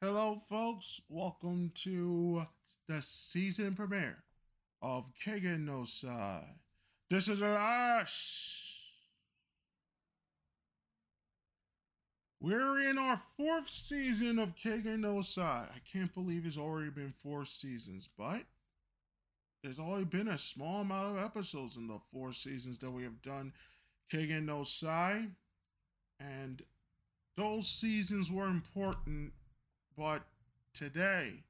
Hello, 0.00 0.40
folks. 0.48 1.00
Welcome 1.08 1.72
to 1.82 2.46
the 2.86 3.02
season 3.02 3.74
premiere 3.74 4.22
of 4.80 5.06
Keigen 5.26 5.64
no 5.64 5.82
Sai. 5.82 6.44
This 7.10 7.26
is 7.26 7.42
us. 7.42 8.76
We're 12.40 12.88
in 12.88 12.96
our 12.96 13.20
fourth 13.36 13.68
season 13.68 14.38
of 14.38 14.54
Keigen 14.54 15.00
no 15.00 15.20
Sai. 15.20 15.66
I 15.68 15.80
can't 15.92 16.14
believe 16.14 16.46
it's 16.46 16.56
already 16.56 16.90
been 16.90 17.12
four 17.20 17.44
seasons, 17.44 18.08
but 18.16 18.42
there's 19.64 19.80
only 19.80 20.04
been 20.04 20.28
a 20.28 20.38
small 20.38 20.82
amount 20.82 21.18
of 21.18 21.24
episodes 21.24 21.76
in 21.76 21.88
the 21.88 21.98
four 22.12 22.32
seasons 22.32 22.78
that 22.78 22.92
we 22.92 23.02
have 23.02 23.20
done 23.20 23.52
Keigen 24.12 24.44
no 24.44 24.62
Sai. 24.62 25.24
And 26.20 26.62
those 27.36 27.66
seasons 27.66 28.30
were 28.30 28.46
important 28.46 29.32
but 29.98 30.22
today 30.72 31.42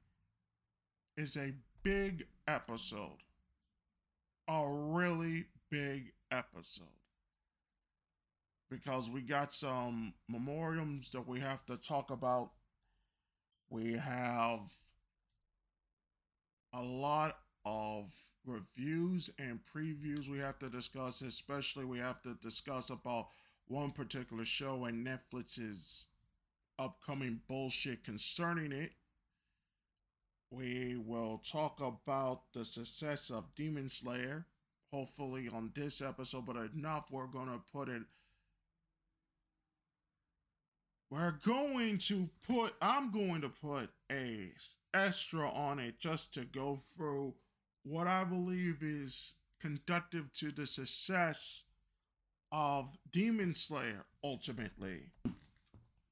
is 1.15 1.37
a 1.37 1.53
big 1.83 2.25
episode. 2.47 3.19
A 4.47 4.65
really 4.67 5.45
big 5.69 6.13
episode. 6.31 6.87
Because 8.71 9.07
we 9.07 9.21
got 9.21 9.53
some 9.53 10.13
memoriams 10.31 11.11
that 11.11 11.27
we 11.27 11.39
have 11.39 11.63
to 11.67 11.77
talk 11.77 12.09
about. 12.09 12.49
We 13.69 13.93
have 13.93 14.61
a 16.73 16.81
lot 16.81 17.37
of 17.65 18.05
reviews 18.45 19.29
and 19.37 19.59
previews 19.75 20.27
we 20.27 20.39
have 20.39 20.57
to 20.59 20.67
discuss, 20.67 21.21
especially 21.21 21.85
we 21.85 21.99
have 21.99 22.21
to 22.23 22.33
discuss 22.41 22.89
about 22.89 23.27
one 23.67 23.91
particular 23.91 24.45
show 24.45 24.85
and 24.85 25.05
Netflix's 25.05 26.07
upcoming 26.79 27.41
bullshit 27.47 28.03
concerning 28.03 28.71
it. 28.71 28.91
We 30.49 30.95
will 30.97 31.43
talk 31.45 31.79
about 31.79 32.41
the 32.53 32.65
success 32.65 33.29
of 33.29 33.53
Demon 33.53 33.89
Slayer, 33.89 34.45
hopefully 34.91 35.47
on 35.47 35.71
this 35.75 36.01
episode, 36.01 36.47
but 36.47 36.55
enough, 36.55 37.11
we're 37.11 37.27
going 37.27 37.49
to 37.49 37.61
put 37.71 37.89
it. 37.89 38.01
We're 41.11 41.35
going 41.45 41.97
to 41.99 42.29
put, 42.47 42.73
I'm 42.81 43.11
going 43.11 43.41
to 43.41 43.49
put 43.49 43.89
a 44.11 44.49
extra 44.93 45.49
on 45.49 45.79
it 45.79 45.99
just 45.99 46.33
to 46.35 46.45
go 46.45 46.81
through 46.95 47.33
what 47.83 48.07
I 48.07 48.23
believe 48.23 48.77
is 48.81 49.33
conductive 49.59 50.33
to 50.35 50.51
the 50.51 50.65
success 50.65 51.65
of 52.51 52.97
Demon 53.11 53.53
Slayer 53.53 54.05
ultimately 54.23 55.11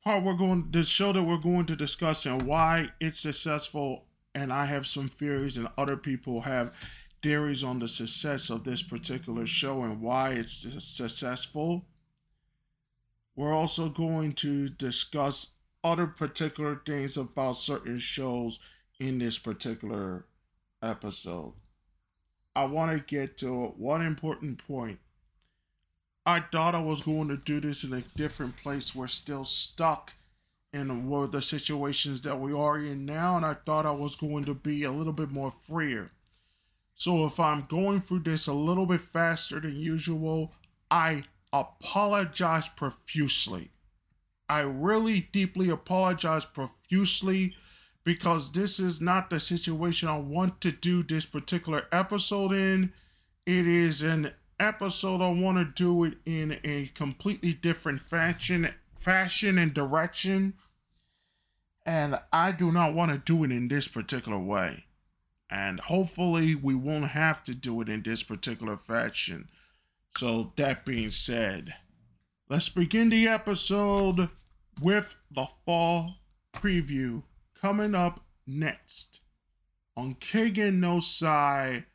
part 0.07 0.23
we're 0.23 0.33
going 0.33 0.67
the 0.71 0.83
show 0.83 1.11
that 1.11 1.23
we're 1.23 1.37
going 1.37 1.65
to 1.65 1.75
discuss 1.75 2.25
and 2.25 2.43
why 2.43 2.89
it's 2.99 3.19
successful 3.19 4.05
and 4.33 4.53
i 4.53 4.65
have 4.65 4.87
some 4.87 5.09
theories 5.09 5.57
and 5.57 5.67
other 5.77 5.97
people 5.97 6.41
have 6.41 6.71
theories 7.21 7.63
on 7.63 7.79
the 7.79 7.87
success 7.87 8.49
of 8.49 8.63
this 8.63 8.81
particular 8.81 9.45
show 9.45 9.83
and 9.83 10.01
why 10.01 10.31
it's 10.31 10.65
successful. 10.83 11.85
We're 13.35 13.53
also 13.53 13.89
going 13.89 14.33
to 14.33 14.69
discuss 14.69 15.55
other 15.83 16.07
particular 16.07 16.81
things 16.85 17.17
about 17.17 17.57
certain 17.57 17.99
shows 17.99 18.59
in 18.99 19.19
this 19.19 19.37
particular 19.37 20.25
episode. 20.81 21.53
I 22.55 22.65
want 22.65 22.97
to 22.97 23.03
get 23.03 23.37
to 23.39 23.73
one 23.77 24.05
important 24.05 24.65
point 24.65 24.99
I 26.27 26.41
thought 26.41 26.75
I 26.75 26.81
was 26.81 26.99
going 26.99 27.29
to 27.29 27.37
do 27.37 27.61
this 27.61 27.85
in 27.85 27.93
a 27.93 28.01
different 28.17 28.57
place. 28.57 28.93
We're 28.93 29.07
still 29.07 29.45
stuck 29.45 30.11
in 30.73 31.07
what 31.07 31.31
the 31.31 31.41
situations 31.41 32.19
that 32.23 32.41
we 32.41 32.51
are 32.51 32.77
in 32.77 33.05
now, 33.05 33.37
and 33.37 33.45
I 33.45 33.53
thought 33.53 33.85
I 33.85 33.91
was 33.91 34.17
going 34.17 34.43
to 34.43 34.53
be 34.53 34.83
a 34.83 34.91
little 34.91 35.13
bit 35.13 35.31
more 35.31 35.51
freer. 35.51 36.11
So 36.95 37.25
if 37.25 37.39
I'm 37.39 37.65
going 37.69 38.01
through 38.01 38.23
this 38.23 38.45
a 38.45 38.53
little 38.53 38.85
bit 38.85 38.99
faster 38.99 39.61
than 39.61 39.79
usual, 39.79 40.51
I 40.91 41.23
apologize 41.53 42.67
profusely. 42.75 43.69
I 44.49 44.59
really 44.59 45.29
deeply 45.31 45.69
apologize 45.69 46.43
profusely 46.43 47.55
because 48.03 48.51
this 48.51 48.81
is 48.81 48.99
not 48.99 49.29
the 49.29 49.39
situation 49.39 50.09
I 50.09 50.17
want 50.17 50.59
to 50.59 50.73
do 50.73 51.03
this 51.03 51.25
particular 51.25 51.85
episode 51.93 52.51
in. 52.51 52.91
It 53.45 53.65
is 53.65 54.01
an 54.01 54.33
episode, 54.59 55.21
I 55.21 55.29
want 55.29 55.57
to 55.57 55.65
do 55.65 56.03
it 56.03 56.15
in 56.25 56.59
a 56.63 56.87
completely 56.95 57.53
different 57.53 58.01
fashion, 58.01 58.73
fashion 58.99 59.57
and 59.57 59.73
direction. 59.73 60.53
And 61.85 62.19
I 62.33 62.51
do 62.51 62.71
not 62.71 62.93
want 62.93 63.11
to 63.11 63.17
do 63.17 63.43
it 63.43 63.51
in 63.51 63.67
this 63.67 63.87
particular 63.87 64.39
way. 64.39 64.85
And 65.49 65.79
hopefully, 65.79 66.55
we 66.55 66.75
won't 66.75 67.09
have 67.09 67.43
to 67.45 67.55
do 67.55 67.79
it 67.81 67.87
in 67.87 68.01
this 68.01 68.23
particular 68.23 68.75
fashion. 68.75 69.49
So, 70.17 70.51
that 70.57 70.83
being 70.83 71.11
said, 71.11 71.75
let's 72.49 72.67
begin 72.67 73.09
the 73.09 73.27
episode 73.27 74.29
with 74.81 75.15
the 75.31 75.47
fall 75.65 76.15
preview 76.53 77.23
coming 77.61 77.95
up 77.95 78.19
next 78.45 79.21
on 79.95 80.15
Keigen 80.15 80.75
no 80.75 80.99
Sai 80.99 81.85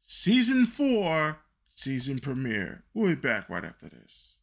Season 0.00 0.66
4 0.66 1.38
season 1.76 2.20
premiere. 2.20 2.84
We'll 2.94 3.08
be 3.08 3.14
back 3.16 3.50
right 3.50 3.64
after 3.64 3.88
this. 3.88 4.36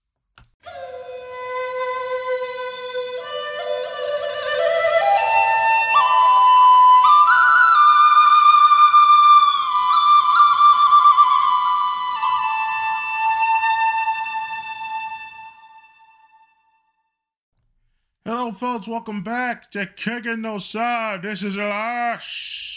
Hello, 18.25 18.51
folks. 18.51 18.87
Welcome 18.87 19.23
back 19.23 19.71
to 19.71 19.85
Keigen 19.85 20.41
no 20.41 20.57
Sai. 20.57 21.17
This 21.17 21.43
is 21.43 21.57
Ash. 21.57 22.67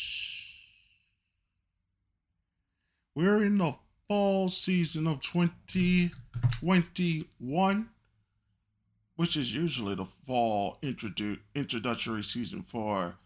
We're 3.14 3.44
in 3.44 3.58
the 3.58 3.74
fall 4.14 4.48
season 4.48 5.08
of 5.08 5.20
2021, 5.22 7.88
which 9.16 9.36
is 9.36 9.52
usually 9.52 9.96
the 9.96 10.04
fall 10.04 10.78
introdu- 10.82 11.40
introductory 11.56 12.22
season 12.22 12.62
for 12.62 13.16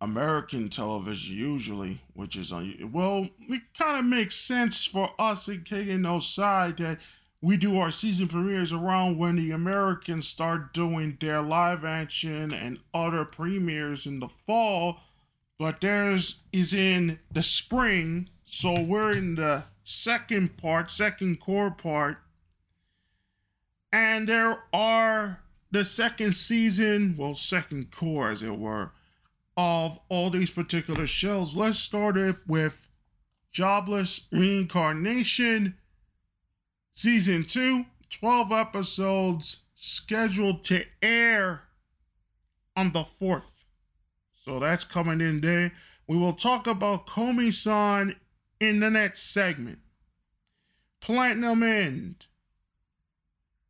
American 0.00 0.70
television, 0.70 1.36
usually, 1.36 2.00
which 2.14 2.36
is 2.36 2.52
on. 2.52 2.90
Well, 2.90 3.28
it 3.50 3.60
kind 3.78 3.98
of 3.98 4.06
makes 4.06 4.36
sense 4.36 4.86
for 4.86 5.10
us 5.18 5.46
in 5.46 5.60
Keigen 5.60 6.00
no 6.00 6.20
Sai 6.20 6.72
that 6.78 6.98
we 7.42 7.58
do 7.58 7.78
our 7.78 7.90
season 7.90 8.28
premieres 8.28 8.72
around 8.72 9.18
when 9.18 9.36
the 9.36 9.50
Americans 9.50 10.26
start 10.26 10.72
doing 10.72 11.18
their 11.20 11.42
live 11.42 11.84
action 11.84 12.54
and 12.54 12.78
other 12.94 13.26
premieres 13.26 14.06
in 14.06 14.20
the 14.20 14.28
fall, 14.28 15.00
but 15.58 15.82
theirs 15.82 16.40
is 16.50 16.72
in 16.72 17.18
the 17.30 17.42
spring 17.42 18.30
so 18.46 18.80
we're 18.80 19.10
in 19.10 19.34
the 19.34 19.64
second 19.82 20.56
part, 20.56 20.90
second 20.90 21.40
core 21.40 21.72
part. 21.72 22.18
And 23.92 24.28
there 24.28 24.62
are 24.72 25.40
the 25.72 25.84
second 25.84 26.34
season, 26.34 27.16
well, 27.18 27.34
second 27.34 27.90
core 27.90 28.30
as 28.30 28.44
it 28.44 28.56
were, 28.56 28.92
of 29.56 29.98
all 30.08 30.30
these 30.30 30.50
particular 30.50 31.08
shows. 31.08 31.56
Let's 31.56 31.80
start 31.80 32.16
it 32.16 32.36
with 32.46 32.88
Jobless 33.52 34.28
Reincarnation, 34.30 35.74
Season 36.92 37.42
2, 37.44 37.84
12 38.10 38.52
episodes 38.52 39.64
scheduled 39.74 40.62
to 40.64 40.84
air 41.02 41.64
on 42.76 42.92
the 42.92 43.04
4th. 43.20 43.64
So 44.44 44.60
that's 44.60 44.84
coming 44.84 45.20
in 45.20 45.40
there. 45.40 45.72
We 46.06 46.16
will 46.16 46.34
talk 46.34 46.68
about 46.68 47.08
Komi 47.08 47.52
san 47.52 48.14
in 48.60 48.80
the 48.80 48.90
next 48.90 49.32
segment. 49.32 49.78
Platinum 51.00 51.62
End. 51.62 52.26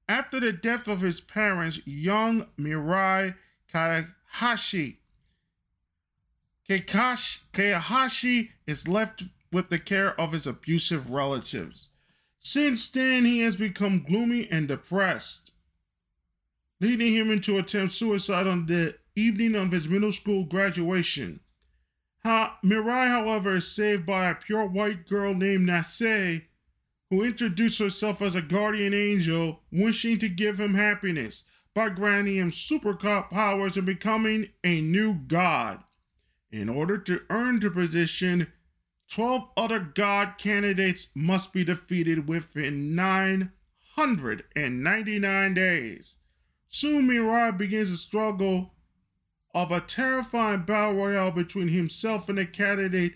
After 0.09 0.39
the 0.39 0.53
death 0.53 0.87
of 0.87 1.01
his 1.01 1.21
parents, 1.21 1.81
young 1.85 2.47
Mirai 2.59 3.35
Kahashi, 3.73 4.99
Kahashi 6.69 8.51
is 8.67 8.89
left 8.89 9.25
with 9.53 9.69
the 9.69 9.79
care 9.79 10.19
of 10.21 10.33
his 10.33 10.47
abusive 10.47 11.11
relatives. 11.11 11.89
Since 12.41 12.91
then, 12.91 13.25
he 13.25 13.41
has 13.41 13.57
become 13.57 14.05
gloomy 14.05 14.49
and 14.51 14.69
depressed, 14.69 15.53
leading 16.81 17.15
him 17.15 17.31
into 17.31 17.59
attempt 17.59 17.95
suicide 17.95 18.47
on 18.47 18.67
the 18.67 18.97
evening 19.17 19.55
of 19.55 19.73
his 19.73 19.89
middle 19.89 20.13
school 20.13 20.45
graduation. 20.45 21.41
Ha- 22.27 22.59
Mirai, 22.65 23.07
however, 23.07 23.55
is 23.55 23.71
saved 23.71 24.05
by 24.05 24.29
a 24.29 24.35
pure 24.35 24.67
white 24.67 25.07
girl 25.07 25.33
named 25.33 25.69
Nase, 25.69 26.43
who 27.09 27.23
introduced 27.23 27.79
herself 27.79 28.21
as 28.21 28.35
a 28.35 28.43
guardian 28.43 28.93
angel, 28.93 29.63
wishing 29.71 30.19
to 30.19 30.29
give 30.29 30.59
him 30.59 30.75
happiness. 30.75 31.45
by 31.73 31.89
granting 31.89 32.35
him 32.35 32.51
superpowers 32.51 33.77
and 33.77 33.87
becoming 33.87 34.49
a 34.65 34.81
new 34.81 35.15
god. 35.15 35.85
In 36.51 36.69
order 36.69 36.99
to 36.99 37.23
earn 37.31 37.61
the 37.61 37.71
position, 37.71 38.53
12 39.09 39.49
other 39.57 39.79
god 39.79 40.37
candidates 40.37 41.13
must 41.15 41.53
be 41.53 41.63
defeated 41.63 42.27
within 42.27 42.97
999 42.97 45.55
days. 45.55 46.17
Soon 46.69 47.07
Mirai 47.07 47.57
begins 47.57 47.93
a 47.93 47.97
struggle 47.97 48.75
of 49.57 49.73
a 49.73 49.81
terrifying 49.81 50.61
battle 50.65 50.93
royale 50.93 51.31
between 51.31 51.69
himself 51.69 52.29
and 52.29 52.39
a 52.39 52.45
candidate 52.45 53.15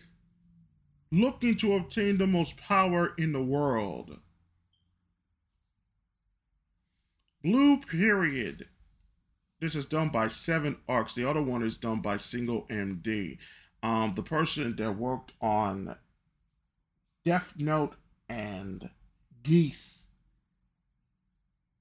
looking 1.13 1.55
to 1.55 1.75
obtain 1.77 2.17
the 2.17 2.27
most 2.27 2.57
power 2.57 3.13
in 3.19 3.35
the 3.35 3.43
world. 3.43 4.17
Blue 7.45 7.77
Period. 7.77 8.69
This 9.61 9.75
is 9.75 9.85
done 9.85 10.09
by 10.09 10.29
Seven 10.29 10.79
Arcs. 10.89 11.15
The 11.15 11.29
other 11.29 11.43
one 11.43 11.63
is 11.63 11.77
done 11.77 12.01
by 12.01 12.17
Signal 12.17 12.67
MD. 12.71 13.37
Um, 13.83 14.15
the 14.17 14.23
person 14.23 14.77
that 14.77 14.97
worked 14.97 15.35
on 15.43 15.95
Death 17.23 17.53
Note 17.59 17.97
and 18.31 18.89
Geese 19.43 20.07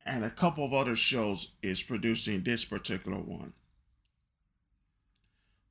and 0.06 0.26
a 0.26 0.30
couple 0.30 0.66
of 0.66 0.74
other 0.74 0.98
shows 0.98 1.54
is 1.64 1.82
producing 1.82 2.44
this 2.44 2.66
particular 2.66 3.20
one. 3.20 3.54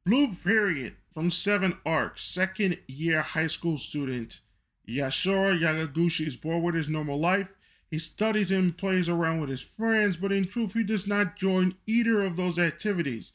Blue 0.08 0.34
Period 0.42 0.96
from 1.12 1.30
Seven 1.30 1.76
Arcs, 1.84 2.24
second 2.24 2.78
year 2.86 3.20
high 3.20 3.46
school 3.46 3.76
student 3.76 4.40
Yashura 4.88 5.60
Yamaguchi 5.60 6.26
is 6.26 6.38
bored 6.38 6.62
with 6.62 6.76
his 6.76 6.88
normal 6.88 7.20
life. 7.20 7.48
He 7.90 7.98
studies 7.98 8.50
and 8.50 8.74
plays 8.74 9.06
around 9.06 9.42
with 9.42 9.50
his 9.50 9.60
friends, 9.60 10.16
but 10.16 10.32
in 10.32 10.46
truth, 10.46 10.72
he 10.72 10.82
does 10.82 11.06
not 11.06 11.36
join 11.36 11.74
either 11.86 12.24
of 12.24 12.36
those 12.36 12.58
activities. 12.58 13.34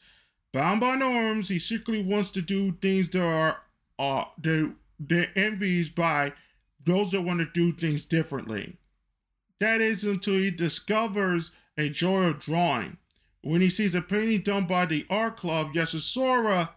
Bound 0.52 0.80
by 0.80 0.96
norms, 0.96 1.48
he 1.48 1.60
secretly 1.60 2.02
wants 2.02 2.32
to 2.32 2.42
do 2.42 2.72
things 2.72 3.08
that 3.10 3.22
are 3.22 3.58
uh, 3.96 4.24
that, 4.42 4.74
that 4.98 5.28
envies 5.36 5.90
by 5.90 6.32
those 6.84 7.12
that 7.12 7.22
want 7.22 7.38
to 7.38 7.46
do 7.54 7.70
things 7.70 8.04
differently. 8.04 8.78
That 9.60 9.80
is 9.80 10.02
until 10.02 10.34
he 10.34 10.50
discovers 10.50 11.52
a 11.78 11.88
joy 11.88 12.24
of 12.24 12.40
drawing. 12.40 12.96
When 13.44 13.60
he 13.60 13.68
sees 13.68 13.94
a 13.94 14.00
painting 14.00 14.40
done 14.40 14.66
by 14.66 14.86
the 14.86 15.04
art 15.10 15.36
club, 15.36 15.74
Yasura, 15.74 16.70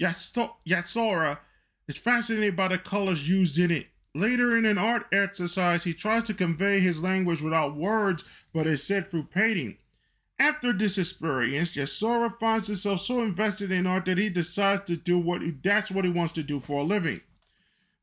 Yatsura 0.00 1.38
is 1.88 1.98
fascinated 1.98 2.56
by 2.56 2.68
the 2.68 2.78
colors 2.78 3.28
used 3.28 3.58
in 3.58 3.70
it. 3.70 3.88
Later 4.14 4.56
in 4.56 4.64
an 4.64 4.78
art 4.78 5.06
exercise, 5.12 5.84
he 5.84 5.92
tries 5.92 6.22
to 6.24 6.34
convey 6.34 6.80
his 6.80 7.02
language 7.02 7.42
without 7.42 7.76
words, 7.76 8.24
but 8.54 8.66
is 8.66 8.82
said 8.82 9.08
through 9.08 9.24
painting. 9.24 9.76
After 10.38 10.72
this 10.72 10.96
experience, 10.96 11.76
Yasura 11.76 12.30
finds 12.40 12.68
himself 12.68 13.00
so 13.00 13.22
invested 13.22 13.70
in 13.70 13.86
art 13.86 14.06
that 14.06 14.16
he 14.16 14.30
decides 14.30 14.84
to 14.84 14.96
do 14.96 15.18
what 15.18 15.42
he, 15.42 15.50
that's 15.50 15.90
what 15.90 16.06
he 16.06 16.10
wants 16.10 16.32
to 16.32 16.42
do 16.42 16.60
for 16.60 16.80
a 16.80 16.82
living. 16.82 17.20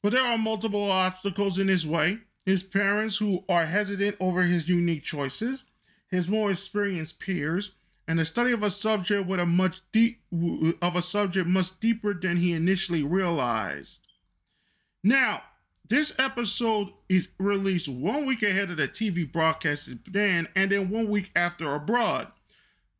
But 0.03 0.11
there 0.11 0.21
are 0.21 0.37
multiple 0.37 0.91
obstacles 0.91 1.57
in 1.57 1.67
his 1.67 1.87
way. 1.87 2.19
His 2.45 2.61
parents, 2.61 3.17
who 3.17 3.43
are 3.49 3.65
hesitant 3.65 4.17
over 4.19 4.43
his 4.43 4.69
unique 4.69 5.03
choices, 5.03 5.63
his 6.09 6.29
more 6.29 6.51
experienced 6.51 7.19
peers, 7.19 7.73
and 8.07 8.19
the 8.19 8.25
study 8.25 8.51
of 8.51 8.63
a 8.63 8.69
subject 8.69 9.27
with 9.27 9.39
a 9.39 9.45
much 9.45 9.81
deep 9.91 10.21
of 10.81 10.95
a 10.95 11.01
subject 11.01 11.47
much 11.47 11.79
deeper 11.79 12.13
than 12.13 12.37
he 12.37 12.53
initially 12.53 13.03
realized. 13.03 14.07
Now, 15.03 15.43
this 15.89 16.13
episode 16.19 16.89
is 17.09 17.29
released 17.37 17.87
one 17.87 18.25
week 18.25 18.43
ahead 18.43 18.71
of 18.71 18.77
the 18.77 18.87
TV 18.87 19.29
broadcast 19.29 19.89
Japan 20.03 20.47
and 20.55 20.71
then 20.71 20.89
one 20.89 21.07
week 21.07 21.31
after 21.35 21.73
abroad. 21.73 22.27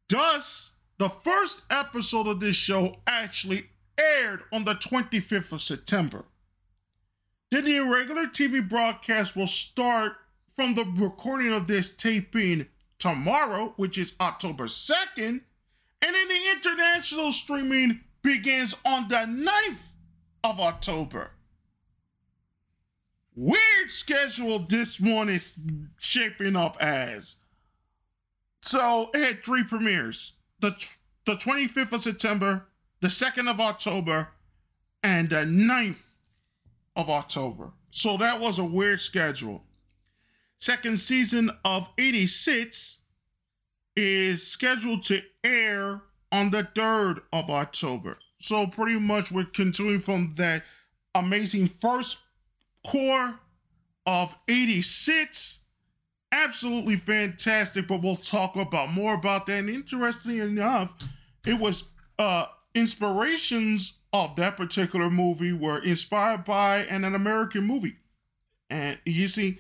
Thus, 0.10 0.74
the 0.98 1.10
first 1.10 1.64
episode 1.70 2.28
of 2.28 2.40
this 2.40 2.56
show 2.56 2.98
actually 3.06 3.70
aired 3.98 4.42
on 4.52 4.66
the 4.66 4.76
25th 4.76 5.52
of 5.52 5.62
September. 5.62 6.26
Then 7.52 7.66
the 7.66 7.78
irregular 7.78 8.26
TV 8.26 8.68
broadcast 8.68 9.36
will 9.36 9.48
start 9.48 10.14
from 10.56 10.76
the 10.76 10.84
recording 10.84 11.54
of 11.54 11.68
this 11.68 11.96
taping 11.96 12.68
tomorrow, 13.00 13.74
which 13.78 13.98
is 13.98 14.14
October 14.20 14.66
2nd, 14.66 15.42
and 16.02 16.16
then 16.16 16.28
the 16.28 16.52
international 16.52 17.32
streaming 17.32 18.02
begins 18.22 18.76
on 18.86 19.08
the 19.08 19.16
9th 19.16 19.80
of 20.44 20.60
October. 20.60 21.32
Weird 23.36 23.90
schedule 23.90 24.60
this 24.60 25.00
one 25.00 25.30
is 25.30 25.60
shaping 26.00 26.56
up 26.56 26.76
as. 26.82 27.38
So 28.62 29.12
it 29.14 29.22
had 29.22 29.44
three 29.44 29.64
premieres 29.64 30.34
the, 30.60 30.72
the 31.26 31.34
25th 31.34 31.94
of 31.94 32.02
September, 32.02 32.66
the 33.00 33.10
2nd 33.10 33.50
of 33.50 33.60
October, 33.60 34.30
and 35.04 35.30
the 35.30 35.46
9th 35.46 36.02
of 36.96 37.10
October. 37.10 37.74
So 37.92 38.18
that 38.18 38.42
was 38.42 38.58
a 38.58 38.66
weird 38.66 39.02
schedule 39.02 39.64
second 40.60 41.00
season 41.00 41.52
of 41.64 41.88
86 41.98 43.02
is 43.96 44.46
scheduled 44.46 45.04
to 45.04 45.22
air 45.44 46.02
on 46.32 46.52
the 46.52 46.64
3rd 46.76 47.22
of 47.34 47.50
October. 47.50 48.18
So 48.40 48.68
pretty 48.68 49.00
much 49.00 49.32
we're 49.32 49.46
continuing 49.46 50.00
from 50.00 50.34
that 50.38 50.64
amazing 51.16 51.68
first 51.68 52.20
core 52.86 53.40
of 54.06 54.36
86. 54.48 55.62
Absolutely 56.32 56.96
fantastic, 56.96 57.88
but 57.88 58.02
we'll 58.02 58.16
talk 58.16 58.56
about 58.56 58.92
more 58.92 59.14
about 59.14 59.46
that. 59.48 59.60
And 59.60 59.70
interestingly 59.70 60.40
enough, 60.40 60.94
it 61.46 61.60
was 61.60 61.86
uh 62.20 62.48
inspirations 62.76 64.00
of 64.14 64.36
that 64.36 64.56
particular 64.56 65.10
movie 65.10 65.54
were 65.54 65.80
inspired 65.80 66.44
by 66.44 66.80
an, 66.86 67.04
an 67.04 67.16
American 67.16 67.66
movie. 67.66 67.96
And 68.70 69.00
you 69.06 69.28
see, 69.28 69.60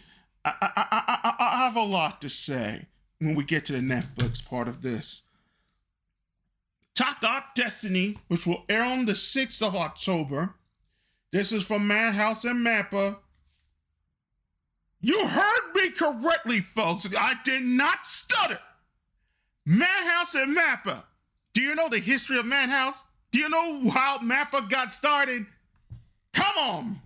I, 0.62 0.70
I, 0.76 0.84
I, 1.24 1.36
I 1.40 1.66
have 1.66 1.76
a 1.76 1.84
lot 1.84 2.22
to 2.22 2.30
say 2.30 2.88
when 3.20 3.36
we 3.36 3.44
get 3.44 3.66
to 3.66 3.74
the 3.74 3.80
Netflix 3.80 4.48
part 4.48 4.68
of 4.68 4.82
this. 4.82 5.24
Takt 6.96 7.24
Destiny, 7.56 8.18
which 8.28 8.48
will 8.48 8.64
air 8.70 8.84
on 8.84 9.06
the 9.06 9.14
6th 9.14 9.62
of 9.62 9.76
October. 9.76 10.56
This 11.32 11.52
is 11.52 11.64
from 11.64 11.88
Madhouse 11.88 12.46
and 12.46 12.66
Mappa. 12.66 13.18
You 15.02 15.28
heard 15.28 15.76
me 15.76 15.92
correctly, 15.92 16.60
folks. 16.62 17.08
I 17.16 17.36
did 17.44 17.64
not 17.64 18.06
stutter. 18.06 18.60
Madhouse 19.66 20.34
and 20.34 20.58
Mappa. 20.58 21.04
Do 21.54 21.62
you 21.62 21.76
know 21.76 21.90
the 21.90 22.00
history 22.00 22.40
of 22.40 22.46
Madhouse? 22.46 23.04
Do 23.32 23.40
you 23.40 23.50
know 23.50 23.90
how 23.90 24.20
Mappa 24.20 24.70
got 24.70 24.92
started? 24.92 25.46
Come 26.34 26.58
on. 26.58 27.02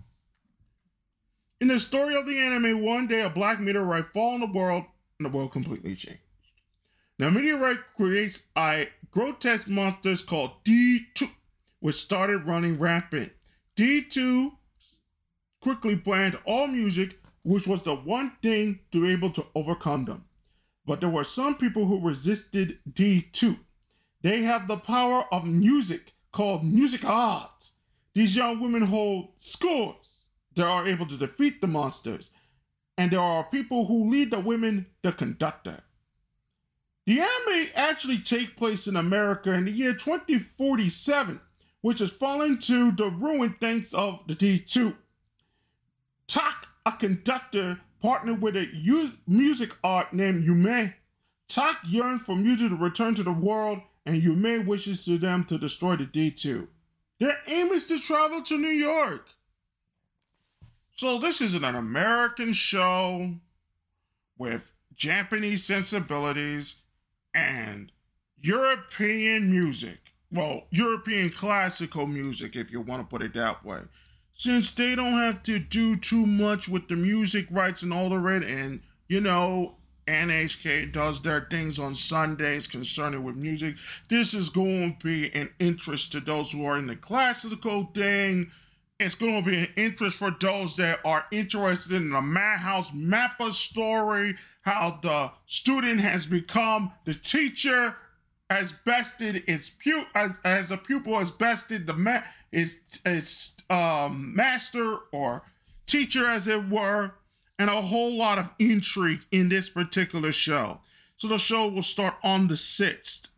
In 1.62 1.68
the 1.68 1.78
story 1.78 2.16
of 2.16 2.26
the 2.26 2.40
anime, 2.40 2.82
one 2.84 3.06
day 3.06 3.22
a 3.22 3.30
black 3.30 3.60
meteorite 3.60 4.12
falls 4.12 4.34
on 4.34 4.40
the 4.40 4.58
world 4.58 4.84
and 5.20 5.26
the 5.26 5.28
world 5.28 5.52
completely 5.52 5.94
changed. 5.94 6.18
Now, 7.20 7.30
meteorite 7.30 7.78
creates 7.96 8.42
a 8.58 8.88
grotesque 9.12 9.68
monsters 9.68 10.22
called 10.22 10.64
D2, 10.64 11.30
which 11.78 11.94
started 11.94 12.48
running 12.48 12.80
rampant. 12.80 13.30
D2 13.76 14.50
quickly 15.60 15.94
banned 15.94 16.36
all 16.46 16.66
music, 16.66 17.20
which 17.44 17.68
was 17.68 17.82
the 17.82 17.94
one 17.94 18.32
thing 18.42 18.80
to 18.90 19.02
be 19.02 19.12
able 19.12 19.30
to 19.30 19.46
overcome 19.54 20.04
them. 20.04 20.24
But 20.84 20.98
there 20.98 21.10
were 21.10 21.22
some 21.22 21.54
people 21.54 21.84
who 21.84 22.00
resisted 22.00 22.80
D2. 22.92 23.56
They 24.22 24.42
have 24.42 24.66
the 24.66 24.78
power 24.78 25.32
of 25.32 25.44
music 25.44 26.12
called 26.32 26.64
music 26.64 27.04
arts. 27.04 27.74
These 28.14 28.34
young 28.34 28.58
women 28.58 28.82
hold 28.82 29.28
scores 29.36 30.21
that 30.54 30.66
are 30.66 30.86
able 30.86 31.06
to 31.06 31.16
defeat 31.16 31.60
the 31.60 31.66
monsters, 31.66 32.30
and 32.98 33.10
there 33.10 33.20
are 33.20 33.44
people 33.44 33.86
who 33.86 34.10
lead 34.10 34.30
the 34.30 34.40
women 34.40 34.86
the 35.02 35.12
conductor. 35.12 35.82
The 37.06 37.20
anime 37.20 37.68
actually 37.74 38.18
take 38.18 38.56
place 38.56 38.86
in 38.86 38.96
America 38.96 39.52
in 39.52 39.64
the 39.64 39.72
year 39.72 39.92
2047, 39.92 41.40
which 41.80 41.98
has 41.98 42.12
fallen 42.12 42.58
to 42.58 42.92
the 42.92 43.08
ruin 43.10 43.56
thanks 43.60 43.92
of 43.92 44.24
the 44.28 44.34
D2. 44.36 44.96
Tak, 46.28 46.66
a 46.86 46.92
conductor, 46.92 47.80
partnered 48.00 48.40
with 48.40 48.56
a 48.56 48.68
music 49.26 49.74
art 49.82 50.12
named 50.12 50.46
Yume. 50.46 50.94
Tak 51.48 51.78
yearns 51.84 52.22
for 52.22 52.36
music 52.36 52.70
to 52.70 52.76
return 52.76 53.14
to 53.16 53.22
the 53.22 53.32
world, 53.32 53.80
and 54.06 54.22
Yume 54.22 54.64
wishes 54.64 55.04
to 55.04 55.18
them 55.18 55.44
to 55.44 55.58
destroy 55.58 55.96
the 55.96 56.06
D2. 56.06 56.68
Their 57.18 57.38
aim 57.48 57.68
is 57.68 57.86
to 57.88 57.98
travel 57.98 58.42
to 58.42 58.58
New 58.58 58.68
York. 58.68 59.28
So 61.02 61.18
this 61.18 61.40
is 61.40 61.54
an 61.54 61.64
American 61.64 62.52
show 62.52 63.34
with 64.38 64.70
Japanese 64.94 65.64
sensibilities 65.64 66.82
and 67.34 67.90
European 68.40 69.50
music. 69.50 70.14
Well, 70.30 70.62
European 70.70 71.30
classical 71.30 72.06
music, 72.06 72.54
if 72.54 72.70
you 72.70 72.80
want 72.80 73.02
to 73.02 73.08
put 73.08 73.20
it 73.20 73.34
that 73.34 73.64
way. 73.64 73.80
Since 74.32 74.74
they 74.74 74.94
don't 74.94 75.14
have 75.14 75.42
to 75.42 75.58
do 75.58 75.96
too 75.96 76.24
much 76.24 76.68
with 76.68 76.86
the 76.86 76.94
music 76.94 77.48
rights 77.50 77.82
and 77.82 77.92
all 77.92 78.08
the 78.08 78.20
red, 78.20 78.44
and 78.44 78.80
you 79.08 79.20
know, 79.20 79.78
NHK 80.06 80.92
does 80.92 81.22
their 81.22 81.48
things 81.50 81.80
on 81.80 81.96
Sundays 81.96 82.68
concerning 82.68 83.24
with 83.24 83.34
music. 83.34 83.74
This 84.08 84.34
is 84.34 84.50
going 84.50 84.98
to 84.98 85.04
be 85.04 85.34
an 85.34 85.50
interest 85.58 86.12
to 86.12 86.20
those 86.20 86.52
who 86.52 86.64
are 86.64 86.78
in 86.78 86.86
the 86.86 86.94
classical 86.94 87.86
thing. 87.86 88.52
It's 89.02 89.16
going 89.16 89.42
to 89.42 89.50
be 89.50 89.58
an 89.58 89.68
interest 89.76 90.18
for 90.18 90.30
those 90.30 90.76
that 90.76 91.00
are 91.04 91.24
interested 91.32 91.92
in 91.92 92.10
the 92.10 92.22
Madhouse 92.22 92.92
Mappa 92.92 93.52
story, 93.52 94.36
how 94.60 95.00
the 95.02 95.32
student 95.46 96.00
has 96.00 96.26
become 96.26 96.92
the 97.04 97.14
teacher, 97.14 97.96
has 98.48 98.72
bested 98.72 99.42
its 99.48 99.70
pu- 99.70 100.06
as, 100.14 100.38
as 100.44 100.70
a 100.70 100.76
pupil 100.76 101.18
has 101.18 101.32
bested 101.32 101.86
the 101.86 101.94
ma- 101.94 102.22
its, 102.52 103.00
its 103.04 103.56
um, 103.68 104.36
master 104.36 104.98
or 105.10 105.42
teacher, 105.86 106.26
as 106.26 106.46
it 106.46 106.68
were 106.68 107.12
and 107.58 107.70
a 107.70 107.82
whole 107.82 108.16
lot 108.16 108.38
of 108.38 108.50
intrigue 108.58 109.24
in 109.30 109.48
this 109.48 109.68
particular 109.68 110.30
show. 110.30 110.80
So 111.16 111.28
the 111.28 111.38
show 111.38 111.68
will 111.68 111.82
start 111.82 112.14
on 112.22 112.48
the 112.48 112.54
6th. 112.54 113.30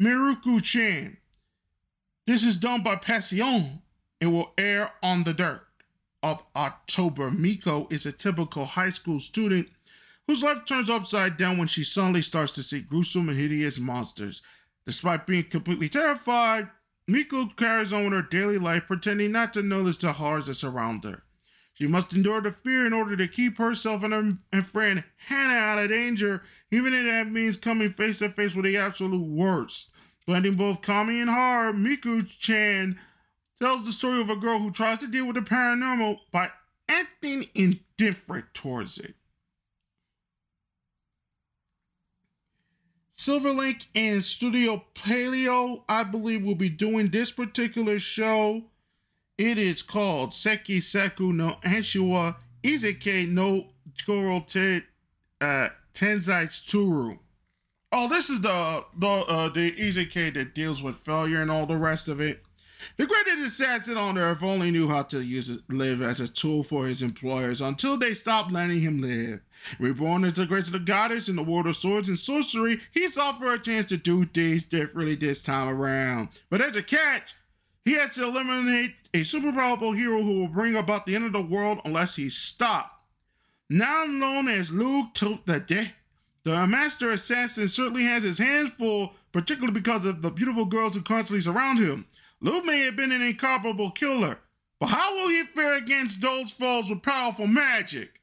Miruku 0.00 0.62
Chan. 0.62 1.18
This 2.30 2.44
is 2.44 2.58
done 2.58 2.84
by 2.84 2.94
Passion. 2.94 3.82
It 4.20 4.28
will 4.28 4.52
air 4.56 4.92
on 5.02 5.24
the 5.24 5.34
dirt 5.34 5.66
of 6.22 6.40
October. 6.54 7.28
Miko 7.28 7.88
is 7.90 8.06
a 8.06 8.12
typical 8.12 8.66
high 8.66 8.90
school 8.90 9.18
student 9.18 9.68
whose 10.28 10.44
life 10.44 10.64
turns 10.64 10.88
upside 10.88 11.36
down 11.36 11.58
when 11.58 11.66
she 11.66 11.82
suddenly 11.82 12.22
starts 12.22 12.52
to 12.52 12.62
see 12.62 12.82
gruesome 12.82 13.28
and 13.28 13.36
hideous 13.36 13.80
monsters. 13.80 14.42
Despite 14.86 15.26
being 15.26 15.42
completely 15.42 15.88
terrified, 15.88 16.68
Miko 17.08 17.46
carries 17.46 17.92
on 17.92 18.04
with 18.04 18.12
her 18.12 18.22
daily 18.22 18.58
life, 18.58 18.86
pretending 18.86 19.32
not 19.32 19.52
to 19.54 19.62
notice 19.62 19.96
the 19.96 20.12
horrors 20.12 20.46
that 20.46 20.54
surround 20.54 21.02
her. 21.02 21.24
She 21.74 21.88
must 21.88 22.12
endure 22.12 22.42
the 22.42 22.52
fear 22.52 22.86
in 22.86 22.92
order 22.92 23.16
to 23.16 23.26
keep 23.26 23.58
herself 23.58 24.04
and 24.04 24.12
her 24.12 24.36
and 24.52 24.66
friend 24.68 25.02
Hannah 25.16 25.54
out 25.54 25.80
of 25.80 25.88
danger, 25.88 26.44
even 26.70 26.94
if 26.94 27.06
that 27.06 27.26
means 27.28 27.56
coming 27.56 27.92
face 27.92 28.20
to 28.20 28.28
face 28.28 28.54
with 28.54 28.66
the 28.66 28.76
absolute 28.76 29.26
worst. 29.26 29.89
Blending 30.26 30.54
both 30.54 30.82
comedy 30.82 31.20
and 31.20 31.30
horror, 31.30 31.72
Miku 31.72 32.28
Chan 32.28 32.98
tells 33.60 33.84
the 33.84 33.92
story 33.92 34.20
of 34.20 34.30
a 34.30 34.36
girl 34.36 34.58
who 34.58 34.70
tries 34.70 34.98
to 34.98 35.06
deal 35.06 35.26
with 35.26 35.36
the 35.36 35.42
paranormal 35.42 36.18
by 36.30 36.50
acting 36.88 37.48
indifferent 37.54 38.52
towards 38.54 38.98
it. 38.98 39.14
Silverlink 43.16 43.86
and 43.94 44.24
Studio 44.24 44.82
Paleo, 44.94 45.82
I 45.88 46.04
believe, 46.04 46.42
will 46.42 46.54
be 46.54 46.70
doing 46.70 47.08
this 47.08 47.30
particular 47.30 47.98
show 47.98 48.64
it 49.40 49.56
is 49.56 49.80
called 49.80 50.34
Seki 50.34 50.80
Seku 50.80 51.32
no 51.32 51.56
Anshiwa 51.64 52.36
Izeke 52.62 53.26
no 53.26 53.68
Koro 54.04 54.44
uh. 55.40 55.70
Oh, 57.92 58.08
this 58.08 58.30
is 58.30 58.40
the 58.40 58.84
the 58.96 59.08
uh, 59.08 59.48
the 59.48 59.72
Izeke 59.72 60.34
that 60.34 60.54
deals 60.54 60.82
with 60.82 60.96
failure 60.96 61.42
and 61.42 61.50
all 61.50 61.66
the 61.66 61.76
rest 61.76 62.06
of 62.06 62.20
it. 62.20 62.42
The 62.96 63.06
greatest 63.06 63.42
assassin 63.42 63.96
on 63.96 64.16
earth 64.16 64.42
only 64.42 64.70
knew 64.70 64.88
how 64.88 65.02
to 65.04 65.22
use 65.22 65.50
it, 65.50 65.60
live 65.68 66.00
as 66.00 66.20
a 66.20 66.28
tool 66.28 66.62
for 66.62 66.86
his 66.86 67.02
employers 67.02 67.60
until 67.60 67.98
they 67.98 68.14
stopped 68.14 68.52
letting 68.52 68.80
him 68.80 69.02
live. 69.02 69.40
Reborn 69.78 70.24
as 70.24 70.34
the 70.34 70.46
greatest 70.46 70.72
of 70.72 70.80
the 70.80 70.86
goddess 70.86 71.28
in 71.28 71.36
the 71.36 71.42
world 71.42 71.66
of 71.66 71.76
swords 71.76 72.08
and 72.08 72.18
sorcery, 72.18 72.80
he 72.92 73.00
he's 73.00 73.18
offered 73.18 73.52
a 73.52 73.58
chance 73.58 73.86
to 73.86 73.96
do 73.96 74.24
things 74.24 74.64
differently 74.64 75.16
this 75.16 75.42
time 75.42 75.68
around. 75.68 76.28
But 76.48 76.60
there's 76.60 76.76
a 76.76 76.82
catch. 76.82 77.34
He 77.84 77.94
has 77.94 78.14
to 78.14 78.24
eliminate 78.24 78.94
a 79.12 79.24
super 79.24 79.52
powerful 79.52 79.92
hero 79.92 80.22
who 80.22 80.40
will 80.40 80.48
bring 80.48 80.76
about 80.76 81.06
the 81.06 81.16
end 81.16 81.24
of 81.24 81.32
the 81.32 81.42
world 81.42 81.80
unless 81.84 82.16
he's 82.16 82.36
stopped. 82.36 82.94
Now 83.68 84.04
known 84.04 84.48
as 84.48 84.72
Luke 84.72 85.12
Totade, 85.14 85.66
the 85.68 85.90
master 86.44 87.10
assassin 87.10 87.68
certainly 87.68 88.04
has 88.04 88.22
his 88.22 88.38
hands 88.38 88.70
full, 88.70 89.14
particularly 89.32 89.72
because 89.72 90.06
of 90.06 90.22
the 90.22 90.30
beautiful 90.30 90.64
girls 90.64 90.94
who 90.94 91.02
constantly 91.02 91.40
surround 91.40 91.78
him. 91.78 92.06
Luke 92.40 92.64
may 92.64 92.80
have 92.80 92.96
been 92.96 93.12
an 93.12 93.22
incomparable 93.22 93.90
killer, 93.90 94.38
but 94.78 94.86
how 94.86 95.14
will 95.14 95.28
he 95.28 95.44
fare 95.44 95.74
against 95.74 96.20
those 96.20 96.52
foes 96.52 96.88
with 96.88 97.02
powerful 97.02 97.46
magic? 97.46 98.20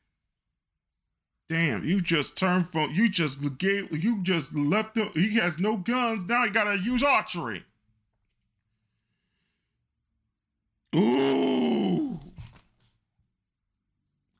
Damn, 1.50 1.86
you 1.86 2.02
just 2.02 2.36
turned 2.36 2.68
from 2.68 2.92
you 2.92 3.08
just 3.08 3.58
gave 3.58 4.04
you 4.04 4.22
just 4.22 4.54
left 4.54 4.98
him. 4.98 5.10
He 5.14 5.36
has 5.36 5.58
no 5.60 5.78
guns 5.78 6.26
now. 6.28 6.44
He 6.44 6.50
gotta 6.50 6.78
use 6.78 7.04
archery. 7.04 7.64
Ooh. 10.94 12.20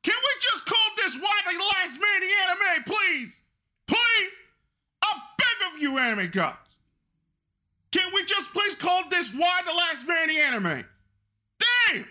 Can 0.02 0.14
we 0.16 0.32
just 0.40 0.66
call 0.66 0.78
this 0.96 1.16
Y 1.16 1.40
the 1.44 1.64
Last 1.76 1.98
Man 1.98 2.20
the 2.20 2.28
Anime, 2.44 2.84
please? 2.84 3.42
Please? 3.86 4.42
I 5.02 5.20
beg 5.38 5.72
of 5.72 5.80
you, 5.80 5.87
anime 5.98 6.30
guys. 6.30 6.54
Can 7.90 8.10
we 8.14 8.24
just 8.24 8.52
please 8.52 8.74
call 8.74 9.08
this 9.08 9.32
Y 9.34 9.60
the 9.66 9.72
Last 9.72 10.06
Man 10.06 10.28
the 10.28 10.38
Anime? 10.40 10.84
Damn! 11.58 12.06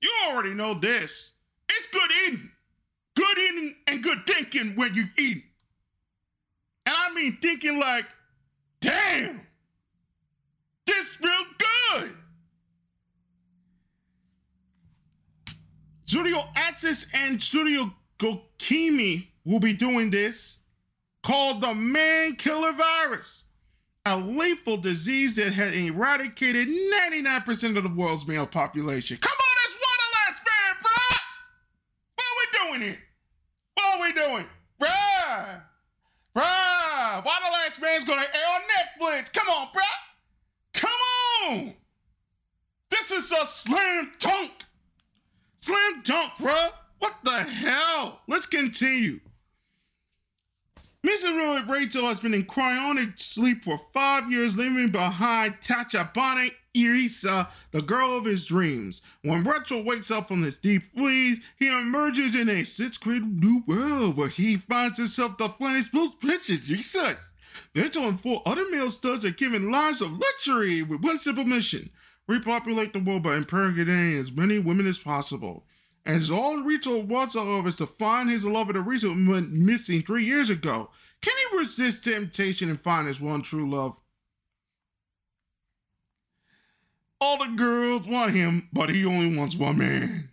You 0.00 0.10
already 0.28 0.54
know 0.54 0.74
this. 0.74 1.32
It's 1.68 1.86
good 1.88 2.10
eating. 2.26 2.50
Good 3.14 3.38
eating 3.38 3.74
and 3.88 4.02
good 4.02 4.26
thinking 4.26 4.76
when 4.76 4.94
you 4.94 5.04
eat. 5.18 5.44
And 6.86 6.94
I 6.96 7.12
mean 7.12 7.38
thinking 7.42 7.80
like, 7.80 8.06
damn, 8.80 9.40
this 10.86 11.18
real 11.22 11.34
good. 11.58 12.14
Studio 16.06 16.42
Axis 16.54 17.06
and 17.12 17.42
Studio 17.42 17.92
Gokumi 18.18 19.26
will 19.44 19.60
be 19.60 19.74
doing 19.74 20.10
this 20.10 20.60
called 21.28 21.60
the 21.60 21.74
Man 21.74 22.36
Killer 22.36 22.72
Virus, 22.72 23.44
a 24.06 24.16
lethal 24.16 24.78
disease 24.78 25.36
that 25.36 25.52
had 25.52 25.74
eradicated 25.74 26.68
99% 26.68 27.76
of 27.76 27.82
the 27.82 27.90
world's 27.90 28.26
male 28.26 28.46
population. 28.46 29.18
Come 29.18 29.36
on, 29.36 29.56
it's 29.66 29.74
one 29.74 30.08
last 30.14 30.40
man, 30.46 30.76
bruh! 30.82 31.18
What 32.14 32.24
are 32.24 32.38
we 32.40 32.78
doing 32.78 32.88
here? 32.88 32.98
What 33.74 33.84
are 33.94 34.02
we 34.02 34.12
doing? 34.14 34.46
Bruh! 34.80 35.60
Bruh! 36.34 37.24
Y 37.26 37.38
the 37.44 37.52
last 37.52 37.82
man's 37.82 38.04
gonna 38.04 38.22
air 38.22 38.54
on 38.54 38.62
Netflix? 38.62 39.30
Come 39.30 39.48
on, 39.50 39.66
bruh! 39.66 40.72
Come 40.72 40.90
on! 41.50 41.74
This 42.88 43.10
is 43.10 43.30
a 43.32 43.46
slam 43.46 44.12
dunk! 44.18 44.52
Slam 45.58 46.00
dunk, 46.04 46.32
bruh. 46.38 46.70
What 47.00 47.16
the 47.22 47.42
hell? 47.42 48.22
Let's 48.26 48.46
continue. 48.46 49.20
Mr. 51.08 51.66
Rachel 51.66 52.06
has 52.06 52.20
been 52.20 52.34
in 52.34 52.44
cryonic 52.44 53.18
sleep 53.18 53.64
for 53.64 53.80
five 53.94 54.30
years, 54.30 54.58
leaving 54.58 54.90
behind 54.90 55.54
Tachibana 55.62 56.52
Irisa, 56.76 57.48
the 57.70 57.80
girl 57.80 58.18
of 58.18 58.26
his 58.26 58.44
dreams. 58.44 59.00
When 59.22 59.42
Rachel 59.42 59.82
wakes 59.82 60.10
up 60.10 60.28
from 60.28 60.42
his 60.42 60.58
deep 60.58 60.82
freeze, 60.94 61.40
he 61.58 61.68
emerges 61.68 62.34
in 62.34 62.50
a 62.50 62.62
sixth 62.64 63.00
grade 63.00 63.22
new 63.22 63.62
world 63.66 64.18
where 64.18 64.28
he 64.28 64.58
finds 64.58 64.98
himself 64.98 65.38
the 65.38 65.48
planet's 65.48 65.94
most 65.94 66.20
precious 66.20 66.68
resource. 66.68 67.32
Rachel 67.74 68.06
and 68.06 68.20
four 68.20 68.42
other 68.44 68.68
male 68.68 68.90
studs 68.90 69.24
are 69.24 69.30
given 69.30 69.70
lives 69.70 70.02
of 70.02 70.12
luxury 70.12 70.82
with 70.82 71.02
one 71.02 71.16
simple 71.16 71.44
mission 71.44 71.88
repopulate 72.26 72.92
the 72.92 72.98
world 72.98 73.22
by 73.22 73.36
impregnating 73.36 74.12
as 74.20 74.30
many 74.30 74.58
women 74.58 74.86
as 74.86 74.98
possible. 74.98 75.64
And 76.06 76.30
all 76.30 76.58
Rito 76.58 76.98
wants 76.98 77.36
of 77.36 77.66
is 77.66 77.76
to 77.76 77.86
find 77.86 78.30
his 78.30 78.44
beloved 78.44 78.76
Arisa 78.76 79.28
went 79.28 79.52
missing 79.52 80.02
three 80.02 80.24
years 80.24 80.48
ago. 80.48 80.90
Can 81.20 81.34
he 81.36 81.58
resist 81.58 82.04
temptation 82.04 82.70
and 82.70 82.80
find 82.80 83.06
his 83.06 83.20
one 83.20 83.42
true 83.42 83.68
love? 83.68 83.98
All 87.20 87.38
the 87.38 87.56
girls 87.56 88.06
want 88.06 88.32
him, 88.32 88.68
but 88.72 88.90
he 88.90 89.04
only 89.04 89.36
wants 89.36 89.56
one 89.56 89.78
man. 89.78 90.30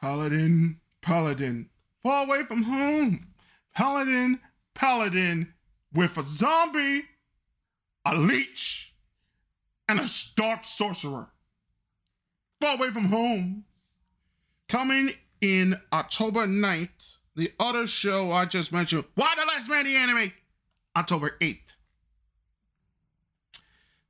Paladin, 0.00 0.80
Paladin, 1.00 1.70
far 2.02 2.24
away 2.24 2.42
from 2.42 2.64
home. 2.64 3.20
Paladin, 3.74 4.40
Paladin, 4.74 5.54
with 5.92 6.18
a 6.18 6.22
zombie, 6.22 7.04
a 8.04 8.16
leech, 8.16 8.94
and 9.88 10.00
a 10.00 10.08
stark 10.08 10.64
sorcerer. 10.64 11.28
Far 12.60 12.76
away 12.76 12.90
from 12.90 13.06
home. 13.06 13.64
Coming 14.70 15.14
in 15.40 15.80
October 15.92 16.46
9th, 16.46 17.16
the 17.34 17.50
other 17.58 17.88
show 17.88 18.30
I 18.30 18.44
just 18.44 18.70
mentioned, 18.70 19.02
Y 19.16 19.34
the 19.36 19.44
Last 19.44 19.68
Man 19.68 19.84
the 19.84 19.96
Anime, 19.96 20.32
October 20.96 21.36
8th. 21.40 21.74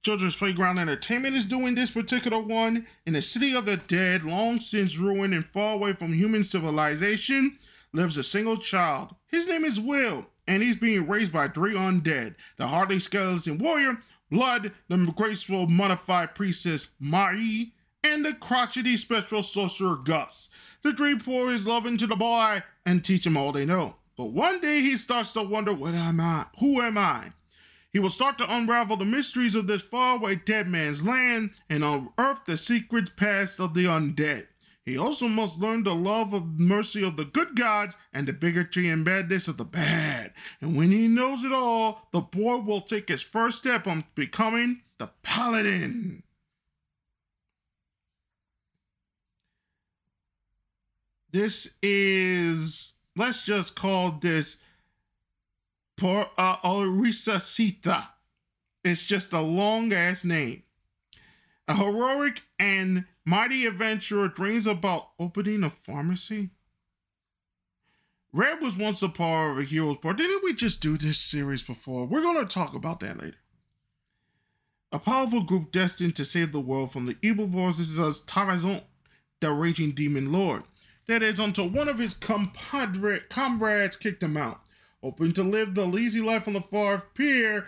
Children's 0.04 0.36
Playground 0.36 0.78
Entertainment 0.78 1.34
is 1.34 1.46
doing 1.46 1.74
this 1.74 1.90
particular 1.90 2.38
one 2.38 2.86
in 3.06 3.14
the 3.14 3.22
city 3.22 3.56
of 3.56 3.64
the 3.64 3.78
dead, 3.78 4.22
long 4.22 4.60
since 4.60 4.98
ruined 4.98 5.32
and 5.32 5.46
far 5.46 5.72
away 5.72 5.94
from 5.94 6.12
human 6.12 6.44
civilization, 6.44 7.56
lives 7.94 8.18
a 8.18 8.22
single 8.22 8.58
child. 8.58 9.14
His 9.28 9.48
name 9.48 9.64
is 9.64 9.80
Will, 9.80 10.26
and 10.46 10.62
he's 10.62 10.76
being 10.76 11.08
raised 11.08 11.32
by 11.32 11.48
three 11.48 11.72
undead 11.72 12.34
the 12.58 12.66
Harley 12.66 12.98
Skeleton 12.98 13.56
Warrior, 13.56 13.96
Blood, 14.30 14.72
the 14.88 14.98
graceful 15.16 15.68
modified 15.68 16.34
priestess 16.34 16.88
Mai, 17.00 17.72
and 18.02 18.24
the 18.24 18.32
crotchety 18.34 18.96
spectral 18.96 19.42
sorcerer 19.42 19.96
Gus. 19.96 20.48
The 20.82 20.92
three 20.92 21.18
pour 21.18 21.50
his 21.50 21.66
love 21.66 21.86
into 21.86 22.06
the 22.06 22.16
boy 22.16 22.62
and 22.86 23.04
teach 23.04 23.26
him 23.26 23.36
all 23.36 23.52
they 23.52 23.64
know. 23.64 23.96
But 24.16 24.32
one 24.32 24.60
day 24.60 24.80
he 24.80 24.96
starts 24.96 25.32
to 25.34 25.42
wonder, 25.42 25.72
what 25.72 25.94
am 25.94 26.20
I? 26.20 26.46
Who 26.58 26.80
am 26.80 26.98
I? 26.98 27.32
He 27.92 27.98
will 27.98 28.10
start 28.10 28.38
to 28.38 28.54
unravel 28.54 28.96
the 28.96 29.04
mysteries 29.04 29.54
of 29.54 29.66
this 29.66 29.82
faraway 29.82 30.36
dead 30.36 30.68
man's 30.68 31.04
land 31.04 31.50
and 31.68 31.82
unearth 31.82 32.44
the 32.44 32.56
secrets 32.56 33.10
past 33.10 33.58
of 33.58 33.74
the 33.74 33.86
undead. 33.86 34.46
He 34.84 34.96
also 34.96 35.28
must 35.28 35.58
learn 35.58 35.82
the 35.82 35.94
love 35.94 36.32
of 36.32 36.58
mercy 36.58 37.02
of 37.02 37.16
the 37.16 37.24
good 37.24 37.54
gods 37.54 37.96
and 38.12 38.26
the 38.26 38.32
bigotry 38.32 38.88
and 38.88 39.04
badness 39.04 39.46
of 39.48 39.56
the 39.56 39.64
bad. 39.64 40.32
And 40.60 40.76
when 40.76 40.90
he 40.90 41.06
knows 41.06 41.44
it 41.44 41.52
all, 41.52 42.08
the 42.12 42.20
boy 42.20 42.56
will 42.58 42.80
take 42.80 43.08
his 43.08 43.22
first 43.22 43.58
step 43.58 43.86
on 43.86 44.04
becoming 44.14 44.82
the 44.98 45.10
paladin. 45.22 46.22
This 51.32 51.76
is, 51.82 52.94
let's 53.16 53.44
just 53.44 53.76
call 53.76 54.12
this 54.12 54.58
Por 55.96 56.28
uh, 56.36 56.56
Orisacita. 56.58 58.08
It's 58.84 59.04
just 59.04 59.32
a 59.32 59.40
long 59.40 59.92
ass 59.92 60.24
name. 60.24 60.62
A 61.68 61.74
heroic 61.74 62.42
and 62.58 63.04
mighty 63.24 63.66
adventurer 63.66 64.28
dreams 64.28 64.66
about 64.66 65.10
opening 65.20 65.62
a 65.62 65.70
pharmacy. 65.70 66.50
Red 68.32 68.62
was 68.62 68.76
once 68.76 69.02
a 69.02 69.08
part 69.08 69.52
of 69.52 69.58
a 69.58 69.62
hero's 69.62 69.98
part. 69.98 70.16
Didn't 70.16 70.42
we 70.42 70.52
just 70.52 70.80
do 70.80 70.96
this 70.96 71.18
series 71.18 71.62
before? 71.62 72.06
We're 72.06 72.22
going 72.22 72.44
to 72.44 72.52
talk 72.52 72.74
about 72.74 73.00
that 73.00 73.18
later. 73.18 73.36
A 74.92 74.98
powerful 74.98 75.42
group 75.42 75.70
destined 75.70 76.16
to 76.16 76.24
save 76.24 76.50
the 76.50 76.60
world 76.60 76.92
from 76.92 77.06
the 77.06 77.16
evil 77.22 77.48
forces 77.48 77.98
of 77.98 78.14
Tarazon, 78.26 78.82
the 79.40 79.52
raging 79.52 79.92
demon 79.92 80.32
lord. 80.32 80.64
That 81.10 81.24
is, 81.24 81.40
until 81.40 81.68
one 81.68 81.88
of 81.88 81.98
his 81.98 82.14
compadre, 82.14 83.22
comrades 83.28 83.96
kicked 83.96 84.22
him 84.22 84.36
out. 84.36 84.60
Hoping 85.02 85.32
to 85.32 85.42
live 85.42 85.74
the 85.74 85.84
lazy 85.84 86.20
life 86.20 86.46
on 86.46 86.54
the 86.54 86.60
far 86.60 87.02
pier, 87.14 87.66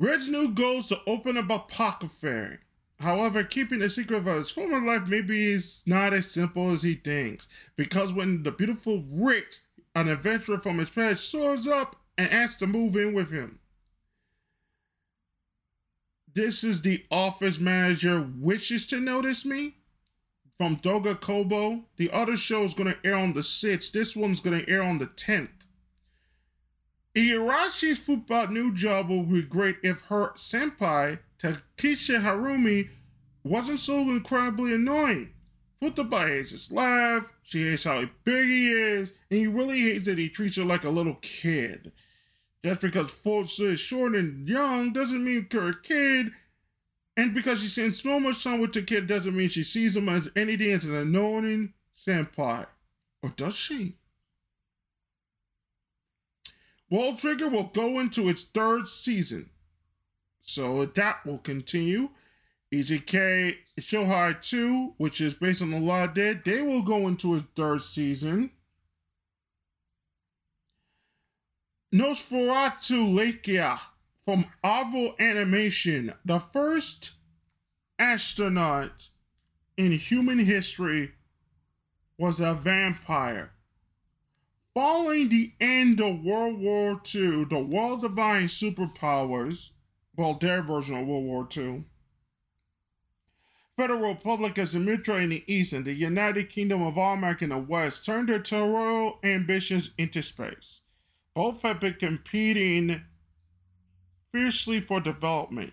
new 0.00 0.52
goals 0.52 0.88
to 0.88 0.98
open 1.06 1.36
up 1.36 1.50
a 1.50 1.54
apothecary. 1.54 2.58
However, 2.98 3.44
keeping 3.44 3.78
the 3.78 3.88
secret 3.88 4.16
about 4.16 4.38
his 4.38 4.50
former 4.50 4.84
life 4.84 5.06
maybe 5.06 5.52
is 5.52 5.84
not 5.86 6.12
as 6.12 6.28
simple 6.28 6.72
as 6.72 6.82
he 6.82 6.96
thinks. 6.96 7.46
Because 7.76 8.12
when 8.12 8.42
the 8.42 8.50
beautiful 8.50 9.04
Rick, 9.08 9.54
an 9.94 10.08
adventurer 10.08 10.58
from 10.58 10.78
his 10.78 10.90
past, 10.90 11.30
shows 11.30 11.68
up 11.68 11.94
and 12.18 12.28
asks 12.28 12.56
to 12.56 12.66
move 12.66 12.96
in 12.96 13.14
with 13.14 13.30
him. 13.30 13.60
This 16.34 16.64
is 16.64 16.82
the 16.82 17.04
office 17.08 17.60
manager 17.60 18.28
wishes 18.36 18.84
to 18.88 18.98
notice 18.98 19.44
me 19.44 19.76
from 20.58 20.76
Doga 20.76 21.20
Kobo. 21.20 21.84
The 21.96 22.10
other 22.10 22.36
show 22.36 22.64
is 22.64 22.74
going 22.74 22.92
to 22.92 22.98
air 23.06 23.16
on 23.16 23.32
the 23.34 23.40
6th. 23.40 23.92
This 23.92 24.16
one's 24.16 24.40
going 24.40 24.60
to 24.60 24.70
air 24.70 24.82
on 24.82 24.98
the 24.98 25.06
10th. 25.06 25.66
Igarashi's 27.14 27.98
football 27.98 28.48
new 28.48 28.74
job 28.74 29.08
will 29.08 29.22
be 29.22 29.42
great 29.42 29.76
if 29.82 30.00
her 30.02 30.32
senpai, 30.36 31.20
Takesha 31.38 32.22
Harumi, 32.22 32.90
wasn't 33.44 33.78
so 33.78 34.00
incredibly 34.00 34.74
annoying. 34.74 35.30
Futaba 35.80 36.28
hates 36.28 36.50
his 36.50 36.72
laugh, 36.72 37.26
she 37.42 37.70
hates 37.70 37.84
how 37.84 38.04
big 38.24 38.44
he 38.46 38.72
is, 38.72 39.12
and 39.30 39.38
he 39.38 39.46
really 39.46 39.80
hates 39.82 40.06
that 40.06 40.18
he 40.18 40.28
treats 40.28 40.56
her 40.56 40.64
like 40.64 40.84
a 40.84 40.90
little 40.90 41.18
kid. 41.20 41.92
Just 42.64 42.80
because 42.80 43.12
Fultz 43.12 43.60
is 43.60 43.78
short 43.78 44.14
and 44.14 44.48
young 44.48 44.92
doesn't 44.92 45.22
mean 45.22 45.46
you're 45.52 45.68
a 45.68 45.80
kid, 45.82 46.32
and 47.16 47.32
because 47.32 47.60
she 47.60 47.68
spends 47.68 48.02
so 48.02 48.18
much 48.18 48.42
time 48.42 48.60
with 48.60 48.72
the 48.72 48.82
kid 48.82 49.06
doesn't 49.06 49.36
mean 49.36 49.48
she 49.48 49.62
sees 49.62 49.96
him 49.96 50.08
as 50.08 50.30
anything 50.34 50.72
as 50.72 50.84
an 50.84 50.94
annoying 50.94 51.72
senpai. 51.96 52.66
Or 53.22 53.30
does 53.30 53.54
she? 53.54 53.96
World 56.90 57.18
Trigger 57.18 57.48
will 57.48 57.64
go 57.64 57.98
into 58.00 58.28
its 58.28 58.42
third 58.42 58.88
season. 58.88 59.50
So 60.42 60.84
that 60.84 61.24
will 61.24 61.38
continue. 61.38 62.10
EGK 62.72 63.56
Shohai 63.80 64.42
2, 64.42 64.94
which 64.98 65.20
is 65.20 65.34
based 65.34 65.62
on 65.62 65.70
the 65.70 65.78
Law 65.78 66.06
Dead, 66.06 66.42
they 66.44 66.60
will 66.60 66.82
go 66.82 67.06
into 67.06 67.36
its 67.36 67.46
third 67.54 67.82
season. 67.82 68.50
Nosferatu 71.94 73.14
Lakia 73.14 73.78
from 74.24 74.46
Arvo 74.64 75.18
Animation, 75.18 76.14
the 76.24 76.38
first 76.38 77.12
astronaut 77.98 79.10
in 79.76 79.92
human 79.92 80.38
history 80.38 81.12
was 82.16 82.40
a 82.40 82.54
vampire. 82.54 83.52
Following 84.72 85.28
the 85.28 85.52
end 85.60 86.00
of 86.00 86.24
World 86.24 86.58
War 86.58 87.00
II, 87.14 87.44
the 87.44 87.58
world 87.58 88.00
divine 88.00 88.46
superpowers, 88.46 89.70
well, 90.16 90.34
their 90.34 90.62
version 90.62 90.96
of 90.96 91.06
World 91.06 91.24
War 91.24 91.48
II, 91.56 91.84
Federal 93.76 94.14
Republic 94.14 94.56
of 94.58 94.68
Sumatra 94.68 95.16
in 95.16 95.30
the 95.30 95.44
east 95.52 95.72
and 95.72 95.84
the 95.84 95.92
United 95.92 96.48
Kingdom 96.48 96.80
of 96.80 96.94
Armak 96.94 97.42
in 97.42 97.48
the 97.48 97.58
west 97.58 98.04
turned 98.04 98.28
their 98.28 98.38
territorial 98.38 99.18
ambitions 99.24 99.90
into 99.98 100.22
space. 100.22 100.82
Both 101.34 101.62
have 101.62 101.80
been 101.80 101.94
competing 101.94 103.02
fiercely 104.34 104.80
for 104.80 105.00
development. 105.00 105.72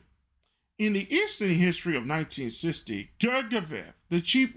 In 0.78 0.94
the 0.94 1.12
Eastern 1.12 1.56
history 1.56 1.94
of 1.94 2.04
1960, 2.04 3.10
Gergiev, 3.20 3.94
the 4.10 4.22
chief 4.22 4.54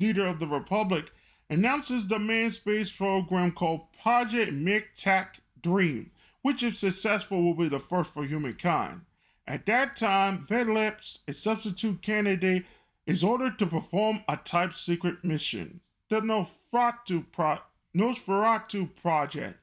leader 0.00 0.26
of 0.26 0.38
the 0.38 0.46
Republic, 0.46 1.12
announces 1.50 2.08
the 2.08 2.18
manned 2.18 2.54
space 2.54 2.90
program 2.90 3.52
called 3.52 3.92
Project 4.02 4.50
McTac 4.52 5.40
Dream, 5.60 6.10
which, 6.40 6.62
if 6.62 6.78
successful, 6.78 7.42
will 7.42 7.54
be 7.54 7.68
the 7.68 7.78
first 7.78 8.14
for 8.14 8.24
humankind. 8.24 9.02
At 9.46 9.66
that 9.66 9.94
time, 9.94 10.46
Vedleps, 10.48 11.18
a 11.28 11.34
substitute 11.34 12.00
candidate, 12.00 12.64
is 13.06 13.22
ordered 13.22 13.58
to 13.58 13.66
perform 13.66 14.24
a 14.26 14.38
type 14.38 14.72
secret 14.72 15.22
mission, 15.22 15.80
the 16.08 16.22
Nosferatu, 16.22 17.26
Pro- 17.30 17.58
Nosferatu 17.94 18.88
Project. 18.96 19.58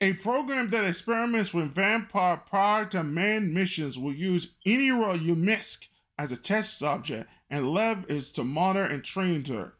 A 0.00 0.12
program 0.12 0.68
that 0.68 0.84
experiments 0.84 1.52
with 1.52 1.74
vampire 1.74 2.36
prior 2.36 2.84
to 2.86 3.02
manned 3.02 3.52
missions 3.52 3.98
will 3.98 4.14
use 4.14 4.54
Inira 4.64 5.18
Yumisk 5.18 5.88
as 6.16 6.30
a 6.30 6.36
test 6.36 6.78
subject, 6.78 7.28
and 7.50 7.68
Lev 7.68 8.04
is 8.08 8.30
to 8.32 8.44
monitor 8.44 8.86
and 8.86 9.02
train 9.02 9.44
her. 9.46 9.74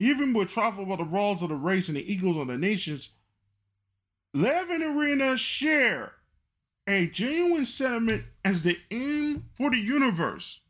Even 0.00 0.32
with 0.32 0.48
travel 0.48 0.84
about 0.84 0.98
the 0.98 1.04
roles 1.04 1.42
of 1.42 1.50
the 1.50 1.54
race 1.54 1.88
and 1.88 1.96
the 1.96 2.12
eagles 2.12 2.36
of 2.36 2.46
the 2.46 2.56
nations, 2.56 3.12
Lev 4.32 4.70
and 4.70 4.82
Irina 4.82 5.36
share 5.36 6.12
a 6.86 7.06
genuine 7.06 7.66
sentiment 7.66 8.24
as 8.44 8.62
the 8.62 8.78
aim 8.90 9.44
for 9.52 9.70
the 9.70 9.78
universe. 9.78 10.60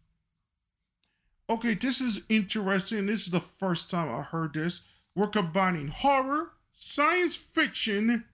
Okay, 1.48 1.74
this 1.74 2.00
is 2.00 2.26
interesting. 2.28 3.06
This 3.06 3.26
is 3.26 3.30
the 3.30 3.40
first 3.40 3.90
time 3.90 4.12
I 4.12 4.22
heard 4.22 4.54
this. 4.54 4.80
We're 5.14 5.28
combining 5.28 5.88
horror, 5.88 6.52
science 6.74 7.36
fiction. 7.36 8.24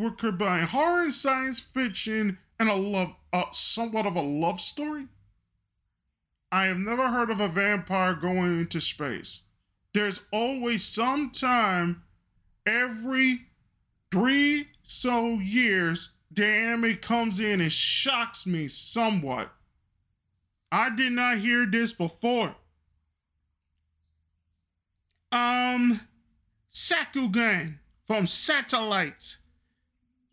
We're 0.00 0.12
combining 0.12 0.66
horror 0.66 1.10
science 1.10 1.60
fiction 1.60 2.38
and 2.58 2.70
a 2.70 2.74
love, 2.74 3.14
uh, 3.34 3.44
somewhat 3.52 4.06
of 4.06 4.16
a 4.16 4.22
love 4.22 4.58
story. 4.58 5.08
I 6.50 6.64
have 6.64 6.78
never 6.78 7.10
heard 7.10 7.28
of 7.28 7.38
a 7.38 7.48
vampire 7.48 8.14
going 8.14 8.60
into 8.60 8.80
space. 8.80 9.42
There's 9.92 10.22
always 10.32 10.86
some 10.86 11.30
time 11.30 12.04
every 12.64 13.48
three 14.10 14.68
so 14.80 15.34
years 15.34 16.14
the 16.30 16.46
anime 16.46 16.96
comes 16.96 17.38
in 17.38 17.60
and 17.60 17.70
shocks 17.70 18.46
me 18.46 18.68
somewhat. 18.68 19.52
I 20.72 20.88
did 20.88 21.12
not 21.12 21.38
hear 21.38 21.66
this 21.66 21.92
before. 21.92 22.56
Um, 25.30 26.00
Sakugan 26.72 27.80
from 28.06 28.26
Satellite, 28.26 29.36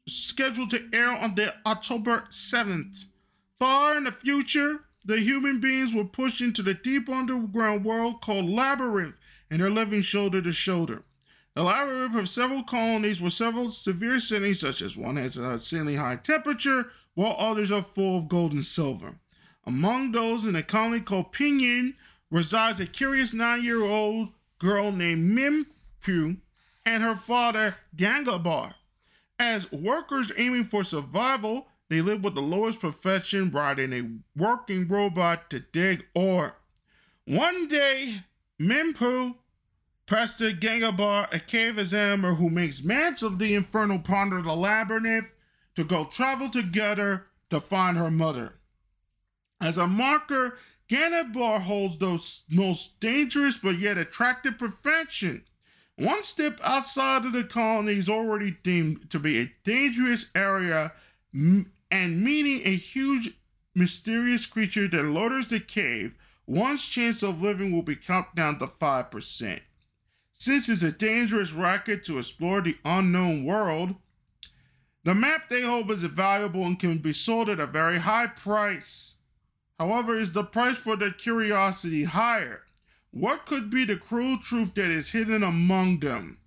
scheduled 0.08 0.70
to 0.72 0.90
air 0.94 1.12
on 1.12 1.36
the 1.36 1.54
October 1.66 2.26
7th. 2.30 3.06
Far 3.60 3.98
in 3.98 4.06
the 4.06 4.12
future, 4.12 4.82
the 5.04 5.20
human 5.20 5.60
beings 5.60 5.94
were 5.94 6.04
pushed 6.04 6.42
into 6.42 6.62
the 6.62 6.74
deep 6.74 7.10
underground 7.10 7.86
world 7.86 8.22
called 8.22 8.50
Labyrinth, 8.50 9.16
and 9.50 9.62
are 9.62 9.70
living 9.70 10.02
shoulder 10.02 10.42
to 10.42 10.52
shoulder. 10.52 11.04
The 11.54 11.64
labyrinth 11.64 12.16
of 12.16 12.30
several 12.30 12.64
colonies 12.64 13.22
with 13.22 13.34
several 13.34 13.70
severe 13.70 14.20
cities, 14.20 14.60
such 14.60 14.82
as 14.82 14.98
one 14.98 15.16
has 15.16 15.38
a 15.38 15.52
insanely 15.52 15.96
high 15.96 16.18
temperature, 16.18 16.92
while 17.16 17.36
others 17.40 17.72
are 17.72 17.84
full 17.84 18.18
of 18.20 18.28
gold 18.28 18.54
and 18.54 18.66
silver. 18.66 19.16
Among 19.66 20.12
those 20.12 20.46
in 20.46 20.56
a 20.56 20.64
colony 20.64 21.00
called 21.02 21.34
Pinyin 21.34 21.96
resides 22.30 22.80
a 22.80 22.86
curious 22.86 23.34
nine-year-old 23.34 24.30
girl 24.60 24.92
named 24.92 25.38
Mimpu 25.38 26.38
and 26.86 27.04
her 27.04 27.16
father 27.16 27.78
Gangabar. 27.96 28.76
As 29.40 29.72
workers 29.72 30.32
aiming 30.38 30.66
for 30.66 30.84
survival, 30.84 31.68
they 31.90 32.02
live 32.02 32.24
with 32.24 32.36
the 32.36 32.42
lowest 32.42 32.80
profession, 32.80 33.52
riding 33.52 33.94
a 33.94 34.40
working 34.40 34.88
robot 34.88 35.50
to 35.52 35.60
dig 35.60 36.06
ore. 36.16 36.56
One 37.26 37.68
day, 37.68 38.24
Mimpu 38.60 39.36
Pastor 40.08 40.54
Gangabar, 40.54 41.28
a 41.34 41.40
cave 41.40 41.78
examiner 41.78 42.36
who 42.36 42.50
makes 42.50 42.84
maps 42.84 43.22
of 43.22 43.40
the 43.40 43.54
infernal 43.54 44.00
ponder 44.00 44.38
of 44.38 44.46
the 44.46 44.56
labyrinth 44.56 45.34
to 45.76 45.84
go 45.84 46.06
travel 46.06 46.50
together 46.50 47.28
to 47.50 47.60
find 47.60 47.98
her 47.98 48.10
mother. 48.10 48.54
As 49.60 49.78
a 49.78 49.86
marker, 49.86 50.58
Gangabar 50.88 51.60
holds 51.60 51.98
the 51.98 52.18
most 52.50 53.02
dangerous 53.02 53.58
but 53.58 53.80
yet 53.80 53.98
attractive 53.98 54.58
profession. 54.58 55.44
One 55.98 56.22
step 56.22 56.62
outside 56.64 57.26
of 57.26 57.32
the 57.32 57.44
colony 57.44 57.94
is 57.94 58.08
already 58.08 58.52
deemed 58.62 59.10
to 59.10 59.18
be 59.18 59.40
a 59.40 59.52
dangerous 59.64 60.30
area 60.36 60.94
and 61.34 61.72
meeting 62.24 62.62
a 62.66 62.76
huge 62.76 63.34
mysterious 63.74 64.46
creature 64.46 64.88
that 64.88 65.06
loiters 65.06 65.48
the 65.48 65.60
cave, 65.60 66.14
one's 66.46 66.86
chance 66.86 67.24
of 67.24 67.42
living 67.42 67.72
will 67.72 67.82
be 67.82 67.96
cut 67.96 68.36
down 68.36 68.60
to 68.60 68.68
5%. 68.68 69.60
Since 70.34 70.70
it's 70.70 70.84
a 70.84 70.92
dangerous 70.92 71.52
racket 71.52 72.06
to 72.06 72.20
explore 72.20 72.62
the 72.62 72.78
unknown 72.86 73.44
world, 73.44 73.96
the 75.04 75.16
map 75.16 75.50
they 75.50 75.64
hold 75.64 75.90
is 75.90 76.04
valuable 76.04 76.64
and 76.64 76.80
can 76.80 77.00
be 77.00 77.14
sold 77.14 77.50
at 77.50 77.60
a 77.60 77.66
very 77.66 77.98
high 77.98 78.28
price. 78.28 79.16
However, 79.80 80.16
is 80.16 80.34
the 80.34 80.44
price 80.44 80.78
for 80.78 80.96
their 80.96 81.12
curiosity 81.12 82.04
higher? 82.04 82.67
What 83.12 83.46
could 83.46 83.70
be 83.70 83.86
the 83.86 83.98
cruel 83.98 84.38
truth 84.38 84.74
that 84.76 84.92
is 84.92 85.12
hidden 85.12 85.44
among 85.44 86.00
them? 86.00 86.40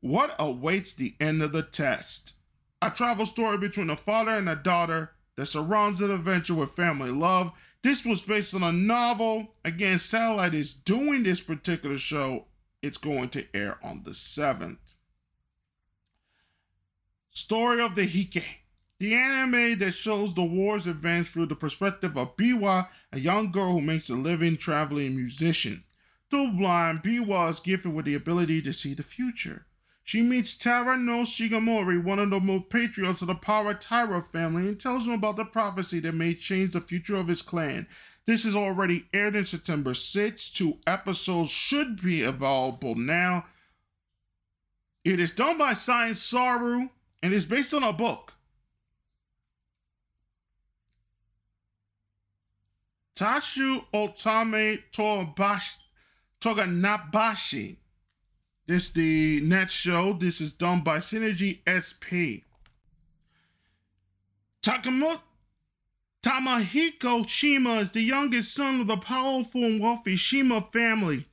What 0.00 0.34
awaits 0.38 0.94
the 0.94 1.14
end 1.20 1.42
of 1.42 1.52
the 1.52 1.62
test? 1.62 2.36
A 2.80 2.90
travel 2.90 3.26
story 3.26 3.58
between 3.58 3.90
a 3.90 3.96
father 3.96 4.30
and 4.30 4.48
a 4.48 4.56
daughter 4.56 5.12
that 5.36 5.46
surrounds 5.46 6.00
an 6.00 6.10
adventure 6.10 6.54
with 6.54 6.72
family 6.72 7.10
love. 7.10 7.52
This 7.82 8.04
was 8.04 8.22
based 8.22 8.54
on 8.54 8.62
a 8.62 8.72
novel. 8.72 9.54
Again, 9.64 9.98
Satellite 9.98 10.54
is 10.54 10.72
doing 10.72 11.22
this 11.22 11.40
particular 11.40 11.98
show. 11.98 12.46
It's 12.82 12.98
going 12.98 13.28
to 13.30 13.46
air 13.54 13.78
on 13.82 14.02
the 14.04 14.12
7th. 14.12 14.78
Story 17.30 17.82
of 17.82 17.94
the 17.94 18.06
Heike. 18.06 18.62
The 19.00 19.14
anime 19.14 19.78
that 19.78 19.92
shows 19.92 20.34
the 20.34 20.44
war's 20.44 20.86
events 20.86 21.30
through 21.30 21.46
the 21.46 21.56
perspective 21.56 22.18
of 22.18 22.36
Biwa, 22.36 22.88
a 23.10 23.18
young 23.18 23.50
girl 23.50 23.72
who 23.72 23.80
makes 23.80 24.10
a 24.10 24.14
living 24.14 24.58
traveling 24.58 25.16
musician. 25.16 25.84
Though 26.30 26.50
blind, 26.50 27.02
Biwa 27.02 27.48
is 27.48 27.60
gifted 27.60 27.94
with 27.94 28.04
the 28.04 28.14
ability 28.14 28.60
to 28.60 28.74
see 28.74 28.92
the 28.92 29.02
future. 29.02 29.64
She 30.04 30.20
meets 30.20 30.54
Taira 30.54 30.98
no 30.98 31.22
Shigemori, 31.22 32.04
one 32.04 32.18
of 32.18 32.28
the 32.28 32.40
most 32.40 32.68
patriots 32.68 33.22
of 33.22 33.28
the 33.28 33.34
Power 33.34 33.72
Taira 33.72 34.20
family, 34.20 34.68
and 34.68 34.78
tells 34.78 35.06
him 35.06 35.14
about 35.14 35.36
the 35.36 35.46
prophecy 35.46 36.00
that 36.00 36.14
may 36.14 36.34
change 36.34 36.72
the 36.72 36.82
future 36.82 37.16
of 37.16 37.28
his 37.28 37.40
clan. 37.40 37.86
This 38.26 38.44
is 38.44 38.54
already 38.54 39.06
aired 39.14 39.34
in 39.34 39.46
September 39.46 39.94
6. 39.94 40.50
Two 40.50 40.76
episodes 40.86 41.48
should 41.48 42.02
be 42.02 42.22
available 42.22 42.96
now. 42.96 43.46
It 45.06 45.18
is 45.18 45.30
done 45.30 45.56
by 45.56 45.72
Science 45.72 46.20
Saru 46.20 46.90
and 47.22 47.32
is 47.32 47.46
based 47.46 47.72
on 47.72 47.82
a 47.82 47.94
book. 47.94 48.34
Tashu 53.20 53.84
Otame 53.92 54.82
Toganabashi. 56.40 57.76
This 58.66 58.86
is 58.86 58.92
the 58.94 59.42
next 59.42 59.74
show. 59.74 60.14
This 60.14 60.40
is 60.40 60.52
done 60.52 60.80
by 60.80 61.00
Synergy 61.00 61.58
SP. 61.68 62.48
Takamoto 64.62 65.20
Tamahiko 66.22 67.28
Shima 67.28 67.74
is 67.80 67.92
the 67.92 68.00
youngest 68.00 68.54
son 68.54 68.80
of 68.80 68.86
the 68.86 68.96
powerful 68.96 69.64
and 69.64 69.82
wealthy 69.82 70.16
Shima 70.16 70.62
family. 70.72 71.26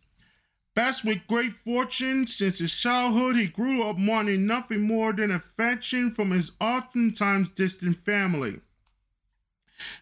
Blessed 0.76 1.06
with 1.06 1.26
great 1.28 1.56
fortune 1.56 2.28
since 2.28 2.60
his 2.60 2.76
childhood, 2.76 3.38
he 3.38 3.48
grew 3.48 3.84
up 3.84 3.96
wanting 3.98 4.46
nothing 4.46 4.82
more 4.82 5.14
than 5.14 5.32
affection 5.32 6.12
from 6.12 6.32
his 6.32 6.52
oftentimes 6.60 7.48
distant 7.48 8.04
family. 8.04 8.60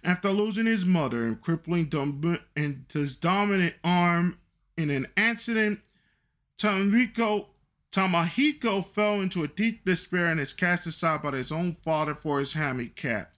After 0.03 0.29
losing 0.29 0.65
his 0.65 0.85
mother 0.85 1.25
and 1.25 1.41
crippling 1.41 1.91
and 2.55 2.85
his 2.91 3.15
dominant 3.15 3.75
arm 3.83 4.37
in 4.77 4.89
an 4.89 5.07
accident, 5.17 5.79
Tamahiko, 6.57 7.47
Tamahiko 7.91 8.85
fell 8.85 9.21
into 9.21 9.43
a 9.43 9.47
deep 9.47 9.85
despair 9.85 10.27
and 10.27 10.39
is 10.39 10.53
cast 10.53 10.87
aside 10.87 11.21
by 11.21 11.31
his 11.31 11.51
own 11.51 11.73
father 11.83 12.15
for 12.15 12.39
his 12.39 12.53
handicap. 12.53 13.33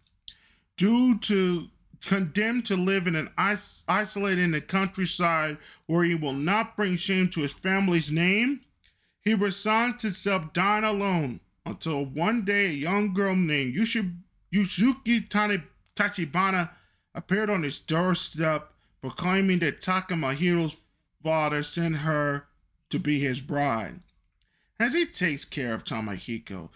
Due 0.76 1.18
to 1.20 1.70
condemned 2.06 2.66
to 2.66 2.76
live 2.76 3.08
in 3.08 3.16
an 3.16 3.30
is- 3.40 3.84
isolated 3.88 4.42
in 4.42 4.52
the 4.52 4.62
countryside 4.62 5.58
where 5.88 6.04
he 6.04 6.16
will 6.16 6.34
not 6.34 6.76
bring 6.76 6.98
shame 6.98 7.30
to 7.30 7.42
his 7.42 7.54
family's 7.54 8.12
name, 8.12 8.62
he 9.22 9.34
resigns 9.34 9.96
to 9.96 10.12
self 10.12 10.54
dying 10.54 10.84
alone 10.84 11.40
until 11.66 12.06
one 12.06 12.46
day 12.46 12.68
a 12.68 12.70
young 12.70 13.14
girl 13.14 13.36
named 13.36 13.76
Yuzuki 13.76 15.28
Tani 15.30 15.62
Tachibana 15.98 16.70
appeared 17.16 17.50
on 17.50 17.64
his 17.64 17.80
doorstep, 17.80 18.72
proclaiming 19.02 19.60
that 19.60 19.82
Takamahiro's 19.82 20.78
father 21.24 21.64
sent 21.64 21.98
her 21.98 22.46
to 22.90 23.00
be 23.00 23.20
his 23.20 23.42
bride. 23.42 24.02
As 24.80 24.94
he 24.94 25.06
takes 25.06 25.44
care 25.44 25.74
of 25.74 25.84
Tamahiko, 25.84 26.70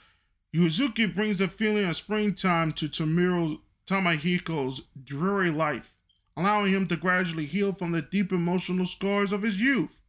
Yuzuki 0.53 1.13
brings 1.13 1.39
a 1.39 1.47
feeling 1.47 1.86
of 1.86 1.95
springtime 1.95 2.73
to 2.73 2.89
Tamiro, 2.89 3.62
Tamahiko's 3.86 4.88
dreary 5.03 5.51
life, 5.51 5.93
allowing 6.36 6.73
him 6.73 6.88
to 6.88 6.97
gradually 6.97 7.45
heal 7.45 7.73
from 7.73 7.91
the 7.91 8.01
deep 8.01 8.31
emotional 8.31 8.86
scars 8.86 9.31
of 9.31 9.43
his 9.43 9.62
youth. 9.62 10.01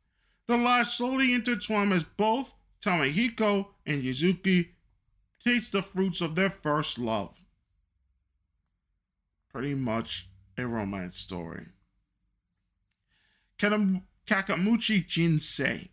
The 0.49 0.57
lives 0.57 0.95
slowly 0.95 1.35
intertwine 1.35 1.93
as 1.93 2.05
both 2.05 2.53
Tamahiko 2.83 3.69
and 3.85 4.03
Yuzuki 4.03 4.71
taste 5.45 5.73
the 5.73 5.83
fruits 5.83 6.21
of 6.21 6.35
their 6.35 6.51
first 6.51 6.99
love 6.99 7.42
pretty 9.53 9.75
much 9.75 10.29
a 10.57 10.67
romance 10.67 11.17
story. 11.17 11.67
Kakamuchi 13.59 15.07
Jinsei 15.07 15.89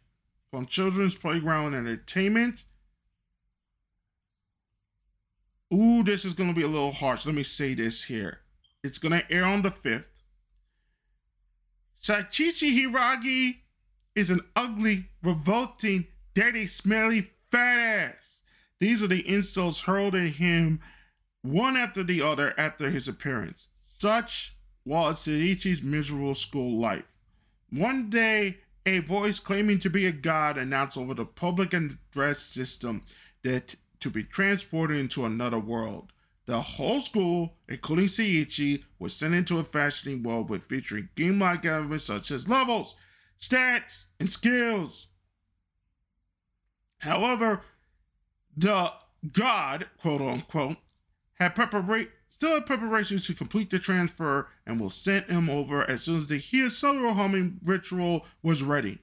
from 0.49 0.65
Children's 0.65 1.15
Playground 1.15 1.75
Entertainment. 1.75 2.65
Ooh, 5.71 6.01
this 6.03 6.25
is 6.25 6.33
going 6.33 6.49
to 6.49 6.55
be 6.55 6.63
a 6.63 6.67
little 6.67 6.91
harsh. 6.91 7.25
Let 7.25 7.35
me 7.35 7.43
say 7.43 7.75
this 7.75 8.05
here. 8.05 8.39
It's 8.83 8.97
going 8.97 9.11
to 9.11 9.31
air 9.31 9.45
on 9.45 9.61
the 9.61 9.69
5th. 9.69 10.23
Sachichi 12.01 12.75
Hiragi 12.75 13.57
is 14.15 14.31
an 14.31 14.39
ugly, 14.55 15.09
revolting, 15.21 16.07
dirty, 16.33 16.65
smelly, 16.65 17.29
fat 17.51 17.77
ass. 17.77 18.41
These 18.79 19.03
are 19.03 19.07
the 19.07 19.27
insults 19.27 19.81
hurled 19.81 20.15
at 20.15 20.29
him 20.29 20.79
one 21.41 21.77
after 21.77 22.03
the 22.03 22.21
other 22.21 22.53
after 22.57 22.89
his 22.89 23.07
appearance. 23.07 23.67
Such 23.83 24.55
was 24.85 25.19
Seiichi's 25.19 25.83
miserable 25.83 26.35
school 26.35 26.79
life. 26.79 27.05
One 27.69 28.09
day, 28.09 28.59
a 28.85 28.99
voice 28.99 29.39
claiming 29.39 29.79
to 29.79 29.89
be 29.89 30.05
a 30.05 30.11
god 30.11 30.57
announced 30.57 30.97
over 30.97 31.13
the 31.13 31.25
public 31.25 31.73
address 31.73 32.39
system 32.39 33.03
that 33.43 33.75
to 33.99 34.09
be 34.09 34.23
transported 34.23 34.97
into 34.97 35.25
another 35.25 35.59
world. 35.59 36.11
The 36.45 36.61
whole 36.61 36.99
school, 36.99 37.53
including 37.67 38.05
Seiichi, 38.05 38.83
was 38.97 39.15
sent 39.15 39.35
into 39.35 39.59
a 39.59 39.63
fashioning 39.63 40.23
world 40.23 40.49
with 40.49 40.63
featuring 40.63 41.09
game-like 41.15 41.65
elements 41.65 42.05
such 42.05 42.31
as 42.31 42.49
levels, 42.49 42.95
stats, 43.39 44.05
and 44.19 44.31
skills. 44.31 45.07
However, 46.99 47.61
the 48.57 48.91
god, 49.31 49.87
quote 49.99 50.21
unquote, 50.21 50.77
had 51.39 51.55
preparation 51.55 52.11
still 52.27 52.53
had 52.53 52.65
preparations 52.65 53.25
to 53.25 53.33
complete 53.33 53.69
the 53.69 53.79
transfer 53.79 54.47
and 54.65 54.79
will 54.79 54.89
send 54.89 55.25
him 55.25 55.49
over 55.49 55.89
as 55.89 56.03
soon 56.03 56.17
as 56.17 56.27
the 56.27 56.37
hear 56.37 56.69
cellular 56.69 57.11
homing 57.11 57.59
ritual 57.63 58.25
was 58.43 58.61
ready. 58.61 58.99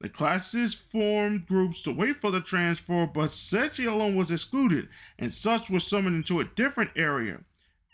The 0.00 0.08
classes 0.08 0.74
formed 0.74 1.46
groups 1.46 1.82
to 1.82 1.92
wait 1.92 2.16
for 2.16 2.30
the 2.30 2.40
transfer, 2.40 3.06
but 3.06 3.30
Sechi 3.30 3.86
alone 3.86 4.16
was 4.16 4.30
excluded, 4.30 4.88
and 5.18 5.32
such 5.32 5.70
was 5.70 5.86
summoned 5.86 6.16
into 6.16 6.40
a 6.40 6.44
different 6.44 6.90
area. 6.96 7.40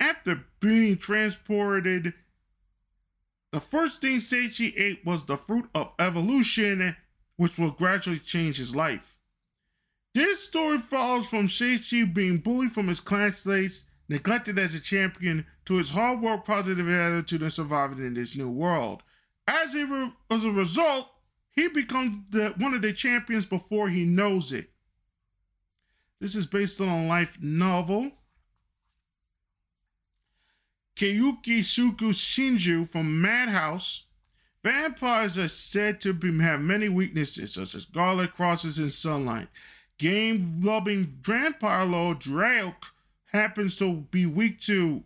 After 0.00 0.44
being 0.60 0.96
transported, 0.96 2.14
the 3.52 3.60
first 3.60 4.00
thing 4.00 4.16
Seichi 4.16 4.72
ate 4.76 5.04
was 5.04 5.24
the 5.24 5.36
fruit 5.36 5.68
of 5.74 5.92
evolution, 5.98 6.96
which 7.36 7.58
will 7.58 7.70
gradually 7.70 8.18
change 8.18 8.56
his 8.56 8.74
life. 8.74 9.19
This 10.14 10.44
story 10.44 10.78
follows 10.78 11.28
from 11.28 11.46
Seichi 11.46 12.12
being 12.12 12.38
bullied 12.38 12.72
from 12.72 12.88
his 12.88 13.00
classmates, 13.00 13.84
neglected 14.08 14.58
as 14.58 14.74
a 14.74 14.80
champion, 14.80 15.46
to 15.66 15.74
his 15.74 15.90
hard 15.90 16.20
work, 16.20 16.44
positive 16.44 16.88
attitude, 16.88 17.42
and 17.42 17.52
surviving 17.52 17.98
in 17.98 18.14
this 18.14 18.36
new 18.36 18.50
world. 18.50 19.02
As 19.46 19.74
a, 19.74 19.86
re- 19.86 20.12
as 20.30 20.44
a 20.44 20.50
result, 20.50 21.08
he 21.52 21.68
becomes 21.68 22.18
the, 22.30 22.54
one 22.56 22.74
of 22.74 22.82
the 22.82 22.92
champions 22.92 23.46
before 23.46 23.88
he 23.88 24.04
knows 24.04 24.52
it. 24.52 24.70
This 26.20 26.34
is 26.34 26.46
based 26.46 26.80
on 26.80 26.88
a 26.88 27.06
life 27.06 27.38
novel. 27.40 28.10
Keiyuki 30.96 31.60
Shuku 31.60 32.12
Shinju 32.12 32.88
from 32.88 33.22
Madhouse 33.22 34.04
Vampires 34.62 35.38
are 35.38 35.48
said 35.48 36.00
to 36.02 36.12
be, 36.12 36.36
have 36.40 36.60
many 36.60 36.88
weaknesses, 36.88 37.54
such 37.54 37.74
as 37.74 37.86
garlic 37.86 38.34
crosses 38.34 38.78
and 38.78 38.92
sunlight. 38.92 39.48
Game 40.00 40.62
loving 40.62 41.20
lord 41.28 42.20
Drake 42.20 42.86
happens 43.32 43.76
to 43.76 43.96
be 44.10 44.24
weak 44.24 44.58
to 44.60 45.04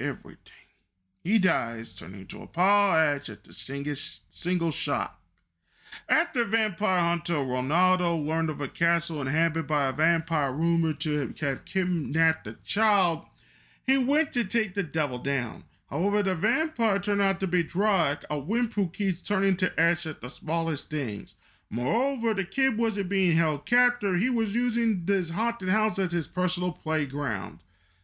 everything. 0.00 0.66
He 1.22 1.38
dies, 1.38 1.94
turning 1.94 2.22
into 2.22 2.42
a 2.42 2.48
pile 2.48 2.96
ash 2.96 3.28
at 3.28 3.44
the 3.44 3.52
single 3.52 4.72
shot. 4.72 5.20
After 6.08 6.44
vampire 6.44 6.98
hunter 6.98 7.34
Ronaldo 7.34 8.26
learned 8.26 8.50
of 8.50 8.60
a 8.60 8.66
castle 8.66 9.20
inhabited 9.20 9.68
by 9.68 9.86
a 9.86 9.92
vampire 9.92 10.52
rumored 10.52 10.98
to 11.02 11.32
have 11.38 11.64
kidnapped 11.64 12.48
a 12.48 12.54
child, 12.64 13.26
he 13.86 13.96
went 13.96 14.32
to 14.32 14.42
take 14.42 14.74
the 14.74 14.82
devil 14.82 15.18
down. 15.18 15.62
However, 15.88 16.20
the 16.24 16.34
vampire 16.34 16.98
turned 16.98 17.22
out 17.22 17.38
to 17.38 17.46
be 17.46 17.62
Drake, 17.62 18.24
a 18.28 18.40
wimp 18.40 18.72
who 18.72 18.88
keeps 18.88 19.22
turning 19.22 19.56
to 19.58 19.80
ash 19.80 20.04
at 20.04 20.20
the 20.20 20.28
smallest 20.28 20.90
things. 20.90 21.36
Moreover, 21.74 22.34
the 22.34 22.44
kid 22.44 22.76
wasn't 22.76 23.08
being 23.08 23.34
held 23.34 23.64
captive, 23.64 24.18
he 24.18 24.28
was 24.28 24.54
using 24.54 25.06
this 25.06 25.30
haunted 25.30 25.70
house 25.70 25.98
as 25.98 26.12
his 26.12 26.28
personal 26.28 26.70
playground. 26.70 27.62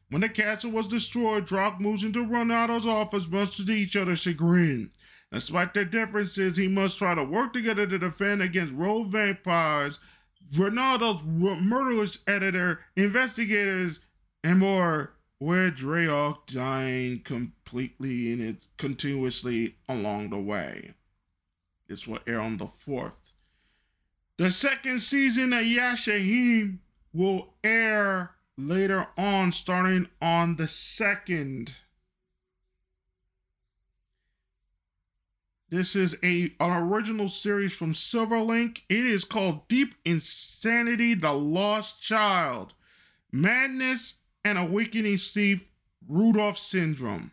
When 0.09 0.23
the 0.23 0.31
castle 0.31 0.71
was 0.71 0.89
destroyed, 0.89 1.45
Drake 1.45 1.79
moves 1.79 2.03
into 2.03 2.25
Ronaldo's 2.25 2.87
office, 2.87 3.29
much 3.29 3.59
to 3.59 3.71
each 3.71 3.95
other's 3.95 4.21
chagrin. 4.21 4.91
Despite 5.31 5.75
their 5.75 5.85
differences, 5.85 6.57
he 6.57 6.67
must 6.67 6.97
try 6.97 7.15
to 7.15 7.23
work 7.23 7.53
together 7.53 7.87
to 7.87 7.99
defend 7.99 8.41
against 8.41 8.73
rogue 8.73 9.09
vampires, 9.09 9.99
Ronaldo's 10.55 11.23
murderous 11.25 12.21
editor, 12.27 12.81
investigators, 12.97 14.01
and 14.43 14.61
more 14.61 15.13
with 15.39 15.77
Drake 15.77 16.37
dying 16.47 17.21
completely 17.21 18.33
and 18.33 18.57
continuously 18.79 19.77
along 19.91 20.31
the 20.31 20.39
way. 20.39 20.95
This 21.87 22.07
will 22.07 22.21
air 22.27 22.41
on 22.41 22.57
the 22.57 22.65
4th. 22.67 23.28
The 24.39 24.53
second 24.53 25.01
season 25.01 25.53
of 25.53 25.65
Yashahime 25.65 26.79
will 27.13 27.55
air 27.65 28.37
later 28.57 29.09
on, 29.17 29.51
starting 29.51 30.07
on 30.23 30.55
the 30.55 30.69
2nd. 30.69 31.71
This 35.71 35.97
is 35.97 36.17
a 36.23 36.55
an 36.61 36.71
original 36.71 37.29
series 37.29 37.73
from 37.73 37.93
Silverlink. 37.93 38.83
It 38.89 39.05
is 39.05 39.25
called 39.25 39.67
Deep 39.67 39.97
Insanity: 40.05 41.15
The 41.15 41.33
Lost 41.33 42.01
Child. 42.01 42.75
Madness 43.33 44.21
and 44.45 44.57
awakening 44.57 45.19
Steve 45.19 45.69
Rudolph 46.09 46.59
syndrome. 46.59 47.33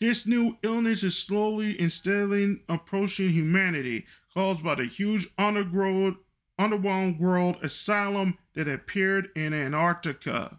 This 0.00 0.26
new 0.26 0.56
illness 0.62 1.04
is 1.04 1.16
slowly 1.16 1.78
and 1.78 1.92
steadily 1.92 2.60
approaching 2.68 3.30
humanity, 3.30 4.06
caused 4.34 4.64
by 4.64 4.74
the 4.74 4.84
huge 4.84 5.28
underground, 5.38 6.16
underground 6.58 7.18
world 7.18 7.56
asylum 7.62 8.38
that 8.54 8.68
appeared 8.68 9.28
in 9.34 9.52
Antarctica. 9.52 10.58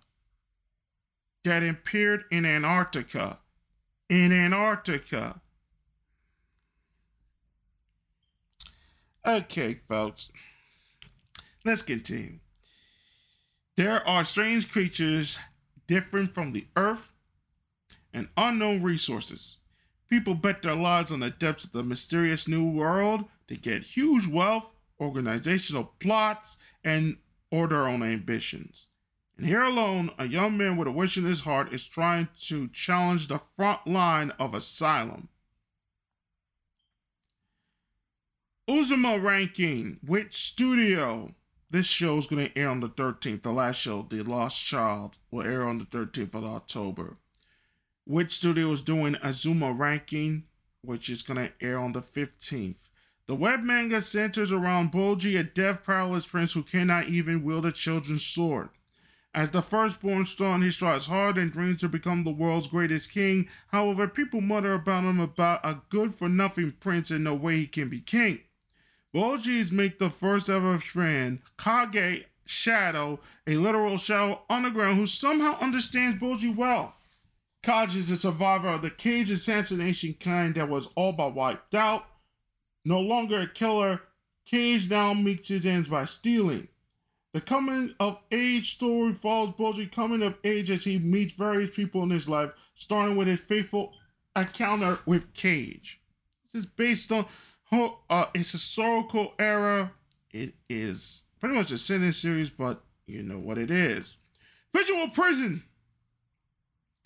That 1.44 1.64
appeared 1.64 2.26
in 2.32 2.46
Antarctica. 2.46 3.40
In 4.10 4.32
Antarctica. 4.32 5.42
Okay, 9.26 9.74
folks. 9.74 10.32
Let's 11.64 11.82
continue. 11.82 12.40
There 13.78 14.06
are 14.08 14.24
strange 14.24 14.72
creatures 14.72 15.40
different 15.88 16.34
from 16.34 16.52
the 16.52 16.68
earth 16.76 17.14
and 18.14 18.28
unknown 18.36 18.84
resources. 18.84 19.58
People 20.10 20.34
bet 20.34 20.62
their 20.62 20.76
lives 20.76 21.12
on 21.12 21.22
the 21.22 21.30
depths 21.30 21.64
of 21.64 21.72
the 21.72 21.84
mysterious 21.84 22.48
new 22.48 22.70
world 22.70 23.26
to 23.52 23.58
get 23.58 23.84
huge 23.84 24.28
wealth, 24.28 24.74
organizational 24.98 25.94
plots, 26.00 26.56
and 26.86 27.18
or 27.52 27.68
their 27.68 27.86
own 27.86 28.02
ambitions. 28.02 28.88
And 29.38 29.46
here 29.46 29.62
alone, 29.62 30.10
a 30.18 30.26
young 30.26 30.58
man 30.58 30.78
with 30.78 30.88
a 30.88 30.92
wish 30.92 31.18
in 31.18 31.26
his 31.26 31.42
heart 31.42 31.74
is 31.74 31.86
trying 31.86 32.30
to 32.44 32.70
challenge 32.70 33.28
the 33.28 33.40
front 33.40 33.86
line 33.86 34.32
of 34.40 34.56
Asylum. 34.56 35.28
Uzuma 38.70 39.22
ranking, 39.22 40.00
which 40.06 40.34
studio? 40.34 41.36
This 41.70 41.88
show 41.88 42.18
is 42.20 42.28
going 42.28 42.46
to 42.46 42.58
air 42.58 42.70
on 42.70 42.80
the 42.80 42.90
13th. 42.90 43.42
The 43.42 43.52
last 43.52 43.82
show, 43.82 44.06
The 44.10 44.24
Lost 44.24 44.66
Child, 44.66 45.18
will 45.30 45.46
air 45.46 45.68
on 45.68 45.78
the 45.78 45.86
13th 45.86 46.36
of 46.36 46.46
October. 46.46 47.18
Which 48.06 48.32
studio 48.32 48.72
is 48.72 48.82
doing 48.82 49.18
Azuma 49.22 49.74
Ranking, 49.74 50.44
which 50.84 51.10
is 51.10 51.22
going 51.22 51.48
to 51.48 51.66
air 51.66 51.80
on 51.80 51.92
the 51.92 52.02
15th. 52.02 52.91
The 53.32 53.38
web 53.38 53.64
manga 53.64 54.02
centers 54.02 54.52
around 54.52 54.92
Bojji, 54.92 55.40
a 55.40 55.44
deaf, 55.46 55.86
powerless 55.86 56.26
prince 56.26 56.52
who 56.52 56.64
cannot 56.64 57.08
even 57.08 57.46
wield 57.46 57.66
a 57.66 57.72
children's 57.72 58.26
sword. 58.26 58.68
As 59.34 59.52
the 59.52 59.62
firstborn 59.62 60.26
son, 60.26 60.62
he 60.62 60.70
strives 60.70 61.06
hard 61.06 61.38
and 61.38 61.50
dreams 61.50 61.80
to 61.80 61.88
become 61.88 62.26
the 62.26 62.34
world's 62.34 62.68
greatest 62.68 63.10
king. 63.10 63.48
However, 63.70 64.10
people 64.10 64.42
mutter 64.42 64.74
about 64.74 65.06
him 65.06 65.22
about 65.22 65.62
a 65.64 65.82
good 65.88 66.14
for 66.14 66.28
nothing 66.28 66.74
prince 66.74 67.10
and 67.10 67.24
no 67.24 67.34
way 67.34 67.56
he 67.56 67.68
can 67.68 67.88
be 67.88 68.02
king. 68.02 68.42
Bojis 69.16 69.72
make 69.72 69.98
the 69.98 70.10
first 70.10 70.50
ever 70.50 70.78
friend, 70.78 71.40
Kage 71.58 72.26
Shadow, 72.46 73.22
a 73.48 73.56
literal 73.56 73.96
shadow 73.96 74.42
underground 74.50 74.98
who 74.98 75.08
somehow 75.08 75.58
understands 75.62 76.22
Bojji 76.22 76.54
well. 76.54 76.96
Kage 77.64 77.96
is 77.96 78.12
a 78.12 78.18
survivor 78.18 78.68
of 78.68 78.82
the 78.82 78.90
cage 78.90 79.32
assassination 79.32 80.16
kind 80.20 80.54
that 80.56 80.68
was 80.68 80.90
all 80.96 81.14
but 81.14 81.34
wiped 81.34 81.74
out. 81.74 82.08
No 82.84 83.00
longer 83.00 83.42
a 83.42 83.48
killer, 83.48 84.02
Kage 84.46 84.90
now 84.90 85.14
meets 85.14 85.48
his 85.48 85.66
ends 85.66 85.88
by 85.88 86.06
stealing. 86.06 86.68
The 87.34 87.42
coming 87.42 87.96
of 88.00 88.20
age 88.32 88.76
story 88.76 89.14
follows 89.14 89.54
Bojji 89.58 89.92
coming 89.92 90.22
of 90.22 90.36
age 90.44 90.70
as 90.70 90.84
he 90.84 91.00
meets 91.00 91.34
various 91.34 91.74
people 91.74 92.04
in 92.04 92.10
his 92.10 92.28
life, 92.28 92.52
starting 92.76 93.16
with 93.16 93.28
his 93.28 93.40
faithful 93.40 93.94
encounter 94.36 95.00
with 95.06 95.34
Kage. 95.34 96.02
This 96.52 96.64
is 96.64 96.70
based 96.70 97.12
on 97.12 97.26
uh, 97.72 98.26
it's 98.34 98.52
historical 98.52 99.34
era. 99.40 99.94
It 100.32 100.56
is 100.70 101.24
pretty 101.40 101.56
much 101.56 101.72
a 101.72 101.78
sentence 101.78 102.18
series, 102.18 102.50
but 102.50 102.84
you 103.06 103.24
know 103.24 103.40
what 103.40 103.58
it 103.58 103.72
is. 103.72 104.18
Visual 104.76 105.10
Prison. 105.10 105.64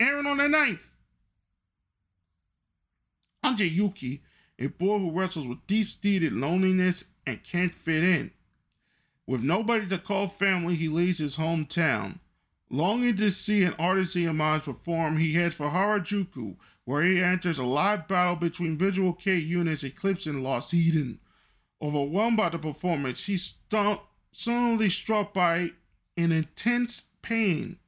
Aaron 0.00 0.26
on 0.26 0.38
the 0.38 0.48
knife. 0.48 0.96
Anja 3.44 3.70
Yuki, 3.70 4.22
a 4.58 4.68
boy 4.68 4.98
who 4.98 5.10
wrestles 5.10 5.46
with 5.46 5.66
deep-seated 5.66 6.32
loneliness 6.32 7.12
and 7.26 7.42
can't 7.44 7.74
fit 7.74 8.02
in. 8.02 8.30
With 9.26 9.42
nobody 9.42 9.86
to 9.88 9.98
call 9.98 10.28
family, 10.28 10.76
he 10.76 10.88
leaves 10.88 11.18
his 11.18 11.36
hometown. 11.36 12.20
Longing 12.70 13.16
to 13.16 13.30
see 13.30 13.64
an 13.64 13.74
artist 13.78 14.14
he 14.14 14.26
admires 14.26 14.62
perform, 14.62 15.18
he 15.18 15.34
heads 15.34 15.54
for 15.54 15.68
Harajuku, 15.68 16.56
where 16.84 17.02
he 17.02 17.22
enters 17.22 17.58
a 17.58 17.64
live 17.64 18.08
battle 18.08 18.36
between 18.36 18.78
Visual 18.78 19.12
K 19.12 19.36
units 19.36 19.84
Eclipse 19.84 20.26
and 20.26 20.42
Lost 20.42 20.72
Eden. 20.72 21.20
Overwhelmed 21.82 22.36
by 22.36 22.48
the 22.48 22.58
performance, 22.58 23.26
he's 23.26 23.58
suddenly 24.32 24.88
struck 24.90 25.34
by 25.34 25.70
an 26.16 26.32
intense 26.32 27.06
pain. 27.22 27.78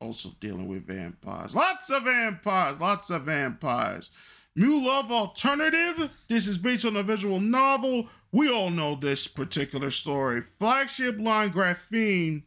Also 0.00 0.30
dealing 0.40 0.68
with 0.68 0.86
vampires. 0.86 1.54
Lots 1.54 1.90
of 1.90 2.04
vampires, 2.04 2.78
lots 2.78 3.10
of 3.10 3.22
vampires. 3.22 4.10
Muv-Luv 4.58 5.10
Alternative. 5.10 6.10
This 6.28 6.46
is 6.46 6.58
based 6.58 6.84
on 6.84 6.96
a 6.96 7.02
visual 7.02 7.40
novel. 7.40 8.08
We 8.30 8.50
all 8.50 8.70
know 8.70 8.94
this 8.94 9.26
particular 9.26 9.90
story. 9.90 10.42
Flagship 10.42 11.18
line 11.18 11.50
Graphene 11.50 12.42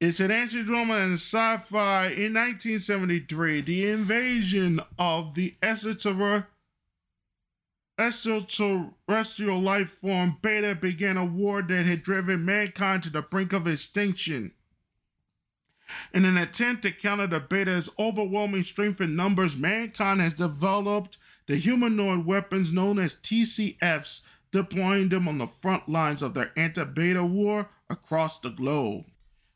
it's 0.00 0.18
an 0.18 0.30
action 0.30 0.64
drama 0.64 0.94
and 0.94 1.12
sci-fi 1.12 2.06
in 2.06 2.32
1973. 2.32 3.60
The 3.60 3.90
invasion 3.90 4.80
of 4.98 5.34
the 5.34 5.56
extraterrestrial 7.98 9.60
life 9.60 9.90
form 9.90 10.38
Beta 10.40 10.74
began 10.74 11.18
a 11.18 11.24
war 11.26 11.60
that 11.60 11.84
had 11.84 12.02
driven 12.02 12.46
mankind 12.46 13.02
to 13.02 13.10
the 13.10 13.20
brink 13.20 13.52
of 13.52 13.66
extinction. 13.66 14.52
In 16.12 16.24
an 16.24 16.36
attempt 16.36 16.82
to 16.82 16.92
counter 16.92 17.26
the 17.26 17.40
Beta's 17.40 17.90
overwhelming 17.98 18.64
strength 18.64 19.00
in 19.00 19.16
numbers, 19.16 19.56
mankind 19.56 20.20
has 20.20 20.34
developed 20.34 21.18
the 21.46 21.56
humanoid 21.56 22.26
weapons 22.26 22.72
known 22.72 22.98
as 22.98 23.14
TCFs, 23.14 24.22
deploying 24.52 25.08
them 25.08 25.28
on 25.28 25.38
the 25.38 25.46
front 25.46 25.88
lines 25.88 26.22
of 26.22 26.34
their 26.34 26.52
anti-Beta 26.56 27.24
war 27.24 27.70
across 27.88 28.38
the 28.38 28.50
globe. 28.50 29.04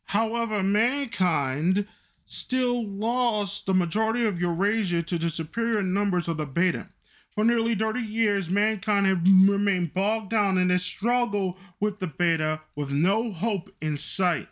However, 0.05 0.63
mankind 0.63 1.87
still 2.27 2.87
lost 2.87 3.67
the 3.67 3.75
majority 3.75 4.25
of 4.25 4.41
Eurasia 4.41 5.03
to 5.03 5.19
the 5.19 5.31
superior 5.31 5.83
numbers 5.83 6.29
of 6.29 6.37
the 6.37 6.47
Beta. 6.47 6.89
For 7.35 7.45
nearly 7.45 7.75
30 7.75 8.01
years, 8.01 8.49
mankind 8.49 9.07
have 9.07 9.25
remained 9.25 9.93
bogged 9.93 10.31
down 10.31 10.57
in 10.57 10.71
a 10.71 10.79
struggle 10.79 11.59
with 11.81 11.99
the 11.99 12.07
Beta 12.07 12.61
with 12.77 12.91
no 12.91 13.33
hope 13.33 13.75
in 13.81 13.99
sight. 13.99 14.49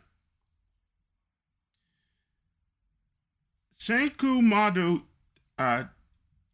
Senku 3.82 4.40
Madu 4.40 5.02
uh, 5.58 5.82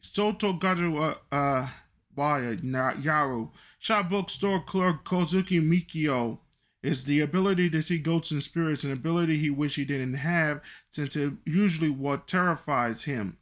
Soto 0.00 0.54
Garu 0.54 1.14
uh, 1.30 1.68
Yaru. 2.16 3.50
Shop 3.78 4.08
bookstore 4.08 4.62
clerk 4.62 5.04
Kozuki 5.04 5.60
Mikio 5.60 6.38
is 6.82 7.04
the 7.04 7.20
ability 7.20 7.68
to 7.68 7.82
see 7.82 7.98
ghosts 7.98 8.30
and 8.30 8.42
spirits, 8.42 8.82
an 8.82 8.92
ability 8.92 9.36
he 9.36 9.50
wish 9.50 9.76
he 9.76 9.84
didn't 9.84 10.14
have, 10.14 10.62
since 10.90 11.16
it 11.16 11.34
usually 11.44 11.90
what 11.90 12.26
terrifies 12.26 13.04
him. 13.04 13.36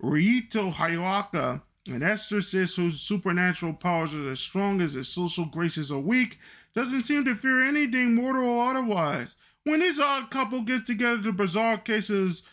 Rito 0.00 0.70
Hayaka, 0.70 1.60
an 1.90 2.02
exorcist 2.02 2.76
whose 2.76 2.98
supernatural 2.98 3.74
powers 3.74 4.14
are 4.14 4.30
as 4.30 4.40
strong 4.40 4.80
as 4.80 4.94
his 4.94 5.08
social 5.08 5.44
graces 5.44 5.92
are 5.92 5.98
weak, 5.98 6.38
doesn't 6.72 7.02
seem 7.02 7.26
to 7.26 7.34
fear 7.34 7.62
anything 7.62 8.14
mortal 8.14 8.48
or 8.48 8.70
otherwise. 8.70 9.36
When 9.64 9.80
this 9.80 10.00
odd 10.00 10.30
couple 10.30 10.62
gets 10.62 10.86
together 10.86 11.18
the 11.18 11.32
bizarre 11.32 11.76
cases 11.76 12.44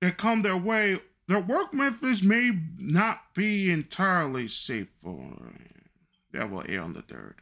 that 0.00 0.16
come 0.16 0.42
their 0.42 0.56
way, 0.56 1.00
their 1.28 1.40
work 1.40 1.72
methods 1.72 2.22
may 2.22 2.52
not 2.78 3.34
be 3.34 3.70
entirely 3.70 4.48
safe 4.48 4.88
for 5.02 5.36
that 6.32 6.50
will 6.50 6.64
air 6.68 6.82
on 6.82 6.94
the 6.94 7.02
third. 7.02 7.36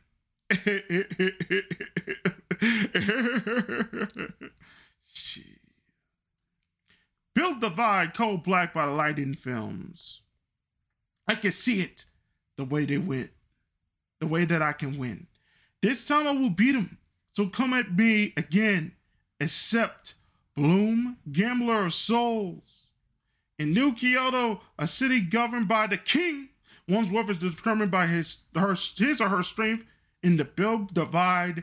Build 7.35 7.61
the 7.61 7.69
Divide 7.69 8.15
Cold 8.15 8.43
Black 8.43 8.75
by 8.75 8.87
Liden 8.87 9.39
Films. 9.39 10.23
I 11.27 11.35
can 11.35 11.53
see 11.53 11.83
it 11.83 12.07
the 12.57 12.65
way 12.65 12.85
they 12.85 12.99
went, 12.99 13.31
the 14.21 14.27
way 14.27 14.45
that 14.45 14.63
I 14.63 14.73
can 14.73 14.99
win. 14.99 15.27
This 15.83 16.07
time 16.07 16.27
I 16.27 16.33
will 16.33 16.51
beat 16.51 16.73
them. 16.73 16.99
So 17.35 17.47
come 17.47 17.75
at 17.75 17.95
me 17.95 18.33
again, 18.37 18.93
except 19.39 20.15
Bloom, 20.59 21.19
Gambler 21.31 21.87
of 21.87 21.95
Souls. 21.95 22.89
In 23.61 23.73
New 23.73 23.95
Kyoto, 23.95 24.61
a 24.77 24.89
city 24.89 25.21
governed 25.21 25.69
by 25.69 25.87
the 25.87 25.97
king, 25.97 26.49
one's 26.89 27.13
worth 27.13 27.31
is 27.31 27.39
determined 27.39 27.93
by 27.93 28.09
his, 28.09 28.43
her, 28.57 28.75
his 28.97 29.21
or 29.21 29.29
her 29.29 29.45
strength 29.45 29.85
in 30.21 30.37
the 30.37 30.45
Build 30.45 30.93
Divide 30.93 31.63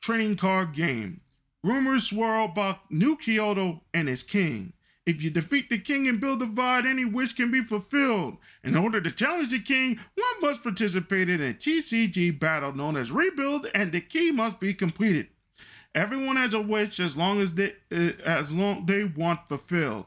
trading 0.00 0.34
card 0.34 0.72
game. 0.72 1.20
Rumors 1.62 2.08
swirl 2.08 2.46
about 2.46 2.90
New 2.90 3.16
Kyoto 3.16 3.84
and 3.94 4.08
its 4.08 4.24
king. 4.24 4.72
If 5.06 5.22
you 5.22 5.30
defeat 5.30 5.70
the 5.70 5.78
king 5.78 6.08
and 6.08 6.18
build 6.18 6.40
divide, 6.40 6.84
any 6.84 7.04
wish 7.04 7.34
can 7.34 7.52
be 7.52 7.62
fulfilled. 7.62 8.38
In 8.64 8.76
order 8.76 9.00
to 9.00 9.12
challenge 9.12 9.50
the 9.50 9.60
king, 9.60 10.00
one 10.16 10.40
must 10.40 10.64
participate 10.64 11.28
in 11.28 11.40
a 11.40 11.54
TCG 11.54 12.40
battle 12.40 12.74
known 12.74 12.96
as 12.96 13.12
Rebuild, 13.12 13.68
and 13.72 13.92
the 13.92 14.00
key 14.00 14.32
must 14.32 14.58
be 14.58 14.74
completed. 14.74 15.28
Everyone 15.94 16.36
has 16.36 16.54
a 16.54 16.60
wish 16.60 16.98
as 17.00 17.16
long 17.16 17.40
as 17.40 17.54
they 17.54 17.74
uh, 17.92 18.12
as 18.24 18.52
long 18.52 18.86
they 18.86 19.04
want 19.04 19.48
fulfilled. 19.48 20.06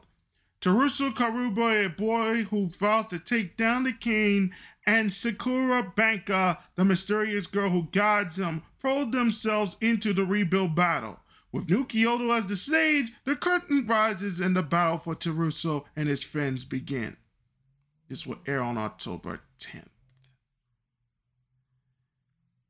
Terusu 0.60 1.14
Karuba, 1.14 1.86
a 1.86 1.88
boy 1.88 2.44
who 2.44 2.68
vows 2.68 3.06
to 3.08 3.18
take 3.18 3.56
down 3.56 3.84
the 3.84 3.92
king, 3.92 4.52
and 4.84 5.12
Sakura 5.12 5.92
Banka, 5.94 6.58
the 6.74 6.84
mysterious 6.84 7.46
girl 7.46 7.70
who 7.70 7.88
guides 7.92 8.38
him, 8.38 8.62
throw 8.78 9.04
themselves 9.04 9.76
into 9.80 10.12
the 10.12 10.24
rebuild 10.24 10.74
battle. 10.74 11.20
With 11.52 11.70
New 11.70 11.84
Kyoto 11.84 12.32
as 12.32 12.46
the 12.46 12.56
stage, 12.56 13.12
the 13.24 13.36
curtain 13.36 13.86
rises 13.86 14.40
and 14.40 14.56
the 14.56 14.62
battle 14.62 14.98
for 14.98 15.14
Teruso 15.14 15.84
and 15.94 16.08
his 16.08 16.22
friends 16.22 16.64
begin. 16.64 17.16
This 18.08 18.26
will 18.26 18.38
air 18.46 18.60
on 18.60 18.76
October 18.76 19.40
10th. 19.58 19.88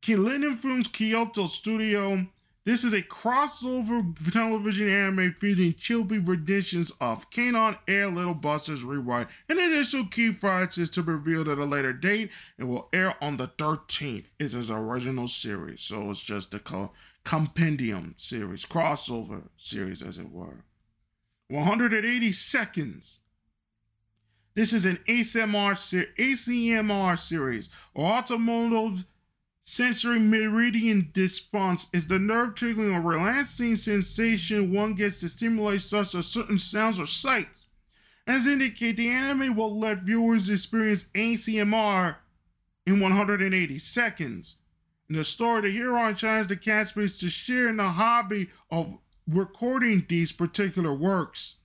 Kilinen 0.02 0.56
Films 0.56 0.88
Kyoto 0.88 1.46
Studio 1.46 2.26
this 2.66 2.82
is 2.82 2.92
a 2.92 3.00
crossover 3.00 4.02
television 4.32 4.88
anime 4.88 5.32
featuring 5.34 5.72
Chibi 5.74 6.26
renditions 6.26 6.90
of 7.00 7.30
Kanon 7.30 7.78
Air 7.86 8.08
Little 8.08 8.34
Busters 8.34 8.82
Rewrite. 8.82 9.28
An 9.48 9.60
initial 9.60 10.04
key 10.04 10.32
price 10.32 10.76
is 10.76 10.90
to 10.90 11.02
be 11.04 11.12
revealed 11.12 11.48
at 11.48 11.58
a 11.58 11.64
later 11.64 11.92
date. 11.92 12.30
It 12.58 12.64
will 12.64 12.88
air 12.92 13.14
on 13.22 13.36
the 13.36 13.46
13th. 13.46 14.32
It 14.40 14.52
is 14.52 14.68
an 14.68 14.74
original 14.74 15.28
series, 15.28 15.80
so 15.80 16.10
it's 16.10 16.20
just 16.20 16.52
a 16.54 16.58
co- 16.58 16.90
compendium 17.24 18.16
series, 18.18 18.66
crossover 18.66 19.44
series, 19.56 20.02
as 20.02 20.18
it 20.18 20.32
were. 20.32 20.64
180 21.48 22.32
seconds. 22.32 23.20
This 24.56 24.72
is 24.72 24.84
an 24.84 24.98
ASMR, 25.06 25.78
ser- 25.78 26.08
ASMR 26.18 27.16
series, 27.16 27.70
or 27.94 28.10
automotive 28.10 29.04
sensory 29.66 30.20
meridian 30.20 31.10
response 31.16 31.88
is 31.92 32.06
the 32.06 32.20
nerve 32.20 32.54
tingling 32.54 32.94
or 32.94 33.00
relaxing 33.00 33.74
sensation 33.74 34.72
one 34.72 34.94
gets 34.94 35.18
to 35.20 35.28
stimulate 35.28 35.80
such 35.80 36.14
as 36.14 36.26
certain 36.26 36.58
sounds 36.58 37.00
or 37.00 37.06
sights. 37.06 37.66
As 38.28 38.46
indicated, 38.46 38.96
the 38.96 39.08
anime 39.08 39.56
will 39.56 39.76
let 39.76 40.02
viewers 40.02 40.48
experience 40.48 41.06
ASMR 41.14 42.16
in 42.86 43.00
180 43.00 43.78
seconds. 43.78 44.56
In 45.08 45.16
the 45.16 45.24
story, 45.24 45.62
the 45.62 45.70
hero 45.70 46.12
challenge 46.12 46.48
the 46.48 46.56
castmates 46.56 47.18
to 47.20 47.28
share 47.28 47.68
in 47.68 47.76
the 47.76 47.88
hobby 47.88 48.48
of 48.70 48.98
recording 49.28 50.04
these 50.08 50.32
particular 50.32 50.94
works. 50.94 51.56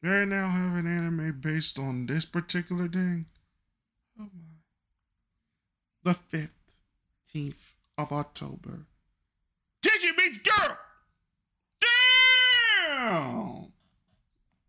They 0.00 0.24
now 0.24 0.48
have 0.48 0.76
an 0.76 0.86
anime 0.86 1.40
based 1.40 1.78
on 1.78 2.06
this 2.06 2.24
particular 2.24 2.88
thing. 2.88 3.26
Oh 4.18 4.24
my 4.24 4.51
the 6.02 6.16
15th 7.34 7.74
of 7.98 8.12
October. 8.12 8.86
Digi 9.82 10.16
meets 10.16 10.38
girl! 10.38 10.78
Damn! 11.80 13.72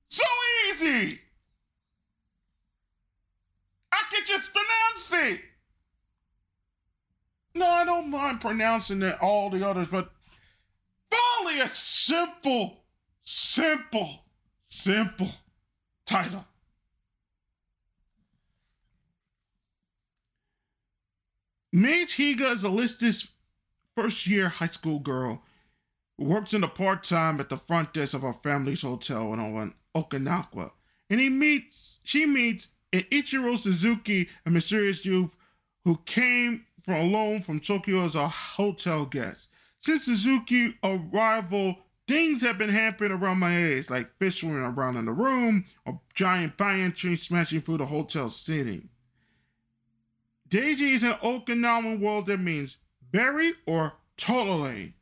So 0.07 0.23
easy! 0.69 1.19
I 3.91 4.03
can 4.11 4.25
just 4.25 4.51
pronounce 4.53 5.13
it! 5.31 5.41
No, 7.55 7.67
I 7.67 7.85
don't 7.85 8.09
mind 8.09 8.41
pronouncing 8.41 9.01
it, 9.03 9.21
all 9.21 9.49
the 9.49 9.67
others, 9.67 9.87
but 9.87 10.11
finally 11.09 11.61
a 11.61 11.67
simple, 11.67 12.83
simple, 13.21 14.23
simple 14.61 15.29
title. 16.05 16.45
Mage 21.75 22.17
Higa 22.17 22.51
is 22.51 22.61
a 22.61 22.69
listless 22.69 23.29
first 23.95 24.27
year 24.27 24.47
high 24.47 24.67
school 24.67 24.99
girl 24.99 25.41
who 26.19 26.25
works 26.25 26.53
in 26.53 26.61
the 26.61 26.67
part 26.67 27.03
time 27.03 27.39
at 27.39 27.49
the 27.49 27.57
front 27.57 27.93
desk 27.93 28.13
of 28.13 28.21
her 28.21 28.31
family's 28.31 28.83
hotel 28.83 29.33
in 29.33 29.73
Okinawa. 29.95 30.69
And 31.09 31.19
he 31.19 31.29
meets, 31.29 31.99
she 32.03 32.27
meets 32.27 32.67
an 32.93 33.01
Ichiro 33.11 33.57
Suzuki, 33.57 34.29
a 34.45 34.51
mysterious 34.51 35.03
youth 35.03 35.35
who 35.83 35.97
came 36.05 36.63
from 36.83 36.93
alone 36.93 37.41
from 37.41 37.59
Tokyo 37.59 38.01
as 38.05 38.13
a 38.13 38.27
hotel 38.27 39.07
guest. 39.07 39.49
Since 39.79 40.05
Suzuki 40.05 40.75
arrival, 40.83 41.79
things 42.07 42.43
have 42.43 42.59
been 42.59 42.69
happening 42.69 43.13
around 43.13 43.39
my 43.39 43.57
age, 43.57 43.89
like 43.89 44.15
fish 44.19 44.41
swimming 44.41 44.59
around 44.59 44.97
in 44.97 45.05
the 45.05 45.11
room 45.11 45.65
or 45.87 45.99
giant 46.13 46.55
banyan 46.55 46.91
trees 46.91 47.23
smashing 47.23 47.61
through 47.61 47.79
the 47.79 47.87
hotel 47.87 48.29
ceiling. 48.29 48.89
Deiji 50.53 50.93
is 50.93 51.01
an 51.01 51.13
Okinawan 51.13 51.99
word 51.99 52.27
that 52.27 52.39
means 52.39 52.77
very 53.11 53.53
or 53.65 53.93
totally. 54.17 54.93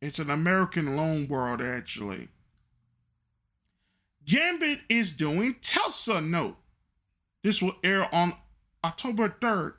It's 0.00 0.18
an 0.18 0.28
American 0.28 0.96
loan 0.96 1.28
word, 1.28 1.60
actually. 1.60 2.26
Gambit 4.26 4.80
is 4.88 5.12
doing 5.12 5.54
Tesla 5.62 6.20
Note. 6.20 6.56
This 7.44 7.62
will 7.62 7.76
air 7.84 8.12
on 8.12 8.34
October 8.82 9.36
3rd. 9.40 9.74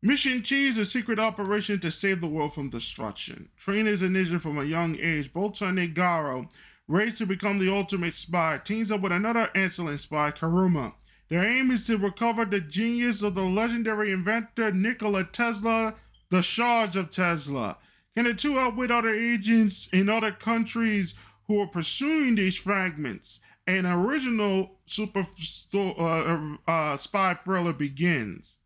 Mission 0.00 0.42
T 0.42 0.66
is 0.66 0.78
a 0.78 0.86
secret 0.86 1.18
operation 1.18 1.78
to 1.80 1.90
save 1.90 2.22
the 2.22 2.26
world 2.26 2.54
from 2.54 2.70
destruction. 2.70 3.50
Trained 3.58 3.88
as 3.88 4.00
a 4.00 4.08
ninja 4.08 4.40
from 4.40 4.56
a 4.56 4.64
young 4.64 4.96
age, 4.98 5.30
Botan 5.30 5.76
Negoro, 5.76 6.50
raised 6.86 7.18
to 7.18 7.26
become 7.26 7.58
the 7.58 7.70
ultimate 7.70 8.14
spy, 8.14 8.58
teams 8.64 8.90
up 8.90 9.02
with 9.02 9.12
another 9.12 9.50
excellent 9.54 10.00
spy, 10.00 10.30
Karuma. 10.30 10.94
Their 11.28 11.44
aim 11.44 11.70
is 11.70 11.84
to 11.86 11.98
recover 11.98 12.44
the 12.44 12.60
genius 12.60 13.22
of 13.22 13.34
the 13.34 13.42
legendary 13.42 14.12
inventor 14.12 14.72
Nikola 14.72 15.24
Tesla, 15.24 15.94
the 16.30 16.40
charge 16.40 16.96
of 16.96 17.10
Tesla. 17.10 17.76
Can 18.16 18.24
the 18.24 18.34
two 18.34 18.58
outwit 18.58 18.90
other 18.90 19.14
agents 19.14 19.88
in 19.92 20.08
other 20.08 20.32
countries 20.32 21.14
who 21.46 21.60
are 21.60 21.66
pursuing 21.66 22.34
these 22.34 22.56
fragments? 22.56 23.40
An 23.66 23.84
original 23.84 24.78
super 24.86 25.26
uh, 25.74 26.56
uh, 26.66 26.96
spy 26.96 27.34
thriller 27.34 27.74
begins. 27.74 28.56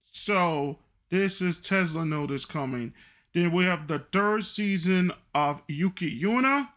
So 0.00 0.78
this 1.10 1.42
is 1.42 1.58
Tesla 1.58 2.06
Notice 2.06 2.46
coming. 2.46 2.94
Then 3.34 3.52
we 3.52 3.64
have 3.64 3.86
the 3.86 3.98
third 3.98 4.44
season 4.44 5.12
of 5.34 5.62
Yuki 5.68 6.20
Yuna. 6.20 6.70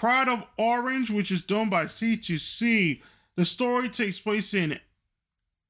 Pride 0.00 0.30
of 0.30 0.44
Orange, 0.56 1.10
which 1.10 1.30
is 1.30 1.42
done 1.42 1.68
by 1.68 1.84
C2C. 1.84 3.02
The 3.36 3.44
story 3.44 3.90
takes 3.90 4.18
place 4.18 4.54
in 4.54 4.80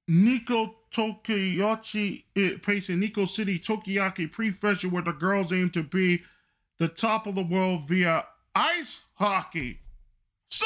Nikko 0.06 0.76
Tokiyachi, 0.92 2.22
it 2.36 2.54
eh, 2.54 2.56
plays 2.62 2.90
in 2.90 3.00
Nikko 3.00 3.24
City, 3.24 3.58
Tokiyaki 3.58 4.30
Prefecture, 4.30 4.88
where 4.88 5.02
the 5.02 5.14
girls 5.14 5.52
aim 5.52 5.68
to 5.70 5.82
be 5.82 6.22
the 6.78 6.86
top 6.86 7.26
of 7.26 7.34
the 7.34 7.42
world 7.42 7.88
via 7.88 8.24
ice 8.54 9.00
hockey. 9.14 9.80
So, 10.46 10.64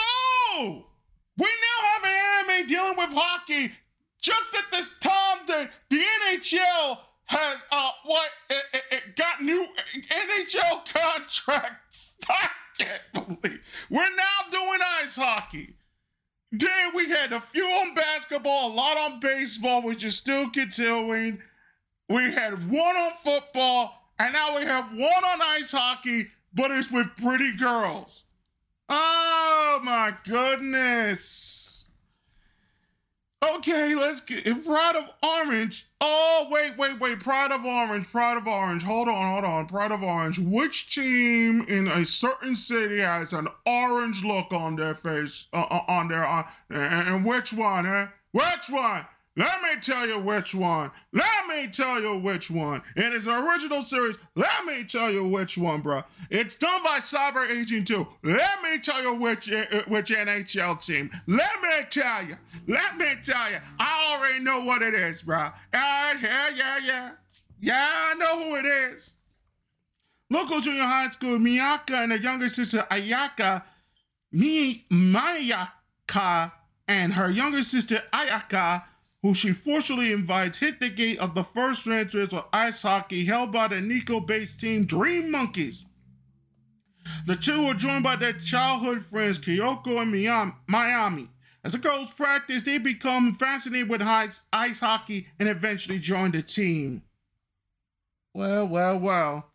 we 0.58 1.46
now 1.46 1.86
have 1.86 2.04
an 2.04 2.50
anime 2.50 2.66
dealing 2.66 2.98
with 2.98 3.14
hockey 3.14 3.72
just 4.20 4.54
at 4.54 4.70
this 4.72 4.98
time 4.98 5.38
that 5.46 5.70
the 5.88 6.02
NHL 6.02 6.98
has 7.24 7.64
uh 7.72 7.90
what 8.04 8.28
it, 8.50 8.64
it, 8.74 8.82
it 8.90 9.16
got 9.16 9.42
new 9.42 9.66
NHL 10.10 10.84
contracts. 10.84 12.18
Can't 12.78 13.12
believe 13.12 13.60
we're 13.90 14.16
now 14.16 14.50
doing 14.50 14.80
ice 15.02 15.16
hockey. 15.16 15.76
Then 16.50 16.94
we 16.94 17.08
had 17.08 17.32
a 17.32 17.40
few 17.40 17.64
on 17.64 17.94
basketball, 17.94 18.72
a 18.72 18.74
lot 18.74 18.96
on 18.96 19.20
baseball, 19.20 19.82
which 19.82 20.04
is 20.04 20.16
still 20.16 20.48
continuing. 20.50 21.40
We 22.08 22.32
had 22.32 22.70
one 22.70 22.96
on 22.96 23.12
football, 23.22 24.10
and 24.18 24.32
now 24.32 24.56
we 24.56 24.64
have 24.64 24.92
one 24.92 25.24
on 25.24 25.42
ice 25.42 25.72
hockey, 25.72 26.28
but 26.52 26.70
it's 26.70 26.90
with 26.90 27.08
pretty 27.16 27.56
girls. 27.56 28.24
Oh 28.88 29.80
my 29.82 30.14
goodness. 30.24 31.73
Okay, 33.44 33.94
let's 33.94 34.20
get 34.20 34.64
Pride 34.64 34.96
of 34.96 35.10
Orange. 35.22 35.86
Oh, 36.00 36.48
wait, 36.50 36.78
wait, 36.78 36.98
wait. 36.98 37.20
Pride 37.20 37.52
of 37.52 37.64
Orange, 37.64 38.10
Pride 38.10 38.38
of 38.38 38.46
Orange. 38.46 38.82
Hold 38.82 39.08
on, 39.08 39.32
hold 39.32 39.44
on. 39.44 39.66
Pride 39.66 39.92
of 39.92 40.02
Orange. 40.02 40.38
Which 40.38 40.94
team 40.94 41.62
in 41.68 41.88
a 41.88 42.04
certain 42.04 42.56
city 42.56 43.00
has 43.00 43.32
an 43.32 43.48
orange 43.66 44.24
look 44.24 44.52
on 44.52 44.76
their 44.76 44.94
face? 44.94 45.46
Uh, 45.52 45.66
uh 45.70 45.82
on 45.88 46.08
their, 46.08 46.24
uh, 46.24 46.44
and 46.70 47.24
which 47.24 47.52
one, 47.52 47.84
eh? 47.84 48.06
Which 48.32 48.70
one? 48.70 49.04
Let 49.36 49.62
me 49.62 49.80
tell 49.80 50.06
you 50.06 50.20
which 50.20 50.54
one. 50.54 50.92
Let 51.12 51.48
me 51.48 51.66
tell 51.66 52.00
you 52.00 52.18
which 52.18 52.52
one. 52.52 52.82
In 52.94 53.12
its 53.12 53.26
original 53.26 53.82
series, 53.82 54.16
let 54.36 54.64
me 54.64 54.84
tell 54.84 55.10
you 55.10 55.26
which 55.26 55.58
one, 55.58 55.80
bro. 55.80 56.02
It's 56.30 56.54
done 56.54 56.84
by 56.84 57.00
Cyber 57.00 57.50
Agent 57.50 57.88
2. 57.88 58.06
Let 58.22 58.62
me 58.62 58.78
tell 58.78 59.02
you 59.02 59.14
which 59.14 59.50
uh, 59.50 59.82
which 59.88 60.10
NHL 60.10 60.84
team. 60.84 61.10
Let 61.26 61.60
me 61.62 61.68
tell 61.90 62.24
you. 62.24 62.36
Let 62.68 62.96
me 62.96 63.06
tell 63.24 63.50
you. 63.50 63.58
I 63.80 64.14
already 64.16 64.38
know 64.44 64.64
what 64.64 64.82
it 64.82 64.94
is, 64.94 65.22
bro. 65.22 65.48
Yeah, 65.72 66.14
yeah, 66.22 66.50
yeah, 66.54 66.78
yeah. 66.86 67.10
Yeah, 67.60 67.90
I 67.92 68.14
know 68.14 68.38
who 68.38 68.54
it 68.56 68.66
is. 68.66 69.14
Local 70.30 70.60
junior 70.60 70.82
high 70.82 71.10
school, 71.10 71.38
Miyaka 71.38 71.90
and 71.90 72.12
her 72.12 72.18
younger 72.18 72.48
sister 72.48 72.86
Ayaka, 72.90 73.64
Mi 74.30 74.84
Mayaka, 74.92 76.52
and 76.86 77.12
her 77.14 77.30
younger 77.30 77.62
sister 77.64 78.00
Ayaka 78.12 78.84
who 79.24 79.32
she 79.32 79.52
forcibly 79.52 80.12
invites, 80.12 80.58
hit 80.58 80.80
the 80.80 80.90
gate 80.90 81.18
of 81.18 81.34
the 81.34 81.42
first 81.42 81.86
entrance 81.86 82.30
of 82.34 82.44
ice 82.52 82.82
hockey 82.82 83.24
held 83.24 83.50
by 83.50 83.66
the 83.66 83.80
Nikko 83.80 84.20
based 84.20 84.60
team 84.60 84.84
Dream 84.84 85.30
Monkeys. 85.30 85.86
The 87.26 87.34
two 87.34 87.64
are 87.64 87.74
joined 87.74 88.02
by 88.02 88.16
their 88.16 88.34
childhood 88.34 89.02
friends 89.06 89.38
Kyoko 89.38 90.02
and 90.02 90.52
Miami. 90.66 91.30
As 91.64 91.72
the 91.72 91.78
girls 91.78 92.12
practice, 92.12 92.64
they 92.64 92.76
become 92.76 93.32
fascinated 93.32 93.88
with 93.88 94.02
ice, 94.02 94.44
ice 94.52 94.80
hockey 94.80 95.28
and 95.40 95.48
eventually 95.48 95.98
join 95.98 96.30
the 96.32 96.42
team. 96.42 97.00
Well, 98.34 98.68
well, 98.68 98.98
well. 98.98 99.50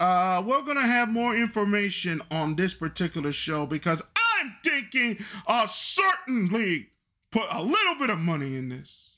Uh, 0.00 0.42
we're 0.44 0.62
gonna 0.62 0.80
have 0.80 1.08
more 1.08 1.36
information 1.36 2.22
on 2.28 2.56
this 2.56 2.74
particular 2.74 3.30
show 3.30 3.66
because 3.66 4.02
I'm 4.40 4.56
thinking 4.64 5.24
a 5.46 5.68
certain 5.68 6.48
league 6.48 6.88
put 7.30 7.46
a 7.50 7.62
little 7.62 7.94
bit 7.98 8.10
of 8.10 8.18
money 8.18 8.56
in 8.56 8.68
this. 8.68 9.16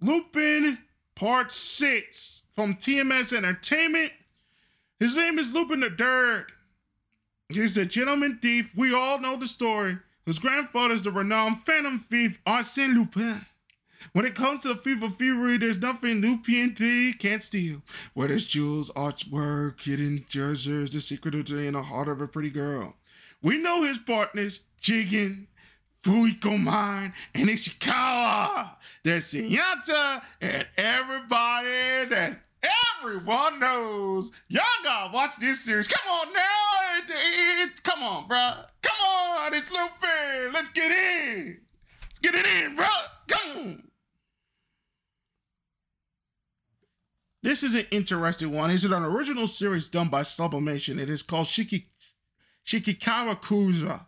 Lupin 0.00 0.78
Part 1.14 1.50
6 1.50 2.42
from 2.54 2.74
TMS 2.74 3.36
Entertainment. 3.36 4.12
His 5.00 5.16
name 5.16 5.38
is 5.38 5.54
Lupin 5.54 5.80
the 5.80 5.90
Third. 5.90 6.52
He's 7.48 7.78
a 7.78 7.86
gentleman 7.86 8.38
thief. 8.42 8.76
We 8.76 8.94
all 8.94 9.18
know 9.18 9.36
the 9.36 9.46
story. 9.46 9.98
His 10.26 10.38
grandfather 10.38 10.94
is 10.94 11.02
the 11.02 11.12
renowned 11.12 11.62
phantom 11.62 11.98
thief 11.98 12.40
Arsène 12.44 12.94
Lupin. 12.94 13.46
When 14.12 14.24
it 14.24 14.34
comes 14.34 14.60
to 14.60 14.68
the 14.68 14.76
fever 14.76 15.08
fury, 15.08 15.56
there's 15.56 15.78
nothing 15.78 16.20
Lupin 16.20 16.74
thief 16.74 17.18
can't 17.18 17.42
steal. 17.42 17.82
Whether 18.14 18.34
it's 18.34 18.44
jewels, 18.44 18.90
artwork, 18.90 19.80
hidden 19.80 20.24
treasures, 20.28 20.90
the 20.90 21.00
secret 21.00 21.34
of 21.34 21.46
the 21.46 21.82
heart 21.82 22.08
of 22.08 22.20
a 22.20 22.26
pretty 22.26 22.50
girl. 22.50 22.94
We 23.42 23.58
know 23.58 23.82
his 23.82 23.98
partners, 23.98 24.60
Jigen, 24.82 25.46
Fujiko 26.06 26.56
Mine, 26.62 27.12
and 27.34 27.48
Ishikawa. 27.48 28.70
There's 29.02 29.24
Zenigata 29.24 30.22
and 30.40 30.64
everybody 30.76 32.06
that 32.10 32.42
everyone 33.02 33.58
knows. 33.58 34.30
Y'all 34.46 34.62
gotta 34.84 35.12
watch 35.12 35.32
this 35.40 35.64
series. 35.64 35.88
Come 35.88 36.08
on 36.08 36.32
now. 36.32 36.98
It, 36.98 37.10
it, 37.10 37.68
it, 37.68 37.82
come 37.82 38.04
on, 38.04 38.28
bro. 38.28 38.52
Come 38.82 39.00
on. 39.04 39.54
It's 39.54 39.72
Luffy. 39.72 40.52
Let's 40.52 40.70
get 40.70 40.92
in. 40.92 41.58
Let's 42.02 42.18
get 42.20 42.34
it 42.36 42.46
in, 42.62 42.76
bro. 42.76 42.86
Come 43.26 43.58
on. 43.58 43.82
This 47.42 47.64
is 47.64 47.74
an 47.74 47.86
interesting 47.90 48.52
one. 48.52 48.70
It's 48.70 48.84
an 48.84 48.92
original 48.92 49.48
series 49.48 49.88
done 49.88 50.08
by 50.08 50.22
Sublimation. 50.22 51.00
It 51.00 51.10
is 51.10 51.22
called 51.22 51.48
Shiki, 51.48 51.86
Shikikawa 52.64 53.40
Kuza. 53.42 54.04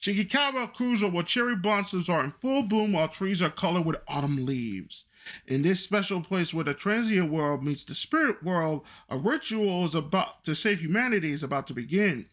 Shikikawa 0.00 0.72
Cruiser, 0.72 1.08
where 1.08 1.22
cherry 1.22 1.56
blossoms 1.56 2.08
are 2.08 2.24
in 2.24 2.30
full 2.30 2.62
bloom 2.62 2.92
while 2.92 3.08
trees 3.08 3.42
are 3.42 3.50
colored 3.50 3.84
with 3.84 3.96
autumn 4.08 4.46
leaves. 4.46 5.04
In 5.46 5.62
this 5.62 5.84
special 5.84 6.22
place 6.22 6.54
where 6.54 6.64
the 6.64 6.72
transient 6.72 7.30
world 7.30 7.62
meets 7.62 7.84
the 7.84 7.94
spirit 7.94 8.42
world, 8.42 8.86
a 9.10 9.18
ritual 9.18 9.84
is 9.84 9.94
about 9.94 10.42
to 10.44 10.54
save 10.54 10.80
humanity 10.80 11.32
is 11.32 11.42
about 11.42 11.66
to 11.66 11.74
begin. 11.74 12.26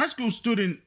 High 0.00 0.08
school 0.08 0.32
student 0.32 0.80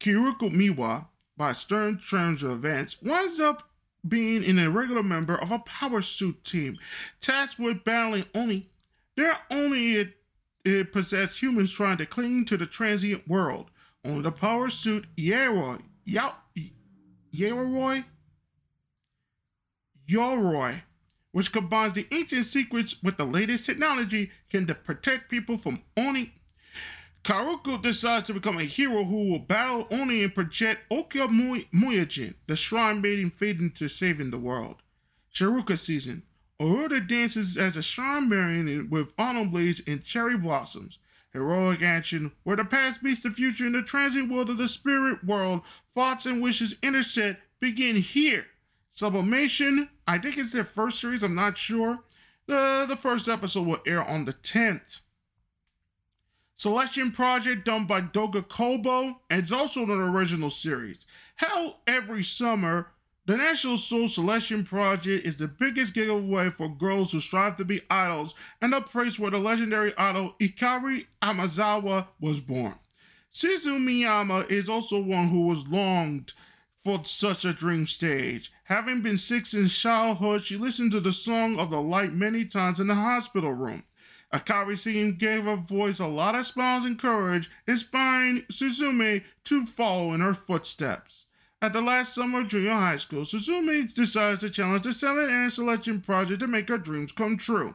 Kiruko 0.00 0.50
Miwa, 0.50 1.08
by 1.36 1.52
stern 1.52 1.98
terms 1.98 2.42
of 2.42 2.52
events, 2.52 3.00
winds 3.02 3.38
up 3.38 3.68
being 4.08 4.44
an 4.44 4.58
irregular 4.58 5.02
member 5.02 5.36
of 5.36 5.50
a 5.50 5.58
power 5.58 6.00
suit 6.00 6.42
team, 6.42 6.78
tasked 7.20 7.58
with 7.58 7.84
battling 7.84 8.24
only 8.34 8.70
they're 9.14 9.38
only 9.50 9.96
it, 9.96 10.16
it 10.64 10.92
possessed 10.92 11.42
humans 11.42 11.72
trying 11.72 11.98
to 11.98 12.06
cling 12.06 12.46
to 12.46 12.56
the 12.56 12.66
transient 12.66 13.28
world 13.28 13.70
on 14.06 14.22
the 14.22 14.32
power 14.32 14.68
suit 14.68 15.06
Yaroi. 15.16 15.82
Ya- 16.04 16.34
Yaroi? 17.34 18.04
Yoroi, 20.08 20.82
which 21.32 21.52
combines 21.52 21.92
the 21.92 22.06
ancient 22.12 22.44
secrets 22.44 23.02
with 23.02 23.16
the 23.16 23.24
latest 23.24 23.66
technology, 23.66 24.30
can 24.50 24.66
protect 24.66 25.28
people 25.28 25.56
from 25.56 25.82
Oni. 25.96 26.32
Karuko 27.24 27.82
decides 27.82 28.26
to 28.26 28.34
become 28.34 28.58
a 28.58 28.64
hero 28.64 29.02
who 29.02 29.32
will 29.32 29.40
battle 29.40 29.88
Oni 29.90 30.22
and 30.22 30.32
project 30.34 30.88
Okya 30.92 31.28
Muyajin, 31.74 32.34
the 32.46 32.54
shrine 32.54 33.00
maiden 33.00 33.30
fading 33.30 33.72
to 33.72 33.88
saving 33.88 34.30
the 34.30 34.38
world. 34.38 34.76
Shiruka 35.34 35.76
season. 35.76 36.22
Oruda 36.60 37.06
dances 37.06 37.58
as 37.58 37.76
a 37.76 37.82
shrine 37.82 38.28
bearing 38.28 38.88
with 38.88 39.12
autumn 39.18 39.50
blades 39.50 39.82
and 39.86 40.04
cherry 40.04 40.38
blossoms 40.38 40.98
heroic 41.36 41.82
action, 41.82 42.32
where 42.42 42.56
the 42.56 42.64
past 42.64 43.02
meets 43.02 43.20
the 43.20 43.30
future 43.30 43.66
in 43.66 43.72
the 43.72 43.82
transit 43.82 44.28
world 44.28 44.50
of 44.50 44.58
the 44.58 44.68
spirit 44.68 45.24
world, 45.24 45.62
thoughts 45.94 46.26
and 46.26 46.42
wishes 46.42 46.76
intersect, 46.82 47.40
begin 47.60 47.96
here. 47.96 48.46
Sublimation, 48.90 49.90
I 50.08 50.18
think 50.18 50.38
it's 50.38 50.52
their 50.52 50.64
first 50.64 51.00
series, 51.00 51.22
I'm 51.22 51.34
not 51.34 51.58
sure. 51.58 52.00
The, 52.46 52.86
the 52.88 52.96
first 52.96 53.28
episode 53.28 53.66
will 53.66 53.80
air 53.86 54.02
on 54.02 54.24
the 54.24 54.32
10th. 54.32 55.00
Selection 56.56 57.10
Project 57.10 57.66
done 57.66 57.84
by 57.84 58.00
Doga 58.00 58.46
Kobo, 58.48 59.20
and 59.28 59.42
it's 59.42 59.52
also 59.52 59.82
an 59.82 59.90
original 59.90 60.48
series. 60.48 61.06
Held 61.34 61.74
every 61.86 62.22
summer 62.22 62.92
the 63.26 63.36
National 63.36 63.76
Soul 63.76 64.06
Selection 64.06 64.62
Project 64.62 65.26
is 65.26 65.36
the 65.36 65.48
biggest 65.48 65.94
giveaway 65.94 66.48
for 66.50 66.68
girls 66.68 67.10
who 67.10 67.18
strive 67.18 67.56
to 67.56 67.64
be 67.64 67.82
idols 67.90 68.36
and 68.62 68.72
a 68.72 68.80
place 68.80 69.18
where 69.18 69.32
the 69.32 69.38
legendary 69.38 69.92
idol 69.98 70.36
Ikari 70.40 71.06
Amazawa 71.20 72.06
was 72.20 72.38
born. 72.38 72.74
Shizu 73.32 73.78
Miyama 73.78 74.48
is 74.48 74.68
also 74.68 75.00
one 75.00 75.28
who 75.28 75.48
was 75.48 75.66
longed 75.66 76.34
for 76.84 77.04
such 77.04 77.44
a 77.44 77.52
dream 77.52 77.88
stage. 77.88 78.52
Having 78.64 79.02
been 79.02 79.18
sick 79.18 79.52
in 79.52 79.66
childhood, 79.66 80.44
she 80.44 80.56
listened 80.56 80.92
to 80.92 81.00
the 81.00 81.12
song 81.12 81.58
of 81.58 81.70
the 81.70 81.82
light 81.82 82.12
many 82.12 82.44
times 82.44 82.78
in 82.78 82.86
the 82.86 82.94
hospital 82.94 83.52
room. 83.52 83.82
Akari 84.32 84.78
singing 84.78 85.16
gave 85.16 85.44
her 85.44 85.56
voice 85.56 85.98
a 85.98 86.06
lot 86.06 86.36
of 86.36 86.46
smiles 86.46 86.84
and 86.84 86.96
courage, 86.96 87.50
inspiring 87.66 88.42
Suzume 88.52 89.24
to 89.44 89.66
follow 89.66 90.12
in 90.12 90.20
her 90.20 90.34
footsteps. 90.34 91.25
At 91.62 91.72
the 91.72 91.80
last 91.80 92.14
summer 92.14 92.40
of 92.42 92.48
junior 92.48 92.74
high 92.74 92.96
school, 92.96 93.22
Suzume 93.22 93.92
decides 93.94 94.40
to 94.40 94.50
challenge 94.50 94.82
the 94.82 94.92
Seven 94.92 95.30
and 95.30 95.50
Selection 95.50 96.02
Project 96.02 96.40
to 96.40 96.46
make 96.46 96.68
her 96.68 96.76
dreams 96.76 97.12
come 97.12 97.38
true. 97.38 97.74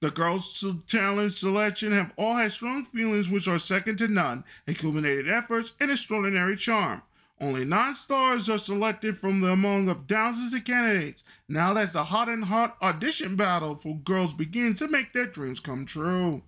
The 0.00 0.10
girls' 0.10 0.64
talent 0.86 1.32
selection 1.32 1.92
have 1.92 2.12
all 2.16 2.36
had 2.36 2.52
strong 2.52 2.84
feelings 2.84 3.28
which 3.28 3.48
are 3.48 3.58
second 3.58 3.96
to 3.98 4.06
none, 4.06 4.44
and 4.68 4.78
culminated 4.78 5.28
efforts 5.28 5.72
and 5.80 5.90
extraordinary 5.90 6.56
charm. 6.56 7.02
Only 7.40 7.64
nine 7.64 7.96
stars 7.96 8.48
are 8.48 8.58
selected 8.58 9.18
from 9.18 9.40
the 9.40 9.50
among 9.50 9.88
of 9.88 10.06
thousands 10.06 10.54
of 10.54 10.64
candidates. 10.64 11.24
Now 11.48 11.74
that's 11.74 11.92
the 11.92 12.04
hot 12.04 12.28
and 12.28 12.44
hot 12.44 12.76
audition 12.80 13.34
battle 13.34 13.74
for 13.74 13.96
girls 13.96 14.34
begins 14.34 14.78
to 14.78 14.86
make 14.86 15.12
their 15.12 15.26
dreams 15.26 15.58
come 15.58 15.86
true. 15.86 16.42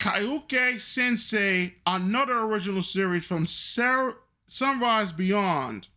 Kyokai 0.00 0.80
Sensei, 0.80 1.74
another 1.86 2.38
original 2.38 2.80
series 2.80 3.26
from 3.26 3.46
Sunrise 3.46 5.12
Beyond. 5.12 5.88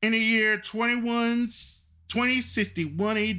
In 0.00 0.12
the 0.12 0.18
year 0.18 0.56
21, 0.56 1.48
2061 2.06 3.16
AD, 3.16 3.38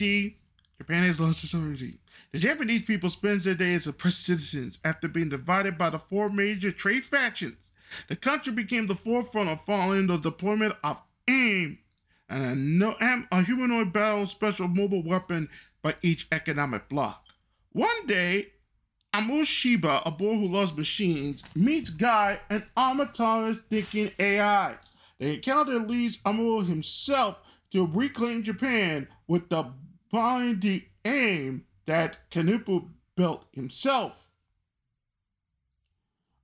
Japan 0.77 1.03
has 1.03 1.17
lost 1.17 1.45
its 1.45 1.53
sovereignty. 1.53 1.99
The 2.33 2.39
Japanese 2.39 2.81
people 2.81 3.09
spend 3.09 3.39
their 3.39 3.55
days 3.55 3.83
as 3.83 3.87
oppressed 3.87 4.25
citizens 4.25 4.79
after 4.83 5.07
being 5.07 5.29
divided 5.29 5.77
by 5.77 5.89
the 5.89 5.99
four 5.99 6.29
major 6.29 6.73
trade 6.73 7.05
factions. 7.05 7.71
The 8.09 8.17
country 8.17 8.51
became 8.51 8.87
the 8.87 8.95
forefront 8.95 9.47
of 9.47 9.61
following 9.61 10.07
the 10.07 10.17
deployment 10.17 10.75
of 10.83 11.01
AIM, 11.29 11.77
and 12.27 12.43
a, 12.43 12.53
no, 12.53 12.97
a 13.31 13.41
humanoid 13.43 13.93
battle 13.93 14.25
special 14.25 14.67
mobile 14.67 15.03
weapon 15.03 15.47
by 15.81 15.95
each 16.01 16.27
economic 16.33 16.89
bloc. 16.89 17.24
One 17.75 18.07
day, 18.07 18.53
Amushiba, 19.13 20.01
a 20.05 20.11
boy 20.11 20.35
who 20.35 20.47
loves 20.47 20.77
machines, 20.77 21.43
meets 21.57 21.89
Guy, 21.89 22.39
an 22.49 22.63
autonomous 22.77 23.59
thinking 23.69 24.11
AI. 24.17 24.77
The 25.19 25.33
encounter 25.33 25.79
leads 25.79 26.21
Amu 26.25 26.61
himself 26.61 27.35
to 27.71 27.85
reclaim 27.85 28.43
Japan 28.43 29.09
with 29.27 29.49
the 29.49 29.73
binding 30.09 30.83
aim 31.03 31.65
that 31.85 32.31
Kanepu 32.31 32.87
built 33.17 33.45
himself. 33.51 34.25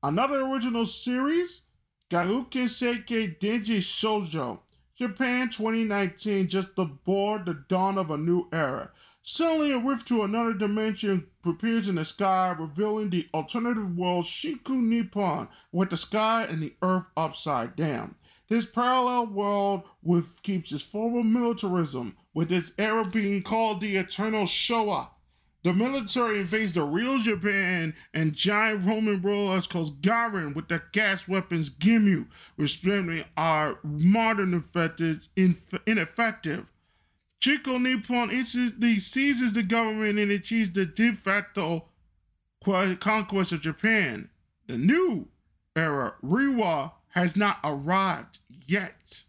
Another 0.03 0.41
original 0.41 0.85
series, 0.85 1.61
Garuken 2.09 2.67
Seikei 2.67 3.39
Denji 3.39 3.77
Shoujo, 3.77 4.59
Japan 4.97 5.49
2019, 5.49 6.49
just 6.49 6.77
aboard 6.77 7.45
the 7.45 7.53
dawn 7.53 7.97
of 7.97 8.11
a 8.11 8.17
new 8.17 8.49
era. 8.51 8.91
Suddenly, 9.23 9.71
a 9.71 9.77
rift 9.77 10.07
to 10.07 10.23
another 10.23 10.53
dimension 10.53 11.27
appears 11.45 11.87
in 11.87 11.95
the 11.95 12.05
sky, 12.05 12.55
revealing 12.57 13.11
the 13.11 13.29
alternative 13.33 13.95
world 13.95 14.25
Shinku 14.25 14.81
Nippon, 14.81 15.47
with 15.71 15.91
the 15.91 15.97
sky 15.97 16.47
and 16.49 16.61
the 16.61 16.73
earth 16.81 17.05
upside 17.15 17.75
down. 17.75 18.15
This 18.49 18.65
parallel 18.65 19.27
world 19.27 19.83
with 20.01 20.41
keeps 20.41 20.71
its 20.71 20.83
former 20.83 21.23
militarism, 21.23 22.17
with 22.33 22.51
its 22.51 22.73
era 22.77 23.05
being 23.05 23.43
called 23.43 23.79
the 23.79 23.95
Eternal 23.95 24.45
Showa. 24.45 25.09
The 25.63 25.73
military 25.73 26.39
invades 26.39 26.73
the 26.73 26.81
real 26.81 27.19
Japan, 27.19 27.93
and 28.15 28.33
giant 28.33 28.83
Roman 28.83 29.21
rulers 29.21 29.67
called 29.67 30.01
Garen 30.01 30.55
with 30.55 30.67
their 30.67 30.85
gas 30.91 31.27
weapons 31.27 31.69
Gimu, 31.69 32.27
respectively, 32.57 33.25
are 33.37 33.77
modern 33.83 34.55
effective, 34.55 35.27
ineffective. 35.85 36.65
Chico 37.41 37.79
Nippon 37.79 38.29
instantly 38.29 38.99
seizes 38.99 39.53
the 39.53 39.63
government 39.63 40.19
and 40.19 40.31
achieves 40.31 40.71
the 40.71 40.85
de 40.85 41.11
facto 41.11 41.85
conquest 42.63 43.51
of 43.51 43.61
Japan. 43.61 44.29
The 44.67 44.77
new 44.77 45.27
era, 45.75 46.13
Reiwa, 46.23 46.91
has 47.09 47.35
not 47.35 47.57
arrived 47.63 48.39
yet. 48.67 49.23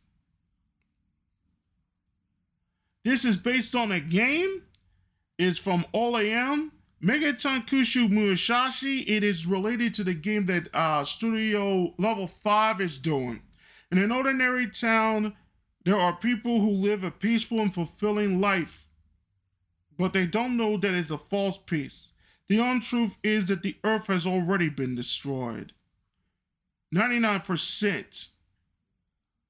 This 3.03 3.25
is 3.25 3.39
based 3.39 3.75
on 3.75 3.91
a 3.91 3.99
game. 3.99 4.63
It's 5.39 5.59
from 5.59 5.87
All 5.93 6.19
AM. 6.19 6.71
Megachan 7.03 7.67
Kushu 7.67 8.09
Musashi. 8.11 9.01
It 9.09 9.25
is 9.25 9.47
related 9.47 9.95
to 9.95 10.05
the 10.05 10.15
game 10.15 10.45
that 10.47 10.69
uh, 10.75 11.03
Studio 11.03 11.95
Level 11.99 12.29
5 12.29 12.81
is 12.83 12.99
doing. 12.99 13.41
In 13.91 13.99
an 13.99 14.13
ordinary 14.13 14.69
town, 14.69 15.35
there 15.85 15.99
are 15.99 16.15
people 16.15 16.61
who 16.61 16.71
live 16.71 17.03
a 17.03 17.11
peaceful 17.11 17.61
and 17.61 17.75
fulfilling 17.75 18.41
life, 18.41 18.87
but 19.99 20.13
they 20.13 20.27
don't 20.27 20.57
know 20.57 20.77
that 20.77 20.95
it's 20.95 21.11
a 21.11 21.19
false 21.19 21.59
peace. 21.59 22.13
The 22.49 22.59
untruth 22.59 23.17
is 23.23 23.47
that 23.47 23.63
the 23.63 23.77
earth 23.83 24.07
has 24.07 24.27
already 24.27 24.69
been 24.69 24.95
destroyed. 24.95 25.73
99% 26.95 28.31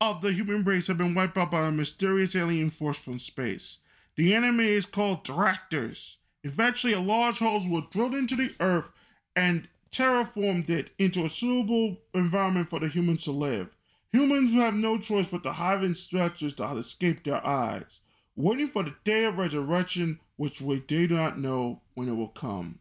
of 0.00 0.20
the 0.20 0.32
human 0.32 0.64
race 0.64 0.86
have 0.86 0.98
been 0.98 1.14
wiped 1.14 1.36
out 1.36 1.50
by 1.50 1.66
a 1.66 1.72
mysterious 1.72 2.34
alien 2.36 2.70
force 2.70 2.98
from 2.98 3.18
space. 3.18 3.80
The 4.16 4.34
enemy 4.34 4.68
is 4.68 4.86
called 4.86 5.24
Dractors. 5.24 6.16
Eventually, 6.44 6.92
a 6.92 7.00
large 7.00 7.38
hole 7.38 7.60
was 7.68 7.84
drilled 7.90 8.14
into 8.14 8.36
the 8.36 8.54
earth 8.60 8.90
and 9.36 9.68
terraformed 9.90 10.70
it 10.70 10.90
into 10.98 11.24
a 11.24 11.28
suitable 11.28 11.98
environment 12.14 12.68
for 12.68 12.80
the 12.80 12.88
humans 12.88 13.24
to 13.24 13.32
live. 13.32 13.76
Humans 14.12 14.52
have 14.52 14.74
no 14.74 14.98
choice 14.98 15.28
but 15.28 15.42
to 15.44 15.52
hide 15.52 15.82
in 15.82 15.94
structures 15.94 16.52
to 16.54 16.70
escape 16.72 17.24
their 17.24 17.44
eyes, 17.46 18.00
waiting 18.36 18.68
for 18.68 18.82
the 18.82 18.94
day 19.04 19.24
of 19.24 19.38
resurrection, 19.38 20.20
which 20.36 20.60
we 20.60 20.80
do 20.80 21.08
not 21.08 21.38
know 21.38 21.80
when 21.94 22.08
it 22.08 22.14
will 22.14 22.28
come. 22.28 22.78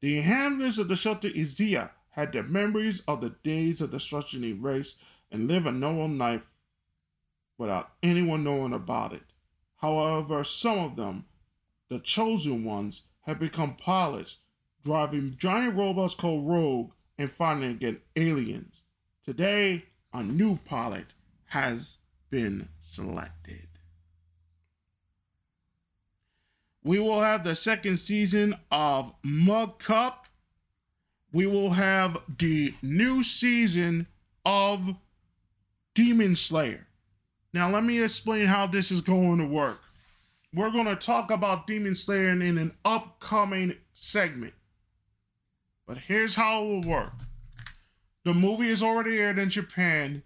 The 0.00 0.18
inhabitants 0.18 0.76
of 0.76 0.88
the 0.88 0.96
shelter 0.96 1.30
Izia 1.30 1.90
had 2.10 2.32
their 2.32 2.42
memories 2.42 3.00
of 3.08 3.22
the 3.22 3.30
days 3.42 3.80
of 3.80 3.90
destruction 3.90 4.44
erased 4.44 5.00
and 5.30 5.48
live 5.48 5.64
a 5.64 5.72
normal 5.72 6.08
life 6.08 6.42
without 7.56 7.92
anyone 8.02 8.44
knowing 8.44 8.74
about 8.74 9.14
it. 9.14 9.22
However, 9.76 10.44
some 10.44 10.78
of 10.78 10.96
them, 10.96 11.24
the 11.88 11.98
chosen 11.98 12.64
ones, 12.64 13.04
have 13.22 13.38
become 13.38 13.76
pilots, 13.76 14.38
driving 14.84 15.36
giant 15.38 15.74
robots 15.74 16.14
called 16.14 16.46
Rogue 16.46 16.92
and 17.16 17.32
fighting 17.32 17.70
against 17.70 18.02
aliens. 18.14 18.82
Today, 19.24 19.86
a 20.16 20.22
new 20.22 20.58
pilot 20.64 21.06
has 21.46 21.98
been 22.30 22.68
selected. 22.80 23.68
We 26.82 26.98
will 27.00 27.20
have 27.20 27.44
the 27.44 27.56
second 27.56 27.96
season 27.98 28.56
of 28.70 29.12
Mug 29.22 29.78
Cup 29.78 30.26
we 31.36 31.46
will 31.46 31.72
have 31.72 32.16
the 32.38 32.72
new 32.80 33.22
season 33.22 34.06
of 34.46 34.94
Demon 35.94 36.34
Slayer. 36.34 36.86
Now, 37.52 37.70
let 37.70 37.84
me 37.84 38.02
explain 38.02 38.46
how 38.46 38.66
this 38.66 38.90
is 38.90 39.02
going 39.02 39.36
to 39.38 39.46
work. 39.46 39.82
We're 40.54 40.70
going 40.70 40.86
to 40.86 40.96
talk 40.96 41.30
about 41.30 41.66
Demon 41.66 41.94
Slayer 41.94 42.30
in 42.30 42.40
an 42.56 42.72
upcoming 42.86 43.74
segment. 43.92 44.54
But 45.86 45.98
here's 45.98 46.36
how 46.36 46.62
it 46.62 46.66
will 46.66 46.90
work 46.90 47.12
the 48.26 48.34
movie 48.34 48.66
is 48.66 48.82
already 48.82 49.18
aired 49.18 49.38
in 49.38 49.48
Japan. 49.48 50.24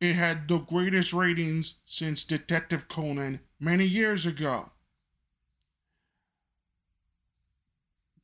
It 0.00 0.14
had 0.14 0.48
the 0.48 0.58
greatest 0.58 1.12
ratings 1.12 1.76
since 1.86 2.24
Detective 2.24 2.88
Conan 2.88 3.38
many 3.60 3.84
years 3.84 4.26
ago. 4.26 4.70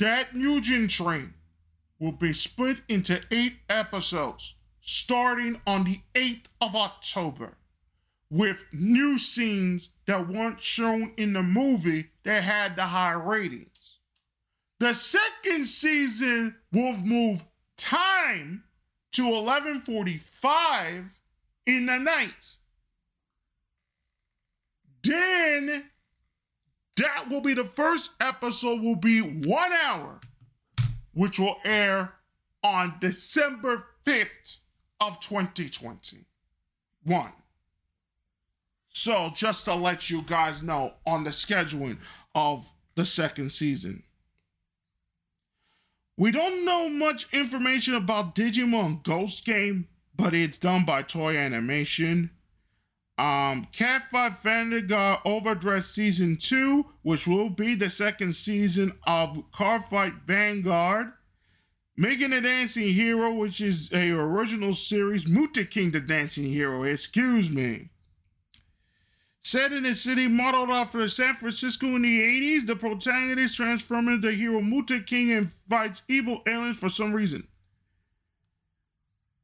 That 0.01 0.35
Mugen 0.35 0.89
Train 0.89 1.35
will 2.01 2.11
be 2.11 2.33
split 2.33 2.79
into 2.89 3.21
eight 3.31 3.59
episodes 3.69 4.57
starting 4.81 5.61
on 5.69 5.85
the 5.85 6.01
8th 6.17 6.47
of 6.61 6.75
October 6.75 7.59
with 8.29 8.65
new 8.73 9.19
scenes 9.19 9.91
that 10.07 10.29
weren't 10.29 10.61
shown 10.61 11.13
in 11.17 11.33
the 11.35 11.45
movie 11.45 12.09
that 12.25 12.43
had 12.43 12.75
the 12.75 12.87
high 12.87 13.13
ratings. 13.13 13.99
The 14.81 14.95
second 14.95 15.69
season 15.69 16.57
will 16.73 16.95
move 16.95 17.45
time 17.77 18.65
to 19.13 19.23
11:45 19.23 21.11
in 21.67 21.87
the 21.87 21.99
night. 21.99 22.57
Then 25.03 25.91
that 26.97 27.29
will 27.29 27.41
be 27.41 27.55
the 27.55 27.65
first 27.65 28.11
episode 28.21 28.83
will 28.83 28.97
be 28.97 29.21
1 29.21 29.73
hour 29.73 30.21
which 31.15 31.39
will 31.39 31.57
air 31.65 32.15
on 32.63 32.95
December 33.01 33.87
5th 34.05 34.59
of 35.01 35.21
2021. 35.21 37.33
So, 38.89 39.31
just 39.35 39.65
to 39.65 39.75
let 39.75 40.11
you 40.11 40.23
guys 40.23 40.63
know 40.63 40.95
on 41.07 41.25
the 41.25 41.31
scheduling 41.31 41.99
of 42.35 42.67
the 42.95 43.05
second 43.05 43.51
season. 43.51 44.03
We 46.23 46.31
don't 46.31 46.65
know 46.65 46.89
much 46.89 47.27
information 47.33 47.97
about 47.97 48.37
Digimon 48.37 49.03
Ghost 49.03 49.45
Game, 49.45 49.89
but 50.15 50.35
it's 50.35 50.57
done 50.57 50.85
by 50.85 51.03
Toei 51.03 51.37
Animation. 51.37 52.31
Um, 53.19 53.67
Cardfight 53.73 54.39
Vanguard 54.39 55.19
Overdress 55.25 55.87
Season 55.93 56.37
2, 56.37 56.87
which 57.03 57.27
will 57.27 57.51
be 57.51 57.75
the 57.75 57.91
second 57.91 58.37
season 58.37 58.93
of 59.05 59.51
Cardfight 59.51 60.23
Vanguard. 60.25 61.09
Making 61.97 62.31
the 62.31 62.41
Dancing 62.41 62.91
Hero, 62.91 63.35
which 63.35 63.61
is 63.61 63.93
a 63.93 64.13
original 64.13 64.75
series. 64.75 65.25
Muteking 65.25 65.91
the 65.91 65.99
Dancing 65.99 66.47
Hero, 66.47 66.85
excuse 66.85 67.51
me. 67.51 67.91
Set 69.45 69.73
in 69.73 69.85
a 69.87 69.95
city 69.95 70.29
modeled 70.29 70.71
after 70.71 71.09
San 71.09 71.35
Francisco 71.35 71.87
in 71.97 72.03
the 72.03 72.21
80s, 72.21 72.67
the 72.67 72.77
protagonist 72.77 73.57
transforms 73.57 74.23
the 74.23 74.31
hero 74.31 74.61
Muteking 74.61 75.37
and 75.37 75.51
fights 75.69 76.03
evil 76.09 76.43
aliens 76.47 76.79
for 76.79 76.89
some 76.89 77.13
reason. 77.13 77.49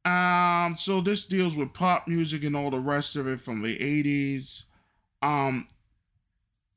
Um, 0.05 0.75
so 0.77 1.01
this 1.01 1.25
deals 1.25 1.57
with 1.57 1.73
pop 1.73 2.07
music 2.07 2.45
and 2.45 2.55
all 2.55 2.71
the 2.71 2.79
rest 2.79 3.17
of 3.17 3.27
it 3.27 3.41
from 3.41 3.61
the 3.61 3.77
80s. 3.77 4.63
Um, 5.21 5.67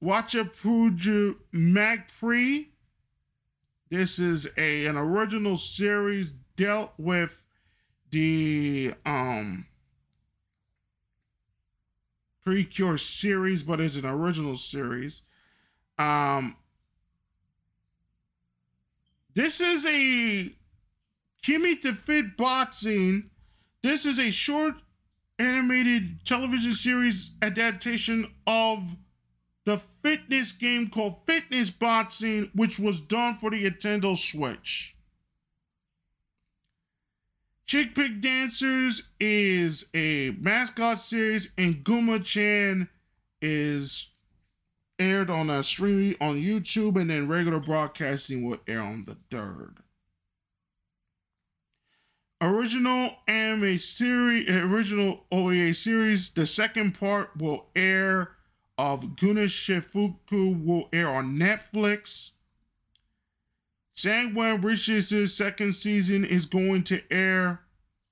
Watcha 0.03 0.45
Puju 0.45 1.37
Magpre. 1.55 2.67
This 3.89 4.19
is 4.19 4.49
a 4.57 4.87
an 4.87 4.97
original 4.97 5.57
series 5.57 6.33
dealt 6.57 6.93
with 6.99 7.43
the 8.11 8.95
um 9.07 9.67
Precure 12.45 12.99
series, 12.99 13.63
but 13.63 13.81
it's 13.81 13.97
an 13.97 14.07
original 14.07 14.57
series. 14.57 15.23
Um, 15.99 16.57
this 19.35 19.61
is 19.61 19.87
a 19.87 20.53
Kimi 21.43 21.77
to 21.77 21.95
Fit 21.95 22.37
Boxing. 22.37 23.31
This 23.83 24.07
is 24.07 24.19
a 24.19 24.31
short 24.31 24.75
animated 25.39 26.25
television 26.25 26.73
series 26.73 27.33
adaptation 27.43 28.33
of 28.47 28.97
the 29.65 29.81
fitness 30.03 30.53
game 30.53 30.89
called 30.89 31.25
Fitness 31.27 31.71
Boxing, 31.71 32.51
which 32.55 32.79
was 32.79 33.01
done 33.01 33.37
for 33.37 33.51
the 33.51 33.65
Nintendo 33.65 34.17
Switch. 34.17 34.97
Chick 37.67 37.95
Pick 37.95 38.21
Dancers 38.21 39.09
is 39.19 39.89
a 39.95 40.33
mascot 40.39 40.99
series, 40.99 41.53
and 41.57 41.83
Guma 41.85 42.23
Chan 42.23 42.89
is 43.41 44.11
aired 44.99 45.31
on 45.31 45.49
a 45.49 45.65
stream 45.65 46.17
on 46.21 46.37
YouTube, 46.37 47.01
and 47.01 47.11
then 47.11 47.29
regular 47.29 47.61
broadcasting 47.61 48.45
will 48.47 48.59
air 48.67 48.83
on 48.83 49.05
the 49.05 49.17
third. 49.31 49.79
Original 52.41 53.15
anime 53.29 53.79
series, 53.79 54.49
original 54.49 55.25
OVA 55.31 55.73
series. 55.73 56.33
The 56.33 56.45
second 56.45 56.99
part 56.99 57.31
will 57.37 57.69
air 57.77 58.33
of 58.77 59.17
Guna 59.17 59.43
Shifuku 59.43 60.65
will 60.65 60.89
air 60.93 61.09
on 61.09 61.39
Netflix. 61.39 62.32
Sangwan 64.03 64.65
Riches' 64.65 65.33
second 65.33 65.75
season 65.75 66.25
is 66.25 66.47
going 66.47 66.83
to 66.85 67.01
air 67.13 67.61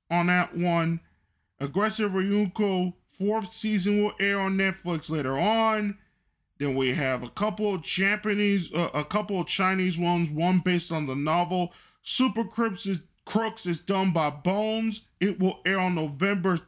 on 0.08 0.28
that 0.28 0.56
one. 0.56 1.00
Aggressive 1.58 2.12
Ryuko 2.12 2.94
fourth 3.08 3.52
season 3.52 4.04
will 4.04 4.12
air 4.20 4.38
on 4.38 4.56
Netflix 4.56 5.10
later 5.10 5.36
on. 5.36 5.98
Then 6.58 6.76
we 6.76 6.94
have 6.94 7.24
a 7.24 7.28
couple 7.28 7.74
of 7.74 7.82
Japanese, 7.82 8.72
uh, 8.72 8.90
a 8.94 9.04
couple 9.04 9.40
of 9.40 9.48
Chinese 9.48 9.98
ones. 9.98 10.30
One 10.30 10.60
based 10.60 10.92
on 10.92 11.06
the 11.06 11.16
novel. 11.16 11.72
Super 12.02 12.44
Crooks 12.44 12.86
is 12.86 13.02
Crooks 13.24 13.66
is 13.66 13.80
done 13.80 14.12
by 14.12 14.30
Bones. 14.30 15.06
It 15.18 15.40
will 15.40 15.60
air 15.66 15.80
on 15.80 15.96
November 15.96 16.60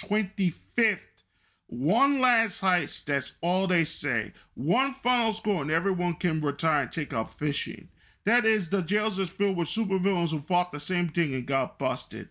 25th. 0.00 1.22
One 1.66 2.22
last 2.22 2.62
heist. 2.62 3.04
That's 3.04 3.32
all 3.42 3.66
they 3.66 3.84
say. 3.84 4.32
One 4.54 4.94
final 4.94 5.32
score, 5.32 5.60
and 5.60 5.70
everyone 5.70 6.14
can 6.14 6.40
retire 6.40 6.82
and 6.82 6.92
take 6.92 7.12
up 7.12 7.28
fishing. 7.28 7.88
That 8.28 8.44
is, 8.44 8.68
the 8.68 8.82
jails 8.82 9.18
is 9.18 9.30
filled 9.30 9.56
with 9.56 9.68
supervillains 9.68 10.32
who 10.32 10.40
fought 10.40 10.70
the 10.70 10.80
same 10.80 11.08
thing 11.08 11.32
and 11.32 11.46
got 11.46 11.78
busted. 11.78 12.28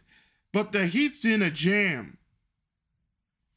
But 0.54 0.72
the 0.72 0.86
Heat's 0.86 1.26
in 1.26 1.42
a 1.42 1.50
jam. 1.50 2.20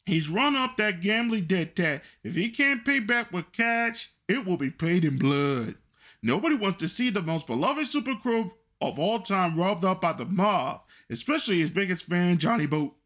He's 0.07 0.31
run 0.31 0.57
up 0.57 0.79
that 0.79 1.03
gambling 1.03 1.45
debt 1.45 1.77
that 1.77 2.03
if 2.25 2.37
he 2.37 2.49
can't 2.49 2.83
pay 2.83 2.99
back 3.01 3.31
with 3.31 3.53
cash, 3.53 4.11
it 4.27 4.47
will 4.47 4.57
be 4.57 4.71
paid 4.71 5.05
in 5.05 5.19
blood. 5.19 5.75
Nobody 6.23 6.57
wants 6.57 6.79
to 6.79 6.89
see 6.89 7.11
the 7.11 7.21
most 7.21 7.47
beloved 7.47 7.87
super 7.87 8.15
crew 8.15 8.53
of 8.81 8.99
all 8.99 9.21
time 9.21 9.61
robbed 9.61 9.85
up 9.85 10.01
by 10.01 10.15
the 10.15 10.25
mob, 10.25 10.81
especially 11.11 11.59
his 11.59 11.69
biggest 11.69 12.05
fan, 12.05 12.39
Johnny 12.39 12.67
Boat. 12.67 12.97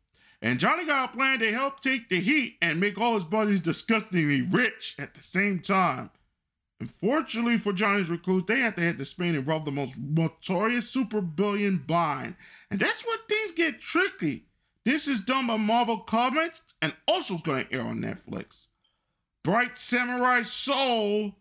And 0.42 0.60
Johnny 0.60 0.86
got 0.86 1.12
a 1.12 1.16
plan 1.16 1.40
to 1.40 1.50
help 1.50 1.80
take 1.80 2.08
the 2.08 2.20
heat 2.20 2.56
and 2.62 2.78
make 2.78 3.00
all 3.00 3.14
his 3.14 3.24
buddies 3.24 3.62
disgustingly 3.62 4.42
rich 4.42 4.94
at 4.96 5.14
the 5.14 5.24
same 5.24 5.58
time. 5.58 6.10
Unfortunately 6.84 7.56
for 7.56 7.72
Johnny's 7.72 8.10
recruits, 8.10 8.46
they 8.46 8.60
have 8.60 8.74
to 8.74 8.82
head 8.82 8.98
to 8.98 9.06
Spain 9.06 9.34
and 9.34 9.48
rob 9.48 9.64
the 9.64 9.70
most 9.70 9.96
notorious 9.96 10.90
super 10.90 11.22
billion 11.22 11.78
bind. 11.78 12.34
And 12.70 12.78
that's 12.78 13.06
where 13.06 13.16
things 13.26 13.52
get 13.52 13.80
tricky. 13.80 14.44
This 14.84 15.08
is 15.08 15.22
done 15.22 15.46
by 15.46 15.56
Marvel 15.56 16.00
Comics 16.00 16.60
and 16.82 16.92
also 17.08 17.36
is 17.36 17.40
going 17.40 17.64
to 17.64 17.72
air 17.72 17.80
on 17.80 18.00
Netflix. 18.00 18.66
Bright 19.42 19.78
Samurai 19.78 20.42
Soul 20.42 21.36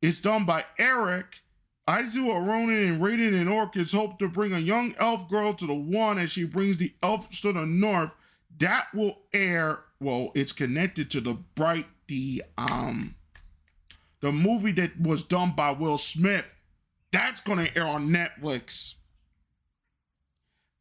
is 0.00 0.20
done 0.20 0.46
by 0.46 0.64
Eric. 0.80 1.42
Aizu 1.86 2.26
Aronin 2.26 2.88
and 2.88 3.00
Raiden 3.00 3.40
and 3.40 3.48
Orchids 3.48 3.92
hope 3.92 4.18
to 4.18 4.26
bring 4.26 4.52
a 4.52 4.58
young 4.58 4.96
elf 4.98 5.28
girl 5.28 5.54
to 5.54 5.66
the 5.66 5.74
one 5.74 6.18
as 6.18 6.32
she 6.32 6.42
brings 6.42 6.78
the 6.78 6.92
elves 7.04 7.40
to 7.42 7.52
the 7.52 7.66
north. 7.66 8.10
That 8.58 8.88
will 8.92 9.18
air, 9.32 9.78
well, 10.00 10.32
it's 10.34 10.50
connected 10.50 11.08
to 11.12 11.20
the 11.20 11.34
Bright, 11.34 11.86
the, 12.08 12.42
um, 12.58 13.14
the 14.22 14.32
movie 14.32 14.72
that 14.72 14.98
was 14.98 15.24
done 15.24 15.52
by 15.54 15.72
Will 15.72 15.98
Smith. 15.98 16.46
That's 17.12 17.42
going 17.42 17.58
to 17.58 17.76
air 17.76 17.86
on 17.86 18.08
Netflix. 18.08 18.94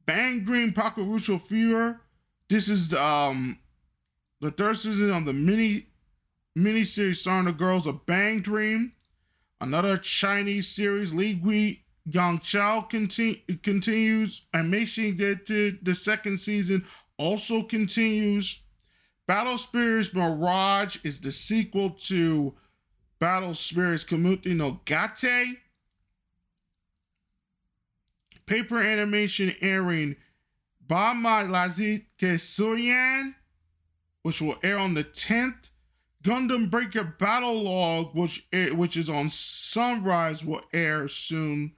Bang 0.05 0.45
Dream 0.45 0.71
Pakurucho 0.71 1.41
Fever. 1.41 1.99
This 2.47 2.69
is 2.69 2.89
the, 2.89 3.03
um 3.03 3.59
the 4.39 4.51
third 4.51 4.77
season 4.77 5.11
of 5.11 5.25
the 5.25 5.33
mini 5.33 5.87
mini 6.55 6.83
series 6.83 7.21
starring 7.21 7.45
the 7.45 7.51
girls 7.51 7.87
of 7.87 8.05
Bang 8.05 8.39
Dream. 8.39 8.93
Another 9.59 9.97
Chinese 9.97 10.67
series, 10.67 11.13
Li 11.13 11.35
Gui 11.35 11.83
Yang 12.05 12.39
Chao 12.39 12.81
continue, 12.81 13.37
continues, 13.61 14.47
and 14.53 14.73
Meixing 14.73 15.17
did 15.17 15.45
the 15.85 15.95
second 15.95 16.39
season 16.39 16.85
also 17.17 17.63
continues. 17.63 18.61
Battle 19.27 19.57
Spirits 19.57 20.13
Mirage 20.13 20.97
is 21.03 21.21
the 21.21 21.31
sequel 21.31 21.91
to 21.91 22.55
Battle 23.21 23.53
Spirits 23.53 24.03
Kamuti 24.03 24.55
no 24.55 24.81
Gate. 24.83 25.59
Paper 28.47 28.79
animation 28.79 29.53
airing 29.61 30.15
Bama 30.85 31.47
Lazit 31.47 32.05
Kesoyan, 32.17 33.35
which 34.23 34.41
will 34.41 34.55
air 34.63 34.79
on 34.79 34.95
the 34.95 35.03
10th. 35.03 35.69
Gundam 36.23 36.71
Breaker 36.71 37.03
Battle 37.03 37.61
Log, 37.61 38.15
which 38.15 38.43
eh, 38.51 38.71
which 38.71 38.97
is 38.97 39.09
on 39.09 39.29
Sunrise, 39.29 40.43
will 40.43 40.63
air 40.73 41.07
soon. 41.07 41.73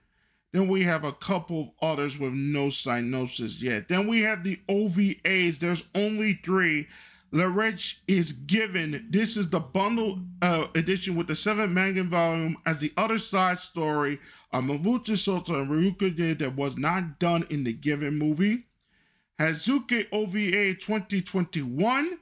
Then 0.53 0.69
we 0.69 0.83
have 0.83 1.03
a 1.03 1.11
couple 1.11 1.61
of 1.61 1.69
others 1.81 2.17
with 2.17 2.31
no 2.31 2.67
cyanosis 2.67 3.61
yet. 3.61 3.89
Then 3.89 4.07
we 4.07 4.21
have 4.21 4.45
the 4.45 4.61
OVAs. 4.69 5.59
There's 5.59 5.83
only 5.93 6.33
three. 6.35 6.87
The 7.33 7.49
Rich 7.49 7.99
is 8.07 8.31
given. 8.31 9.07
This 9.09 9.37
is 9.37 9.49
the 9.49 9.59
bundle 9.59 10.19
uh, 10.43 10.67
edition 10.75 11.15
with 11.15 11.25
the 11.25 11.35
seven 11.35 11.73
manga 11.73 12.03
volume 12.03 12.57
as 12.63 12.79
the 12.79 12.93
other 12.95 13.17
side 13.17 13.57
story 13.57 14.19
of 14.51 14.65
Mavuta 14.65 15.13
Sota 15.13 15.59
and 15.59 15.67
Ryuka 15.67 16.15
did 16.15 16.37
that 16.39 16.55
was 16.55 16.77
not 16.77 17.17
done 17.17 17.47
in 17.49 17.63
the 17.63 17.73
given 17.73 18.19
movie. 18.19 18.67
Hazuki 19.39 20.05
OVA 20.11 20.75
2021. 20.75 22.19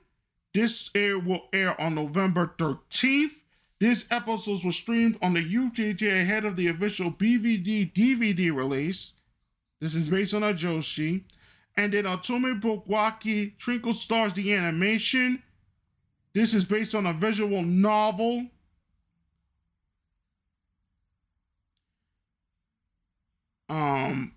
This 0.53 0.89
air 0.95 1.20
will 1.20 1.49
air 1.51 1.80
on 1.80 1.95
November 1.95 2.55
13th. 2.57 3.32
This 3.82 4.09
episodes 4.12 4.64
were 4.64 4.72
streamed 4.72 5.18
on 5.22 5.34
the 5.34 5.43
UJJ 5.43 6.22
ahead 6.22 6.45
of 6.45 6.55
the 6.55 6.68
official 6.68 7.12
BVD 7.12 7.91
DVD 7.91 8.55
release. 8.55 9.16
This 9.82 9.93
is 9.93 10.07
based 10.07 10.34
on 10.34 10.43
a 10.43 10.53
Joshi. 10.53 11.26
And 11.78 11.93
then 11.93 12.03
Otome 12.03 12.59
Bokwaki 12.59 13.57
Twinkle 13.57 13.93
Stars 13.93 14.34
the 14.34 14.53
animation. 14.53 15.41
This 16.34 16.53
is 16.53 16.65
based 16.65 16.95
on 16.95 17.05
a 17.05 17.13
visual 17.13 17.61
novel. 17.61 18.47
Um, 23.69 24.34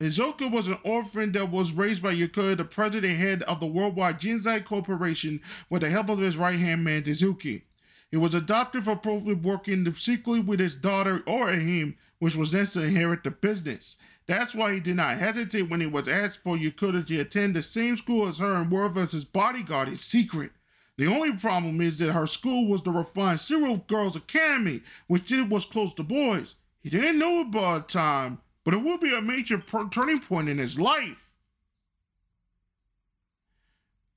Izuka 0.00 0.50
was 0.50 0.68
an 0.68 0.78
orphan 0.84 1.32
that 1.32 1.50
was 1.50 1.72
raised 1.72 2.02
by 2.02 2.14
Yakuya, 2.14 2.56
the 2.56 2.64
president 2.64 3.18
head 3.18 3.42
of 3.42 3.60
the 3.60 3.66
worldwide 3.66 4.20
Jinsei 4.20 4.64
Corporation, 4.64 5.40
with 5.68 5.82
the 5.82 5.90
help 5.90 6.08
of 6.08 6.18
his 6.18 6.36
right 6.36 6.58
hand 6.58 6.84
man, 6.84 7.02
Tizuki. 7.02 7.62
He 8.10 8.16
was 8.16 8.32
adopted 8.32 8.84
for 8.84 8.96
probably 8.96 9.34
working 9.34 9.92
secretly 9.92 10.40
with 10.40 10.60
his 10.60 10.76
daughter 10.76 11.20
Orihime, 11.26 11.96
which 12.20 12.36
was 12.36 12.54
next 12.54 12.72
to 12.72 12.82
inherit 12.82 13.22
the 13.22 13.30
business. 13.30 13.98
That's 14.28 14.54
why 14.54 14.74
he 14.74 14.80
did 14.80 14.96
not 14.96 15.16
hesitate 15.16 15.70
when 15.70 15.80
he 15.80 15.86
was 15.86 16.06
asked 16.06 16.42
for 16.42 16.54
Yukura 16.56 17.04
to 17.06 17.18
attend 17.18 17.56
the 17.56 17.62
same 17.62 17.96
school 17.96 18.28
as 18.28 18.38
her 18.38 18.56
and 18.56 18.70
work 18.70 18.94
as 18.98 19.12
his 19.12 19.24
bodyguard 19.24 19.88
in 19.88 19.96
secret. 19.96 20.52
The 20.98 21.06
only 21.06 21.32
problem 21.32 21.80
is 21.80 21.96
that 21.98 22.12
her 22.12 22.26
school 22.26 22.68
was 22.68 22.82
the 22.82 22.90
refined 22.90 23.40
Serial 23.40 23.78
Girls 23.88 24.16
Academy, 24.16 24.82
which 25.06 25.32
was 25.32 25.64
close 25.64 25.94
to 25.94 26.02
boys. 26.02 26.56
He 26.82 26.90
didn't 26.90 27.18
know 27.18 27.40
about 27.40 27.88
time, 27.88 28.38
but 28.64 28.74
it 28.74 28.82
will 28.82 28.98
be 28.98 29.14
a 29.14 29.22
major 29.22 29.62
turning 29.90 30.20
point 30.20 30.50
in 30.50 30.58
his 30.58 30.78
life. 30.78 31.27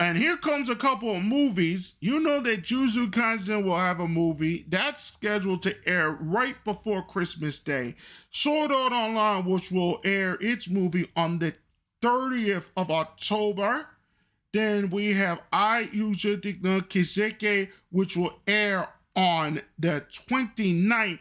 And 0.01 0.17
here 0.17 0.35
comes 0.35 0.67
a 0.67 0.75
couple 0.75 1.15
of 1.15 1.23
movies. 1.23 1.95
You 1.99 2.19
know 2.19 2.39
that 2.41 2.63
Jujutsu 2.63 3.11
Kaisen 3.11 3.63
will 3.63 3.77
have 3.77 3.99
a 3.99 4.07
movie 4.07 4.65
that's 4.67 5.03
scheduled 5.03 5.61
to 5.61 5.75
air 5.87 6.17
right 6.19 6.55
before 6.65 7.03
Christmas 7.03 7.59
Day. 7.59 7.93
Sword 8.31 8.71
Art 8.71 8.93
Online, 8.93 9.45
which 9.45 9.69
will 9.69 10.01
air 10.03 10.39
its 10.41 10.67
movie 10.67 11.07
on 11.15 11.37
the 11.37 11.53
30th 12.01 12.65
of 12.75 12.89
October. 12.89 13.89
Then 14.53 14.89
we 14.89 15.13
have 15.13 15.43
I 15.53 15.87
which 17.91 18.17
will 18.17 18.39
air 18.47 18.89
on 19.15 19.61
the 19.77 20.03
29th. 20.11 21.19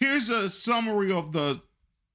Here's 0.00 0.30
a 0.30 0.48
summary 0.48 1.12
of 1.12 1.32
the 1.32 1.60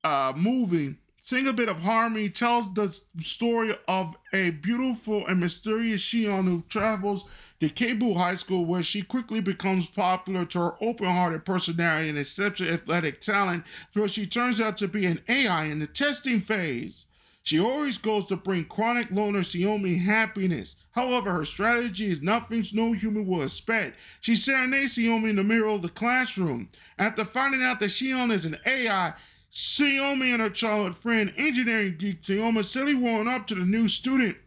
uh, 0.04 0.34
movie. 0.36 0.96
Sing 1.24 1.46
a 1.46 1.54
Bit 1.54 1.70
of 1.70 1.84
Harmony 1.84 2.30
tells 2.30 2.74
the 2.74 2.90
story 3.20 3.78
of 3.88 4.18
a 4.34 4.50
beautiful 4.50 5.26
and 5.28 5.40
mysterious 5.40 6.02
Shion 6.02 6.46
who 6.46 6.64
travels 6.68 7.30
to 7.60 7.70
Keibu 7.70 8.18
High 8.18 8.38
School, 8.38 8.66
where 8.66 8.82
she 8.82 9.04
quickly 9.04 9.40
becomes 9.40 9.86
popular 9.86 10.46
to 10.46 10.60
her 10.60 10.74
open 10.82 11.06
hearted 11.06 11.46
personality 11.46 12.10
and 12.10 12.18
exceptional 12.18 12.74
athletic 12.74 13.22
talent, 13.22 13.66
where 13.94 14.08
she 14.08 14.26
turns 14.26 14.60
out 14.60 14.78
to 14.78 14.88
be 14.88 15.06
an 15.06 15.22
AI 15.30 15.66
in 15.66 15.78
the 15.78 15.86
testing 15.86 16.42
phase. 16.42 17.06
She 17.44 17.60
always 17.60 18.00
goes 18.00 18.26
to 18.26 18.36
bring 18.36 18.66
chronic 18.66 19.12
loner 19.12 19.42
Xiaomi 19.42 20.00
happiness. 20.00 20.76
However, 20.92 21.32
her 21.34 21.46
strategy 21.46 22.08
is 22.08 22.24
nothing 22.24 22.66
no 22.74 22.94
human 22.94 23.28
will 23.28 23.44
expect. 23.44 23.96
She 24.22 24.36
serenades 24.36 24.96
Xiaomi 24.96 25.30
in 25.30 25.36
the 25.36 25.44
mirror 25.44 25.70
of 25.70 25.84
the 25.84 25.90
classroom. 25.90 26.70
After 26.98 27.26
finding 27.26 27.62
out 27.62 27.80
that 27.80 27.92
Shion 27.92 28.32
is 28.32 28.46
an 28.46 28.58
AI, 28.66 29.14
Xiaomi 29.54 30.32
and 30.32 30.42
her 30.42 30.50
childhood 30.50 30.96
friend, 30.96 31.34
engineering 31.36 31.96
geek 31.98 32.22
Xiaomi, 32.22 32.64
steadily 32.64 32.96
warming 32.96 33.28
up 33.28 33.48
to 33.48 33.56
the 33.56 33.66
new 33.66 33.90
student. 33.90 34.38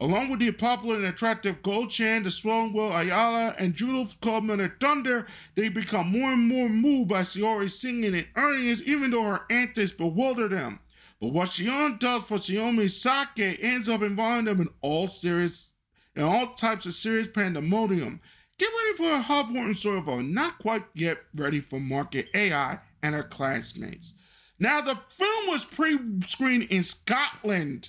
Along 0.00 0.30
with 0.30 0.40
the 0.40 0.50
popular 0.52 0.96
and 0.96 1.04
attractive 1.04 1.62
Gold 1.62 1.90
Chan, 1.90 2.22
the 2.22 2.30
strong 2.30 2.72
will 2.72 2.90
Ayala, 2.90 3.54
and 3.58 3.74
Judo 3.74 4.10
Clubman 4.22 4.72
Thunder, 4.80 5.26
they 5.54 5.68
become 5.68 6.10
more 6.10 6.32
and 6.32 6.48
more 6.48 6.70
moved 6.70 7.10
by 7.10 7.22
Sayori's 7.22 7.78
singing 7.78 8.14
and 8.14 8.26
earnings, 8.36 8.82
even 8.84 9.10
though 9.10 9.24
her 9.24 9.42
antics 9.50 9.92
bewilder 9.92 10.48
them. 10.48 10.80
But 11.20 11.32
what 11.32 11.50
Shion 11.50 11.98
does 11.98 12.24
for 12.24 12.38
Xiaomi 12.38 12.90
Sake 12.90 13.58
ends 13.62 13.88
up 13.88 14.00
involving 14.00 14.46
them 14.46 14.62
in 14.62 14.68
all 14.80 15.08
serious 15.08 15.72
in 16.16 16.22
all 16.22 16.54
types 16.54 16.86
of 16.86 16.94
serious 16.94 17.28
pandemonium. 17.28 18.20
Get 18.56 18.70
ready 18.72 18.96
for 18.96 19.12
a 19.12 19.22
heartwarming 19.22 19.76
story 19.76 19.98
of 19.98 20.08
a 20.08 20.22
not 20.22 20.58
quite 20.58 20.84
yet 20.94 21.18
ready 21.34 21.60
for 21.60 21.80
market 21.80 22.28
AI 22.34 22.78
and 23.02 23.14
her 23.14 23.24
classmates. 23.24 24.14
Now, 24.58 24.80
the 24.80 24.98
film 25.10 25.46
was 25.48 25.64
pre-screened 25.64 26.64
in 26.64 26.82
Scotland 26.84 27.88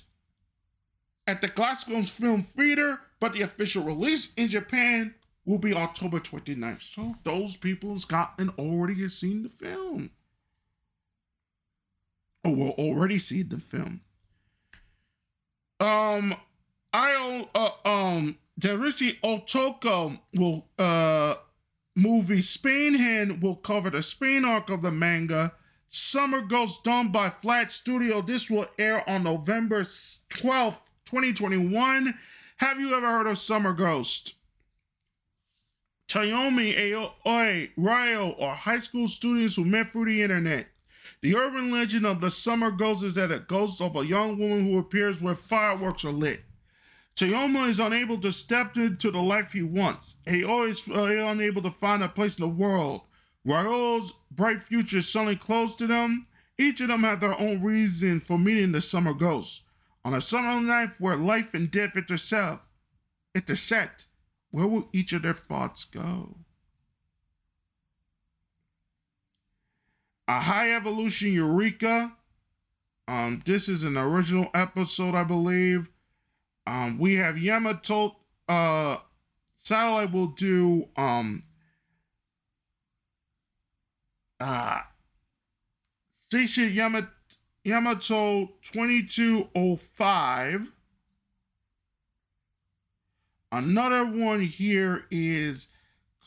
at 1.26 1.40
the 1.40 1.48
Glasgow 1.48 2.02
Film 2.02 2.42
Theatre, 2.42 3.00
but 3.20 3.32
the 3.32 3.42
official 3.42 3.84
release 3.84 4.34
in 4.34 4.48
Japan 4.48 5.14
will 5.44 5.58
be 5.58 5.74
October 5.74 6.18
29th. 6.18 6.82
So 6.82 7.14
those 7.22 7.56
people 7.56 7.92
in 7.92 7.98
Scotland 7.98 8.52
already 8.58 9.00
have 9.02 9.12
seen 9.12 9.42
the 9.42 9.48
film 9.48 10.10
or 12.46 12.54
will 12.54 12.70
already 12.72 13.18
see 13.18 13.42
the 13.42 13.58
film. 13.58 14.00
Um, 15.80 16.34
I 16.92 17.44
uh, 17.54 17.70
um 17.84 18.38
Derichi 18.58 19.20
Otoko 19.20 20.18
will 20.34 20.66
uh 20.78 21.34
movie 21.94 22.40
Spain 22.40 22.94
Hand 22.94 23.42
will 23.42 23.56
cover 23.56 23.90
the 23.90 24.02
Spain 24.02 24.44
arc 24.44 24.70
of 24.70 24.82
the 24.82 24.90
manga. 24.90 25.52
Summer 25.96 26.42
Ghost 26.42 26.84
done 26.84 27.08
by 27.08 27.30
Flat 27.30 27.72
Studio. 27.72 28.20
This 28.20 28.50
will 28.50 28.66
air 28.78 29.08
on 29.08 29.22
November 29.22 29.80
12th, 29.80 30.90
2021. 31.06 32.14
Have 32.58 32.78
you 32.78 32.94
ever 32.94 33.06
heard 33.06 33.26
of 33.26 33.38
Summer 33.38 33.72
Ghost? 33.72 34.34
Tayomi, 36.06 36.76
Aoi, 37.24 37.70
Ryo 37.78 38.36
are 38.38 38.54
high 38.54 38.78
school 38.78 39.08
students 39.08 39.56
who 39.56 39.64
met 39.64 39.90
through 39.90 40.04
the 40.04 40.22
internet. 40.22 40.66
The 41.22 41.34
urban 41.34 41.72
legend 41.72 42.04
of 42.04 42.20
the 42.20 42.30
summer 42.30 42.70
ghost 42.70 43.02
is 43.02 43.14
that 43.14 43.32
a 43.32 43.38
ghost 43.38 43.80
of 43.80 43.96
a 43.96 44.04
young 44.04 44.38
woman 44.38 44.66
who 44.66 44.78
appears 44.78 45.22
where 45.22 45.34
fireworks 45.34 46.04
are 46.04 46.12
lit. 46.12 46.42
Toyoma 47.16 47.68
is 47.70 47.80
unable 47.80 48.18
to 48.18 48.32
step 48.32 48.76
into 48.76 49.10
the 49.10 49.22
life 49.22 49.52
he 49.52 49.62
wants. 49.62 50.18
He 50.28 50.44
always 50.44 50.86
uh, 50.90 51.04
unable 51.26 51.62
to 51.62 51.70
find 51.70 52.02
a 52.02 52.08
place 52.10 52.36
in 52.38 52.42
the 52.42 52.48
world. 52.48 53.00
Raul's 53.46 54.12
bright 54.30 54.62
future 54.62 55.00
suddenly 55.00 55.36
close 55.36 55.76
to 55.76 55.86
them. 55.86 56.24
Each 56.58 56.80
of 56.80 56.88
them 56.88 57.04
have 57.04 57.20
their 57.20 57.38
own 57.38 57.62
reason 57.62 58.20
for 58.20 58.38
meeting 58.38 58.72
the 58.72 58.80
summer 58.80 59.14
ghost. 59.14 59.62
On 60.04 60.14
a 60.14 60.20
summer 60.20 60.60
night 60.60 60.90
where 60.98 61.16
life 61.16 61.54
and 61.54 61.70
death 61.70 61.96
intersect, 61.96 62.62
intersect, 63.34 64.06
where 64.50 64.66
will 64.66 64.88
each 64.92 65.12
of 65.12 65.22
their 65.22 65.34
thoughts 65.34 65.84
go? 65.84 66.36
a 70.28 70.40
high 70.40 70.72
evolution 70.72 71.32
Eureka. 71.32 72.12
Um, 73.08 73.42
this 73.44 73.68
is 73.68 73.84
an 73.84 73.96
original 73.96 74.48
episode, 74.54 75.14
I 75.14 75.24
believe. 75.24 75.88
Um, 76.66 76.98
we 76.98 77.16
have 77.16 77.38
Yamato. 77.38 78.16
Uh, 78.48 78.98
Satellite 79.56 80.12
will 80.12 80.28
do 80.28 80.88
um. 80.96 81.42
Uh, 84.38 84.80
Station 86.26 86.72
Yamato, 86.72 87.08
Yamato 87.64 88.50
2205. 88.62 90.72
Another 93.52 94.04
one 94.04 94.40
here 94.40 95.06
is 95.10 95.68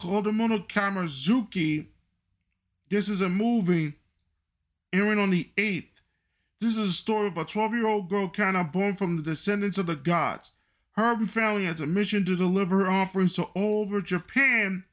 Kodomono 0.01 0.68
Kamazuki 0.68 1.88
this 2.89 3.07
is 3.07 3.22
a 3.22 3.30
movie 3.30 3.93
airing 4.91 5.20
on 5.20 5.30
the 5.30 5.49
8th. 5.57 6.01
This 6.60 6.76
is 6.76 6.89
a 6.89 6.93
story 6.93 7.28
of 7.28 7.38
a 7.38 7.45
12 7.45 7.74
year 7.74 7.88
old 7.88 8.10
girl 8.10 8.28
Kana 8.28 8.64
born 8.64 8.95
from 8.95 9.16
the 9.16 9.24
descendants 9.24 9.78
of 9.78 9.86
the 9.86 9.95
gods. 9.95 10.51
Her 10.93 11.16
family 11.28 11.66
has 11.66 11.80
a 11.80 11.88
mission 11.88 12.26
to 12.26 12.36
deliver 12.36 12.80
her 12.80 12.91
offerings 12.91 13.36
to 13.36 13.43
all 13.43 13.82
over 13.82 14.01
Japan 14.01 14.84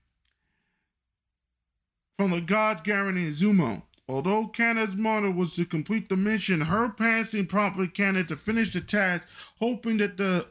from 2.17 2.31
the 2.31 2.41
gods 2.41 2.83
and 2.87 3.17
Zumo. 3.33 3.83
Although 4.09 4.47
Kana's 4.47 4.97
mother 4.97 5.31
was 5.31 5.55
to 5.57 5.65
complete 5.65 6.09
the 6.09 6.17
mission, 6.17 6.61
her 6.61 6.89
parents 6.89 7.35
prompted 7.49 7.95
Kana 7.95 8.25
to 8.25 8.37
finish 8.37 8.73
the 8.73 8.81
task, 8.81 9.29
hoping 9.59 9.99
that 9.99 10.17
the 10.17 10.47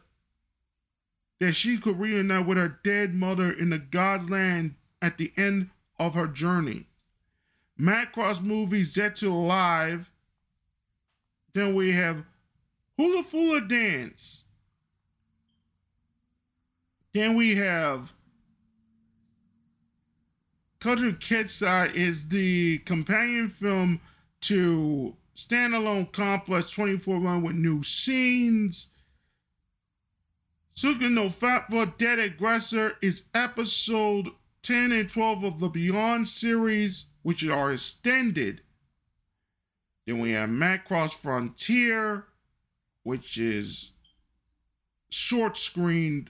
that 1.39 1.53
she 1.53 1.77
could 1.77 1.99
reunite 1.99 2.45
with 2.45 2.57
her 2.57 2.79
dead 2.83 3.13
mother 3.13 3.51
in 3.51 3.69
the 3.69 3.77
God's 3.77 4.29
land 4.29 4.75
at 5.01 5.17
the 5.17 5.33
end 5.35 5.69
of 5.99 6.13
her 6.13 6.27
journey. 6.27 6.87
Macross 7.79 8.41
movie 8.41 8.83
Zetsu 8.83 9.47
Live. 9.47 10.09
Then 11.53 11.75
we 11.75 11.91
have 11.91 12.23
Hula 12.97 13.23
Fula 13.23 13.61
Dance. 13.61 14.43
Then 17.13 17.35
we 17.35 17.55
have 17.55 18.13
Kaju 20.85 21.17
Ketsai 21.17 21.91
is 21.95 22.27
the 22.27 22.77
companion 22.85 23.49
film 23.49 23.99
to 24.41 25.15
Standalone 25.35 26.11
Complex 26.11 26.69
24 26.69 27.21
1 27.21 27.41
with 27.41 27.55
new 27.55 27.81
scenes. 27.81 28.89
Suga 30.75 31.11
no 31.11 31.31
Fat 31.31 31.67
for 31.71 31.87
Dead 31.87 32.19
Aggressor 32.19 32.97
is 33.01 33.23
episode 33.33 34.29
10 34.61 34.91
and 34.91 35.09
12 35.09 35.43
of 35.43 35.59
the 35.59 35.69
Beyond 35.69 36.27
series 36.27 37.07
which 37.23 37.43
are 37.47 37.73
extended. 37.73 38.61
Then 40.05 40.19
we 40.19 40.33
have 40.33 40.51
Macross 40.51 41.15
Frontier, 41.15 42.25
which 43.01 43.39
is 43.39 43.93
short 45.09 45.57
screened, 45.57 46.29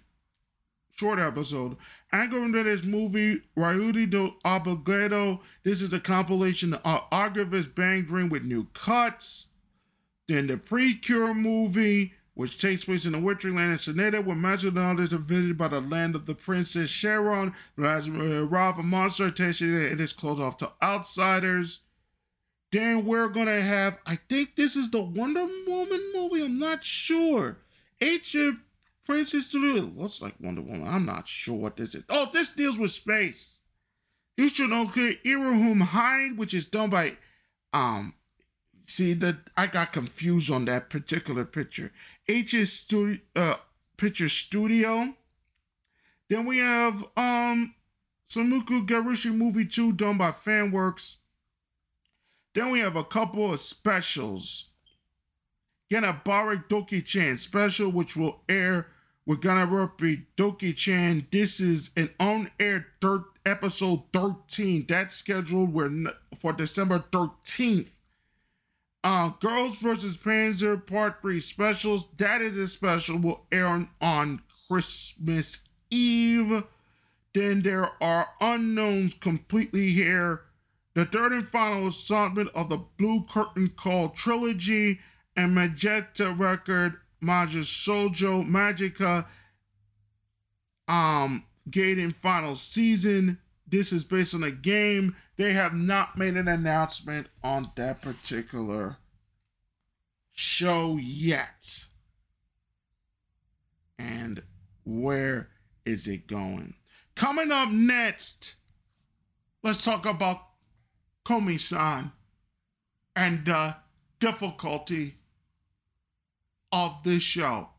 short 0.92 1.20
episode. 1.20 1.76
Anchor 2.12 2.64
this 2.64 2.84
movie, 2.84 3.42
Ryudi 3.58 4.10
do 4.10 4.36
Abogado. 4.46 5.42
This 5.64 5.82
is 5.82 5.92
a 5.92 6.00
compilation 6.00 6.74
of 6.74 7.02
Archivist 7.12 7.76
Bang 7.76 8.04
Dream 8.04 8.30
with 8.30 8.44
new 8.44 8.66
cuts. 8.74 9.48
Then 10.28 10.48
the 10.48 10.58
Precure 10.58 11.34
movie, 11.34 12.14
which 12.34 12.60
takes 12.60 12.86
place 12.86 13.06
in 13.06 13.12
the 13.12 13.20
wintering 13.20 13.56
land 13.56 13.74
of 13.74 13.82
Sonata, 13.82 14.22
where 14.22 14.36
knowledge 14.36 15.14
are 15.14 15.18
visited 15.18 15.58
by 15.58 15.68
the 15.68 15.82
land 15.82 16.16
of 16.16 16.26
the 16.26 16.36
Princess 16.36 16.90
Sharon, 16.90 17.54
has 17.78 18.08
uh, 18.08 18.48
robbed 18.50 18.80
a 18.80 18.84
monster 18.84 19.26
attention 19.26 19.74
and 19.74 20.00
is 20.00 20.14
closed 20.14 20.42
off 20.42 20.58
to 20.58 20.72
outsiders. 20.82 21.82
Then 22.72 23.06
we're 23.06 23.30
gonna 23.30 23.62
have, 23.62 24.00
I 24.06 24.18
think 24.30 24.56
this 24.56 24.76
is 24.76 24.90
the 24.90 25.02
Wonder 25.02 25.48
Woman 25.68 26.12
movie, 26.14 26.44
I'm 26.44 26.60
not 26.60 26.84
sure. 26.84 27.58
Ancient 28.02 28.60
Princess 29.06 29.48
Studio, 29.48 29.84
looks 29.96 30.22
like 30.22 30.34
Wonder 30.40 30.62
Woman, 30.62 30.88
I'm 30.88 31.06
not 31.06 31.28
sure 31.28 31.56
what 31.56 31.78
this 31.78 31.94
is. 31.94 32.04
Oh, 32.10 32.28
this 32.34 32.54
deals 32.54 32.80
with 32.80 32.92
space. 32.92 33.62
You 34.38 34.50
should 34.50 34.70
know 34.70 34.86
Iruhum 34.88 35.82
Hide, 35.82 36.38
which 36.38 36.54
is 36.54 36.66
done 36.66 36.90
by 36.90 37.18
um 37.72 38.16
see 38.86 39.14
that 39.14 39.38
I 39.56 39.68
got 39.68 39.94
confused 39.94 40.52
on 40.52 40.66
that 40.66 40.90
particular 40.90 41.46
picture. 41.46 41.92
HS 42.28 42.72
Studio, 42.72 43.20
uh, 43.36 43.56
Picture 43.98 44.30
Studio. 44.30 45.16
Then 46.30 46.46
we 46.46 46.58
have 46.58 47.04
um 47.16 47.76
Samuku 48.28 48.86
Garushi 48.86 49.34
Movie 49.34 49.66
2 49.66 49.94
done 49.94 50.18
by 50.18 50.32
Fanworks. 50.32 51.16
Then 52.54 52.72
we 52.72 52.80
have 52.80 52.96
a 52.96 53.04
couple 53.04 53.54
of 53.54 53.60
specials. 53.60 54.70
Ganabare 55.92 56.68
Doki 56.68 57.06
Chan 57.06 57.38
special, 57.38 57.92
which 57.92 58.18
will 58.18 58.42
air 58.50 58.88
with 59.26 59.42
Ganarupi 59.42 60.26
Doki 60.38 60.76
Chan. 60.76 61.28
This 61.32 61.60
is 61.60 61.92
an 61.98 62.10
on 62.20 62.52
air 62.60 62.88
third 63.02 63.24
episode 63.46 64.04
13. 64.14 64.86
That's 64.88 65.16
scheduled 65.16 65.74
for 66.38 66.54
December 66.54 67.04
13th. 67.12 67.90
Uh, 69.04 69.30
Girls 69.40 69.78
versus 69.80 70.18
Panzer 70.18 70.84
Part 70.86 71.22
3 71.22 71.40
specials. 71.40 72.08
That 72.18 72.42
is 72.42 72.58
a 72.58 72.68
special. 72.68 73.20
Will 73.20 73.46
air 73.52 73.68
on, 73.68 73.90
on 74.02 74.42
Christmas 74.68 75.60
Eve. 75.92 76.64
Then 77.34 77.62
there 77.62 77.92
are 78.02 78.30
unknowns 78.42 79.14
completely 79.14 79.90
here. 79.90 80.42
The 80.96 81.06
third 81.06 81.34
and 81.34 81.46
final 81.46 81.84
installment 81.84 82.50
of 82.56 82.70
the 82.70 82.78
Blue 82.78 83.24
Curtain 83.26 83.70
Call 83.76 84.10
trilogy 84.10 85.00
and 85.36 85.54
Magenta 85.54 86.32
record 86.32 86.96
Majin 87.24 87.64
Shoujo 87.64 88.48
Magica 88.48 89.26
um 90.88 91.46
Gaiden 91.70 92.14
final 92.16 92.56
season. 92.56 93.40
This 93.68 93.92
is 93.92 94.04
based 94.04 94.36
on 94.36 94.44
a 94.44 94.52
game. 94.52 95.16
They 95.38 95.54
have 95.54 95.74
not 95.74 96.18
made 96.18 96.38
an 96.38 96.48
announcement 96.48 97.28
on 97.44 97.70
that 97.76 98.02
particular 98.02 98.98
show 100.32 100.98
yet. 101.02 101.86
And 103.98 104.44
where 104.84 105.50
is 105.86 106.08
it 106.08 106.28
going? 106.28 106.76
Coming 107.16 107.52
up 107.52 107.72
next, 107.72 108.56
let's 109.64 109.84
talk 109.84 110.06
about 110.06 110.42
Komi 111.26 111.60
san 111.60 112.12
and 113.16 113.46
the 113.46 113.78
difficulty 114.20 115.16
of 116.76 117.02
this 117.06 117.24
show. 117.24 117.70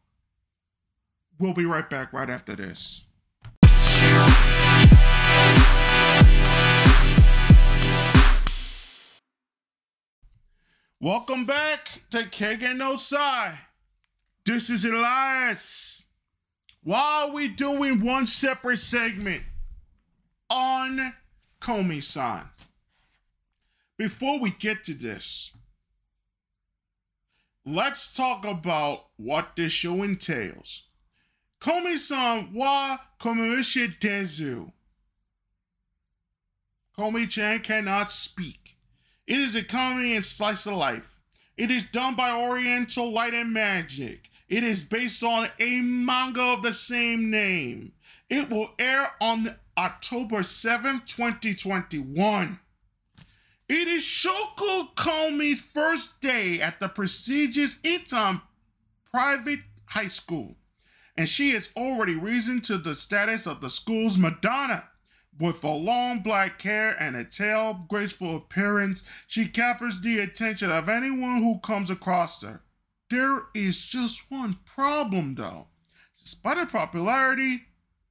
We'll 1.38 1.53
be 1.53 1.66
right 1.66 1.88
back 1.88 2.14
right 2.14 2.30
after 2.30 2.57
this. 2.57 3.05
Welcome 10.99 11.44
back 11.44 12.01
to 12.11 12.74
no 12.74 12.97
Sai. 12.97 13.59
This 14.47 14.70
is 14.70 14.86
Elias. 14.86 16.05
Why 16.82 17.24
are 17.24 17.30
we 17.30 17.49
doing 17.49 18.01
one 18.01 18.26
separate 18.26 18.78
segment 18.78 19.42
on 20.49 21.12
Komi 21.61 22.03
san? 22.03 22.44
Before 23.99 24.40
we 24.40 24.53
get 24.53 24.84
to 24.84 24.94
this, 24.94 25.53
let's 27.66 28.12
talk 28.12 28.46
about 28.46 29.06
what 29.16 29.56
this 29.56 29.72
show 29.72 30.02
entails. 30.02 30.84
Komi-san 31.60 32.54
wa 32.54 32.98
komishi 33.18 33.98
dezu. 33.98 34.70
Komi-chan 36.96 37.60
cannot 37.60 38.12
speak. 38.12 38.76
It 39.26 39.40
is 39.40 39.56
a 39.56 39.64
comedy 39.64 40.14
and 40.14 40.24
slice 40.24 40.66
of 40.66 40.74
life. 40.74 41.20
It 41.56 41.70
is 41.70 41.84
done 41.84 42.14
by 42.14 42.30
Oriental 42.30 43.12
Light 43.12 43.34
and 43.34 43.52
Magic. 43.52 44.30
It 44.48 44.62
is 44.62 44.84
based 44.84 45.24
on 45.24 45.48
a 45.58 45.80
manga 45.80 46.42
of 46.42 46.62
the 46.62 46.72
same 46.72 47.30
name. 47.30 47.92
It 48.30 48.48
will 48.48 48.70
air 48.78 49.10
on 49.20 49.56
October 49.76 50.38
7th, 50.38 51.06
2021. 51.06 52.60
It 53.68 53.88
is 53.88 54.04
Shoko 54.04 54.94
Komi's 54.94 55.60
first 55.60 56.20
day 56.20 56.60
at 56.60 56.78
the 56.78 56.88
prestigious 56.88 57.80
Eton 57.82 58.40
Private 59.10 59.58
High 59.86 60.06
School, 60.06 60.56
and 61.16 61.28
she 61.28 61.50
has 61.50 61.70
already 61.76 62.14
risen 62.14 62.60
to 62.62 62.78
the 62.78 62.94
status 62.94 63.44
of 63.44 63.60
the 63.60 63.70
school's 63.70 64.18
Madonna. 64.18 64.84
With 65.38 65.64
a 65.64 65.70
long 65.70 66.20
black 66.20 66.62
hair 66.62 66.96
and 67.00 67.16
a 67.16 67.24
tail, 67.24 67.84
graceful 67.88 68.36
appearance, 68.36 69.02
she 69.26 69.48
captures 69.48 70.00
the 70.00 70.20
attention 70.20 70.70
of 70.70 70.88
anyone 70.88 71.42
who 71.42 71.58
comes 71.58 71.90
across 71.90 72.42
her. 72.42 72.62
There 73.10 73.46
is 73.52 73.84
just 73.84 74.30
one 74.30 74.60
problem, 74.64 75.34
though. 75.34 75.66
Despite 76.20 76.56
her 76.56 76.66
popularity, 76.66 77.64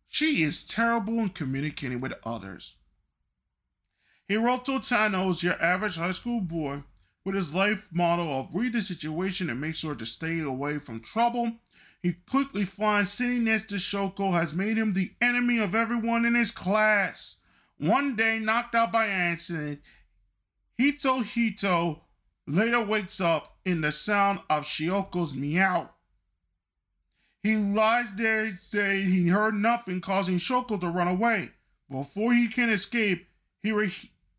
she 0.10 0.44
is 0.44 0.66
terrible 0.66 1.20
in 1.20 1.30
communicating 1.30 2.02
with 2.02 2.14
others. 2.26 2.76
Hiroto 4.30 4.80
Tano 4.80 5.30
is 5.30 5.44
your 5.44 5.62
average 5.62 5.98
high 5.98 6.12
school 6.12 6.42
boy 6.42 6.82
with 7.24 7.36
his 7.36 7.54
life 7.54 7.90
motto 7.92 8.40
of 8.40 8.56
read 8.56 8.74
the 8.74 8.82
situation 8.82 9.52
and 9.52 9.62
make 9.62 9.76
sure 9.76 9.94
to 9.94 10.06
stay 10.06 10.40
away 10.40 10.80
from 10.80 11.00
trouble. 11.00 11.54
He 12.02 12.14
quickly 12.30 12.66
finds 12.66 13.14
sitting 13.14 13.44
next 13.44 13.70
to 13.70 13.76
Shoko 13.76 14.34
has 14.34 14.54
made 14.54 14.78
him 14.78 14.94
the 14.94 15.12
enemy 15.22 15.60
of 15.60 15.76
everyone 15.76 16.26
in 16.26 16.34
his 16.34 16.50
class. 16.50 17.38
One 17.78 18.16
day, 18.16 18.40
knocked 18.40 18.74
out 18.74 18.92
by 18.92 19.08
accident, 19.08 19.82
Hito 20.78 21.20
Hito 21.20 22.02
later 22.48 22.84
wakes 22.84 23.22
up 23.22 23.58
in 23.64 23.82
the 23.82 23.92
sound 23.92 24.40
of 24.50 24.66
Shioko's 24.66 25.36
meow. 25.36 25.92
He 27.44 27.58
lies 27.58 28.16
there 28.16 28.52
saying 28.54 29.10
he 29.10 29.28
heard 29.28 29.54
nothing, 29.54 30.02
causing 30.02 30.38
Shoko 30.38 30.80
to 30.80 30.90
run 30.90 31.08
away. 31.08 31.52
Before 31.92 32.34
he 32.34 32.48
can 32.48 32.70
escape, 32.70 33.28
he, 33.62 33.72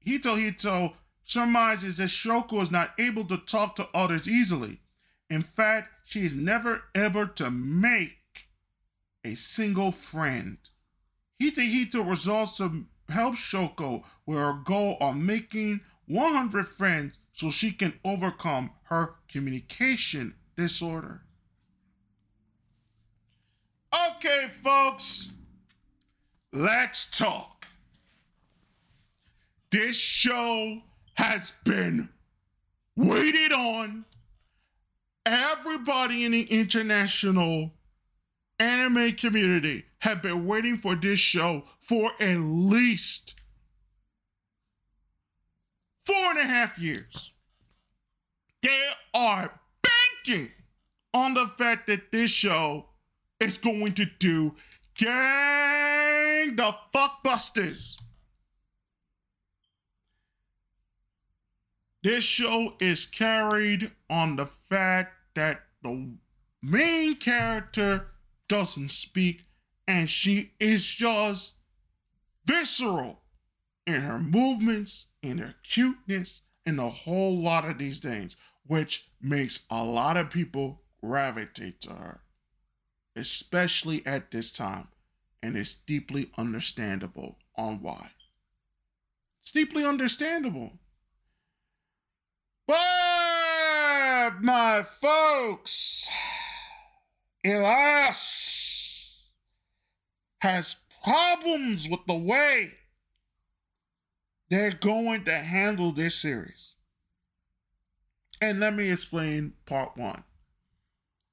re- 0.07 0.13
Hito 0.13 0.37
Hito 0.37 0.97
surmises 1.25 1.97
that 1.97 2.09
Shoko 2.09 2.63
is 2.63 2.71
not 2.71 2.93
able 2.99 3.25
to 3.25 3.37
talk 3.37 3.77
to 3.77 3.89
others 3.93 4.29
easily. 4.29 4.81
In 5.29 5.43
fact, 5.43 5.91
she 6.05 6.25
is 6.25 6.37
never 6.37 6.85
able 6.95 7.29
to 7.29 7.51
make 7.51 8.49
a 9.25 9.35
single 9.35 9.93
friend. 9.93 10.59
Hito 11.39 11.61
Hito 11.61 12.03
resolves 12.03 12.57
to 12.59 12.87
help 13.09 13.35
Shoko 13.35 14.05
with 14.25 14.39
her 14.39 14.55
goal 14.65 14.97
of 15.01 15.17
making 15.17 15.81
100 16.07 16.69
friends 16.69 17.19
so 17.33 17.51
she 17.51 17.73
can 17.73 17.95
overcome 18.05 18.71
her 18.85 19.17
communication 19.29 20.35
disorder. 20.57 21.23
Okay, 24.11 24.49
folks, 24.63 25.33
let's 26.53 27.11
talk. 27.11 27.56
This 29.71 29.97
show 29.97 30.83
has 31.15 31.53
been 31.65 32.09
waited 32.97 33.53
on. 33.53 34.05
Everybody 35.25 36.25
in 36.25 36.33
the 36.33 36.43
international 36.43 37.73
anime 38.59 39.13
community 39.13 39.85
have 40.01 40.23
been 40.23 40.47
waiting 40.47 40.77
for 40.77 40.95
this 40.95 41.19
show 41.19 41.65
for 41.81 42.13
at 42.21 42.37
least 42.37 43.41
four 46.05 46.31
and 46.31 46.39
a 46.39 46.45
half 46.45 46.79
years. 46.79 47.33
They 48.63 48.85
are 49.15 49.61
banking 49.83 50.53
on 51.13 51.35
the 51.35 51.47
fact 51.47 51.89
that 51.89 52.13
this 52.13 52.31
show 52.31 52.87
is 53.41 53.59
going 53.59 53.95
to 53.95 54.07
do 54.19 54.55
gang 54.95 56.57
the 56.57 56.75
fuckbusters. 56.95 58.01
This 62.07 62.23
show 62.23 62.75
is 62.81 63.05
carried 63.05 63.91
on 64.09 64.37
the 64.37 64.47
fact 64.47 65.17
that 65.35 65.65
the 65.83 66.13
main 66.63 67.17
character 67.17 68.13
doesn't 68.49 68.93
speak 68.93 69.47
and 69.89 70.09
she 70.09 70.53
is 70.61 70.87
just 70.87 71.55
visceral 72.45 73.23
in 73.89 74.03
her 74.03 74.21
movements, 74.21 75.09
in 75.21 75.39
her 75.39 75.57
cuteness, 75.65 76.43
and 76.65 76.79
a 76.79 76.91
whole 76.91 77.43
lot 77.43 77.69
of 77.69 77.79
these 77.79 77.99
things, 77.99 78.37
which 78.65 79.11
makes 79.21 79.67
a 79.69 79.83
lot 79.83 80.17
of 80.17 80.31
people 80.31 80.83
gravitate 81.01 81.81
to 81.81 81.91
her, 81.95 82.21
especially 83.17 84.07
at 84.07 84.31
this 84.31 84.53
time. 84.53 84.87
And 85.43 85.57
it's 85.57 85.75
deeply 85.75 86.31
understandable 86.39 87.39
on 87.57 87.83
why. 87.83 88.11
It's 89.43 89.51
deeply 89.51 89.85
understandable. 89.85 90.79
But 92.67 94.43
my 94.43 94.85
folks, 95.01 96.09
Elias 97.45 99.31
has 100.41 100.77
problems 101.05 101.89
with 101.89 102.01
the 102.07 102.17
way 102.17 102.73
they're 104.49 104.73
going 104.73 105.25
to 105.25 105.35
handle 105.35 105.93
this 105.93 106.17
series. 106.17 106.75
And 108.41 108.61
let 108.61 108.75
me 108.75 108.91
explain 108.91 109.55
part 109.65 109.97
one. 109.97 110.25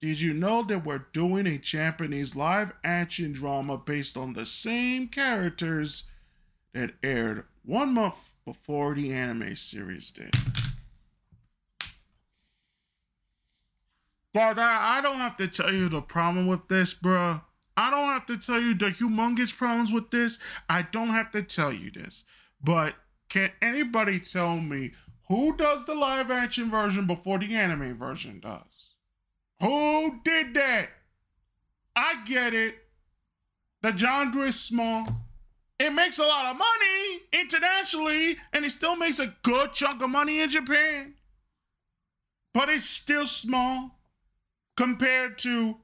Did 0.01 0.19
you 0.21 0.33
know 0.33 0.63
that 0.63 0.85
we're 0.85 1.07
doing 1.13 1.47
a 1.47 1.57
Japanese 1.57 2.35
live 2.35 2.73
action 2.83 3.31
drama 3.31 3.77
based 3.77 4.17
on 4.17 4.33
the 4.33 4.45
same 4.45 5.07
characters 5.07 6.03
that 6.73 6.91
aired 7.01 7.45
one 7.63 7.93
month 7.93 8.33
before 8.45 8.93
the 8.95 9.13
anime 9.13 9.55
series 9.55 10.11
did? 10.11 10.31
I, 14.35 14.97
I 14.97 15.01
don't 15.01 15.17
have 15.17 15.37
to 15.37 15.47
tell 15.47 15.71
you 15.71 15.89
the 15.89 16.01
problem 16.01 16.47
with 16.47 16.67
this, 16.67 16.93
bruh. 16.93 17.41
I 17.75 17.89
don't 17.89 18.05
have 18.05 18.25
to 18.27 18.37
tell 18.37 18.61
you 18.61 18.73
the 18.73 18.87
humongous 18.87 19.55
problems 19.55 19.91
with 19.91 20.11
this. 20.11 20.39
I 20.69 20.83
don't 20.83 21.09
have 21.09 21.31
to 21.31 21.41
tell 21.41 21.73
you 21.73 21.91
this. 21.91 22.23
But 22.63 22.95
can 23.29 23.51
anybody 23.61 24.19
tell 24.19 24.57
me 24.57 24.91
who 25.27 25.55
does 25.55 25.85
the 25.85 25.95
live 25.95 26.29
action 26.29 26.69
version 26.69 27.07
before 27.07 27.39
the 27.39 27.55
anime 27.55 27.97
version 27.97 28.39
does? 28.39 28.95
Who 29.59 30.19
did 30.23 30.53
that? 30.53 30.89
I 31.95 32.23
get 32.25 32.53
it. 32.53 32.75
The 33.81 33.95
genre 33.95 34.47
is 34.47 34.59
small. 34.59 35.07
It 35.79 35.91
makes 35.91 36.19
a 36.19 36.23
lot 36.23 36.45
of 36.45 36.57
money 36.57 37.21
internationally, 37.33 38.37
and 38.53 38.63
it 38.63 38.71
still 38.71 38.95
makes 38.95 39.19
a 39.19 39.35
good 39.43 39.73
chunk 39.73 40.01
of 40.01 40.09
money 40.09 40.39
in 40.39 40.49
Japan. 40.49 41.15
But 42.53 42.69
it's 42.69 42.85
still 42.85 43.25
small 43.25 43.99
compared 44.75 45.37
to 45.39 45.77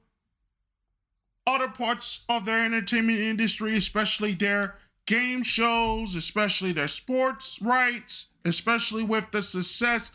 other 1.46 1.68
parts 1.68 2.24
of 2.28 2.44
their 2.44 2.64
entertainment 2.64 3.18
industry, 3.18 3.76
especially 3.76 4.34
their 4.34 4.76
game 5.06 5.42
shows, 5.42 6.14
especially 6.14 6.72
their 6.72 6.88
sports 6.88 7.60
rights, 7.62 8.32
especially 8.44 9.02
with 9.02 9.30
the 9.30 9.42
success 9.42 10.12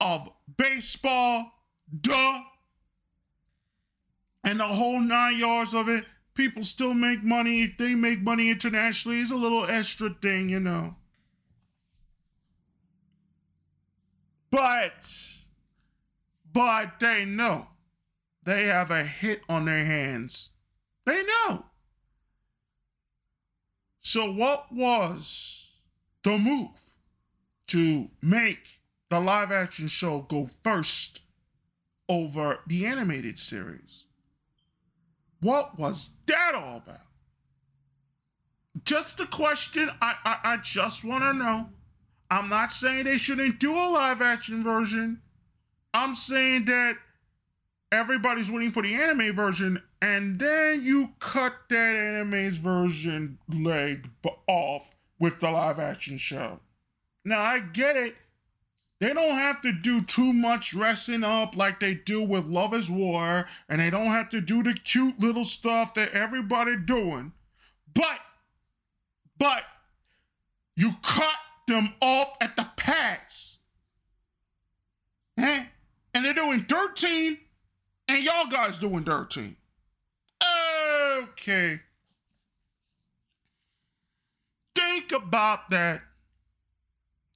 of 0.00 0.30
baseball. 0.56 1.52
Duh 2.00 2.40
and 4.44 4.60
the 4.60 4.66
whole 4.66 5.00
nine 5.00 5.38
yards 5.38 5.74
of 5.74 5.88
it, 5.88 6.04
people 6.34 6.62
still 6.62 6.94
make 6.94 7.22
money. 7.22 7.64
If 7.64 7.76
they 7.76 7.94
make 7.94 8.20
money 8.22 8.48
internationally, 8.48 9.20
it's 9.20 9.30
a 9.30 9.36
little 9.36 9.64
extra 9.66 10.10
thing, 10.22 10.48
you 10.48 10.60
know. 10.60 10.96
But, 14.50 15.06
but 16.52 16.98
they 17.00 17.24
know 17.24 17.69
they 18.44 18.66
have 18.66 18.90
a 18.90 19.04
hit 19.04 19.42
on 19.48 19.66
their 19.66 19.84
hands. 19.84 20.50
They 21.04 21.22
know. 21.22 21.66
So, 24.00 24.32
what 24.32 24.72
was 24.72 25.68
the 26.22 26.38
move 26.38 26.68
to 27.68 28.08
make 28.22 28.80
the 29.10 29.20
live 29.20 29.52
action 29.52 29.88
show 29.88 30.20
go 30.20 30.48
first 30.64 31.20
over 32.08 32.60
the 32.66 32.86
animated 32.86 33.38
series? 33.38 34.04
What 35.40 35.78
was 35.78 36.16
that 36.26 36.54
all 36.54 36.78
about? 36.78 37.00
Just 38.84 39.20
a 39.20 39.26
question. 39.26 39.90
I, 40.00 40.14
I, 40.24 40.38
I 40.44 40.56
just 40.58 41.04
want 41.04 41.24
to 41.24 41.32
know. 41.32 41.68
I'm 42.30 42.48
not 42.48 42.72
saying 42.72 43.04
they 43.04 43.18
shouldn't 43.18 43.58
do 43.58 43.74
a 43.74 43.90
live 43.90 44.22
action 44.22 44.62
version. 44.62 45.20
I'm 45.92 46.14
saying 46.14 46.66
that 46.66 46.96
everybody's 47.92 48.50
waiting 48.50 48.70
for 48.70 48.82
the 48.82 48.94
anime 48.94 49.34
version, 49.34 49.82
and 50.00 50.38
then 50.38 50.82
you 50.82 51.10
cut 51.18 51.54
that 51.68 51.96
anime's 51.96 52.58
version 52.58 53.38
leg 53.48 54.08
off 54.46 54.94
with 55.18 55.40
the 55.40 55.50
live 55.50 55.78
action 55.78 56.18
show. 56.18 56.60
Now, 57.24 57.40
I 57.40 57.60
get 57.60 57.96
it. 57.96 58.16
They 59.00 59.14
don't 59.14 59.34
have 59.34 59.62
to 59.62 59.72
do 59.72 60.02
too 60.02 60.32
much 60.32 60.72
dressing 60.72 61.24
up 61.24 61.56
like 61.56 61.80
they 61.80 61.94
do 61.94 62.22
with 62.22 62.44
Love 62.44 62.74
is 62.74 62.90
War, 62.90 63.46
and 63.68 63.80
they 63.80 63.88
don't 63.88 64.06
have 64.06 64.28
to 64.30 64.40
do 64.40 64.62
the 64.62 64.74
cute 64.74 65.18
little 65.18 65.44
stuff 65.44 65.94
that 65.94 66.12
everybody 66.12 66.76
doing. 66.76 67.32
But, 67.94 68.20
but, 69.38 69.64
you 70.76 70.92
cut 71.02 71.34
them 71.66 71.94
off 72.00 72.36
at 72.40 72.56
the 72.56 72.68
pass. 72.76 73.58
Eh? 75.38 75.64
And 76.12 76.24
they're 76.24 76.34
doing 76.34 76.64
13, 76.64 77.38
and 78.10 78.24
y'all 78.24 78.46
guys 78.46 78.78
doing 78.78 79.04
13. 79.04 79.56
Okay. 81.18 81.80
Think 84.74 85.12
about 85.12 85.70
that. 85.70 86.02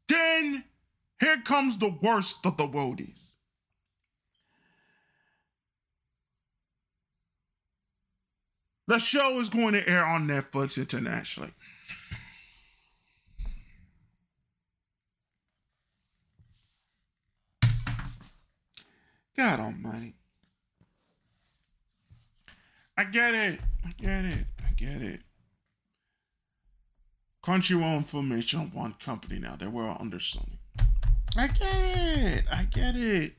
Then 0.08 0.64
here 1.20 1.40
comes 1.44 1.78
the 1.78 1.94
worst 2.02 2.44
of 2.44 2.56
the 2.56 2.66
roadies. 2.66 3.34
The 8.88 8.98
show 8.98 9.38
is 9.38 9.48
going 9.48 9.74
to 9.74 9.88
air 9.88 10.04
on 10.04 10.26
Netflix 10.26 10.76
internationally. 10.76 11.52
God 19.36 19.60
almighty. 19.60 20.14
I 22.96 23.04
get 23.04 23.34
it. 23.34 23.60
I 23.84 23.92
get 24.00 24.24
it. 24.24 24.46
I 24.64 24.70
get 24.76 25.02
it. 25.02 25.20
Crunchyroll 27.44 27.98
and 27.98 28.08
Funimation 28.08 28.72
one 28.72 28.94
company 29.04 29.38
now. 29.38 29.56
They 29.56 29.66
were 29.66 29.94
under 29.98 30.18
Sony. 30.18 30.58
I 31.36 31.48
get 31.48 31.74
it. 31.74 32.44
I 32.50 32.62
get 32.64 32.96
it. 32.96 33.34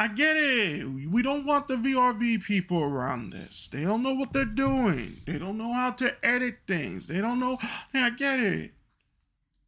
I 0.00 0.08
get 0.08 0.36
it. 0.36 0.86
We 1.10 1.22
don't 1.22 1.46
want 1.46 1.66
the 1.66 1.74
VRV 1.74 2.44
people 2.44 2.82
around 2.82 3.30
this. 3.30 3.68
They 3.68 3.82
don't 3.82 4.02
know 4.02 4.14
what 4.14 4.32
they're 4.32 4.44
doing. 4.44 5.16
They 5.26 5.38
don't 5.38 5.58
know 5.58 5.72
how 5.72 5.90
to 5.92 6.14
edit 6.24 6.58
things. 6.68 7.06
They 7.08 7.20
don't 7.20 7.40
know. 7.40 7.58
I 7.94 8.10
get 8.10 8.38
it. 8.38 8.72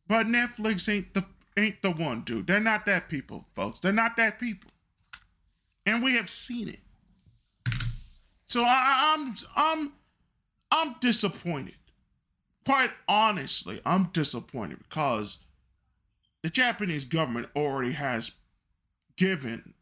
But 0.06 0.26
Netflix 0.26 0.92
ain't 0.92 1.14
the 1.14 1.24
ain't 1.56 1.82
the 1.82 1.90
one, 1.90 2.22
dude. 2.22 2.46
They're 2.46 2.60
not 2.60 2.86
that 2.86 3.08
people, 3.08 3.46
folks. 3.54 3.80
They're 3.80 3.92
not 3.92 4.16
that 4.16 4.38
people. 4.38 4.70
And 5.86 6.02
we 6.02 6.16
have 6.16 6.28
seen 6.28 6.68
it. 6.68 6.80
So 8.50 8.64
I, 8.64 9.14
I'm 9.14 9.36
I'm 9.54 9.92
I'm 10.72 10.96
disappointed. 11.00 11.76
Quite 12.66 12.90
honestly, 13.06 13.80
I'm 13.86 14.06
disappointed 14.06 14.80
because 14.80 15.38
the 16.42 16.50
Japanese 16.50 17.04
government 17.04 17.46
already 17.54 17.92
has 17.92 18.32
given 19.16 19.74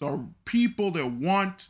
the 0.00 0.26
people 0.46 0.90
that 0.92 1.06
want 1.06 1.68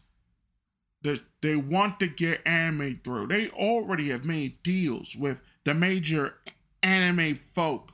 that 1.02 1.22
they 1.42 1.56
want 1.56 1.98
to 1.98 2.06
get 2.06 2.46
anime 2.46 3.00
through. 3.02 3.26
They 3.26 3.48
already 3.48 4.10
have 4.10 4.24
made 4.24 4.62
deals 4.62 5.16
with 5.16 5.40
the 5.64 5.74
major 5.74 6.36
anime 6.84 7.34
folk 7.34 7.90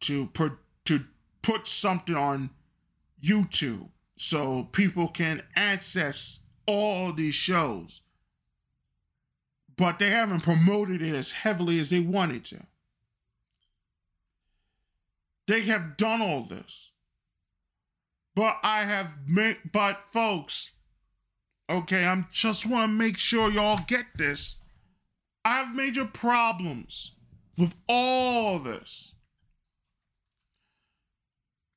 to 0.00 0.26
put 0.26 0.52
to 0.84 1.06
put 1.40 1.66
something 1.66 2.14
on 2.14 2.50
YouTube 3.24 3.88
so 4.16 4.64
people 4.64 5.08
can 5.08 5.42
access 5.56 6.42
all 6.66 7.12
these 7.12 7.34
shows. 7.34 8.00
But 9.76 9.98
they 9.98 10.10
haven't 10.10 10.42
promoted 10.42 11.02
it 11.02 11.14
as 11.14 11.32
heavily 11.32 11.78
as 11.78 11.90
they 11.90 12.00
wanted 12.00 12.44
to. 12.46 12.66
They 15.46 15.62
have 15.62 15.96
done 15.96 16.22
all 16.22 16.42
this. 16.42 16.90
But 18.34 18.58
I 18.62 18.84
have 18.84 19.12
made, 19.26 19.58
but 19.72 20.00
folks, 20.12 20.72
okay, 21.68 22.04
I'm 22.04 22.28
just 22.30 22.66
want 22.66 22.90
to 22.90 22.94
make 22.94 23.18
sure 23.18 23.50
y'all 23.50 23.80
get 23.86 24.06
this. 24.16 24.56
I 25.44 25.56
have 25.56 25.74
major 25.74 26.04
problems 26.04 27.12
with 27.58 27.74
all 27.88 28.58
this. 28.58 29.14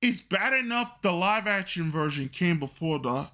It's 0.02 0.22
bad 0.22 0.54
enough 0.54 1.02
the 1.02 1.12
live 1.12 1.48
action 1.48 1.92
version 1.92 2.30
came 2.30 2.60
before 2.60 3.00
the 3.00 3.28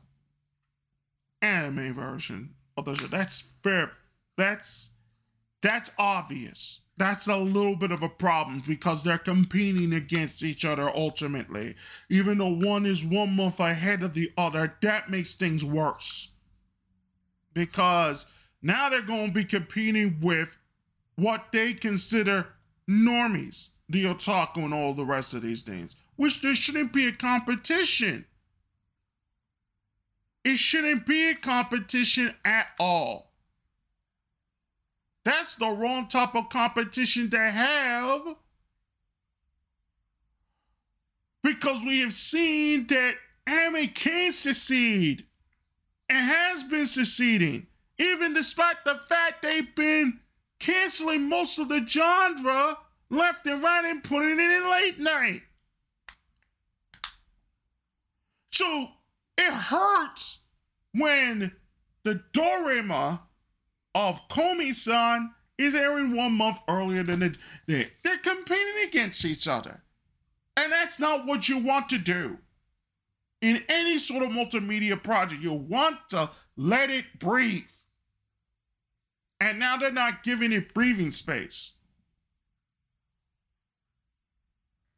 anime 1.42 1.94
version 1.94 2.56
of 2.78 2.86
the 2.86 2.96
show. 2.96 3.08
That's 3.08 3.44
fair. 3.64 3.92
That's 4.38 4.92
that's 5.62 5.92
obvious 5.98 6.82
that's 7.02 7.28
a 7.28 7.36
little 7.38 7.76
bit 7.76 7.92
of 7.92 8.04
a 8.04 8.10
problem 8.10 8.62
because 8.68 9.04
they're 9.04 9.18
competing 9.18 9.92
against 9.92 10.44
each 10.44 10.64
other 10.64 10.88
ultimately. 10.88 11.74
Even 12.12 12.38
though 12.38 12.54
one 12.54 12.86
is 12.86 13.04
one 13.04 13.36
month 13.36 13.60
ahead 13.60 14.04
of 14.04 14.14
the 14.14 14.32
other, 14.38 14.78
that 14.84 15.10
makes 15.10 15.34
things 15.34 15.66
worse. 15.66 16.30
Because 17.56 18.28
now 18.62 18.88
they're 18.88 19.02
going 19.02 19.30
to 19.30 19.34
be 19.34 19.44
competing 19.44 20.20
with 20.22 20.58
what 21.16 21.48
they 21.52 21.74
consider 21.74 22.50
normies, 22.88 23.70
the 23.90 24.06
otaku 24.06 24.58
and 24.58 24.74
all 24.74 24.94
the 24.94 25.04
rest 25.04 25.34
of 25.34 25.42
these 25.42 25.64
things, 25.64 25.96
which 26.18 26.44
there 26.44 26.54
shouldn't 26.54 26.94
be 26.94 27.08
a 27.08 27.12
competition. 27.12 28.26
It 30.44 30.58
shouldn't 30.58 31.06
be 31.06 31.30
a 31.30 31.36
competition 31.36 32.34
at 32.44 32.68
all. 32.80 33.32
That's 35.24 35.56
the 35.56 35.70
wrong 35.70 36.08
type 36.08 36.36
of 36.36 36.50
competition 36.50 37.30
to 37.30 37.40
have. 37.40 38.36
Because 41.44 41.84
we 41.86 42.00
have 42.00 42.14
seen 42.14 42.88
that 42.88 43.16
anime 43.46 43.88
can 43.90 44.32
succeed 44.32 45.26
and 46.10 46.26
has 46.26 46.64
been 46.64 46.86
succeeding, 46.86 47.68
even 47.98 48.34
despite 48.34 48.84
the 48.84 48.96
fact 48.96 49.42
they've 49.42 49.76
been 49.76 50.20
canceling 50.60 51.28
most 51.28 51.58
of 51.58 51.70
the 51.70 51.86
genre 51.88 52.78
left 53.10 53.46
and 53.48 53.64
right 53.64 53.86
and 53.86 54.04
putting 54.04 54.40
it 54.40 54.52
in 54.52 54.70
late 54.70 55.00
night. 55.00 55.42
So 58.52 58.88
it 59.42 59.54
hurts 59.54 60.40
when 60.94 61.52
the 62.04 62.24
Dorama 62.34 63.20
of 63.94 64.28
Komi-san 64.30 65.34
is 65.58 65.76
airing 65.76 66.16
one 66.16 66.34
month 66.34 66.60
earlier 66.68 67.04
than 67.04 67.20
the, 67.20 67.36
they, 67.68 67.88
they're 68.04 68.18
competing 68.18 68.88
against 68.88 69.26
each 69.26 69.48
other. 69.48 69.82
And 70.58 70.72
that's 70.72 71.00
not 71.00 71.26
what 71.26 71.48
you 71.48 71.58
want 71.60 71.90
to 71.90 71.98
do. 71.98 72.38
In 73.42 73.64
any 73.70 73.98
sort 73.98 74.24
of 74.24 74.30
multimedia 74.30 75.02
project, 75.02 75.42
you 75.42 75.54
want 75.54 75.98
to 76.10 76.30
let 76.56 76.90
it 76.90 77.06
breathe. 77.20 77.64
And 79.40 79.58
now 79.58 79.78
they're 79.78 79.92
not 79.92 80.24
giving 80.24 80.52
it 80.52 80.74
breathing 80.74 81.12
space. 81.12 81.74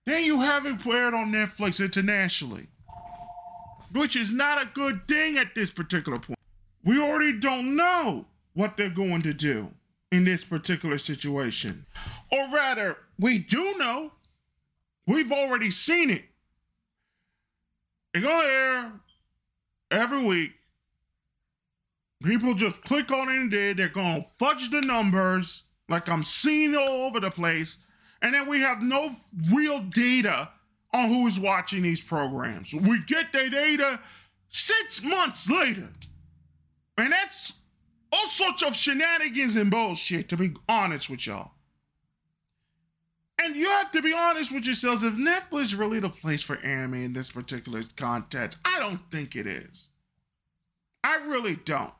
Then 0.05 0.25
you 0.25 0.41
have 0.41 0.65
it 0.65 0.79
played 0.79 1.13
on 1.13 1.31
Netflix 1.31 1.83
internationally, 1.83 2.67
which 3.93 4.15
is 4.15 4.31
not 4.31 4.61
a 4.61 4.69
good 4.73 5.07
thing 5.07 5.37
at 5.37 5.55
this 5.55 5.71
particular 5.71 6.19
point. 6.19 6.39
We 6.83 6.99
already 6.99 7.39
don't 7.39 7.75
know 7.75 8.25
what 8.53 8.77
they're 8.77 8.89
going 8.89 9.21
to 9.23 9.33
do 9.33 9.71
in 10.11 10.25
this 10.25 10.43
particular 10.43 10.97
situation. 10.97 11.85
Or 12.31 12.47
rather, 12.51 12.97
we 13.19 13.39
do 13.39 13.77
know. 13.77 14.11
We've 15.07 15.31
already 15.31 15.71
seen 15.71 16.09
it. 16.09 16.23
They 18.13 18.21
go 18.21 18.41
there 18.41 18.91
every 19.91 20.23
week. 20.23 20.51
People 22.23 22.53
just 22.53 22.81
click 22.83 23.11
on 23.11 23.27
it 23.27 23.35
and 23.35 23.51
did. 23.51 23.77
They're 23.77 23.89
going 23.89 24.21
to 24.21 24.27
fudge 24.27 24.69
the 24.69 24.81
numbers 24.81 25.63
like 25.89 26.07
I'm 26.07 26.23
seeing 26.23 26.75
all 26.75 27.07
over 27.07 27.19
the 27.19 27.31
place. 27.31 27.79
And 28.21 28.33
then 28.33 28.47
we 28.47 28.61
have 28.61 28.81
no 28.81 29.11
real 29.51 29.81
data 29.81 30.49
on 30.93 31.09
who's 31.09 31.39
watching 31.39 31.81
these 31.81 32.01
programs. 32.01 32.73
We 32.73 32.99
get 33.05 33.31
the 33.33 33.49
data 33.49 33.99
six 34.49 35.03
months 35.03 35.49
later. 35.49 35.89
And 36.97 37.11
that's 37.11 37.61
all 38.11 38.27
sorts 38.27 38.61
of 38.61 38.75
shenanigans 38.75 39.55
and 39.55 39.71
bullshit, 39.71 40.29
to 40.29 40.37
be 40.37 40.51
honest 40.69 41.09
with 41.09 41.25
y'all. 41.25 41.51
And 43.41 43.55
you 43.55 43.67
have 43.67 43.91
to 43.91 44.01
be 44.01 44.13
honest 44.13 44.53
with 44.53 44.65
yourselves. 44.65 45.03
If 45.03 45.15
Netflix 45.15 45.61
is 45.63 45.75
really 45.75 45.99
the 45.99 46.09
place 46.09 46.43
for 46.43 46.57
anime 46.59 46.93
in 46.93 47.13
this 47.13 47.31
particular 47.31 47.81
context, 47.97 48.59
I 48.63 48.79
don't 48.79 49.01
think 49.11 49.35
it 49.35 49.47
is. 49.47 49.87
I 51.03 51.15
really 51.25 51.55
don't. 51.55 51.91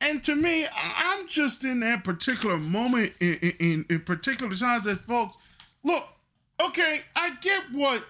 And 0.00 0.22
to 0.24 0.34
me, 0.34 0.66
I'm 0.76 1.28
just 1.28 1.62
in 1.64 1.80
that 1.80 2.02
particular 2.02 2.58
moment 2.58 3.12
in, 3.20 3.34
in, 3.60 3.86
in 3.88 4.00
particular 4.00 4.54
times 4.54 4.82
that 4.84 4.98
folks, 4.98 5.36
look, 5.84 6.04
okay, 6.66 7.02
I 7.14 7.36
get 7.40 7.64
what 7.72 8.04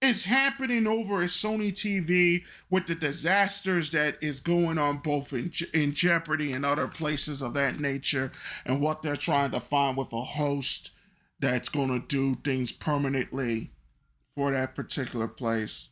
is 0.00 0.24
happening 0.24 0.86
over 0.86 1.22
at 1.22 1.28
Sony 1.28 1.72
TV 1.72 2.44
with 2.70 2.86
the 2.86 2.94
disasters 2.94 3.90
that 3.90 4.16
is 4.20 4.40
going 4.40 4.78
on 4.78 4.98
both 4.98 5.32
in, 5.32 5.52
in 5.74 5.92
Jeopardy 5.92 6.52
and 6.52 6.64
other 6.64 6.86
places 6.86 7.42
of 7.42 7.54
that 7.54 7.80
nature, 7.80 8.30
and 8.64 8.80
what 8.80 9.02
they're 9.02 9.16
trying 9.16 9.50
to 9.50 9.60
find 9.60 9.96
with 9.96 10.12
a 10.12 10.22
host 10.22 10.92
that's 11.40 11.68
going 11.68 11.88
to 11.88 12.06
do 12.06 12.36
things 12.42 12.72
permanently 12.72 13.72
for 14.34 14.52
that 14.52 14.74
particular 14.74 15.26
place. 15.26 15.90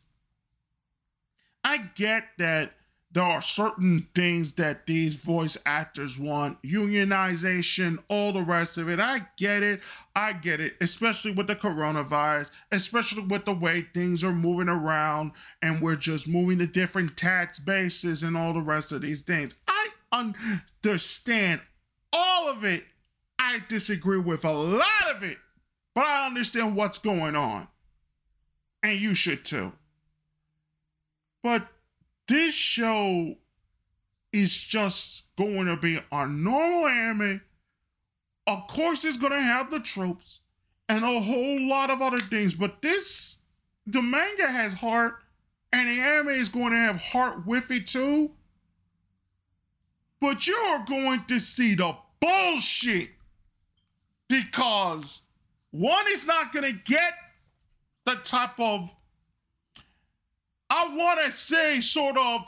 I 1.63 1.77
get 1.77 2.23
that 2.37 2.73
there 3.11 3.23
are 3.23 3.41
certain 3.41 4.07
things 4.13 4.53
that 4.53 4.85
these 4.85 5.15
voice 5.15 5.57
actors 5.65 6.19
want. 6.19 6.61
Unionization 6.61 7.97
all 8.09 8.33
the 8.33 8.43
rest 8.43 8.77
of 8.77 8.89
it. 8.89 8.99
I 8.99 9.27
get 9.37 9.63
it. 9.63 9.81
I 10.15 10.33
get 10.33 10.59
it 10.59 10.75
especially 10.81 11.31
with 11.31 11.47
the 11.47 11.55
coronavirus 11.55 12.51
especially 12.71 13.23
with 13.23 13.45
the 13.45 13.53
way 13.53 13.87
things 13.93 14.23
are 14.23 14.33
moving 14.33 14.67
around 14.67 15.31
and 15.61 15.81
we're 15.81 15.95
just 15.95 16.27
moving 16.27 16.57
to 16.57 16.67
different 16.67 17.15
tax 17.15 17.59
bases 17.59 18.23
and 18.23 18.35
all 18.35 18.53
the 18.53 18.61
rest 18.61 18.91
of 18.91 19.01
these 19.01 19.21
things. 19.21 19.55
I 19.67 19.89
understand 20.11 21.61
all 22.11 22.49
of 22.49 22.63
it. 22.63 22.83
I 23.39 23.61
disagree 23.69 24.19
with 24.19 24.43
a 24.43 24.51
lot 24.51 25.15
of 25.15 25.23
it 25.23 25.37
but 25.93 26.05
i 26.05 26.27
understand 26.27 26.75
what's 26.75 26.99
going 26.99 27.35
on 27.35 27.67
and 28.83 28.99
you 28.99 29.13
should 29.13 29.43
too. 29.43 29.71
But 31.43 31.67
this 32.27 32.53
show 32.53 33.35
is 34.33 34.55
just 34.55 35.23
going 35.37 35.65
to 35.65 35.77
be 35.77 35.99
a 36.11 36.27
normal 36.27 36.87
anime. 36.87 37.41
Of 38.45 38.67
course, 38.67 39.03
it's 39.05 39.17
going 39.17 39.33
to 39.33 39.41
have 39.41 39.71
the 39.71 39.79
tropes 39.79 40.39
and 40.89 41.03
a 41.03 41.21
whole 41.21 41.67
lot 41.67 41.89
of 41.89 42.01
other 42.01 42.17
things, 42.17 42.53
but 42.53 42.81
this, 42.81 43.39
the 43.85 44.01
manga 44.01 44.49
has 44.49 44.73
heart, 44.73 45.15
and 45.73 45.87
the 45.87 46.01
anime 46.01 46.29
is 46.29 46.49
going 46.49 46.71
to 46.71 46.77
have 46.77 47.01
heart 47.01 47.45
with 47.45 47.69
it 47.71 47.87
too. 47.87 48.31
But 50.21 50.47
you're 50.47 50.83
going 50.87 51.25
to 51.25 51.39
see 51.39 51.75
the 51.75 51.95
bullshit 52.19 53.09
because 54.29 55.21
one 55.71 56.05
is 56.09 56.25
not 56.25 56.53
going 56.53 56.73
to 56.73 56.79
get 56.85 57.13
the 58.05 58.15
type 58.15 58.59
of 58.59 58.91
I 60.69 60.95
want 60.95 61.19
to 61.25 61.31
say, 61.31 61.81
sort 61.81 62.17
of, 62.17 62.41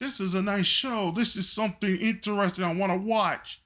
this 0.00 0.20
is 0.20 0.34
a 0.34 0.42
nice 0.42 0.66
show. 0.66 1.12
This 1.12 1.36
is 1.36 1.48
something 1.48 1.96
interesting 1.96 2.64
I 2.64 2.74
want 2.74 2.92
to 2.92 2.98
watch. 2.98 3.62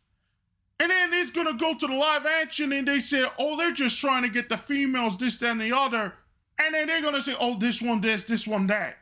And 0.78 0.90
then 0.90 1.12
it's 1.14 1.30
going 1.30 1.46
to 1.46 1.54
go 1.54 1.74
to 1.74 1.86
the 1.86 1.94
live 1.94 2.26
action 2.26 2.72
and 2.72 2.86
they 2.86 3.00
say, 3.00 3.24
oh, 3.38 3.56
they're 3.56 3.72
just 3.72 3.98
trying 3.98 4.22
to 4.22 4.28
get 4.28 4.48
the 4.48 4.58
females, 4.58 5.16
this, 5.16 5.38
that, 5.38 5.52
and 5.52 5.60
the 5.60 5.74
other. 5.74 6.12
And 6.58 6.74
then 6.74 6.88
they're 6.88 7.00
going 7.00 7.14
to 7.14 7.22
say, 7.22 7.34
oh, 7.40 7.58
this 7.58 7.80
one, 7.80 8.00
this, 8.00 8.24
this 8.24 8.46
one, 8.46 8.66
that. 8.66 8.96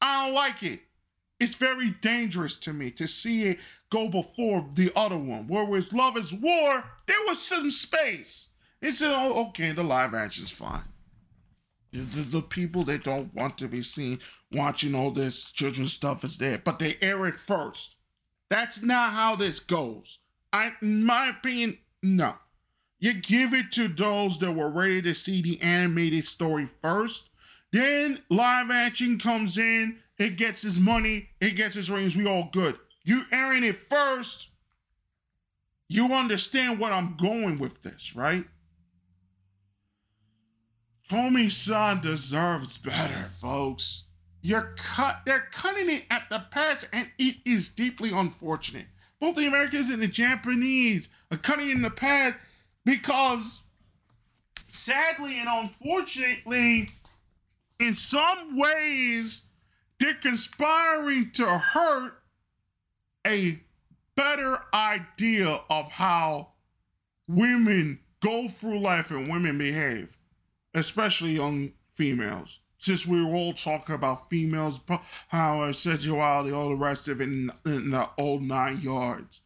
I 0.00 0.26
don't 0.26 0.34
like 0.34 0.62
it. 0.62 0.80
It's 1.40 1.56
very 1.56 1.90
dangerous 2.00 2.56
to 2.60 2.72
me 2.72 2.90
to 2.92 3.08
see 3.08 3.44
it 3.44 3.58
go 3.90 4.08
before 4.08 4.66
the 4.74 4.92
other 4.94 5.18
one. 5.18 5.46
Whereas 5.48 5.92
Love 5.92 6.16
is 6.16 6.32
War, 6.32 6.84
there 7.06 7.16
was 7.26 7.40
some 7.40 7.70
space. 7.70 8.50
It 8.80 8.92
said, 8.92 9.10
oh, 9.12 9.48
okay, 9.48 9.72
the 9.72 9.82
live 9.82 10.14
action's 10.14 10.50
fine. 10.50 10.84
The, 11.92 12.00
the, 12.00 12.42
people 12.42 12.84
that 12.84 13.04
don't 13.04 13.34
want 13.34 13.56
to 13.58 13.68
be 13.68 13.82
seen 13.82 14.18
watching 14.52 14.94
all 14.94 15.10
this 15.10 15.50
children's 15.50 15.92
stuff 15.92 16.22
is 16.22 16.36
there, 16.36 16.58
but 16.58 16.78
they 16.78 16.98
air 17.00 17.26
it 17.26 17.40
first. 17.40 17.96
That's 18.50 18.82
not 18.82 19.12
how 19.12 19.36
this 19.36 19.58
goes. 19.58 20.18
I, 20.52 20.72
in 20.82 21.04
my 21.04 21.28
opinion, 21.28 21.78
no. 22.02 22.34
You 22.98 23.14
give 23.14 23.54
it 23.54 23.72
to 23.72 23.88
those 23.88 24.38
that 24.38 24.52
were 24.52 24.70
ready 24.70 25.00
to 25.02 25.14
see 25.14 25.40
the 25.40 25.60
animated 25.62 26.26
story 26.26 26.68
first. 26.82 27.30
Then 27.72 28.22
live 28.28 28.70
action 28.70 29.18
comes 29.18 29.56
in, 29.56 29.98
it 30.18 30.36
gets 30.36 30.64
its 30.64 30.78
money, 30.78 31.30
it 31.40 31.54
gets 31.56 31.76
its 31.76 31.90
ratings, 31.90 32.16
we 32.16 32.26
all 32.26 32.48
good. 32.52 32.76
You 33.04 33.22
airing 33.30 33.64
it 33.64 33.88
first, 33.88 34.50
you 35.88 36.12
understand 36.12 36.78
what 36.78 36.92
I'm 36.92 37.16
going 37.16 37.58
with 37.58 37.82
this, 37.82 38.16
right? 38.16 38.44
Komi-san 41.08 42.00
deserves 42.00 42.76
better, 42.76 43.30
folks. 43.40 44.04
You're 44.42 44.74
cut. 44.76 45.22
They're 45.24 45.48
cutting 45.50 45.88
it 45.88 46.04
at 46.10 46.28
the 46.28 46.44
pass, 46.50 46.86
and 46.92 47.08
it 47.18 47.36
is 47.46 47.70
deeply 47.70 48.10
unfortunate. 48.10 48.86
Both 49.18 49.36
the 49.36 49.46
Americans 49.46 49.88
and 49.88 50.02
the 50.02 50.08
Japanese 50.08 51.08
are 51.30 51.38
cutting 51.38 51.70
in 51.70 51.82
the 51.82 51.90
pass 51.90 52.34
because, 52.84 53.62
sadly 54.70 55.38
and 55.38 55.48
unfortunately, 55.48 56.90
in 57.80 57.94
some 57.94 58.58
ways, 58.58 59.44
they're 59.98 60.14
conspiring 60.14 61.30
to 61.32 61.46
hurt 61.46 62.22
a 63.26 63.58
better 64.14 64.60
idea 64.74 65.60
of 65.70 65.90
how 65.90 66.48
women 67.26 68.00
go 68.20 68.48
through 68.48 68.78
life 68.78 69.10
and 69.10 69.28
women 69.28 69.56
behave 69.56 70.17
especially 70.74 71.32
young 71.32 71.72
females. 71.94 72.60
Since 72.78 73.06
we 73.06 73.24
were 73.24 73.34
all 73.34 73.52
talking 73.52 73.94
about 73.94 74.30
females, 74.30 74.80
power, 75.30 75.72
sexuality, 75.72 76.52
all 76.52 76.68
the 76.68 76.76
rest 76.76 77.08
of 77.08 77.20
it 77.20 77.28
in, 77.28 77.50
in 77.66 77.90
the 77.90 78.08
old 78.16 78.42
nine 78.42 78.80
yards, 78.80 79.40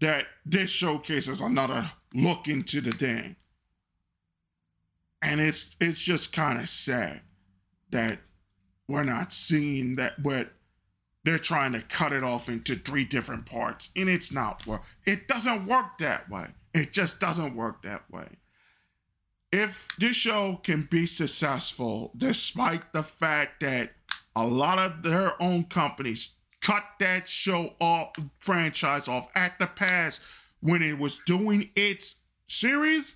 that 0.00 0.26
this 0.44 0.68
showcases 0.68 1.40
another 1.40 1.90
look 2.12 2.46
into 2.46 2.80
the 2.80 2.92
thing. 2.92 3.36
And 5.22 5.40
it's 5.40 5.74
it's 5.80 6.00
just 6.00 6.34
kind 6.34 6.60
of 6.60 6.68
sad 6.68 7.22
that 7.90 8.18
we're 8.86 9.04
not 9.04 9.32
seeing 9.32 9.96
that 9.96 10.22
but 10.22 10.52
they're 11.24 11.38
trying 11.38 11.72
to 11.72 11.80
cut 11.80 12.12
it 12.12 12.22
off 12.22 12.48
into 12.48 12.74
three 12.76 13.04
different 13.04 13.46
parts 13.46 13.88
and 13.96 14.08
it's 14.08 14.32
not 14.32 14.66
work 14.66 14.82
it 15.06 15.26
doesn't 15.26 15.66
work 15.66 15.96
that 15.98 16.28
way 16.28 16.48
it 16.74 16.92
just 16.92 17.20
doesn't 17.20 17.56
work 17.56 17.82
that 17.82 18.02
way 18.10 18.26
if 19.54 19.86
this 19.98 20.16
show 20.16 20.58
can 20.64 20.88
be 20.90 21.06
successful, 21.06 22.10
despite 22.16 22.92
the 22.92 23.04
fact 23.04 23.60
that 23.60 23.92
a 24.34 24.44
lot 24.44 24.80
of 24.80 25.04
their 25.04 25.40
own 25.40 25.62
companies 25.62 26.30
cut 26.60 26.82
that 26.98 27.28
show 27.28 27.72
off, 27.80 28.14
franchise 28.40 29.06
off 29.06 29.28
at 29.36 29.56
the 29.60 29.68
pass 29.68 30.18
when 30.58 30.82
it 30.82 30.98
was 30.98 31.20
doing 31.20 31.70
its 31.76 32.16
series, 32.48 33.14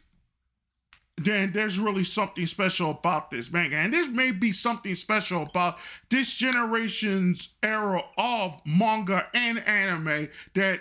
then 1.16 1.51
there's 1.51 1.77
really 1.77 2.05
something 2.05 2.47
special 2.47 2.93
about 2.93 3.32
this 3.32 3.52
manga. 3.52 3.74
And 3.74 3.93
this 3.93 4.06
may 4.06 4.31
be 4.31 4.52
something 4.52 4.94
special 4.94 5.43
about 5.43 5.78
this 6.09 6.32
generation's 6.32 7.56
era 7.65 8.01
of 8.16 8.60
manga 8.65 9.27
and 9.35 9.59
anime 9.66 10.28
that 10.55 10.81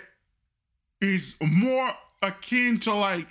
is 1.00 1.34
more 1.40 1.90
akin 2.22 2.78
to 2.80 2.94
like 2.94 3.26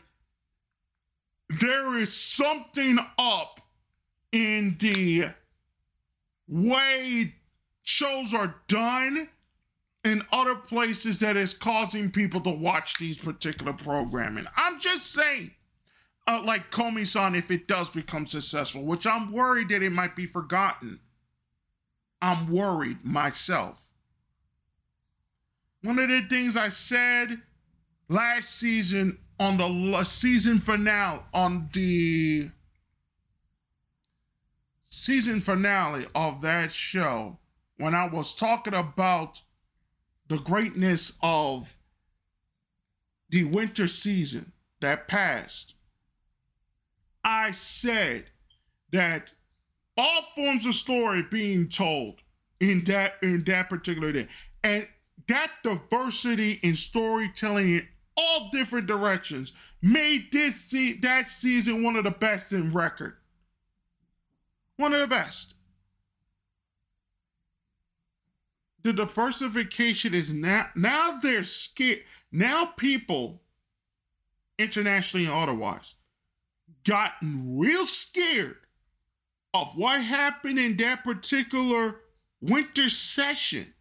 there 1.49 1.97
is 1.97 2.13
something 2.13 2.99
up 3.17 3.61
in 4.31 4.75
the 4.79 5.29
way 6.47 7.33
shows 7.83 8.33
are 8.33 8.55
done 8.67 9.29
in 10.03 10.23
other 10.31 10.55
places 10.55 11.19
that 11.19 11.35
is 11.37 11.53
causing 11.53 12.11
people 12.11 12.41
to 12.41 12.49
watch 12.49 12.97
these 12.97 13.17
particular 13.17 13.73
programming. 13.73 14.45
I'm 14.55 14.79
just 14.79 15.13
saying 15.13 15.51
uh, 16.27 16.41
like 16.45 16.69
Komi-san 16.71 17.35
if 17.35 17.49
it 17.51 17.67
does 17.67 17.89
become 17.89 18.25
successful, 18.25 18.83
which 18.83 19.07
I'm 19.07 19.31
worried 19.31 19.69
that 19.69 19.81
it 19.81 19.91
might 19.91 20.15
be 20.15 20.25
forgotten. 20.25 20.99
I'm 22.21 22.51
worried 22.51 23.03
myself. 23.03 23.79
One 25.81 25.99
of 25.99 26.09
the 26.09 26.21
things 26.23 26.57
I 26.57 26.69
said 26.69 27.41
last 28.09 28.55
season 28.55 29.19
on 29.39 29.57
the 29.57 30.03
season 30.03 30.59
finale 30.59 31.19
on 31.33 31.69
the 31.73 32.49
season 34.83 35.41
finale 35.41 36.05
of 36.15 36.41
that 36.41 36.71
show. 36.71 37.37
When 37.77 37.93
I 37.93 38.07
was 38.07 38.33
talking 38.33 38.73
about 38.73 39.41
the 40.27 40.37
greatness 40.39 41.17
of 41.21 41.77
the 43.29 43.43
winter 43.43 43.87
season 43.87 44.53
that 44.81 45.07
passed 45.07 45.75
I 47.27 47.51
said 47.51 48.23
that 48.93 49.33
all 49.97 50.21
forms 50.33 50.65
of 50.65 50.75
story 50.75 51.23
being 51.29 51.67
told 51.67 52.21
in 52.61 52.85
that 52.85 53.15
in 53.21 53.43
that 53.43 53.69
particular 53.69 54.13
day, 54.13 54.29
and 54.63 54.87
that 55.27 55.51
diversity 55.61 56.53
in 56.63 56.77
storytelling 56.77 57.69
in 57.69 57.87
all 58.17 58.49
different 58.51 58.87
directions 58.87 59.53
made 59.81 60.31
this 60.31 60.59
se- 60.59 60.99
that 61.01 61.29
season 61.29 61.83
one 61.83 61.95
of 61.95 62.03
the 62.03 62.11
best 62.11 62.51
in 62.51 62.71
record. 62.71 63.15
One 64.77 64.93
of 64.93 64.99
the 65.01 65.07
best. 65.07 65.53
The 68.83 68.93
diversification 68.93 70.13
is 70.13 70.33
now 70.33 70.69
now 70.75 71.19
they're 71.21 71.43
scared. 71.43 72.03
Now 72.31 72.65
people 72.65 73.41
internationally 74.57 75.25
and 75.25 75.33
otherwise 75.33 75.95
gotten 76.85 77.57
real 77.57 77.85
scared 77.85 78.57
of 79.53 79.67
what 79.75 80.01
happened 80.01 80.59
in 80.59 80.77
that 80.77 81.03
particular 81.03 82.01
winter 82.41 82.89
session. 82.89 83.73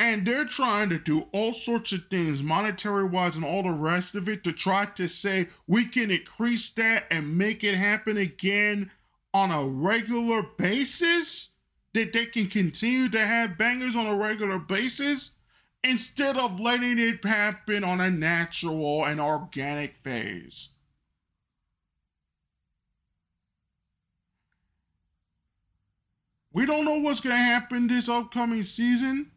And 0.00 0.24
they're 0.24 0.46
trying 0.46 0.88
to 0.88 0.98
do 0.98 1.26
all 1.30 1.52
sorts 1.52 1.92
of 1.92 2.06
things, 2.06 2.42
monetary 2.42 3.04
wise, 3.04 3.36
and 3.36 3.44
all 3.44 3.62
the 3.62 3.70
rest 3.70 4.14
of 4.14 4.30
it, 4.30 4.42
to 4.44 4.52
try 4.52 4.86
to 4.86 5.06
say 5.06 5.48
we 5.66 5.84
can 5.84 6.10
increase 6.10 6.70
that 6.70 7.04
and 7.10 7.36
make 7.36 7.62
it 7.62 7.74
happen 7.74 8.16
again 8.16 8.90
on 9.34 9.50
a 9.50 9.62
regular 9.62 10.42
basis. 10.56 11.50
That 11.92 12.14
they 12.14 12.26
can 12.26 12.46
continue 12.46 13.10
to 13.10 13.26
have 13.26 13.58
bangers 13.58 13.94
on 13.94 14.06
a 14.06 14.16
regular 14.16 14.58
basis 14.58 15.32
instead 15.84 16.38
of 16.38 16.58
letting 16.58 16.98
it 16.98 17.22
happen 17.22 17.84
on 17.84 18.00
a 18.00 18.10
natural 18.10 19.04
and 19.04 19.20
organic 19.20 19.96
phase. 19.96 20.70
We 26.52 26.64
don't 26.64 26.86
know 26.86 26.98
what's 26.98 27.20
going 27.20 27.36
to 27.36 27.42
happen 27.42 27.86
this 27.86 28.08
upcoming 28.08 28.62
season. 28.62 29.32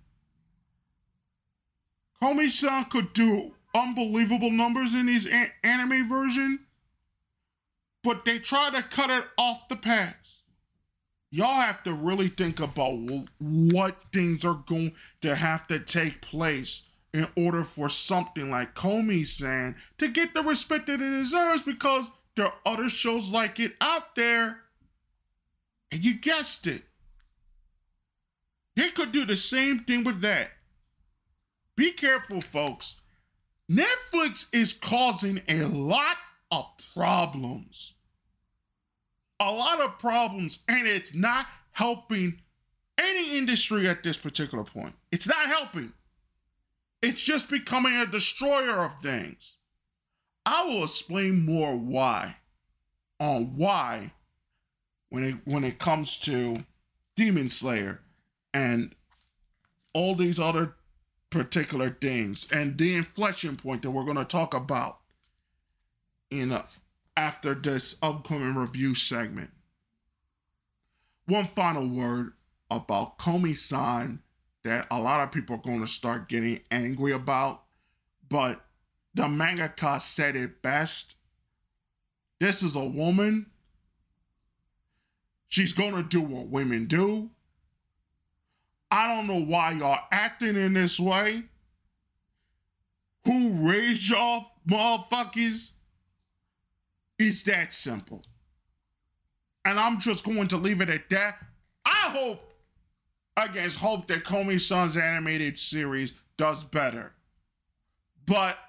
Komi-san 2.24 2.86
could 2.86 3.12
do 3.12 3.54
unbelievable 3.76 4.50
numbers 4.50 4.94
in 4.94 5.10
his 5.10 5.28
anime 5.62 6.08
version, 6.08 6.60
but 8.02 8.24
they 8.24 8.40
try 8.40 8.70
to 8.70 8.82
cut 8.82 9.10
it 9.10 9.26
off 9.38 9.68
the 9.68 9.76
pass. 9.76 10.44
Y'all 11.32 11.60
have 11.60 11.84
to 11.84 11.94
really 11.94 12.30
think 12.30 12.62
about 12.62 12.98
what 13.40 13.98
things 14.14 14.46
are 14.46 14.64
going 14.68 14.94
to 15.20 15.36
have 15.36 15.68
to 15.68 15.80
take 15.80 16.22
place 16.22 16.88
in 17.14 17.28
order 17.36 17.66
for 17.66 17.90
something 17.90 18.50
like 18.50 18.74
Komi-san 18.74 19.76
to 19.98 20.08
get 20.08 20.34
the 20.34 20.44
respect 20.44 20.88
that 20.88 21.02
it 21.02 21.10
deserves 21.10 21.64
because 21.64 22.10
there 22.38 22.46
are 22.46 22.54
other 22.66 22.88
shows 22.88 23.32
like 23.32 23.60
it 23.60 23.74
out 23.82 24.16
there. 24.16 24.62
And 25.92 26.06
you 26.06 26.16
guessed 26.16 26.68
it. 26.68 26.84
They 28.78 28.88
could 28.92 29.12
do 29.12 29.26
the 29.26 29.36
same 29.36 29.80
thing 29.80 30.06
with 30.06 30.22
that. 30.22 30.52
Be 31.76 31.92
careful, 31.92 32.42
folks. 32.42 32.96
Netflix 33.72 34.48
is 34.54 34.74
causing 34.74 35.42
a 35.48 35.64
lot 35.64 36.18
of 36.52 36.66
problems. 36.94 37.94
A 39.40 39.52
lot 39.52 39.82
of 39.82 39.98
problems, 39.98 40.60
and 40.68 40.88
it's 40.88 41.14
not 41.14 41.48
helping 41.72 42.40
any 42.98 43.38
industry 43.38 43.88
at 43.88 44.04
this 44.04 44.18
particular 44.18 44.64
point. 44.64 44.94
It's 45.12 45.28
not 45.28 45.46
helping. 45.48 45.92
It's 47.02 47.20
just 47.20 47.50
becoming 47.50 47.94
a 47.96 48.06
destroyer 48.06 48.86
of 48.86 49.00
things. 49.02 49.56
I 50.46 50.64
will 50.66 50.84
explain 50.84 51.46
more 51.46 51.76
why 51.76 52.38
on 53.20 53.58
why 53.58 54.14
when 55.10 55.24
it 55.24 55.36
when 55.46 55.64
it 55.64 55.80
comes 55.80 56.20
to 56.20 56.64
Demon 57.16 57.50
Slayer 57.50 58.02
and 58.54 58.96
all 59.94 60.16
these 60.16 60.40
other 60.40 60.76
particular 61.34 61.90
things 61.90 62.48
and 62.52 62.78
the 62.78 62.94
inflection 62.94 63.58
point 63.58 63.82
that 63.82 63.90
we're 63.90 64.04
going 64.04 64.16
to 64.16 64.24
talk 64.24 64.54
about 64.54 65.00
in 66.30 66.52
a, 66.52 66.64
after 67.18 67.56
this 67.56 67.98
upcoming 68.04 68.54
review 68.54 68.94
segment. 68.94 69.50
One 71.26 71.50
final 71.56 71.88
word 71.88 72.34
about 72.70 73.18
Komi-san 73.18 74.20
that 74.64 74.86
a 74.92 75.00
lot 75.00 75.22
of 75.22 75.32
people 75.32 75.56
are 75.56 75.60
going 75.60 75.82
to 75.82 75.88
start 75.88 76.30
getting 76.30 76.60
angry 76.70 77.12
about, 77.12 77.64
but 78.30 78.64
the 79.16 79.24
mangaka 79.24 80.00
said 80.00 80.36
it 80.36 80.62
best. 80.62 81.16
This 82.40 82.62
is 82.62 82.76
a 82.76 82.86
woman. 82.86 83.48
She's 85.50 85.74
going 85.74 85.96
to 85.96 86.04
do 86.04 86.22
what 86.22 86.48
women 86.48 86.86
do. 86.86 87.32
I 88.94 89.08
don't 89.08 89.26
know 89.26 89.44
why 89.44 89.72
y'all 89.72 90.06
acting 90.12 90.56
in 90.56 90.76
this 90.76 91.00
way. 91.00 91.42
Who 93.26 93.50
raised 93.68 94.08
y'all 94.08 94.52
motherfuckers? 94.70 95.72
It's 97.18 97.42
that 97.44 97.74
simple. 97.74 98.22
And 99.66 99.80
I'm 99.80 100.00
just 100.00 100.24
going 100.24 100.48
to 100.50 100.58
leave 100.58 100.80
it 100.80 100.92
at 100.92 101.10
that. 101.10 101.38
I 101.84 102.14
hope, 102.16 102.54
against 103.36 103.80
hope 103.80 104.06
that 104.10 104.26
Komi-san's 104.26 104.96
animated 104.96 105.58
series 105.58 106.14
does 106.38 106.64
better. 106.64 107.14
But 108.28 108.60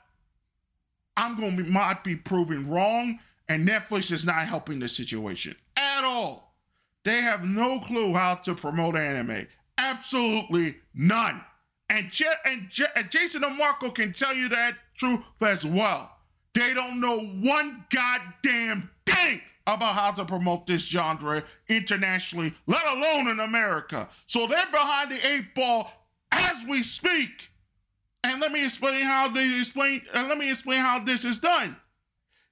I'm 1.18 1.38
going 1.38 1.58
to 1.58 1.64
be, 1.64 1.70
might 1.70 2.02
be 2.02 2.16
proven 2.16 2.66
wrong, 2.70 3.18
and 3.50 3.68
Netflix 3.68 4.10
is 4.10 4.24
not 4.24 4.46
helping 4.46 4.78
the 4.78 4.88
situation 4.88 5.54
at 5.76 6.02
all. 6.02 6.56
They 7.04 7.20
have 7.20 7.46
no 7.46 7.78
clue 7.80 8.14
how 8.14 8.36
to 8.36 8.54
promote 8.54 8.96
anime. 8.96 9.48
Absolutely 9.78 10.76
none. 10.94 11.40
And, 11.90 12.10
Je- 12.10 12.26
and, 12.46 12.68
Je- 12.70 12.84
and 12.96 13.10
Jason 13.10 13.42
DeMarco 13.42 13.94
can 13.94 14.12
tell 14.12 14.34
you 14.34 14.48
that 14.48 14.76
truth 14.96 15.20
as 15.40 15.64
well. 15.64 16.10
They 16.54 16.72
don't 16.72 17.00
know 17.00 17.20
one 17.20 17.84
goddamn 17.90 18.90
thing 19.06 19.40
about 19.66 19.94
how 19.94 20.10
to 20.12 20.24
promote 20.24 20.66
this 20.66 20.82
genre 20.82 21.42
internationally, 21.68 22.52
let 22.66 22.86
alone 22.86 23.28
in 23.28 23.40
America. 23.40 24.08
So 24.26 24.46
they're 24.46 24.64
behind 24.70 25.10
the 25.10 25.26
eight 25.26 25.54
ball 25.54 25.90
as 26.30 26.64
we 26.68 26.82
speak. 26.82 27.50
And 28.22 28.40
let 28.40 28.52
me 28.52 28.64
explain 28.64 29.04
how 29.04 29.28
they 29.28 29.58
explain 29.58 30.02
and 30.14 30.28
let 30.28 30.38
me 30.38 30.50
explain 30.50 30.78
how 30.80 30.98
this 30.98 31.24
is 31.24 31.38
done. 31.38 31.76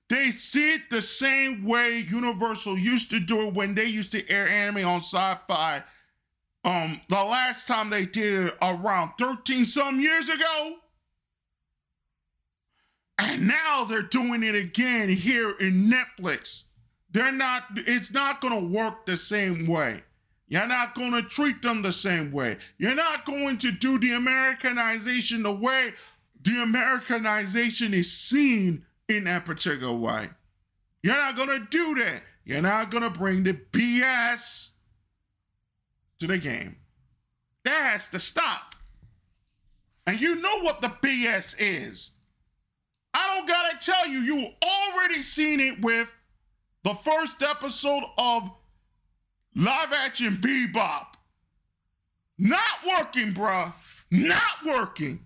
They 0.08 0.30
see 0.30 0.74
it 0.74 0.90
the 0.90 1.00
same 1.00 1.64
way 1.64 1.98
Universal 2.10 2.76
used 2.78 3.10
to 3.10 3.20
do 3.20 3.46
it 3.48 3.54
when 3.54 3.74
they 3.74 3.86
used 3.86 4.12
to 4.12 4.28
air 4.28 4.46
anime 4.48 4.86
on 4.86 4.98
sci-fi 5.00 5.82
um, 6.64 7.00
the 7.08 7.22
last 7.22 7.66
time 7.66 7.90
they 7.90 8.06
did 8.06 8.46
it 8.46 8.54
around 8.62 9.12
13 9.18 9.64
some 9.64 10.00
years 10.00 10.28
ago, 10.28 10.76
And 13.18 13.46
now 13.46 13.84
they're 13.84 14.02
doing 14.02 14.42
it 14.42 14.54
again 14.54 15.08
here 15.08 15.54
in 15.60 15.90
Netflix. 15.90 16.68
They're 17.10 17.32
not, 17.32 17.64
it's 17.76 18.12
not 18.12 18.40
going 18.40 18.54
to 18.58 18.68
work 18.78 19.06
the 19.06 19.16
same 19.16 19.66
way. 19.66 20.02
You're 20.48 20.66
not 20.66 20.94
going 20.94 21.12
to 21.12 21.22
treat 21.22 21.62
them 21.62 21.82
the 21.82 21.92
same 21.92 22.32
way. 22.32 22.58
You're 22.78 22.94
not 22.94 23.24
going 23.24 23.58
to 23.58 23.72
do 23.72 23.98
the 23.98 24.12
Americanization 24.12 25.42
the 25.42 25.52
way 25.52 25.94
the 26.42 26.62
Americanization 26.62 27.94
is 27.94 28.12
seen 28.12 28.84
in 29.08 29.24
that 29.24 29.44
particular 29.44 29.94
way. 29.94 30.28
You're 31.02 31.16
not 31.16 31.36
going 31.36 31.48
to 31.48 31.66
do 31.70 31.94
that. 31.96 32.22
You're 32.44 32.62
not 32.62 32.90
going 32.90 33.04
to 33.04 33.10
bring 33.10 33.44
the 33.44 33.54
BS 33.54 34.71
to 36.22 36.28
the 36.28 36.38
game. 36.38 36.76
That 37.64 37.92
has 37.92 38.08
to 38.10 38.20
stop. 38.20 38.76
And 40.06 40.20
you 40.20 40.36
know 40.36 40.60
what 40.60 40.80
the 40.80 40.86
BS 40.88 41.56
is. 41.58 42.12
I 43.12 43.36
don't 43.36 43.48
gotta 43.48 43.76
tell 43.80 44.08
you, 44.08 44.20
you 44.20 44.46
already 44.64 45.20
seen 45.22 45.58
it 45.58 45.80
with 45.80 46.12
the 46.84 46.94
first 46.94 47.42
episode 47.42 48.04
of 48.16 48.50
Live 49.56 49.92
Action 49.92 50.36
Bebop. 50.36 51.06
Not 52.38 52.86
working, 52.88 53.34
bruh. 53.34 53.72
Not 54.12 54.64
working. 54.64 55.24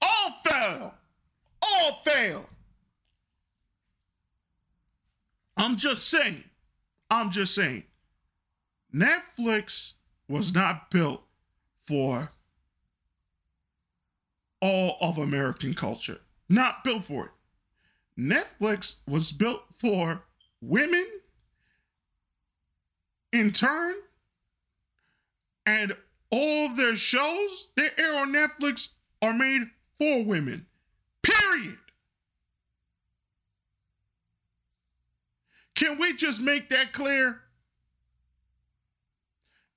All 0.00 0.30
fail. 0.44 0.94
All 1.60 2.00
fail. 2.04 2.48
I'm 5.56 5.76
just 5.76 6.08
saying. 6.08 6.44
I'm 7.10 7.32
just 7.32 7.52
saying. 7.54 7.82
Netflix 8.94 9.94
was 10.28 10.54
not 10.54 10.90
built 10.90 11.22
for 11.86 12.30
all 14.60 14.96
of 15.00 15.18
American 15.18 15.74
culture. 15.74 16.20
Not 16.48 16.84
built 16.84 17.04
for 17.04 17.26
it. 17.26 17.30
Netflix 18.18 18.96
was 19.08 19.32
built 19.32 19.62
for 19.78 20.22
women 20.60 21.04
in 23.32 23.50
turn, 23.50 23.96
and 25.66 25.96
all 26.30 26.66
of 26.66 26.76
their 26.76 26.96
shows 26.96 27.68
that 27.76 27.98
air 27.98 28.16
on 28.16 28.32
Netflix 28.32 28.92
are 29.20 29.34
made 29.34 29.62
for 29.98 30.22
women. 30.22 30.66
Period. 31.22 31.78
Can 35.74 35.98
we 35.98 36.14
just 36.14 36.40
make 36.40 36.68
that 36.68 36.92
clear? 36.92 37.40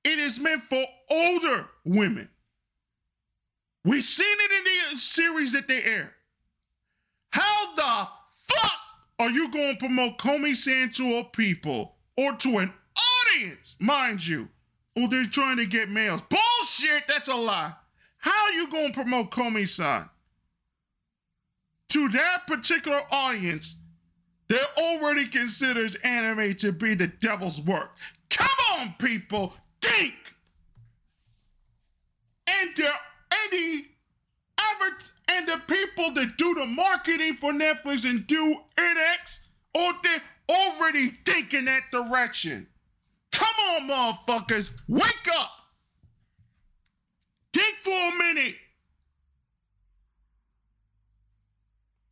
It 0.07 0.19
is 0.19 0.39
meant 0.39 0.63
for 0.63 0.85
older 1.09 1.67
women. 1.83 2.29
We've 3.83 4.05
seen 4.05 4.25
it 4.29 4.51
in 4.51 4.93
the 4.93 4.97
series 4.97 5.51
that 5.51 5.67
they 5.67 5.83
air. 5.83 6.13
How 7.31 7.75
the 7.75 8.07
fuck 8.47 8.79
are 9.19 9.29
you 9.29 9.51
going 9.51 9.73
to 9.73 9.79
promote 9.79 10.17
Komi 10.17 10.55
San 10.55 10.91
to 10.91 11.17
a 11.17 11.25
people 11.25 11.97
or 12.15 12.37
to 12.37 12.59
an 12.59 12.73
audience, 13.35 13.75
mind 13.81 14.25
you? 14.25 14.47
Or 14.95 15.09
they're 15.09 15.25
trying 15.25 15.57
to 15.57 15.65
get 15.65 15.89
males. 15.89 16.21
Bullshit, 16.21 17.03
that's 17.09 17.27
a 17.27 17.35
lie. 17.35 17.73
How 18.19 18.45
are 18.45 18.53
you 18.53 18.71
going 18.71 18.93
to 18.93 19.01
promote 19.01 19.31
Komi 19.31 19.67
San? 19.67 20.09
To 21.89 22.07
that 22.07 22.47
particular 22.47 23.01
audience 23.11 23.75
that 24.47 24.69
already 24.77 25.27
considers 25.27 25.95
anime 25.95 26.55
to 26.55 26.71
be 26.71 26.95
the 26.95 27.07
devil's 27.07 27.59
work. 27.59 27.97
Come 28.29 28.79
on, 28.79 28.95
people, 28.99 29.53
think. 29.81 30.15
And 32.47 32.75
the 32.75 32.89
the 33.51 33.85
advert 34.57 35.11
and 35.29 35.47
the 35.47 35.61
people 35.67 36.13
that 36.13 36.37
do 36.37 36.53
the 36.53 36.65
marketing 36.65 37.33
for 37.33 37.51
Netflix 37.51 38.09
and 38.09 38.25
do 38.27 38.57
NX, 38.77 39.47
or 39.73 39.93
oh, 39.93 39.93
they 40.03 40.53
already 40.53 41.09
think 41.25 41.53
in 41.53 41.65
that 41.65 41.83
direction. 41.91 42.67
Come 43.31 43.55
on, 43.71 43.89
motherfuckers, 43.89 44.71
wake 44.87 45.27
up. 45.37 45.51
Think 47.53 47.75
for 47.77 47.91
a 47.91 48.17
minute. 48.17 48.55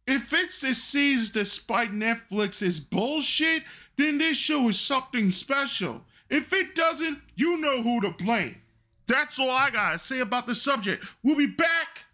If 0.08 0.34
it 0.34 0.52
succeeds 0.52 1.32
despite 1.32 1.92
Netflix's 1.92 2.80
bullshit, 2.80 3.64
then 3.98 4.20
this 4.20 4.38
show 4.38 4.70
is 4.70 4.80
something 4.80 5.32
special. 5.32 6.04
If 6.30 6.54
it 6.54 6.76
doesn't, 6.76 7.20
you 7.36 7.58
know 7.58 7.82
who 7.82 8.02
to 8.02 8.12
blame. 8.12 8.56
That's 9.08 9.40
all 9.40 9.52
I 9.52 9.70
gotta 9.70 10.00
say 10.00 10.20
about 10.20 10.48
the 10.48 10.56
subject. 10.56 11.06
We'll 11.24 11.36
be 11.36 11.46
back 11.46 12.06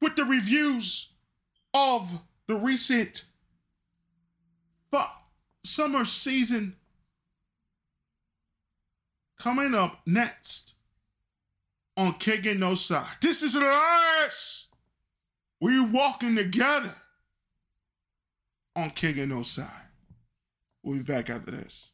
with 0.00 0.16
the 0.16 0.24
reviews 0.24 1.10
of 1.74 2.10
the 2.46 2.56
recent 2.56 3.24
summer 5.64 6.04
season 6.04 6.76
coming 9.38 9.74
up 9.74 10.00
next 10.06 10.74
on 11.96 12.14
Keigen 12.14 12.58
no. 12.58 12.74
This 13.20 13.42
is 13.42 13.54
Lars. 13.54 14.66
We're 15.60 15.86
walking 15.86 16.36
together 16.36 16.94
on 18.74 18.90
Keigen 18.90 19.28
no. 19.28 19.66
We'll 20.82 20.98
be 20.98 21.02
back 21.02 21.28
after 21.28 21.50
this. 21.50 21.90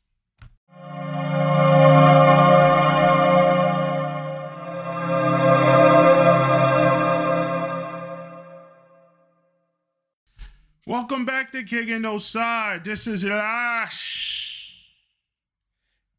Welcome 10.88 11.24
back 11.24 11.50
to 11.50 11.64
Keigen 11.64 12.02
no 12.02 12.16
Sai. 12.16 12.78
This 12.78 13.08
is 13.08 13.24
Lash. 13.24 14.84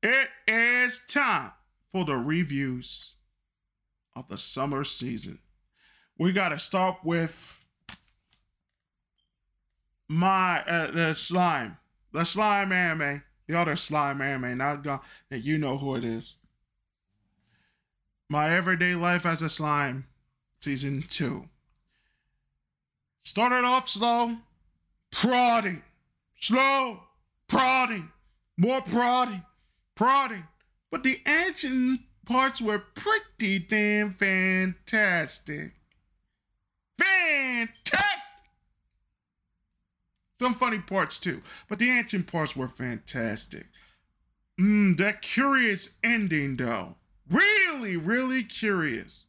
It 0.03 0.27
is 0.45 1.01
time 1.07 1.53
for 1.93 2.03
the 2.03 2.17
reviews 2.17 3.13
of 4.13 4.27
the 4.27 4.37
summer 4.37 4.83
season. 4.83 5.39
We 6.17 6.33
got 6.33 6.49
to 6.49 6.59
start 6.59 6.97
with 7.05 7.57
my 10.09 10.59
uh, 10.67 10.91
the 10.91 11.13
slime, 11.13 11.77
the 12.11 12.25
slime 12.25 12.73
anime, 12.73 13.23
the 13.47 13.57
other 13.57 13.77
slime 13.77 14.21
anime. 14.21 14.57
Not 14.57 14.83
gone. 14.83 14.99
You 15.31 15.57
know 15.59 15.77
who 15.77 15.95
it 15.95 16.03
is. 16.03 16.35
My 18.27 18.53
everyday 18.53 18.95
life 18.95 19.25
as 19.25 19.41
a 19.41 19.47
slime, 19.47 20.07
season 20.59 21.03
two. 21.03 21.47
Started 23.23 23.63
off 23.63 23.87
slow, 23.87 24.37
prodding, 25.21 25.81
slow, 26.39 26.99
prodding, 27.47 28.11
more 28.55 28.81
prodding, 28.81 29.43
prodding. 29.95 30.43
But 30.91 31.01
the 31.03 31.19
action 31.25 32.03
parts 32.25 32.61
were 32.61 32.83
pretty 32.93 33.59
damn 33.59 34.13
fantastic. 34.13 35.73
Fantastic! 36.99 38.03
Some 40.33 40.53
funny 40.53 40.79
parts 40.79 41.19
too, 41.19 41.41
but 41.67 41.79
the 41.79 41.89
action 41.89 42.23
parts 42.23 42.55
were 42.55 42.67
fantastic. 42.67 43.65
Mmm, 44.59 44.97
that 44.97 45.23
curious 45.23 45.97
ending 46.03 46.57
though. 46.57 46.95
Really, 47.27 47.97
really 47.97 48.43
curious. 48.43 49.25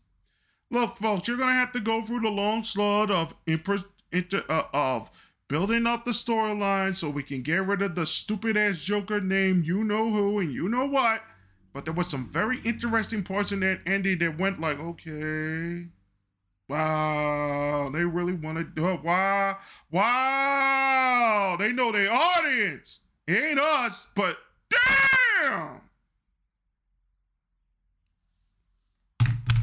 Look, 0.70 0.98
folks, 0.98 1.28
you're 1.28 1.38
gonna 1.38 1.54
have 1.54 1.72
to 1.72 1.80
go 1.80 2.02
through 2.02 2.20
the 2.20 2.28
long 2.28 2.62
slog 2.62 3.10
of 3.10 3.34
imp- 3.46 3.86
inter- 4.12 4.44
uh, 4.50 4.64
of 4.74 5.10
building 5.48 5.86
up 5.86 6.04
the 6.04 6.10
storyline 6.12 6.94
so 6.94 7.10
we 7.10 7.22
can 7.22 7.42
get 7.42 7.66
rid 7.66 7.82
of 7.82 7.94
the 7.94 8.06
stupid 8.06 8.56
ass 8.56 8.78
Joker 8.78 9.20
name, 9.20 9.62
you 9.64 9.82
know 9.82 10.10
who 10.10 10.38
and 10.38 10.52
you 10.52 10.68
know 10.68 10.86
what. 10.86 11.22
But 11.72 11.84
there 11.84 11.94
was 11.94 12.08
some 12.08 12.28
very 12.30 12.60
interesting 12.64 13.22
parts 13.22 13.52
in 13.52 13.60
that 13.60 13.80
ending 13.86 14.18
that 14.18 14.38
went 14.38 14.60
like, 14.60 14.78
okay. 14.78 15.86
Wow, 16.68 17.90
they 17.92 18.04
really 18.04 18.34
want 18.34 18.58
to 18.58 18.64
uh, 18.64 18.66
do 18.74 18.88
it. 18.90 19.02
Wow, 19.02 19.56
wow, 19.90 21.56
they 21.58 21.72
know 21.72 21.90
their 21.92 22.12
audience. 22.12 23.00
It 23.26 23.42
ain't 23.42 23.58
us, 23.58 24.10
but 24.14 24.36
damn. 24.68 25.80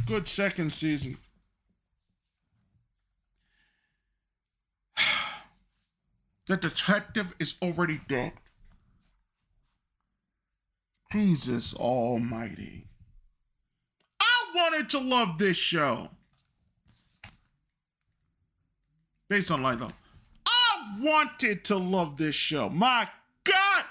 Good 0.07 0.27
second 0.27 0.73
season. 0.73 1.17
The 6.47 6.57
detective 6.57 7.33
is 7.39 7.55
already 7.61 8.01
dead. 8.07 8.33
Jesus 11.11 11.75
Almighty. 11.75 12.87
I 14.19 14.45
wanted 14.55 14.89
to 14.91 14.99
love 14.99 15.37
this 15.37 15.57
show. 15.57 16.09
Based 19.29 19.49
on 19.49 19.63
light 19.63 19.79
though. 19.79 19.91
I 20.45 20.97
wanted 21.01 21.63
to 21.65 21.77
love 21.77 22.17
this 22.17 22.35
show. 22.35 22.69
My 22.69 23.07
God! 23.43 23.83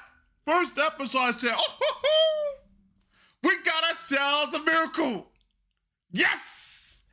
First 0.47 0.79
episode, 0.79 1.19
I 1.19 1.31
said, 1.33 1.55
oh, 1.57 2.57
we 3.43 3.63
got 3.63 3.85
ourselves 3.85 4.55
a 4.55 4.63
miracle. 4.63 5.27
Yes! 6.13 7.05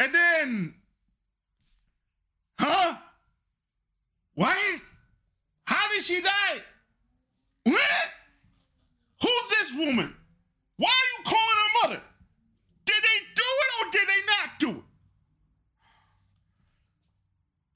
And 0.00 0.14
then 0.14 0.74
Huh? 2.60 2.94
What? 4.40 4.56
How 5.64 5.86
did 5.92 6.02
she 6.02 6.22
die? 6.22 6.62
What? 7.64 7.76
Who's 9.20 9.48
this 9.50 9.74
woman? 9.74 10.16
Why 10.78 10.88
are 10.88 11.08
you 11.18 11.24
calling 11.24 11.44
her 11.44 11.82
mother? 11.82 12.02
Did 12.86 13.02
they 13.02 13.20
do 13.36 13.42
it 13.44 13.86
or 13.86 13.90
did 13.90 14.08
they 14.08 14.24
not 14.26 14.58
do 14.58 14.70
it? 14.70 14.84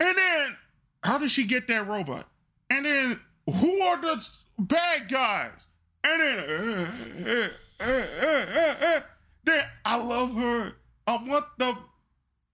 And 0.09 0.17
then, 0.17 0.57
how 1.03 1.19
did 1.19 1.31
she 1.31 1.45
get 1.45 1.69
that 1.69 1.87
robot? 1.87 2.27
And 2.71 2.87
then, 2.87 3.21
who 3.47 3.81
are 3.83 4.01
the 4.01 4.27
bad 4.59 5.11
guys? 5.11 5.67
And 6.03 6.19
then, 6.23 6.39
uh, 7.29 7.85
uh, 7.85 8.87
uh, 8.87 9.01
then 9.45 9.65
I 9.85 9.97
love 9.97 10.35
her. 10.35 10.73
I 11.07 11.23
want 11.27 11.45
the 11.59 11.77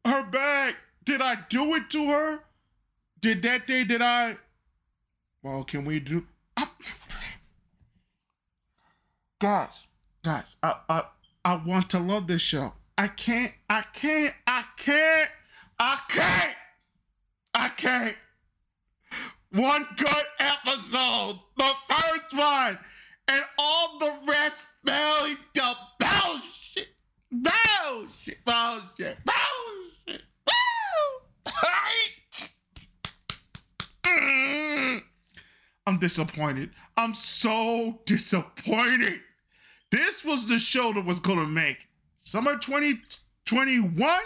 her 0.05 0.25
back. 0.25 0.75
Did 1.05 1.23
I 1.23 1.39
do 1.49 1.77
it 1.77 1.91
to 1.91 2.09
her? 2.09 2.41
Did 3.21 3.43
that 3.43 3.67
day? 3.67 3.85
Did 3.85 4.03
I? 4.03 4.37
Well, 5.43 5.65
can 5.65 5.85
we 5.85 6.01
do? 6.01 6.27
I, 6.57 6.67
guys, 9.39 9.87
guys, 10.25 10.57
I, 10.63 10.77
I 10.89 11.05
I 11.45 11.57
want 11.57 11.91
to 11.91 11.99
love 11.99 12.27
this 12.27 12.43
show. 12.43 12.73
I 12.97 13.09
can't. 13.09 13.53
I 13.69 13.83
can't. 13.93 14.35
I 14.47 14.65
can't. 14.77 15.31
I 15.79 15.99
can't. 16.09 16.55
I 17.55 17.69
can't. 17.69 18.17
One 19.53 19.87
good 19.97 20.25
episode, 20.39 21.41
the 21.57 21.73
first 21.89 22.37
one, 22.37 22.79
and 23.29 23.43
all 23.59 23.99
the 23.99 24.15
rest 24.27 24.65
fell 24.87 25.25
into 25.25 25.77
bullshit. 25.99 26.89
Bullshit. 27.33 28.45
Bullshit. 28.45 28.45
Bullshit. 28.45 29.19
Bullshit. 30.07 30.23
I'm 35.87 35.99
disappointed. 35.99 36.71
I'm 36.97 37.15
so 37.15 38.01
disappointed. 38.05 39.21
This 39.91 40.25
was 40.25 40.47
the 40.47 40.59
show 40.59 40.93
that 40.93 41.05
was 41.05 41.21
gonna 41.21 41.47
make 41.47 41.89
summer 42.21 42.57
2021 42.57 44.21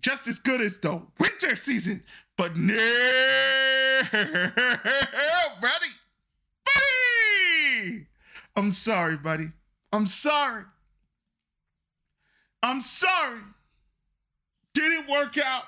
just 0.00 0.28
as 0.28 0.38
good 0.38 0.60
as 0.60 0.78
the 0.78 1.02
winter 1.18 1.56
season. 1.56 2.04
But 2.36 2.56
no, 2.56 2.74
buddy, 5.60 5.88
buddy. 6.64 8.06
I'm 8.56 8.70
sorry, 8.70 9.16
buddy. 9.16 9.50
I'm 9.92 10.06
sorry. 10.06 10.64
I'm 12.62 12.80
sorry. 12.80 13.40
Didn't 14.74 15.08
work 15.08 15.38
out. 15.38 15.64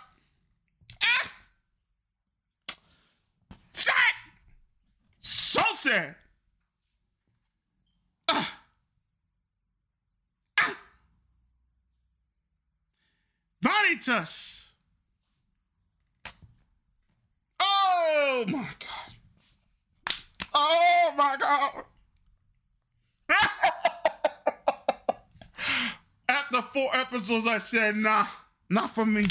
Sad. 3.80 3.94
So 5.20 5.62
sad. 5.72 6.14
Ah. 8.28 8.60
Ah. 10.60 10.76
Vanitas. 13.64 14.72
Oh 17.62 18.44
my 18.48 18.68
god. 18.78 19.14
Oh 20.52 21.14
my 21.16 21.36
god. 21.40 21.84
After 26.28 26.60
four 26.60 26.94
episodes, 26.94 27.46
I 27.46 27.56
said, 27.56 27.96
nah, 27.96 28.26
not 28.68 28.94
for 28.94 29.06
me. 29.06 29.24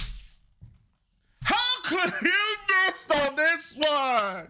Could 1.89 2.13
you 2.21 2.31
miss 2.67 3.09
on 3.09 3.35
this 3.35 3.75
one? 3.75 4.47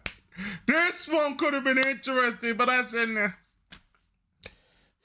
This 0.67 1.07
one 1.07 1.37
could 1.37 1.53
have 1.53 1.63
been 1.63 1.77
interesting, 1.77 2.55
but 2.57 2.67
I 2.67 2.83
said, 2.83 3.07
nah. 3.07 3.29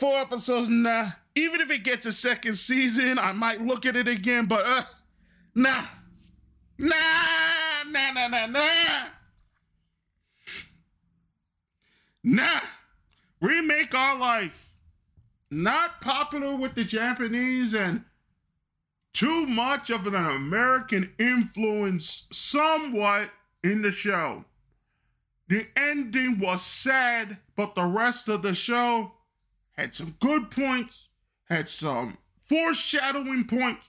Four 0.00 0.16
episodes, 0.16 0.68
nah. 0.68 1.10
Even 1.36 1.60
if 1.60 1.70
it 1.70 1.84
gets 1.84 2.06
a 2.06 2.12
second 2.12 2.54
season, 2.54 3.20
I 3.20 3.30
might 3.30 3.60
look 3.60 3.86
at 3.86 3.94
it 3.94 4.08
again, 4.08 4.46
but 4.46 4.66
uh, 4.66 4.82
nah. 5.54 5.82
Nah, 6.80 6.96
nah, 7.86 8.12
nah, 8.12 8.26
nah, 8.26 8.46
nah. 8.46 9.04
Nah. 12.24 12.60
Remake 13.40 13.94
our 13.94 14.18
life. 14.18 14.72
Not 15.52 16.00
popular 16.00 16.56
with 16.56 16.74
the 16.74 16.82
Japanese 16.82 17.74
and 17.74 18.04
too 19.14 19.46
much 19.46 19.88
of 19.88 20.06
an 20.06 20.14
American 20.14 21.14
influence, 21.18 22.26
somewhat, 22.30 23.30
in 23.62 23.80
the 23.80 23.90
show. 23.90 24.44
The 25.48 25.66
ending 25.76 26.38
was 26.38 26.62
sad, 26.62 27.38
but 27.56 27.74
the 27.74 27.84
rest 27.84 28.28
of 28.28 28.42
the 28.42 28.54
show 28.54 29.12
had 29.72 29.94
some 29.94 30.16
good 30.20 30.50
points, 30.50 31.08
had 31.48 31.68
some 31.68 32.18
foreshadowing 32.40 33.44
points, 33.44 33.88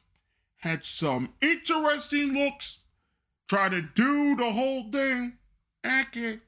had 0.57 0.85
some 0.85 1.33
interesting 1.41 2.33
looks, 2.33 2.81
try 3.49 3.69
to 3.69 3.81
do 3.81 4.35
the 4.35 4.51
whole 4.51 4.89
thing. 4.91 5.33
Okay. 5.85 6.39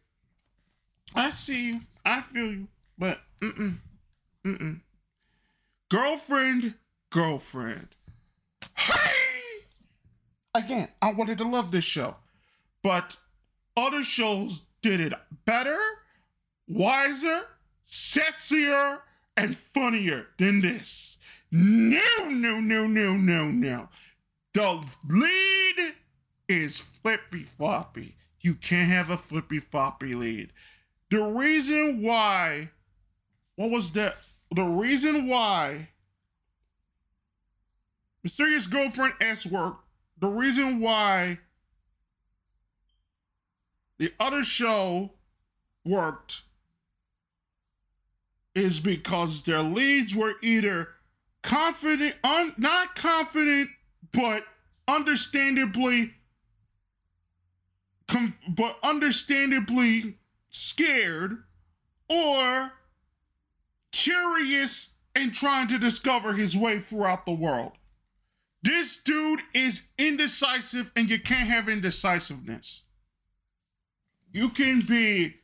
I 1.16 1.30
see 1.30 1.68
you. 1.68 1.82
I 2.06 2.22
feel 2.22 2.52
you. 2.52 2.68
But 2.98 3.20
mm-mm. 3.42 3.78
Mm-mm. 4.46 4.82
Girlfriend, 5.90 6.76
girlfriend. 7.10 7.90
Hey! 8.78 9.66
Again, 10.56 10.90
I 11.02 11.12
wanted 11.12 11.38
to 11.40 11.48
love 11.48 11.72
this 11.72 11.84
show. 11.84 12.16
But 12.82 13.18
other 13.76 14.04
shows 14.04 14.64
did 14.82 15.00
it 15.00 15.14
better, 15.46 15.80
wiser, 16.68 17.44
sexier, 17.88 19.00
and 19.36 19.58
funnier 19.58 20.28
than 20.38 20.62
this. 20.62 21.20
No, 21.52 22.30
no, 22.30 22.60
no, 22.60 22.88
no, 22.88 23.16
no, 23.16 23.52
no. 23.52 23.90
The 24.54 24.84
lead 25.08 25.94
is 26.48 26.80
flippy 26.80 27.44
floppy. 27.44 28.16
You 28.42 28.56
can't 28.56 28.90
have 28.90 29.10
a 29.10 29.18
flippy 29.18 29.60
floppy 29.60 30.16
lead. 30.16 30.52
The 31.10 31.24
reason 31.24 32.02
why, 32.02 32.72
what 33.56 33.72
was 33.72 33.92
the 33.92 34.14
the 34.54 34.64
reason 34.64 35.28
why 35.28 35.90
Mysterious 38.28 38.68
Girlfriend 38.68 39.14
X 39.22 39.46
worked, 39.46 39.86
the 40.20 40.28
reason 40.28 40.82
why 40.82 41.40
the 44.00 44.12
other 44.20 44.44
show 44.44 45.14
worked 45.86 46.42
is 48.54 48.82
because 48.82 49.44
their 49.44 49.62
leads 49.62 50.14
were 50.14 50.34
either 50.44 50.90
confident, 51.42 52.16
un, 52.22 52.54
not 52.58 52.98
confident, 52.98 53.70
but 54.12 54.44
understandably, 54.90 56.12
com, 58.10 58.34
but 58.50 58.78
understandably 58.84 60.18
scared, 60.50 61.44
or 62.10 62.74
curious 63.94 64.96
and 65.16 65.34
trying 65.34 65.70
to 65.70 65.78
discover 65.78 66.34
his 66.34 66.58
way 66.58 66.82
throughout 66.82 67.26
the 67.26 67.32
world. 67.32 67.72
This 68.68 68.98
dude 68.98 69.40
is 69.54 69.88
indecisive, 69.98 70.92
and 70.98 71.10
you 71.10 71.20
can't 71.22 71.48
have 71.48 71.70
indecisiveness. 71.70 72.84
You 74.34 74.50
can 74.50 74.82
be 74.82 75.36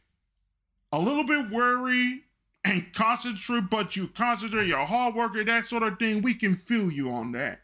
a 0.91 0.99
little 0.99 1.23
bit 1.23 1.49
worried 1.49 2.23
and 2.65 2.93
concentrate, 2.93 3.69
but 3.69 3.95
you 3.95 4.09
concentrate, 4.09 4.67
you're 4.67 4.77
a 4.77 4.85
hard 4.85 5.15
worker, 5.15 5.41
that 5.45 5.65
sort 5.65 5.83
of 5.83 5.97
thing. 5.99 6.21
We 6.21 6.33
can 6.33 6.57
feel 6.57 6.91
you 6.91 7.11
on 7.11 7.31
that. 7.31 7.61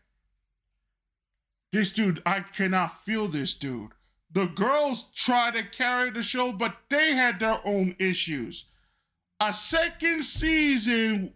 This 1.74 1.92
dude, 1.92 2.22
I 2.26 2.40
cannot 2.40 3.04
feel 3.04 3.28
this 3.28 3.54
dude. 3.54 3.92
The 4.32 4.46
girls 4.46 5.12
try 5.14 5.52
to 5.52 5.64
carry 5.64 6.10
the 6.10 6.22
show, 6.22 6.54
but 6.54 6.78
they 6.90 7.12
had 7.12 7.42
their 7.42 7.60
own 7.66 7.98
issues. 8.00 8.64
A 9.42 9.52
second 9.52 10.24
season 10.24 11.34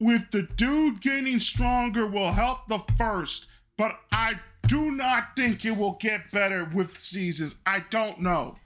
with 0.00 0.28
the 0.32 0.42
dude 0.42 1.00
getting 1.00 1.38
stronger 1.38 2.04
will 2.04 2.32
help 2.32 2.66
the 2.66 2.80
first, 2.98 3.46
but 3.80 3.98
I 4.12 4.38
do 4.66 4.90
not 4.90 5.34
think 5.36 5.64
it 5.64 5.74
will 5.74 5.96
get 5.98 6.30
better 6.30 6.66
with 6.66 6.98
seasons. 6.98 7.56
I 7.64 7.82
don't 7.88 8.20
know. 8.20 8.56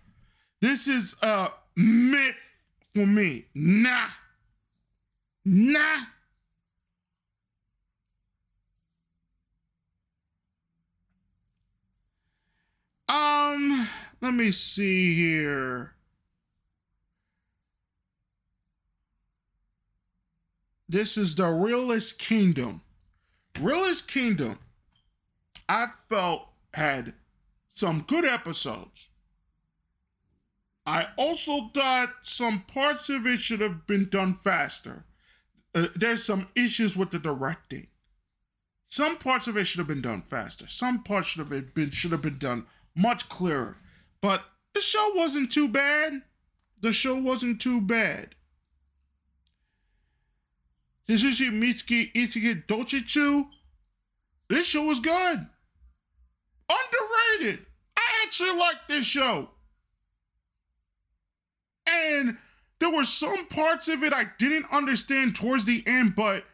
This 0.61 0.89
is 0.89 1.15
a 1.23 1.51
myth 1.77 2.35
for 2.93 3.07
me. 3.07 3.45
Nah. 3.55 4.09
Nah. 5.45 5.99
Um, 13.09 13.89
let 14.21 14.35
me 14.35 14.51
see 14.51 15.15
here. 15.15 15.93
This 20.89 21.17
is 21.17 21.37
the 21.37 21.47
realest 21.47 22.19
kingdom. 22.19 22.81
Realest 23.61 24.09
kingdom, 24.09 24.59
I 25.69 25.89
felt 26.09 26.49
had 26.73 27.15
some 27.69 28.03
good 28.07 28.25
episodes. 28.25 29.09
I 30.87 31.09
also 31.17 31.71
thought 31.73 32.11
some 32.23 32.63
parts 32.63 33.09
of 33.09 33.27
it 33.27 33.41
should 33.41 33.61
have 33.61 33.87
been 33.87 34.09
done 34.09 34.35
faster. 34.35 35.05
Uh, 35.75 35.87
there's 35.97 36.25
some 36.25 36.49
issues 36.55 36.97
with 36.97 37.11
the 37.11 37.19
directing. 37.19 37.87
Some 38.87 39.17
parts 39.17 39.49
of 39.49 39.57
it 39.57 39.65
should 39.65 39.79
have 39.79 39.89
been 39.89 40.03
done 40.03 40.23
faster. 40.23 40.67
Some 40.69 41.03
parts 41.03 41.29
should 41.29 41.49
have 41.49 41.75
been 41.75 41.91
should 41.91 42.13
have 42.13 42.23
been 42.23 42.39
done 42.39 42.67
much 42.95 43.29
clearer. 43.29 43.77
But 44.21 44.45
the 44.75 44.81
show 44.81 45.13
wasn't 45.15 45.51
too 45.51 45.69
bad. 45.69 46.23
The 46.81 46.93
show 46.93 47.17
wasn't 47.17 47.61
too 47.61 47.81
bad. 47.81 48.35
Suzuki 51.09 51.51
Mitsuki 51.51 52.13
Itsuki 52.13 52.67
Dochichu. 52.67 53.49
This 54.49 54.67
show 54.67 54.85
was 54.85 55.01
good. 55.01 55.47
Underrated. 56.69 57.67
I 57.97 58.03
actually 58.25 58.59
like 58.59 58.89
this 58.89 59.05
show. 59.05 59.49
And 61.87 62.39
there 62.81 62.91
were 62.91 63.05
some 63.05 63.47
parts 63.47 63.89
of 63.89 64.03
it 64.03 64.13
I 64.13 64.27
didn't 64.39 64.67
understand 64.73 65.37
towards 65.37 65.65
the 65.65 65.83
end, 65.87 66.15
but 66.17 66.45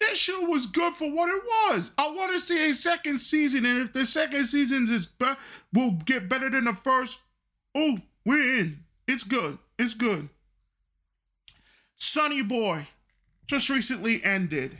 this 0.00 0.18
show 0.18 0.40
was 0.42 0.66
good 0.66 0.94
for 0.94 1.10
what 1.10 1.28
it 1.28 1.42
was. 1.44 1.92
I 1.98 2.08
want 2.10 2.32
to 2.32 2.40
see 2.40 2.70
a 2.70 2.74
second 2.74 3.18
season, 3.20 3.66
and 3.66 3.78
if 3.80 3.92
the 3.92 4.06
second 4.06 4.46
season 4.46 4.86
is 4.90 5.06
be- 5.06 5.26
will 5.72 5.92
get 5.92 6.28
better 6.28 6.48
than 6.48 6.64
the 6.64 6.72
first, 6.72 7.20
oh, 7.74 7.98
we're 8.24 8.58
in. 8.58 8.84
It's 9.06 9.24
good. 9.24 9.58
It's 9.78 9.94
good. 9.94 10.28
Sonny 11.96 12.42
Boy 12.42 12.88
just 13.46 13.68
recently 13.68 14.24
ended. 14.24 14.78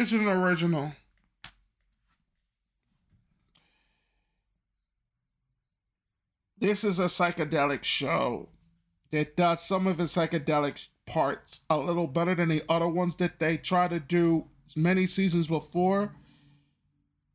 It's 0.00 0.12
an 0.12 0.26
original. 0.26 0.94
This 6.58 6.84
is 6.84 6.98
a 6.98 7.04
psychedelic 7.04 7.84
show 7.84 8.48
that 9.10 9.36
does 9.36 9.62
some 9.62 9.86
of 9.86 9.98
the 9.98 10.04
psychedelic 10.04 10.86
parts 11.04 11.60
a 11.68 11.76
little 11.76 12.06
better 12.06 12.34
than 12.34 12.48
the 12.48 12.62
other 12.66 12.88
ones 12.88 13.16
that 13.16 13.38
they 13.40 13.58
try 13.58 13.88
to 13.88 14.00
do 14.00 14.46
many 14.74 15.06
seasons 15.06 15.48
before. 15.48 16.14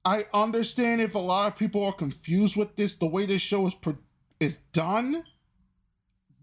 I 0.04 0.24
understand 0.34 1.02
if 1.02 1.14
a 1.14 1.20
lot 1.20 1.54
of 1.54 1.60
people 1.60 1.86
are 1.86 1.94
confused 1.94 2.56
with 2.56 2.76
this, 2.78 2.96
the 2.96 3.06
way 3.06 3.28
this 3.28 3.44
show 3.44 3.68
is 3.68 3.76
pro- 3.76 4.00
is 4.40 4.58
done, 4.74 5.24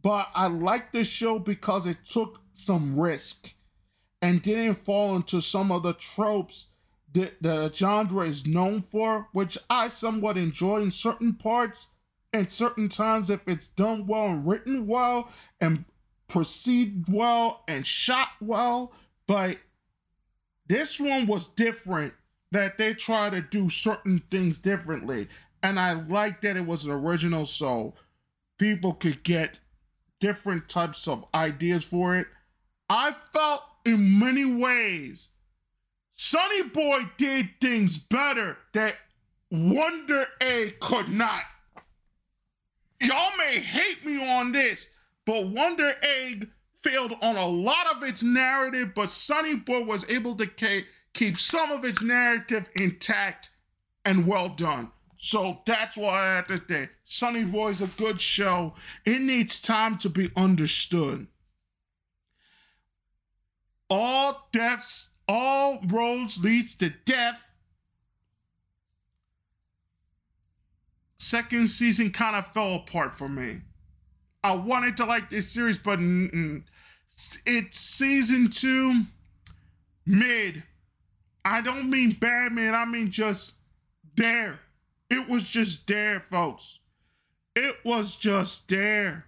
but 0.03 0.29
I 0.37 0.47
like 0.47 0.93
this 0.93 1.09
show 1.09 1.41
because 1.41 1.85
it 1.85 2.05
took 2.05 2.43
some 2.53 2.97
risk 3.01 3.53
and 4.23 4.41
didn't 4.41 4.77
fall 4.77 5.17
into 5.17 5.43
some 5.43 5.73
of 5.73 5.83
the 5.83 5.95
tropes 5.95 6.69
that 7.13 7.43
the 7.43 7.71
genre 7.75 8.25
is 8.25 8.47
known 8.47 8.81
for, 8.81 9.29
which 9.33 9.59
I 9.69 9.89
somewhat 9.89 10.39
enjoy 10.39 10.81
in 10.81 10.91
certain 10.91 11.35
parts 11.35 11.89
and 12.33 12.51
certain 12.51 12.89
times 12.89 13.29
if 13.29 13.41
it's 13.47 13.69
done 13.69 14.07
well 14.07 14.27
and 14.27 14.47
written 14.47 14.87
well 14.87 15.31
and 15.61 15.85
proceed 16.29 17.05
well 17.11 17.65
and 17.69 17.87
shot 17.87 18.29
well. 18.41 18.93
But 19.27 19.59
this 20.67 20.99
one 20.99 21.27
was 21.27 21.49
different 21.49 22.15
that 22.53 22.79
they 22.79 22.95
try 22.95 23.29
to 23.29 23.43
do 23.43 23.69
certain 23.69 24.23
things 24.31 24.59
differently. 24.59 25.29
And 25.63 25.79
I 25.79 25.93
like 25.93 26.41
that 26.43 26.57
it 26.57 26.67
was 26.67 26.85
an 26.85 26.91
original 26.91 27.45
so 27.45 27.95
people 28.59 28.95
could 28.95 29.23
get 29.23 29.61
different 30.21 30.69
types 30.69 31.09
of 31.09 31.27
ideas 31.35 31.85
for 31.85 32.17
it. 32.17 32.27
I 32.89 33.15
felt 33.33 33.63
in 33.85 34.19
many 34.19 34.45
ways 34.45 35.31
Sonny 36.15 36.63
Boy 36.63 37.11
did 37.17 37.49
things 37.61 37.99
better 37.99 38.59
that 38.75 38.95
Wonder 39.51 40.27
Egg 40.41 40.79
could 40.81 41.09
not. 41.09 41.43
Y'all 43.01 43.37
may 43.37 43.59
hate 43.59 44.05
me 44.05 44.39
on 44.39 44.53
this, 44.53 44.91
but 45.27 45.49
Wonder 45.49 45.95
Egg 46.03 46.49
failed 46.79 47.15
on 47.23 47.37
a 47.37 47.47
lot 47.47 47.97
of 47.97 48.03
its 48.05 48.23
narrative, 48.23 48.93
but 48.95 49.11
Sonny 49.11 49.57
Boy 49.57 49.83
was 49.83 50.09
able 50.09 50.37
to 50.37 50.47
keep 51.13 51.39
some 51.39 51.73
of 51.73 51.85
its 51.85 52.01
narrative 52.03 52.69
intact 52.77 53.51
and 54.05 54.27
well 54.27 54.51
done. 54.51 54.93
So 55.19 55.61
that's 55.67 55.97
why 55.97 56.21
I 56.21 56.37
have 56.37 56.47
to 56.49 56.63
say 56.69 56.89
Sonny 57.05 57.45
Boy's 57.45 57.83
a 57.83 57.87
good 57.87 58.21
show. 58.21 58.75
It 59.05 59.23
needs 59.23 59.61
time 59.61 59.99
to 59.99 60.09
be 60.09 60.31
understood. 60.37 61.27
All 63.95 64.49
deaths, 64.53 65.11
all 65.29 65.79
roads 65.87 66.43
leads 66.43 66.75
to 66.77 66.89
death. 67.05 67.47
Second 71.19 71.69
season 71.69 72.11
kind 72.11 72.35
of 72.35 72.47
fell 72.47 72.77
apart 72.77 73.15
for 73.15 73.29
me. 73.29 73.61
I 74.43 74.55
wanted 74.55 74.97
to 74.97 75.05
like 75.05 75.29
this 75.29 75.53
series, 75.53 75.77
but 75.77 75.99
it's 77.45 77.79
season 77.79 78.49
two 78.49 79.03
mid. 80.07 80.63
I 81.45 81.61
don't 81.61 81.91
mean 81.91 82.13
bad, 82.19 82.53
man. 82.53 82.75
I 82.75 82.87
mean 82.87 83.11
just 83.11 83.57
there. 84.17 84.59
It 85.11 85.29
was 85.29 85.45
just 85.45 85.87
there, 85.87 86.21
folks. 86.21 86.79
It 87.55 87.77
was 87.85 88.17
just 88.17 88.71
there. 88.71 89.27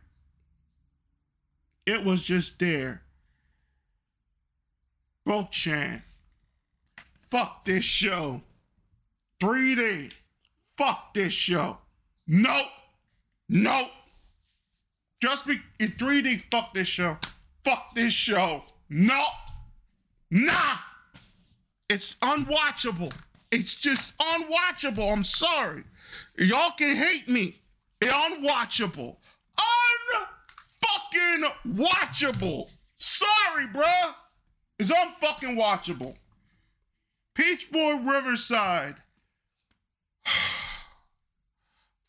It 1.84 2.02
was 2.02 2.24
just 2.24 2.58
there. 2.58 3.03
Bro 5.24 5.48
Chan. 5.50 6.02
Fuck 7.30 7.64
this 7.64 7.84
show. 7.84 8.42
3D. 9.40 10.12
Fuck 10.76 11.14
this 11.14 11.32
show. 11.32 11.78
Nope. 12.26 12.66
Nope. 13.48 13.90
Just 15.22 15.46
be 15.46 15.58
in 15.80 15.88
3D, 15.88 16.44
fuck 16.50 16.74
this 16.74 16.88
show. 16.88 17.16
Fuck 17.64 17.94
this 17.94 18.12
show. 18.12 18.62
No. 18.90 19.24
Nah. 20.30 20.76
It's 21.88 22.16
unwatchable. 22.16 23.12
It's 23.50 23.74
just 23.74 24.16
unwatchable. 24.18 25.12
I'm 25.12 25.24
sorry. 25.24 25.84
Y'all 26.38 26.72
can 26.76 26.96
hate 26.96 27.28
me. 27.28 27.60
It's 28.00 28.12
unwatchable. 28.12 29.16
Unfucking 29.58 31.50
watchable. 31.68 32.68
Sorry, 32.94 33.66
bruh. 33.72 34.14
It's 34.78 34.90
unfucking 34.90 35.56
watchable. 35.56 36.16
Peach 37.34 37.70
Boy 37.70 37.96
Riverside. 37.96 38.96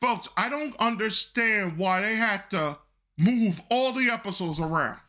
Folks, 0.01 0.29
I 0.37 0.49
don't 0.49 0.75
understand 0.77 1.77
why 1.77 2.01
they 2.01 2.15
had 2.15 2.49
to 2.51 2.77
move 3.17 3.61
all 3.69 3.91
the 3.91 4.09
episodes 4.09 4.59
around. 4.59 4.99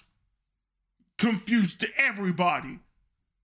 Confused 1.18 1.80
to 1.80 1.88
everybody. 1.98 2.78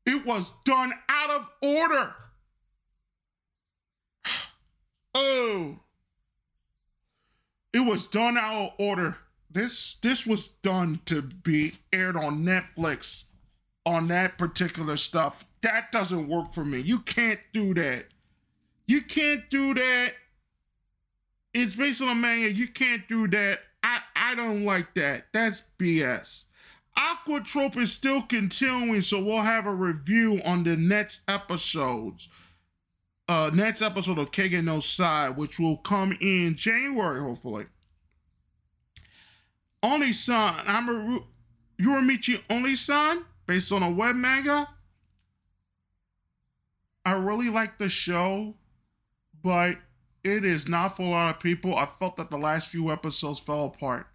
It 0.05 0.27
was 0.27 0.53
done 0.65 0.93
out 1.09 1.31
of 1.31 1.49
order. 1.63 2.15
oh. 5.15 5.79
It 7.73 7.81
was 7.81 8.07
done 8.07 8.37
out 8.37 8.63
of 8.63 8.73
order. 8.79 9.17
This 9.51 9.95
this 9.97 10.27
was 10.27 10.49
done 10.49 11.01
to 11.07 11.23
be 11.23 11.75
aired 11.93 12.17
on 12.17 12.45
Netflix 12.45 13.25
on 13.85 14.09
that 14.09 14.39
particular 14.39 14.97
stuff. 14.97 15.45
That 15.63 15.93
doesn't 15.93 16.29
work 16.29 16.53
for 16.53 16.65
me. 16.65 16.81
You 16.81 17.01
can't 17.01 17.41
do 17.53 17.75
that. 17.75 18.07
You 18.87 19.01
can't 19.01 19.49
do 19.51 19.75
that. 19.75 20.13
It's 21.55 21.77
based 21.77 22.03
on 22.03 22.09
a 22.09 22.15
manga. 22.15 22.53
You 22.53 22.69
can't 22.69 23.07
do 23.09 23.29
that. 23.29 23.61
I, 23.83 24.01
I 24.15 24.35
don't 24.35 24.65
like 24.65 24.95
that. 24.95 25.27
That's 25.33 25.63
BS. 25.79 26.45
Aquatope 26.97 27.79
is 27.79 27.93
still 27.93 28.23
continuing, 28.23 29.03
so 29.03 29.23
we'll 29.23 29.41
have 29.41 29.67
a 29.67 29.75
review 29.75 30.41
on 30.45 30.65
the 30.65 30.77
next 30.77 31.23
episodes. 31.27 32.29
Uh, 33.29 33.51
next 33.53 33.81
episode 33.81 34.19
of 34.19 34.31
Kage 34.31 34.63
no 34.63 34.79
Side, 34.81 35.37
which 35.37 35.59
will 35.59 35.79
come 35.79 36.17
in 36.21 36.55
January, 36.55 37.21
hopefully. 37.21 37.67
Oniisan, 39.83 40.63
I'm 40.67 40.89
a 40.89 41.21
Uramichi 41.81 42.41
Oniisan, 42.49 43.25
based 43.47 43.73
on 43.73 43.83
a 43.83 43.91
web 43.91 44.17
manga. 44.17 44.69
I 47.05 47.13
really 47.13 47.51
like 47.51 47.79
the 47.79 47.89
show, 47.89 48.55
but 49.43 49.79
it 50.23 50.45
is 50.45 50.69
not 50.69 50.97
for 50.97 51.03
a 51.03 51.11
lot 51.11 51.35
of 51.35 51.43
people. 51.43 51.75
I 51.75 51.87
felt 51.87 52.17
that 52.17 52.31
the 52.31 52.39
last 52.39 52.69
few 52.69 52.91
episodes 52.91 53.41
fell 53.41 53.67
apart. 53.67 54.07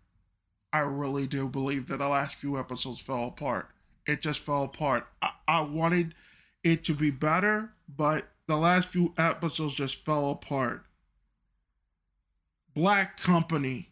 I 0.71 0.79
really 0.79 1.27
do 1.27 1.49
believe 1.49 1.87
that 1.87 1.97
the 1.97 2.07
last 2.07 2.35
few 2.35 2.57
episodes 2.57 3.01
fell 3.01 3.25
apart. 3.27 3.69
It 4.05 4.21
just 4.21 4.39
fell 4.39 4.63
apart. 4.63 5.07
I, 5.21 5.31
I 5.47 5.61
wanted 5.61 6.15
it 6.63 6.85
to 6.85 6.93
be 6.93 7.11
better, 7.11 7.71
but 7.93 8.27
the 8.47 8.57
last 8.57 8.87
few 8.89 9.13
episodes 9.17 9.75
just 9.75 10.05
fell 10.05 10.31
apart. 10.31 10.85
Black 12.73 13.19
Company. 13.19 13.89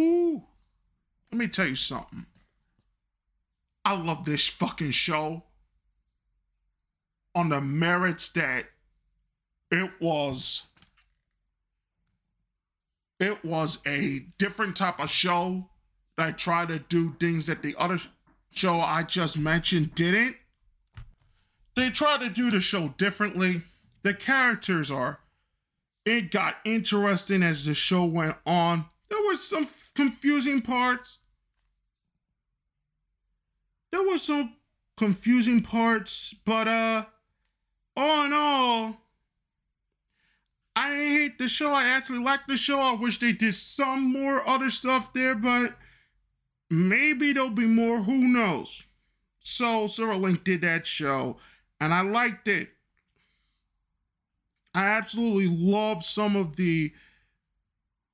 Ooh. 0.00 0.44
Let 1.32 1.38
me 1.38 1.48
tell 1.48 1.66
you 1.66 1.74
something. 1.74 2.26
I 3.88 3.96
love 3.96 4.26
this 4.26 4.46
fucking 4.46 4.90
show. 4.90 5.44
on 7.34 7.48
the 7.48 7.62
merits 7.62 8.28
that 8.30 8.66
it 9.70 9.90
was 9.98 10.66
it 13.18 13.42
was 13.42 13.78
a 13.86 14.26
different 14.36 14.76
type 14.76 15.00
of 15.00 15.08
show 15.08 15.70
that 16.18 16.36
tried 16.36 16.68
to 16.68 16.80
do 16.80 17.16
things 17.18 17.46
that 17.46 17.62
the 17.62 17.74
other 17.78 17.98
show 18.50 18.78
I 18.78 19.04
just 19.04 19.38
mentioned 19.38 19.94
didn't. 19.94 20.36
They 21.74 21.88
tried 21.88 22.20
to 22.20 22.28
do 22.28 22.50
the 22.50 22.60
show 22.60 22.88
differently. 22.98 23.62
The 24.02 24.12
characters 24.12 24.90
are 24.90 25.20
it 26.04 26.30
got 26.30 26.56
interesting 26.66 27.42
as 27.42 27.64
the 27.64 27.72
show 27.72 28.04
went 28.04 28.36
on. 28.44 28.84
There 29.08 29.22
were 29.22 29.36
some 29.36 29.66
confusing 29.94 30.60
parts. 30.60 31.17
There 33.90 34.02
were 34.02 34.18
some 34.18 34.54
confusing 34.96 35.62
parts, 35.62 36.34
but 36.44 36.68
uh 36.68 37.06
all 37.96 38.26
in 38.26 38.32
all, 38.32 38.96
I 40.76 40.90
didn't 40.90 41.12
hate 41.12 41.38
the 41.38 41.48
show. 41.48 41.72
I 41.72 41.84
actually 41.84 42.20
liked 42.20 42.46
the 42.46 42.56
show. 42.56 42.78
I 42.78 42.92
wish 42.92 43.18
they 43.18 43.32
did 43.32 43.54
some 43.54 44.12
more 44.12 44.48
other 44.48 44.70
stuff 44.70 45.12
there, 45.12 45.34
but 45.34 45.76
maybe 46.70 47.32
there'll 47.32 47.50
be 47.50 47.66
more. 47.66 48.02
Who 48.02 48.28
knows? 48.28 48.84
So 49.40 49.88
Sarah 49.88 50.16
Link 50.16 50.44
did 50.44 50.60
that 50.60 50.86
show, 50.86 51.38
and 51.80 51.92
I 51.92 52.02
liked 52.02 52.46
it. 52.46 52.68
I 54.74 54.84
absolutely 54.86 55.48
love 55.48 56.04
some 56.04 56.36
of 56.36 56.54
the 56.54 56.92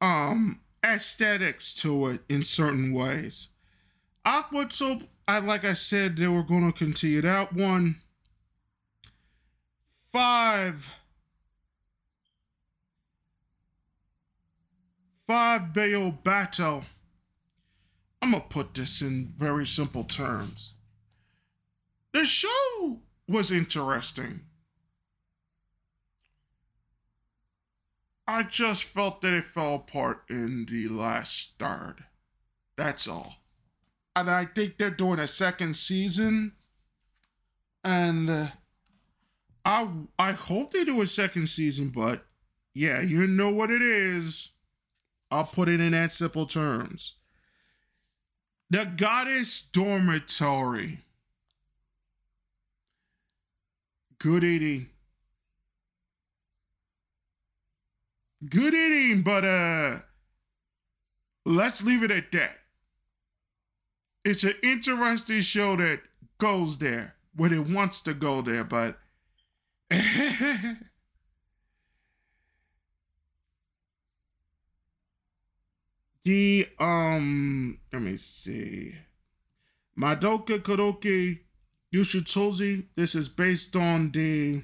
um 0.00 0.60
aesthetics 0.82 1.74
to 1.74 2.08
it 2.08 2.22
in 2.28 2.42
certain 2.42 2.94
ways. 2.94 3.48
Awkward, 4.24 4.72
so 4.72 5.02
I 5.26 5.38
like 5.38 5.64
I 5.64 5.72
said, 5.72 6.16
they 6.16 6.28
were 6.28 6.42
going 6.42 6.70
to 6.70 6.76
continue 6.76 7.22
that 7.22 7.52
one. 7.52 7.96
Five 10.12 10.94
five 15.26 15.72
Bayo 15.72 16.10
battle. 16.10 16.84
I'm 18.20 18.32
gonna 18.32 18.44
put 18.48 18.74
this 18.74 19.02
in 19.02 19.34
very 19.36 19.66
simple 19.66 20.04
terms. 20.04 20.74
The 22.12 22.24
show 22.24 23.00
was 23.26 23.50
interesting. 23.50 24.42
I 28.26 28.42
just 28.44 28.84
felt 28.84 29.20
that 29.20 29.34
it 29.34 29.44
fell 29.44 29.74
apart 29.74 30.22
in 30.30 30.66
the 30.70 30.88
last 30.88 31.58
third. 31.58 32.04
That's 32.76 33.06
all. 33.06 33.43
And 34.16 34.30
I 34.30 34.44
think 34.44 34.78
they're 34.78 34.90
doing 34.90 35.18
a 35.18 35.26
second 35.26 35.76
season. 35.76 36.52
And 37.82 38.30
uh, 38.30 38.46
I 39.64 39.88
I 40.18 40.32
hope 40.32 40.72
they 40.72 40.84
do 40.84 41.00
a 41.00 41.06
second 41.06 41.48
season, 41.48 41.88
but 41.88 42.24
yeah, 42.74 43.00
you 43.00 43.26
know 43.26 43.50
what 43.50 43.70
it 43.70 43.82
is. 43.82 44.50
I'll 45.30 45.44
put 45.44 45.68
it 45.68 45.80
in 45.80 45.92
that 45.92 46.12
simple 46.12 46.46
terms. 46.46 47.14
The 48.70 48.84
Goddess 48.84 49.62
Dormitory. 49.62 51.00
Good 54.18 54.44
eating. 54.44 54.88
Good 58.48 58.74
eating, 58.74 59.22
but 59.22 59.44
uh 59.44 59.98
let's 61.44 61.82
leave 61.82 62.02
it 62.02 62.10
at 62.10 62.32
that. 62.32 62.58
It's 64.24 64.44
an 64.44 64.54
interesting 64.62 65.40
show 65.42 65.76
that 65.76 66.00
goes 66.38 66.78
there 66.78 67.14
when 67.36 67.52
it 67.52 67.68
wants 67.68 68.00
to 68.02 68.14
go 68.14 68.40
there, 68.40 68.64
but 68.64 68.98
The 76.24 76.66
um, 76.78 77.78
let 77.92 78.00
me 78.00 78.16
see. 78.16 78.94
Madoka 79.98 80.58
Koroki 80.58 81.40
Yushutozi. 81.94 82.86
This 82.96 83.14
is 83.14 83.28
based 83.28 83.76
on 83.76 84.10
the 84.10 84.62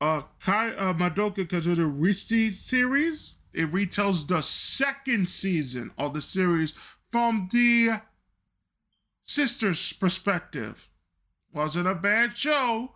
uh 0.00 0.22
Kai 0.40 0.70
uh, 0.70 0.94
Madoka 0.94 1.46
Kazuda 1.46 1.88
Rishi 1.88 2.50
series. 2.50 3.34
It 3.52 3.72
retells 3.72 4.26
the 4.26 4.40
second 4.40 5.28
season 5.28 5.92
of 5.98 6.14
the 6.14 6.22
series 6.22 6.74
from 7.10 7.48
the 7.52 8.00
sister's 9.24 9.92
perspective. 9.92 10.88
Wasn't 11.52 11.86
a 11.86 11.94
bad 11.94 12.36
show, 12.36 12.92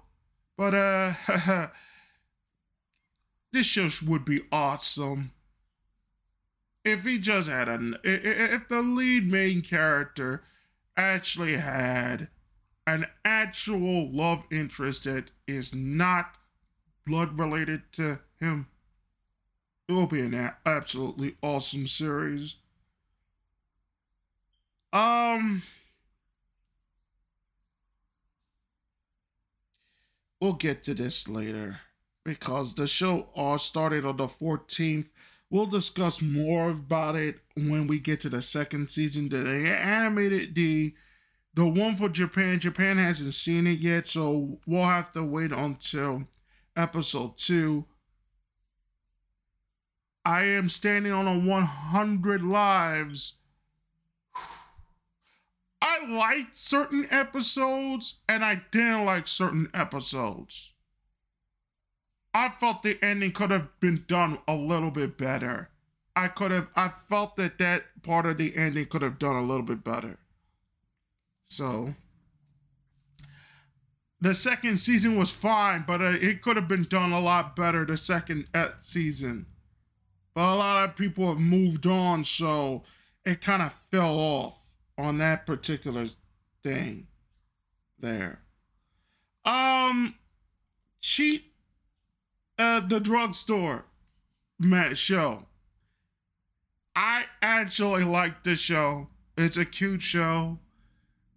but 0.57 0.74
uh 0.74 1.69
this 3.53 3.66
show 3.66 3.89
would 4.07 4.24
be 4.24 4.43
awesome 4.51 5.33
if 6.85 7.05
he 7.05 7.19
just 7.19 7.49
had 7.49 7.69
an 7.69 7.97
if 8.05 8.69
the 8.69 8.81
lead 8.81 9.31
main 9.31 9.61
character 9.61 10.43
actually 10.97 11.57
had 11.57 12.28
an 12.87 13.07
actual 13.24 14.11
love 14.11 14.45
interest 14.51 15.05
that 15.05 15.33
is 15.47 15.74
not 15.74 16.39
blood 17.05 17.39
related 17.39 17.83
to 17.93 18.20
him 18.39 18.69
it 19.89 19.93
will 19.93 20.07
be 20.07 20.21
an 20.21 20.53
absolutely 20.65 21.37
awesome 21.43 21.87
series 21.87 22.57
um 24.93 25.63
we'll 30.41 30.55
get 30.55 30.85
to 30.85 30.95
this 30.95 31.29
later 31.29 31.81
because 32.25 32.75
the 32.75 32.87
show 32.87 33.29
all 33.35 33.59
started 33.59 34.05
on 34.05 34.17
the 34.17 34.27
14th. 34.27 35.07
We'll 35.49 35.67
discuss 35.67 36.21
more 36.21 36.71
about 36.71 37.15
it 37.15 37.39
when 37.57 37.87
we 37.87 38.01
get 38.01 38.21
to 38.23 38.29
the 38.29 38.43
second 38.43 38.91
season. 38.91 39.29
The 39.29 39.39
animated 39.39 40.55
the 40.55 40.95
the 41.55 41.67
one 41.67 41.95
for 41.97 42.09
Japan. 42.09 42.59
Japan 42.59 42.99
hasn't 42.99 43.33
seen 43.33 43.67
it 43.67 43.79
yet, 43.79 44.09
so 44.09 44.59
we'll 44.67 44.85
have 44.85 45.13
to 45.13 45.23
wait 45.23 45.53
until 45.53 46.25
episode 46.77 47.39
two. 47.39 47.87
I 50.27 50.43
am 50.43 50.69
standing 50.69 51.12
on 51.12 51.28
a 51.28 51.39
100 51.39 52.43
lives. 52.43 53.35
I 55.81 56.05
liked 56.05 56.57
certain 56.57 57.07
episodes 57.12 58.23
and 58.28 58.44
I 58.44 58.62
didn't 58.73 59.05
like 59.05 59.28
certain 59.28 59.70
episodes. 59.73 60.73
I 62.35 62.48
felt 62.48 62.82
the 62.82 62.98
ending 63.05 63.31
could 63.31 63.53
have 63.53 63.69
been 63.78 64.03
done 64.09 64.39
a 64.48 64.57
little 64.57 64.90
bit 64.90 65.16
better. 65.16 65.70
I 66.16 66.27
could 66.27 66.51
have, 66.51 66.70
I 66.74 66.89
felt 66.89 67.36
that 67.36 67.59
that 67.59 67.85
part 68.03 68.27
of 68.27 68.36
the 68.36 68.57
ending 68.57 68.86
could 68.86 69.03
have 69.03 69.20
done 69.20 69.36
a 69.36 69.43
little 69.43 69.65
bit 69.65 69.85
better. 69.85 70.19
So, 71.44 71.94
the 74.20 74.35
second 74.35 74.78
season 74.78 75.16
was 75.16 75.31
fine, 75.31 75.85
but 75.86 76.03
uh, 76.03 76.16
it 76.20 76.43
could 76.43 76.57
have 76.57 76.66
been 76.66 76.82
done 76.82 77.12
a 77.12 77.20
lot 77.20 77.55
better 77.55 77.85
the 77.85 77.97
second 77.97 78.48
uh, 78.53 78.70
season. 78.81 79.47
But 80.37 80.53
a 80.53 80.57
lot 80.57 80.87
of 80.87 80.97
people 80.97 81.29
have 81.29 81.41
moved 81.41 81.87
on, 81.87 82.23
so 82.23 82.83
it 83.25 83.41
kind 83.41 83.63
of 83.63 83.73
fell 83.91 84.19
off 84.19 84.59
on 84.99 85.17
that 85.17 85.47
particular 85.47 86.09
thing 86.63 87.07
there. 87.99 88.43
Um, 89.47 90.15
cheat 91.01 91.55
at 92.59 92.91
the 92.91 93.01
drugstore 93.01 93.87
Matt 94.59 94.99
show. 94.99 95.47
I 96.95 97.25
actually 97.41 98.05
like 98.05 98.45
this 98.45 98.59
show. 98.59 99.09
It's 99.39 99.57
a 99.57 99.65
cute 99.65 100.03
show. 100.03 100.59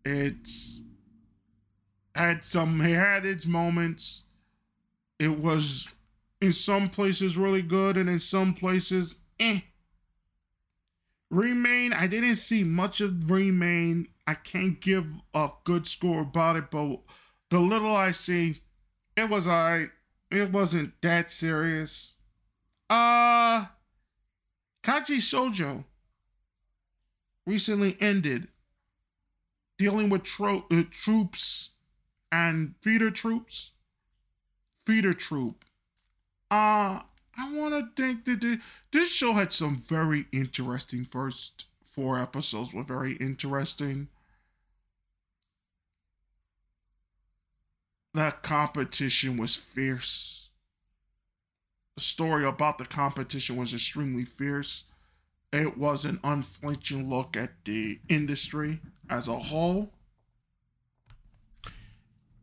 It's 0.04 0.82
had 2.14 2.44
some 2.44 2.82
it 2.82 2.96
had 2.96 3.26
its 3.26 3.46
moments. 3.46 4.26
It 5.20 5.40
was 5.40 5.94
in 6.42 6.54
some 6.54 6.90
places 6.90 7.38
really 7.38 7.62
good 7.62 7.98
and 7.98 8.10
in 8.10 8.20
some 8.20 8.54
places 8.54 9.20
eh. 9.40 9.60
Remain, 11.30 11.94
I 11.94 12.08
didn't 12.08 12.38
see 12.38 12.64
much 12.64 13.02
of 13.02 13.30
Remain. 13.30 14.08
I 14.26 14.34
can't 14.34 14.80
give 14.80 15.06
a 15.34 15.50
good 15.64 15.86
score 15.86 16.22
about 16.22 16.56
it, 16.56 16.72
but 16.72 17.02
the 17.50 17.60
little 17.60 17.96
I 17.96 18.12
see, 18.12 18.62
it 19.16 19.30
was 19.30 19.48
alright. 19.48 19.90
It 20.32 20.52
wasn't 20.52 21.00
that 21.02 21.30
serious. 21.32 22.16
Uh 22.90 23.66
Kageki 24.82 25.18
Shoujo 25.18 25.84
recently 27.46 27.98
ended 28.00 28.48
dealing 29.78 30.10
with 30.10 30.24
tro- 30.24 30.66
uh, 30.72 30.84
troops 30.92 31.72
and 32.32 32.76
feeder 32.82 33.12
troops. 33.12 33.72
Feeder 34.86 35.14
troop. 35.14 35.66
Uh 36.52 37.02
I 37.38 37.54
want 37.54 37.96
to 37.96 38.02
think 38.02 38.26
that 38.26 38.60
this 38.92 39.10
show 39.10 39.34
had 39.34 39.54
some 39.54 39.84
very 39.86 40.26
interesting 40.32 41.06
first 41.06 41.66
four 41.90 42.20
episodes 42.20 42.74
were 42.74 42.84
very 42.84 43.14
interesting. 43.14 44.10
that 48.14 48.42
competition 48.42 49.38
was 49.38 49.56
fierce. 49.56 50.50
The 51.96 52.02
story 52.02 52.46
about 52.46 52.78
the 52.78 52.86
competition 52.86 53.56
was 53.56 53.74
extremely 53.74 54.26
fierce. 54.26 54.86
It 55.52 55.78
was 55.78 56.06
an 56.06 56.20
unflinching 56.24 57.10
look 57.10 57.36
at 57.36 57.52
the 57.66 58.00
industry 58.08 58.82
as 59.10 59.28
a 59.28 59.38
whole. 59.40 59.92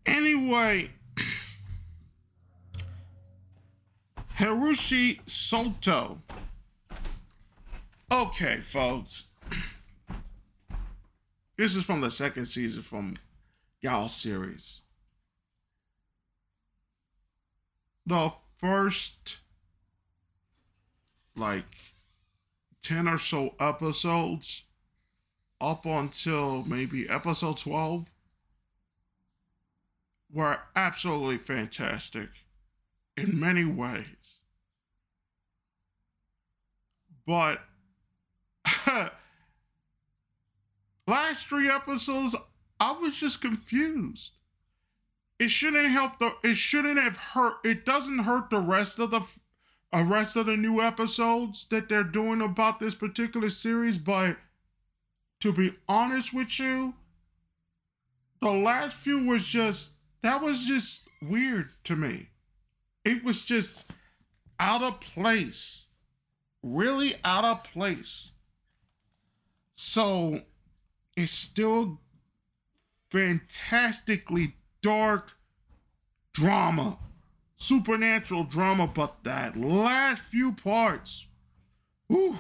Anyway, 0.04 0.90
Higurashi 4.36 5.22
Sotsu. 5.24 6.18
Okay, 8.12 8.60
folks. 8.60 9.28
This 11.58 11.74
is 11.74 11.86
from 11.86 12.02
the 12.02 12.10
second 12.10 12.44
season 12.44 12.82
from 12.82 13.14
y'all 13.80 14.10
series. 14.10 14.82
The 18.04 18.30
first 18.58 19.38
like 21.34 21.64
10 22.82 23.08
or 23.08 23.16
so 23.16 23.54
episodes 23.58 24.64
up 25.58 25.86
until 25.86 26.62
maybe 26.64 27.08
episode 27.08 27.56
12 27.56 28.04
were 30.30 30.58
absolutely 30.76 31.38
fantastic 31.38 32.28
in 33.16 33.38
many 33.38 33.64
ways. 33.64 34.40
But 37.26 37.60
last 41.06 41.46
three 41.46 41.68
episodes, 41.68 42.36
I 42.78 42.92
was 42.92 43.16
just 43.16 43.40
confused. 43.40 44.32
It 45.38 45.48
shouldn't 45.48 45.88
help 45.88 46.18
the. 46.18 46.32
It 46.42 46.56
shouldn't 46.56 46.98
have 46.98 47.16
hurt. 47.16 47.56
It 47.64 47.84
doesn't 47.84 48.20
hurt 48.20 48.50
the 48.50 48.60
rest 48.60 48.98
of 48.98 49.10
the, 49.10 49.22
uh, 49.92 50.04
rest 50.04 50.36
of 50.36 50.46
the 50.46 50.56
new 50.56 50.80
episodes 50.80 51.66
that 51.66 51.88
they're 51.88 52.04
doing 52.04 52.40
about 52.40 52.80
this 52.80 52.94
particular 52.94 53.50
series. 53.50 53.98
But 53.98 54.38
to 55.40 55.52
be 55.52 55.74
honest 55.88 56.32
with 56.32 56.58
you, 56.58 56.94
the 58.40 58.50
last 58.50 58.96
few 58.96 59.26
was 59.26 59.42
just 59.44 59.96
that 60.22 60.40
was 60.40 60.64
just 60.64 61.08
weird 61.20 61.70
to 61.84 61.96
me. 61.96 62.28
It 63.06 63.22
was 63.22 63.44
just 63.44 63.88
out 64.58 64.82
of 64.82 64.98
place. 64.98 65.86
Really 66.60 67.14
out 67.24 67.44
of 67.44 67.62
place. 67.62 68.32
So 69.76 70.40
it's 71.16 71.30
still 71.30 72.00
fantastically 73.12 74.56
dark 74.82 75.36
drama, 76.32 76.98
supernatural 77.54 78.42
drama, 78.42 78.88
but 78.88 79.22
that 79.22 79.56
last 79.56 80.22
few 80.22 80.50
parts, 80.50 81.26
whew. 82.08 82.36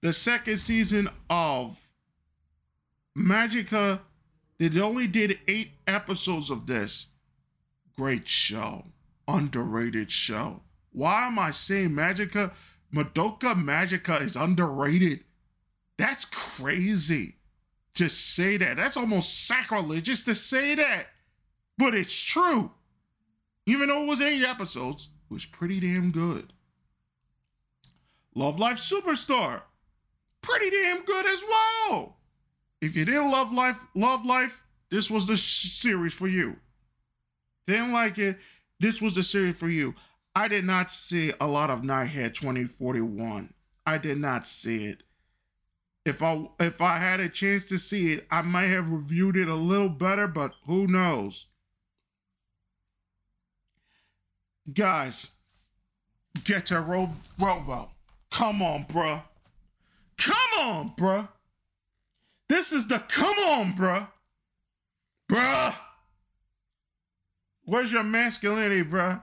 The 0.00 0.14
second 0.14 0.56
season 0.56 1.10
of 1.28 1.78
Magica, 3.14 4.00
they 4.58 4.80
only 4.80 5.06
did 5.06 5.38
eight 5.46 5.72
episodes 5.86 6.50
of 6.50 6.66
this. 6.66 7.08
Great 7.96 8.28
show, 8.28 8.86
underrated 9.26 10.10
show. 10.10 10.62
Why 10.92 11.26
am 11.26 11.38
I 11.38 11.50
saying 11.52 11.90
Magica? 11.90 12.52
Madoka 12.94 13.54
Magica 13.54 14.20
is 14.20 14.36
underrated. 14.36 15.24
That's 15.96 16.24
crazy 16.24 17.36
to 17.94 18.08
say 18.08 18.56
that. 18.56 18.76
That's 18.76 18.96
almost 18.96 19.46
sacrilegious 19.46 20.22
to 20.24 20.34
say 20.34 20.74
that. 20.76 21.08
But 21.76 21.94
it's 21.94 22.20
true. 22.20 22.70
Even 23.66 23.88
though 23.88 24.02
it 24.02 24.06
was 24.06 24.20
eight 24.20 24.44
episodes, 24.44 25.10
it 25.30 25.34
was 25.34 25.44
pretty 25.44 25.80
damn 25.80 26.10
good. 26.10 26.52
Love 28.34 28.58
Live 28.58 28.76
Superstar, 28.76 29.62
pretty 30.42 30.70
damn 30.70 31.04
good 31.04 31.26
as 31.26 31.44
well. 31.48 32.17
If 32.80 32.94
you 32.96 33.04
didn't 33.04 33.30
love 33.30 33.52
life, 33.52 33.78
love 33.94 34.24
life, 34.24 34.62
this 34.90 35.10
was 35.10 35.26
the 35.26 35.36
sh- 35.36 35.70
series 35.72 36.14
for 36.14 36.28
you. 36.28 36.56
Didn't 37.66 37.92
like 37.92 38.18
it, 38.18 38.38
this 38.80 39.02
was 39.02 39.14
the 39.14 39.22
series 39.22 39.56
for 39.56 39.68
you. 39.68 39.94
I 40.34 40.48
did 40.48 40.64
not 40.64 40.90
see 40.90 41.32
a 41.40 41.46
lot 41.46 41.70
of 41.70 41.82
Night 41.82 42.06
Head 42.06 42.34
2041. 42.34 43.52
I 43.84 43.98
did 43.98 44.18
not 44.18 44.46
see 44.46 44.84
it. 44.86 45.02
If 46.04 46.22
I 46.22 46.48
if 46.60 46.80
I 46.80 46.98
had 46.98 47.20
a 47.20 47.28
chance 47.28 47.64
to 47.66 47.78
see 47.78 48.12
it, 48.12 48.26
I 48.30 48.42
might 48.42 48.68
have 48.68 48.90
reviewed 48.90 49.36
it 49.36 49.48
a 49.48 49.54
little 49.54 49.88
better, 49.88 50.26
but 50.26 50.54
who 50.66 50.86
knows? 50.86 51.46
Guys, 54.72 55.36
get 56.44 56.66
to 56.66 56.80
Ro- 56.80 57.14
Robo. 57.38 57.90
Come 58.30 58.62
on, 58.62 58.84
bruh. 58.84 59.22
Come 60.16 60.60
on, 60.60 60.90
bruh. 60.96 61.28
This 62.48 62.72
is 62.72 62.88
the 62.88 62.98
come 62.98 63.38
on, 63.38 63.74
bruh. 63.74 64.08
Bruh. 65.30 65.74
Where's 67.64 67.92
your 67.92 68.02
masculinity, 68.02 68.82
bruh? 68.82 69.22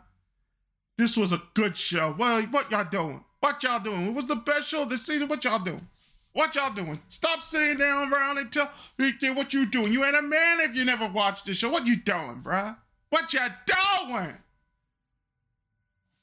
This 0.98 1.18
was 1.18 1.32
a 1.32 1.42
good 1.56 1.76
show. 1.76 2.16
Well, 2.18 2.42
what 2.44 2.72
y'all 2.72 2.88
doing? 2.90 3.24
What 3.40 3.64
y'all 3.64 3.80
doing? 3.80 4.08
It 4.08 4.14
was 4.14 4.28
the 4.28 4.36
best 4.36 4.68
show 4.68 4.86
this 4.86 5.06
season. 5.06 5.28
What 5.28 5.44
y'all 5.44 5.60
doing? 5.60 5.88
What 6.34 6.54
y'all 6.56 6.74
doing? 6.74 7.00
Stop 7.08 7.44
sitting 7.44 7.78
down 7.78 8.14
around 8.14 8.38
and 8.38 8.52
tell 8.52 8.70
me 8.98 9.14
what 9.32 9.54
you 9.54 9.66
doing. 9.66 9.94
You 9.94 10.04
ain't 10.04 10.16
a 10.16 10.22
man 10.22 10.60
if 10.60 10.76
you 10.76 10.86
never 10.86 11.08
watched 11.08 11.46
the 11.46 11.54
show. 11.54 11.70
What 11.70 11.88
you 11.88 11.96
doing, 11.96 12.42
bruh? 12.44 12.76
What 13.10 13.34
y'all 13.34 13.50
doing? 14.10 14.36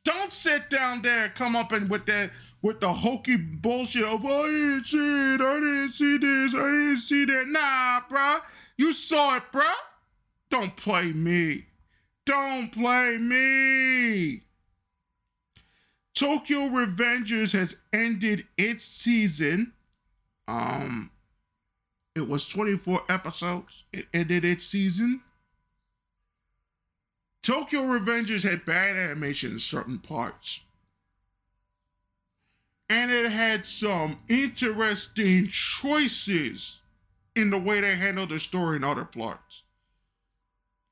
Don't 0.05 0.33
sit 0.33 0.69
down 0.69 1.03
there 1.03 1.27
and 1.27 1.35
come 1.35 1.57
up 1.57 1.73
and 1.73 1.89
with 1.89 2.07
that 2.07 2.31
with 2.63 2.81
the 2.81 2.93
hokey 2.93 3.37
bullshit 3.37 4.05
of 4.05 4.25
I 4.25 4.47
didn't 4.47 4.85
see 4.85 5.35
it, 5.35 5.41
I 5.41 5.55
didn't 5.55 5.91
see 5.91 6.19
this, 6.19 6.55
I 6.55 6.59
didn't 6.59 6.97
see 6.99 7.25
that. 7.25 7.49
Nah, 7.49 8.01
bruh. 8.09 8.41
You 8.77 8.93
saw 8.93 9.37
it, 9.37 9.43
bruh. 9.53 9.71
Don't 10.49 10.77
play 10.77 11.13
me. 11.13 11.67
Don't 12.25 12.71
play 12.71 13.19
me. 13.19 14.43
Tokyo 16.15 16.69
Revengers 16.69 17.53
has 17.53 17.79
ended 17.93 18.47
its 18.57 18.85
season. 18.85 19.73
Um, 20.47 21.11
it 22.15 22.29
was 22.29 22.49
24 22.49 23.03
episodes. 23.09 23.85
It 23.93 24.07
ended 24.15 24.45
its 24.45 24.67
season. 24.67 25.23
Tokyo 27.43 27.81
Revengers 27.81 28.49
had 28.49 28.65
bad 28.65 28.97
animation 28.97 29.53
in 29.53 29.59
certain 29.59 29.99
parts. 29.99 30.61
And 32.89 33.11
it 33.11 33.31
had 33.31 33.65
some 33.65 34.19
interesting 34.29 35.49
choices 35.49 36.83
in 37.35 37.51
the 37.51 37.59
way 37.59 37.81
they 37.81 37.97
handled 37.97 38.29
the 38.29 38.39
story 38.39 38.77
and 38.77 38.85
other 38.85 39.05
plots. 39.05 39.63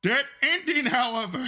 That 0.02 0.24
ending, 0.40 0.86
however, 0.86 1.38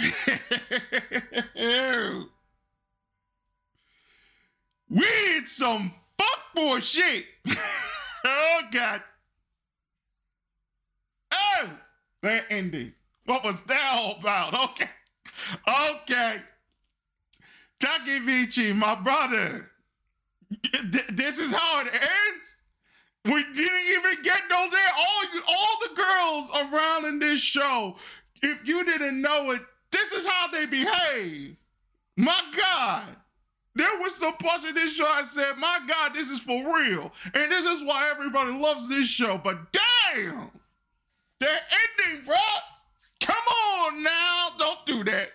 we 4.89 5.01
did 5.01 5.47
some 5.47 5.91
fuckboy 6.19 6.83
shit. 6.83 7.25
oh 8.25 8.61
God. 8.71 9.01
Oh, 11.31 11.69
that 12.21 12.45
ending. 12.51 12.93
What 13.25 13.43
was 13.43 13.63
that 13.63 13.89
all 13.91 14.17
about? 14.19 14.53
Okay. 14.71 14.89
Okay. 15.67 16.41
Takemichi, 17.79 18.75
my 18.75 18.95
brother. 18.95 19.71
This 21.09 21.39
is 21.39 21.53
how 21.53 21.81
it 21.81 21.93
ends. 21.93 22.61
We 23.25 23.43
didn't 23.53 23.87
even 23.97 24.21
get 24.23 24.41
no 24.49 24.67
there. 24.69 24.89
All 24.97 25.23
all 25.47 25.77
the 25.81 25.95
girls 25.95 26.51
around 26.73 27.05
in 27.05 27.19
this 27.19 27.39
show, 27.39 27.95
if 28.41 28.67
you 28.67 28.83
didn't 28.83 29.21
know 29.21 29.51
it, 29.51 29.61
this 29.91 30.11
is 30.11 30.27
how 30.27 30.47
they 30.47 30.65
behave. 30.65 31.55
My 32.17 32.39
God. 32.57 33.15
There 33.75 33.99
was 33.99 34.15
some 34.15 34.33
parts 34.37 34.67
of 34.67 34.75
this 34.75 34.93
show 34.93 35.07
I 35.07 35.23
said, 35.23 35.57
my 35.57 35.79
God, 35.87 36.13
this 36.13 36.29
is 36.29 36.39
for 36.39 36.63
real. 36.77 37.11
And 37.33 37.51
this 37.51 37.65
is 37.65 37.83
why 37.83 38.07
everybody 38.11 38.51
loves 38.51 38.87
this 38.87 39.07
show. 39.07 39.39
But 39.43 39.57
damn, 39.71 40.51
that 41.39 41.61
ending, 41.99 42.25
bro. 42.25 42.35
Come 43.19 43.35
on 43.35 44.03
now. 44.03 44.49
Don't 44.59 44.85
do 44.85 45.03
that. 45.05 45.29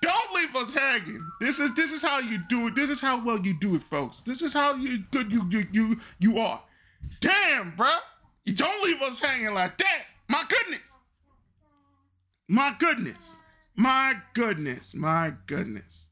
Don't 0.00 0.34
leave 0.34 0.54
us 0.56 0.72
hanging. 0.72 1.24
This 1.40 1.58
is 1.60 1.74
this 1.74 1.92
is 1.92 2.02
how 2.02 2.18
you 2.18 2.38
do 2.48 2.68
it. 2.68 2.74
This 2.74 2.90
is 2.90 3.00
how 3.00 3.22
well 3.24 3.40
you 3.40 3.54
do 3.58 3.74
it, 3.76 3.82
folks. 3.82 4.20
This 4.20 4.42
is 4.42 4.52
how 4.52 4.74
you 4.74 4.98
good 5.10 5.30
you 5.32 5.46
you 5.50 5.64
you 5.72 6.00
you 6.18 6.38
are. 6.38 6.62
Damn, 7.20 7.74
bro. 7.76 7.90
You 8.44 8.54
don't 8.54 8.84
leave 8.84 9.00
us 9.02 9.20
hanging 9.20 9.54
like 9.54 9.78
that. 9.78 10.04
My 10.28 10.44
goodness. 10.48 11.02
My 12.48 12.74
goodness. 12.78 13.38
My 13.76 14.16
goodness. 14.34 14.94
My 14.94 15.34
goodness. 15.46 16.08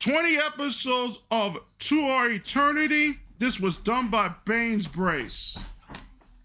20 0.00 0.36
episodes 0.36 1.20
of 1.30 1.58
To 1.78 1.96
Your 1.96 2.30
Eternity. 2.30 3.18
This 3.38 3.60
was 3.60 3.78
done 3.78 4.08
by 4.08 4.28
Brain's 4.44 4.88
Base. 4.88 5.58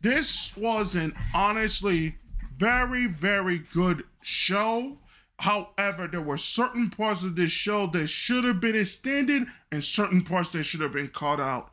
this 0.02 0.56
was 0.56 0.96
an 0.96 1.14
honestly 1.34 2.16
very, 2.58 3.08
very 3.08 3.60
good 3.74 4.04
show. 4.22 4.98
However, 5.40 6.08
there 6.08 6.22
were 6.22 6.38
certain 6.38 6.90
parts 6.90 7.24
of 7.24 7.36
this 7.36 7.52
show 7.52 7.88
that 7.88 8.08
should 8.08 8.44
have 8.44 8.60
been 8.60 8.76
extended 8.76 9.48
and 9.72 9.84
certain 9.84 10.24
parts 10.24 10.52
that 10.52 10.64
should 10.64 10.82
have 10.82 10.94
been 10.94 11.10
cut 11.10 11.40
out. 11.40 11.72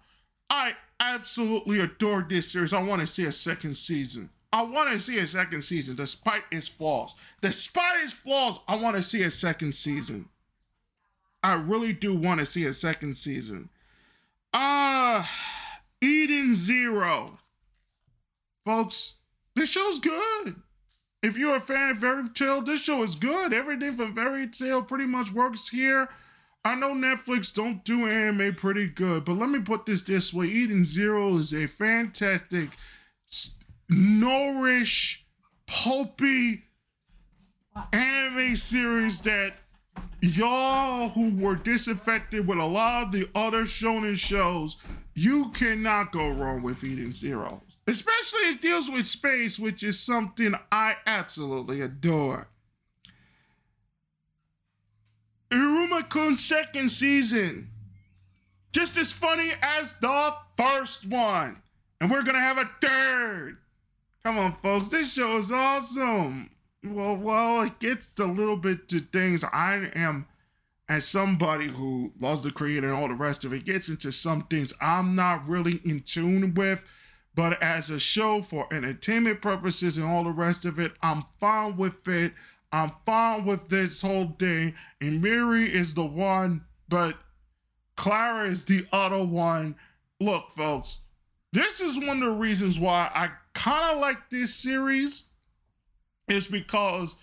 I 0.50 0.74
absolutely 1.00 1.80
adored 1.80 2.28
this 2.28 2.52
series. 2.52 2.74
I 2.74 2.82
want 2.82 3.00
to 3.00 3.06
see 3.06 3.24
a 3.24 3.32
second 3.32 3.74
season. 3.74 4.30
I 4.52 4.62
want 4.62 4.90
to 4.90 5.00
see 5.00 5.18
a 5.18 5.26
second 5.26 5.62
season 5.62 5.96
despite 5.96 6.44
its 6.52 6.68
flaws. 6.68 7.14
Despite 7.40 8.04
its 8.04 8.12
flaws, 8.12 8.60
I 8.68 8.76
want 8.76 8.96
to 8.96 9.02
see 9.02 9.22
a 9.22 9.30
second 9.30 9.74
season. 9.74 10.28
I 11.42 11.54
really 11.54 11.92
do 11.92 12.14
want 12.14 12.40
to 12.40 12.46
see 12.46 12.64
a 12.66 12.72
second 12.72 13.16
season. 13.16 13.68
Uh 14.52 15.24
Eden 16.00 16.54
Zero. 16.54 17.38
Folks, 18.64 19.14
this 19.56 19.70
show's 19.70 19.98
good. 19.98 20.56
If 21.24 21.38
you're 21.38 21.56
a 21.56 21.60
fan 21.60 21.88
of 21.88 22.00
Fairy 22.00 22.28
Tail, 22.34 22.60
this 22.60 22.82
show 22.82 23.02
is 23.02 23.14
good. 23.14 23.54
Everything 23.54 23.94
from 23.94 24.14
Fairy 24.14 24.46
Tail 24.46 24.82
pretty 24.82 25.06
much 25.06 25.32
works 25.32 25.70
here. 25.70 26.10
I 26.62 26.74
know 26.74 26.92
Netflix 26.92 27.50
don't 27.50 27.82
do 27.82 28.06
anime 28.06 28.54
pretty 28.56 28.88
good, 28.88 29.24
but 29.24 29.38
let 29.38 29.48
me 29.48 29.60
put 29.60 29.86
this 29.86 30.02
this 30.02 30.34
way: 30.34 30.48
Eden 30.48 30.84
Zero 30.84 31.34
is 31.38 31.54
a 31.54 31.66
fantastic, 31.66 32.72
nourish, 33.88 35.24
pulpy 35.66 36.64
anime 37.94 38.54
series 38.54 39.22
that 39.22 39.54
y'all 40.20 41.08
who 41.08 41.34
were 41.36 41.56
disaffected 41.56 42.46
with 42.46 42.58
a 42.58 42.66
lot 42.66 43.04
of 43.04 43.12
the 43.12 43.30
other 43.34 43.64
shonen 43.64 44.18
shows, 44.18 44.76
you 45.14 45.50
cannot 45.50 46.12
go 46.12 46.28
wrong 46.28 46.62
with 46.62 46.82
Eden 46.84 47.12
Zero. 47.12 47.62
Especially 47.86 48.40
it 48.50 48.60
deals 48.60 48.90
with 48.90 49.06
space, 49.06 49.58
which 49.58 49.82
is 49.82 49.98
something 49.98 50.54
I 50.72 50.96
absolutely 51.06 51.80
adore. 51.80 52.48
Iruma-kun 55.50 56.36
second 56.36 56.88
season. 56.90 57.70
Just 58.72 58.96
as 58.96 59.12
funny 59.12 59.52
as 59.62 59.98
the 59.98 60.34
first 60.58 61.06
one. 61.06 61.62
And 62.00 62.10
we're 62.10 62.24
gonna 62.24 62.40
have 62.40 62.58
a 62.58 62.70
third. 62.84 63.58
Come 64.24 64.38
on, 64.38 64.56
folks. 64.56 64.88
This 64.88 65.12
show 65.12 65.36
is 65.36 65.52
awesome. 65.52 66.50
Well, 66.82 67.16
well, 67.16 67.62
it 67.62 67.78
gets 67.78 68.18
a 68.18 68.26
little 68.26 68.56
bit 68.56 68.88
to 68.88 68.98
things. 68.98 69.44
I 69.44 69.90
am, 69.94 70.26
as 70.88 71.06
somebody 71.06 71.68
who 71.68 72.12
loves 72.20 72.42
the 72.42 72.50
creator 72.50 72.88
and 72.88 72.96
all 72.96 73.08
the 73.08 73.14
rest 73.14 73.44
of 73.44 73.52
it, 73.52 73.64
gets 73.64 73.88
into 73.88 74.12
some 74.12 74.42
things 74.42 74.74
I'm 74.80 75.14
not 75.16 75.48
really 75.48 75.80
in 75.84 76.02
tune 76.02 76.54
with. 76.54 76.84
But 77.34 77.60
as 77.62 77.90
a 77.90 77.98
show 77.98 78.42
for 78.42 78.72
entertainment 78.72 79.42
purposes 79.42 79.96
and 79.96 80.06
all 80.06 80.24
the 80.24 80.30
rest 80.30 80.64
of 80.64 80.78
it, 80.78 80.92
I'm 81.02 81.24
fine 81.40 81.76
with 81.76 82.06
it. 82.06 82.32
I'm 82.70 82.92
fine 83.06 83.44
with 83.44 83.68
this 83.68 84.02
whole 84.02 84.34
thing. 84.38 84.74
Ameri 85.00 85.68
is 85.68 85.94
the 85.94 86.04
one, 86.04 86.64
but 86.88 87.16
Clara 87.96 88.48
is 88.48 88.64
the 88.64 88.86
other 88.92 89.24
one. 89.24 89.76
Look, 90.20 90.50
folks, 90.50 91.00
this 91.52 91.80
is 91.80 91.98
one 91.98 92.22
of 92.22 92.28
the 92.28 92.30
reasons 92.30 92.78
why 92.78 93.10
I 93.14 93.30
kind 93.52 93.94
of 93.94 94.00
like 94.00 94.30
this 94.30 94.54
series. 94.54 95.28
Is 96.26 96.46
because 96.46 97.16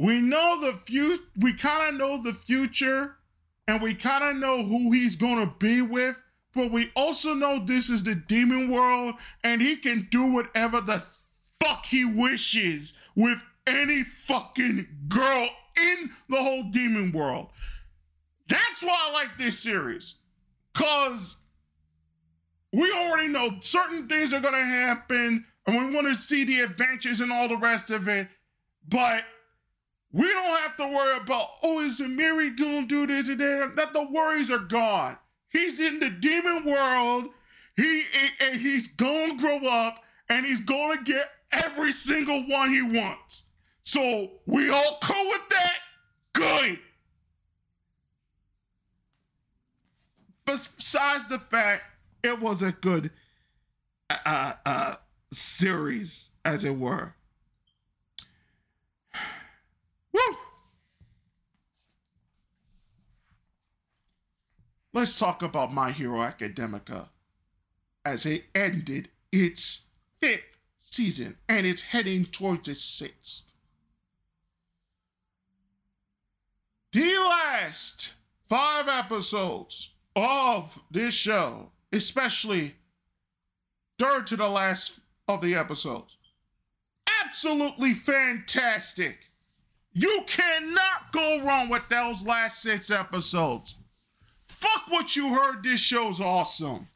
we 0.00 0.22
know 0.22 0.58
the 0.62 0.72
future, 0.78 1.22
we 1.42 1.52
kind 1.52 1.90
of 1.90 2.00
know 2.00 2.22
the 2.22 2.32
future, 2.32 3.16
and 3.68 3.82
we 3.82 3.94
kind 3.94 4.24
of 4.24 4.36
know 4.36 4.64
who 4.64 4.90
he's 4.92 5.14
gonna 5.14 5.52
be 5.58 5.82
with. 5.82 6.16
But 6.54 6.70
we 6.70 6.90
also 6.96 7.34
know 7.34 7.62
this 7.62 7.90
is 7.90 8.02
the 8.02 8.14
demon 8.14 8.70
world, 8.70 9.16
and 9.44 9.60
he 9.60 9.76
can 9.76 10.08
do 10.10 10.24
whatever 10.24 10.80
the 10.80 11.02
fuck 11.62 11.84
he 11.84 12.06
wishes 12.06 12.94
with 13.14 13.42
any 13.66 14.02
fucking 14.02 14.88
girl 15.08 15.50
in 15.78 16.10
the 16.30 16.42
whole 16.42 16.62
demon 16.70 17.12
world. 17.12 17.48
That's 18.48 18.82
why 18.82 18.96
I 18.98 19.12
like 19.12 19.36
this 19.36 19.58
series. 19.58 20.14
Cause 20.72 21.36
we 22.72 22.90
already 22.90 23.28
know 23.28 23.58
certain 23.60 24.08
things 24.08 24.32
are 24.32 24.40
gonna 24.40 24.64
happen, 24.64 25.44
and 25.66 25.76
we 25.76 25.94
want 25.94 26.06
to 26.06 26.14
see 26.14 26.44
the 26.44 26.60
adventures 26.60 27.20
and 27.20 27.30
all 27.30 27.48
the 27.48 27.58
rest 27.58 27.90
of 27.90 28.08
it. 28.08 28.28
But 28.88 29.24
we 30.12 30.24
don't 30.24 30.60
have 30.60 30.76
to 30.76 30.88
worry 30.88 31.16
about, 31.16 31.46
oh, 31.62 31.80
is 31.80 32.00
Ameri 32.00 32.56
gonna 32.56 32.86
do 32.86 33.06
this 33.06 33.28
and 33.28 33.38
that? 33.38 33.76
That 33.76 33.92
the 33.92 34.02
worries 34.10 34.50
are 34.50 34.58
gone. 34.58 35.16
He's 35.50 35.80
in 35.80 36.00
the 36.00 36.10
demon 36.10 36.64
world. 36.64 37.30
He 37.76 38.02
and 38.40 38.60
he's 38.60 38.88
gonna 38.88 39.36
grow 39.36 39.58
up 39.66 40.02
and 40.28 40.44
he's 40.44 40.60
gonna 40.60 41.02
get 41.02 41.30
every 41.52 41.92
single 41.92 42.46
one 42.46 42.72
he 42.72 42.82
wants. 42.82 43.44
So 43.84 44.30
we 44.46 44.68
all 44.70 44.98
cool 45.02 45.28
with 45.28 45.48
that? 45.50 45.78
Good. 46.32 46.78
Besides 50.44 51.28
the 51.28 51.38
fact 51.38 51.84
it 52.22 52.38
was 52.40 52.62
a 52.62 52.72
good 52.72 53.10
uh, 54.26 54.52
uh, 54.66 54.94
series, 55.32 56.30
as 56.44 56.64
it 56.64 56.76
were. 56.76 57.14
Woo! 60.12 60.20
Let's 64.92 65.18
talk 65.18 65.42
about 65.42 65.72
My 65.72 65.92
Hero 65.92 66.20
Academia 66.20 67.10
as 68.04 68.26
it 68.26 68.44
ended 68.54 69.08
its 69.30 69.86
fifth 70.20 70.58
season 70.82 71.36
and 71.48 71.66
it's 71.66 71.82
heading 71.82 72.24
towards 72.24 72.68
its 72.68 72.82
sixth. 72.82 73.54
The 76.92 77.18
last 77.18 78.14
five 78.48 78.88
episodes 78.88 79.90
of 80.16 80.80
this 80.90 81.14
show, 81.14 81.70
especially 81.92 82.74
third 83.96 84.26
to 84.26 84.36
the 84.36 84.48
last 84.48 84.98
of 85.28 85.40
the 85.40 85.54
episodes, 85.54 86.16
absolutely 87.24 87.94
fantastic. 87.94 89.29
You 89.92 90.22
cannot 90.26 91.12
go 91.12 91.42
wrong 91.42 91.68
with 91.68 91.88
those 91.88 92.22
last 92.24 92.62
six 92.62 92.90
episodes. 92.90 93.74
Fuck 94.46 94.88
what 94.88 95.16
you 95.16 95.34
heard. 95.34 95.62
This 95.62 95.80
show's 95.80 96.20
awesome. 96.20 96.86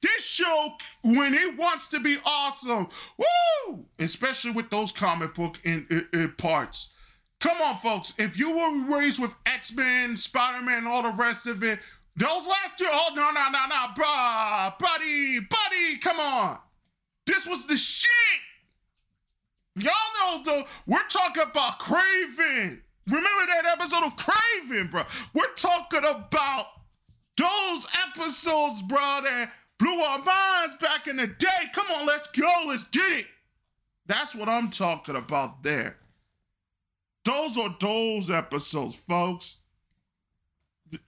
This 0.00 0.24
show, 0.24 0.74
when 1.02 1.34
it 1.34 1.56
wants 1.58 1.88
to 1.88 2.00
be 2.00 2.18
awesome, 2.24 2.88
woo! 3.16 3.86
Especially 3.98 4.52
with 4.52 4.70
those 4.70 4.92
comic 4.92 5.34
book 5.34 5.58
in, 5.64 5.86
in, 5.90 6.08
in 6.12 6.32
parts. 6.32 6.92
Come 7.40 7.60
on, 7.60 7.78
folks. 7.78 8.14
If 8.18 8.38
you 8.38 8.50
were 8.50 8.96
raised 8.96 9.20
with 9.20 9.34
X 9.46 9.74
Men, 9.74 10.16
Spider 10.16 10.64
Man, 10.64 10.86
all 10.86 11.02
the 11.02 11.10
rest 11.10 11.46
of 11.46 11.62
it, 11.64 11.80
those 12.16 12.46
last 12.46 12.78
two, 12.78 12.86
oh, 12.88 13.10
no, 13.14 13.30
no, 13.30 13.48
no, 13.48 13.66
no, 13.68 13.86
bruh, 13.94 14.78
buddy, 14.78 15.40
buddy, 15.40 15.98
come 16.00 16.18
on. 16.18 16.58
This 17.26 17.46
was 17.46 17.66
the 17.66 17.76
shit. 17.76 18.08
Y'all 19.80 19.92
know, 20.20 20.42
though, 20.44 20.64
we're 20.86 21.06
talking 21.08 21.42
about 21.42 21.78
Kraven. 21.78 22.80
Remember 23.06 23.46
that 23.46 23.64
episode 23.66 24.04
of 24.04 24.16
Kraven, 24.16 24.90
bro? 24.90 25.04
We're 25.34 25.54
talking 25.56 26.00
about 26.00 26.66
those 27.36 27.86
episodes, 28.06 28.82
bro, 28.82 28.98
that 28.98 29.50
blew 29.78 30.00
our 30.00 30.18
minds 30.18 30.76
back 30.80 31.06
in 31.06 31.16
the 31.16 31.26
day. 31.26 31.70
Come 31.72 31.86
on, 31.92 32.06
let's 32.06 32.28
go, 32.28 32.52
let's 32.66 32.84
get 32.84 33.20
it. 33.20 33.26
That's 34.06 34.34
what 34.34 34.48
I'm 34.48 34.70
talking 34.70 35.16
about 35.16 35.62
there. 35.62 35.96
Those 37.24 37.56
are 37.58 37.74
those 37.80 38.30
episodes, 38.30 38.96
folks. 38.96 39.58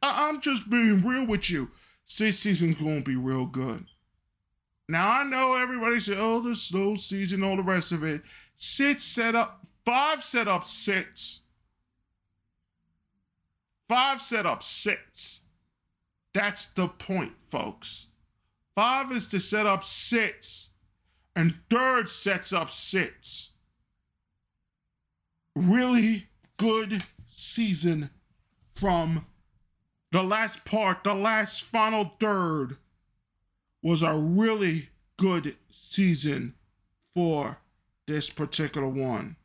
I- 0.03 0.29
am 0.29 0.41
just 0.41 0.69
being 0.69 1.01
real 1.03 1.27
with 1.27 1.51
you. 1.51 1.71
Sixth 2.05 2.41
season's 2.41 2.79
gonna 2.79 3.01
be 3.01 3.17
real 3.17 3.47
good. 3.47 3.87
Now 4.89 5.11
I 5.11 5.23
know 5.23 5.55
everybody 5.55 6.01
said, 6.01 6.19
"Oh, 6.19 6.41
the 6.41 6.55
slow 6.55 6.95
season, 6.97 7.43
all 7.43 7.57
the 7.57 7.63
rest 7.63 7.93
of 7.93 8.03
it." 8.05 8.23
Six 8.61 9.03
set 9.03 9.35
up, 9.35 9.67
five 9.85 10.23
set 10.23 10.47
up 10.47 10.65
six. 10.65 11.41
Five 13.89 14.21
set 14.21 14.47
up 14.47 14.63
six. 14.63 15.43
That's 16.33 16.69
the 16.69 16.87
point, 16.87 17.33
folks. 17.41 18.07
Five 18.77 19.11
is 19.11 19.27
to 19.31 19.41
set 19.41 19.67
up 19.67 19.83
six, 19.83 20.75
and 21.35 21.57
third 21.69 22.09
sets 22.09 22.53
up 22.53 22.71
six 22.71 23.51
really 25.55 26.29
good 26.57 27.03
season 27.29 28.11
from 28.75 29.27
the 30.13 30.23
last 30.23 30.65
part, 30.65 31.05
the 31.05 31.15
last 31.15 31.63
final 31.63 32.13
third 32.19 32.77
was 33.83 34.03
a 34.03 34.15
really 34.15 34.89
good 35.17 35.57
season 35.71 36.55
for 37.15 37.59
this 38.11 38.29
particular 38.29 38.89
one. 38.89 39.37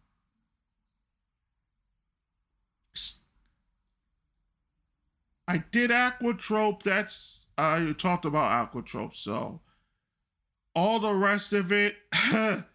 I 5.48 5.64
did 5.72 5.92
Aquatope. 5.92 6.82
That's 6.82 7.46
uh, 7.60 7.88
I 7.90 7.94
talked 7.96 8.26
about 8.26 8.74
Aquatope, 8.74 9.16
so 9.16 9.62
all 10.76 11.00
the 11.00 11.14
rest 11.14 11.54
of 11.54 11.72
it, 11.72 11.96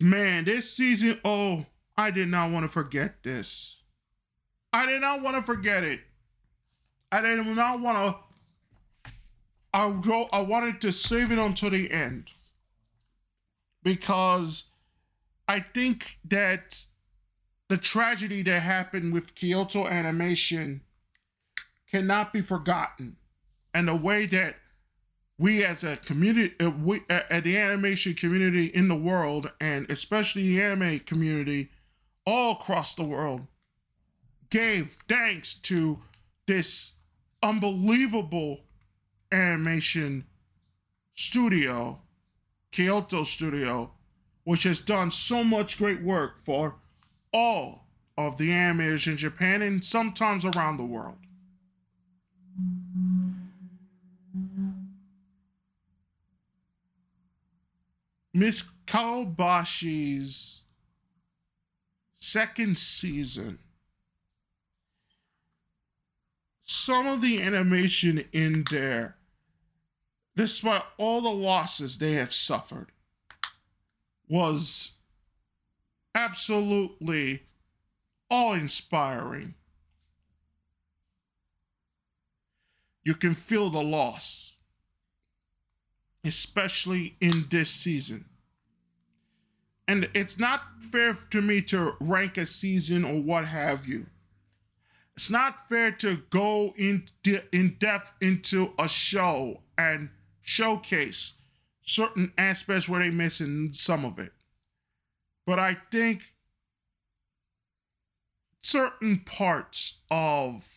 man, 0.00 0.44
this 0.44 0.72
season, 0.72 1.20
oh, 1.24 1.66
I 1.96 2.10
did 2.10 2.26
not 2.28 2.50
want 2.50 2.64
to 2.64 2.68
forget 2.68 3.22
this. 3.22 3.82
I 4.72 4.86
did 4.86 5.00
not 5.00 5.22
want 5.22 5.36
to 5.36 5.42
forget 5.42 5.84
it. 5.84 6.00
I 7.12 7.20
did 7.20 7.46
not 7.46 7.80
want 7.80 7.96
to. 7.96 9.12
I 9.72 9.88
go. 10.02 10.28
I 10.32 10.40
wanted 10.40 10.80
to 10.80 10.90
save 10.90 11.30
it 11.30 11.38
until 11.38 11.70
the 11.70 11.92
end 11.92 12.32
because 13.84 14.64
I 15.48 15.60
think 15.60 16.18
that 16.24 16.84
the 17.68 17.76
tragedy 17.76 18.42
that 18.42 18.60
happened 18.60 19.12
with 19.12 19.34
Kyoto 19.34 19.86
Animation 19.86 20.82
cannot 21.90 22.32
be 22.32 22.40
forgotten, 22.40 23.16
and 23.72 23.88
the 23.88 23.94
way 23.94 24.26
that 24.26 24.56
we 25.38 25.64
as 25.64 25.84
a 25.84 25.96
community, 25.98 26.54
uh, 26.60 26.70
we 26.70 27.02
uh, 27.10 27.40
the 27.40 27.56
animation 27.56 28.14
community 28.14 28.66
in 28.66 28.88
the 28.88 28.96
world, 28.96 29.50
and 29.60 29.88
especially 29.90 30.48
the 30.48 30.62
anime 30.62 31.00
community 31.00 31.70
all 32.24 32.52
across 32.52 32.94
the 32.94 33.04
world, 33.04 33.46
gave 34.50 34.96
thanks 35.08 35.54
to 35.54 36.00
this 36.46 36.94
unbelievable 37.42 38.60
animation 39.30 40.24
studio, 41.14 42.00
Kyoto 42.72 43.24
Studio, 43.24 43.92
which 44.46 44.62
has 44.62 44.78
done 44.78 45.10
so 45.10 45.42
much 45.42 45.76
great 45.76 46.00
work 46.00 46.36
for 46.44 46.76
all 47.32 47.88
of 48.16 48.38
the 48.38 48.48
animators 48.48 49.08
in 49.08 49.16
Japan 49.16 49.60
and 49.60 49.84
sometimes 49.84 50.44
around 50.44 50.76
the 50.76 50.84
world. 50.84 51.18
Miss 58.32 58.62
Kobayashi's 58.86 60.62
second 62.14 62.78
season, 62.78 63.58
some 66.64 67.08
of 67.08 67.20
the 67.20 67.42
animation 67.42 68.24
in 68.32 68.64
there, 68.70 69.16
despite 70.36 70.84
all 70.98 71.20
the 71.20 71.30
losses 71.30 71.98
they 71.98 72.12
have 72.12 72.32
suffered, 72.32 72.92
was 74.28 74.92
absolutely 76.14 77.42
awe 78.30 78.54
inspiring. 78.54 79.54
You 83.04 83.14
can 83.14 83.34
feel 83.34 83.70
the 83.70 83.82
loss, 83.82 84.54
especially 86.24 87.16
in 87.20 87.46
this 87.50 87.70
season. 87.70 88.24
And 89.86 90.10
it's 90.14 90.38
not 90.38 90.62
fair 90.90 91.16
to 91.30 91.40
me 91.40 91.62
to 91.62 91.94
rank 92.00 92.36
a 92.36 92.46
season 92.46 93.04
or 93.04 93.22
what 93.22 93.44
have 93.44 93.86
you. 93.86 94.06
It's 95.14 95.30
not 95.30 95.68
fair 95.68 95.92
to 95.92 96.22
go 96.30 96.74
in, 96.76 97.04
in 97.52 97.76
depth 97.78 98.12
into 98.20 98.72
a 98.78 98.88
show 98.88 99.62
and 99.78 100.10
showcase 100.42 101.34
certain 101.86 102.32
aspects 102.36 102.88
where 102.88 103.00
they 103.00 103.10
missing 103.10 103.72
some 103.72 104.04
of 104.04 104.18
it. 104.18 104.32
But 105.46 105.58
I 105.58 105.76
think 105.90 106.34
certain 108.60 109.20
parts 109.20 110.00
of 110.10 110.68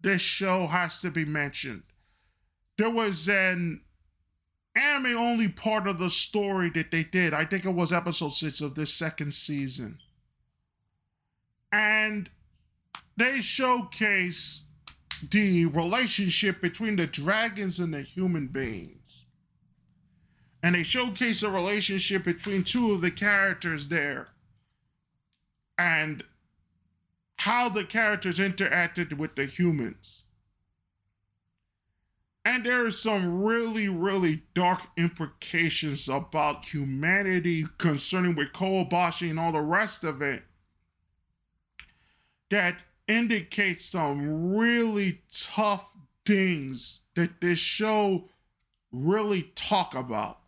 this 0.00 0.20
show 0.20 0.66
has 0.66 1.00
to 1.00 1.10
be 1.10 1.24
mentioned. 1.24 1.84
There 2.76 2.90
was 2.90 3.28
an 3.28 3.82
anime 4.74 5.16
only 5.16 5.48
part 5.48 5.86
of 5.86 5.98
the 5.98 6.10
story 6.10 6.70
that 6.70 6.90
they 6.90 7.04
did. 7.04 7.32
I 7.32 7.44
think 7.44 7.64
it 7.64 7.70
was 7.70 7.92
episode 7.92 8.32
six 8.32 8.60
of 8.60 8.74
this 8.74 8.92
second 8.92 9.32
season. 9.34 9.98
And 11.70 12.28
they 13.16 13.40
showcase 13.40 14.64
the 15.30 15.66
relationship 15.66 16.60
between 16.60 16.96
the 16.96 17.06
dragons 17.06 17.78
and 17.78 17.94
the 17.94 18.02
human 18.02 18.48
beings. 18.48 19.01
And 20.62 20.74
they 20.74 20.82
showcase 20.82 21.42
a 21.42 21.50
relationship 21.50 22.24
between 22.24 22.62
two 22.62 22.92
of 22.92 23.00
the 23.00 23.10
characters 23.10 23.88
there. 23.88 24.28
And 25.76 26.22
how 27.36 27.68
the 27.68 27.84
characters 27.84 28.38
interacted 28.38 29.18
with 29.18 29.34
the 29.34 29.46
humans. 29.46 30.22
And 32.44 32.64
there 32.64 32.84
are 32.84 32.90
some 32.90 33.42
really, 33.42 33.88
really 33.88 34.42
dark 34.54 34.80
implications 34.96 36.08
about 36.08 36.64
humanity 36.66 37.66
concerning 37.78 38.34
with 38.34 38.52
Kobayashi 38.52 39.30
and 39.30 39.38
all 39.38 39.52
the 39.52 39.60
rest 39.60 40.04
of 40.04 40.22
it 40.22 40.42
that 42.50 42.84
indicates 43.08 43.84
some 43.84 44.54
really 44.54 45.22
tough 45.32 45.88
things 46.26 47.00
that 47.14 47.40
this 47.40 47.58
show 47.58 48.28
really 48.92 49.50
talk 49.54 49.94
about. 49.94 50.41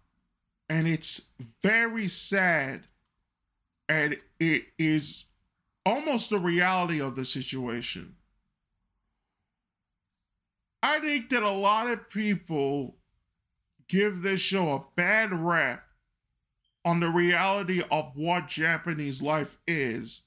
And 0.75 0.89
it's 0.89 1.29
very 1.63 2.09
sad 2.09 2.89
and 3.89 4.19
it 4.41 4.65
is 4.77 5.27
almost 5.87 6.31
the 6.31 6.39
reality 6.41 7.01
of 7.01 7.15
the 7.15 7.25
situation. 7.25 8.17
I 10.83 10.99
think 10.99 11.31
that 11.31 11.45
a 11.45 11.51
lot 11.51 11.89
of 11.89 12.11
people 12.11 12.97
give 13.87 14.23
this 14.23 14.41
show 14.41 14.75
a 14.75 14.85
bad 14.97 15.33
rap 15.33 15.85
on 16.85 16.99
the 16.99 17.09
reality 17.09 17.81
of 17.93 18.11
what 18.17 18.49
Japanese 18.49 19.23
life 19.23 19.57
is. 19.69 20.23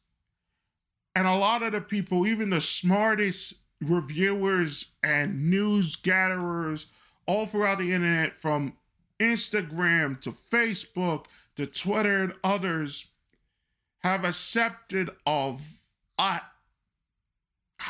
And 1.14 1.28
a 1.28 1.36
lot 1.36 1.61
of 1.61 1.74
the 1.74 1.82
people, 1.82 2.26
even 2.26 2.52
the 2.52 2.61
smartest 2.61 3.64
reviewers 3.82 4.94
and 5.03 5.49
news 5.52 5.98
gatherers 5.98 6.88
all 7.26 7.45
throughout 7.45 7.80
the 7.80 7.91
internet, 7.91 8.38
from 8.38 8.78
Instagram 9.19 10.19
to 10.22 10.31
Facebook 10.31 11.26
to 11.56 11.65
Twitter 11.65 12.23
and 12.23 12.34
others, 12.44 13.07
have 13.99 14.23
accepted 14.23 15.10
of 15.26 15.61
uh, 16.19 16.39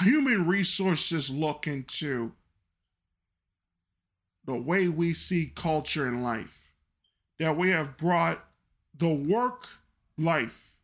human 0.01 0.47
resources 0.47 1.29
look 1.29 1.67
into 1.67 2.31
the 4.45 4.55
way 4.55 4.87
we 4.87 5.13
see 5.13 5.51
culture 5.53 6.07
and 6.07 6.23
life, 6.23 6.71
that 7.39 7.57
we 7.57 7.69
have 7.69 7.97
brought 7.97 8.43
the 8.97 9.13
work 9.13 9.67
life, 10.17 10.77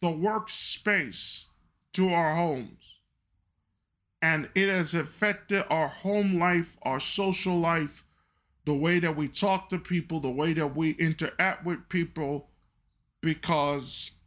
the 0.00 0.08
workspace 0.08 1.46
to 1.94 2.10
our 2.10 2.34
homes. 2.36 2.98
And 4.20 4.50
it 4.54 4.68
has 4.68 4.94
affected 4.94 5.64
our 5.70 5.88
home 5.88 6.38
life, 6.38 6.76
our 6.82 7.00
social 7.00 7.58
life, 7.58 8.04
the 8.66 8.74
way 8.74 8.98
that 8.98 9.16
we 9.16 9.28
talk 9.28 9.70
to 9.70 9.78
people, 9.78 10.20
the 10.20 10.28
way 10.28 10.52
that 10.52 10.76
we 10.76 10.90
interact 10.90 11.64
with 11.64 11.88
people, 11.88 12.50
because 13.22 14.18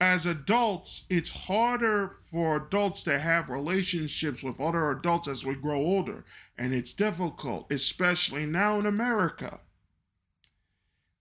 as 0.00 0.26
adults, 0.26 1.04
it's 1.08 1.30
harder 1.30 2.16
for 2.30 2.56
adults 2.56 3.02
to 3.04 3.18
have 3.18 3.48
relationships 3.48 4.42
with 4.42 4.60
other 4.60 4.90
adults 4.90 5.28
as 5.28 5.44
we 5.44 5.54
grow 5.54 5.78
older. 5.78 6.24
And 6.58 6.74
it's 6.74 6.94
difficult, 6.94 7.70
especially 7.70 8.46
now 8.46 8.78
in 8.78 8.86
America. 8.86 9.60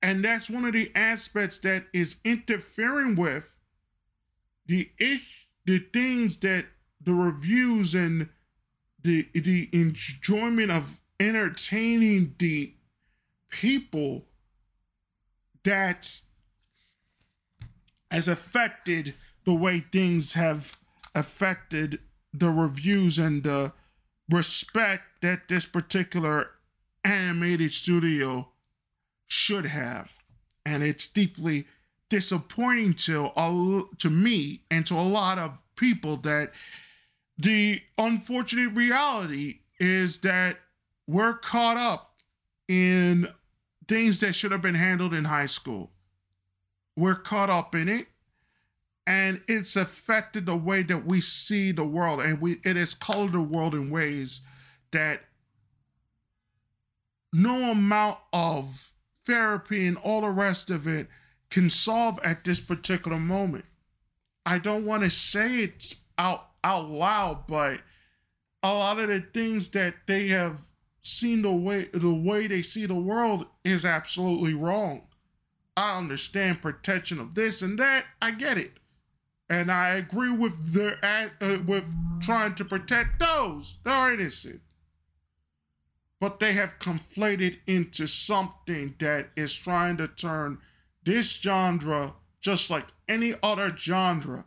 And 0.01 0.23
that's 0.23 0.49
one 0.49 0.65
of 0.65 0.73
the 0.73 0.91
aspects 0.95 1.59
that 1.59 1.85
is 1.93 2.17
interfering 2.23 3.15
with 3.15 3.55
the 4.65 4.91
ish, 4.97 5.49
the 5.65 5.79
things 5.79 6.37
that 6.37 6.65
the 7.01 7.13
reviews 7.13 7.95
and 7.95 8.29
the 9.03 9.27
the 9.33 9.69
enjoyment 9.71 10.71
of 10.71 10.99
entertaining 11.19 12.35
the 12.39 12.73
people 13.49 14.25
that 15.63 16.19
has 18.11 18.27
affected 18.27 19.13
the 19.45 19.53
way 19.53 19.79
things 19.79 20.33
have 20.33 20.77
affected 21.13 21.99
the 22.33 22.49
reviews 22.49 23.17
and 23.17 23.43
the 23.43 23.73
respect 24.29 25.03
that 25.21 25.47
this 25.47 25.65
particular 25.65 26.51
animated 27.03 27.71
studio 27.71 28.47
should 29.27 29.65
have. 29.65 30.11
And 30.65 30.83
it's 30.83 31.07
deeply 31.07 31.65
disappointing 32.09 32.93
to 32.93 33.89
to 33.97 34.09
me 34.09 34.61
and 34.69 34.85
to 34.85 34.95
a 34.95 35.01
lot 35.01 35.37
of 35.37 35.57
people 35.75 36.17
that 36.17 36.51
the 37.37 37.81
unfortunate 37.97 38.69
reality 38.69 39.59
is 39.79 40.19
that 40.19 40.57
we're 41.07 41.33
caught 41.33 41.77
up 41.77 42.15
in 42.67 43.27
things 43.87 44.19
that 44.19 44.33
should 44.33 44.51
have 44.51 44.61
been 44.61 44.75
handled 44.75 45.13
in 45.13 45.25
high 45.25 45.45
school 45.45 45.91
we're 46.95 47.15
caught 47.15 47.49
up 47.49 47.75
in 47.75 47.87
it 47.87 48.07
and 49.07 49.41
it's 49.47 49.75
affected 49.75 50.45
the 50.45 50.55
way 50.55 50.81
that 50.81 51.05
we 51.05 51.21
see 51.21 51.71
the 51.71 51.85
world 51.85 52.19
and 52.19 52.41
we 52.41 52.57
it 52.63 52.75
has 52.75 52.93
colored 52.93 53.33
the 53.33 53.41
world 53.41 53.75
in 53.75 53.89
ways 53.89 54.41
that 54.91 55.21
no 57.35 57.71
amount 57.71 58.17
of 58.31 58.93
therapy 59.25 59.85
and 59.85 59.97
all 59.97 60.21
the 60.21 60.29
rest 60.29 60.69
of 60.69 60.87
it 60.87 61.07
can 61.49 61.69
solve 61.69 62.17
at 62.23 62.43
this 62.43 62.59
particular 62.59 63.19
moment. 63.19 63.65
I 64.45 64.57
don't 64.57 64.85
want 64.85 65.03
to 65.03 65.09
say 65.09 65.63
it 65.63 65.95
out 66.17 66.47
out 66.63 66.89
loud, 66.89 67.45
but 67.47 67.81
a 68.63 68.73
lot 68.73 68.99
of 68.99 69.09
the 69.09 69.19
things 69.19 69.69
that 69.71 69.95
they 70.07 70.29
have 70.29 70.61
seen 71.05 71.43
the 71.43 71.53
way 71.53 71.87
the 71.93 72.13
way 72.13 72.47
they 72.47 72.63
see 72.63 72.85
the 72.87 72.95
world 72.95 73.45
is 73.63 73.85
absolutely 73.85 74.55
wrong. 74.55 75.03
I 75.77 75.97
understand 75.97 76.61
protection 76.61 77.19
of 77.19 77.35
this 77.35 77.61
and 77.61 77.77
that. 77.77 78.05
I 78.21 78.31
get 78.31 78.57
it, 78.57 78.79
and 79.49 79.71
I 79.71 79.95
agree 79.95 80.31
with 80.31 80.73
their 80.73 80.97
uh, 81.03 81.59
with 81.65 81.85
trying 82.21 82.55
to 82.55 82.65
protect 82.65 83.19
those 83.19 83.77
that 83.83 83.93
are 83.93 84.13
innocent. 84.13 84.61
But 86.19 86.39
they 86.39 86.53
have 86.53 86.79
conflated 86.79 87.59
into 87.67 88.07
something 88.07 88.95
that 88.99 89.29
is 89.35 89.53
trying 89.53 89.97
to 89.97 90.07
turn 90.07 90.59
this 91.03 91.27
genre, 91.27 92.15
just 92.41 92.71
like 92.71 92.87
any 93.07 93.35
other 93.43 93.75
genre, 93.75 94.45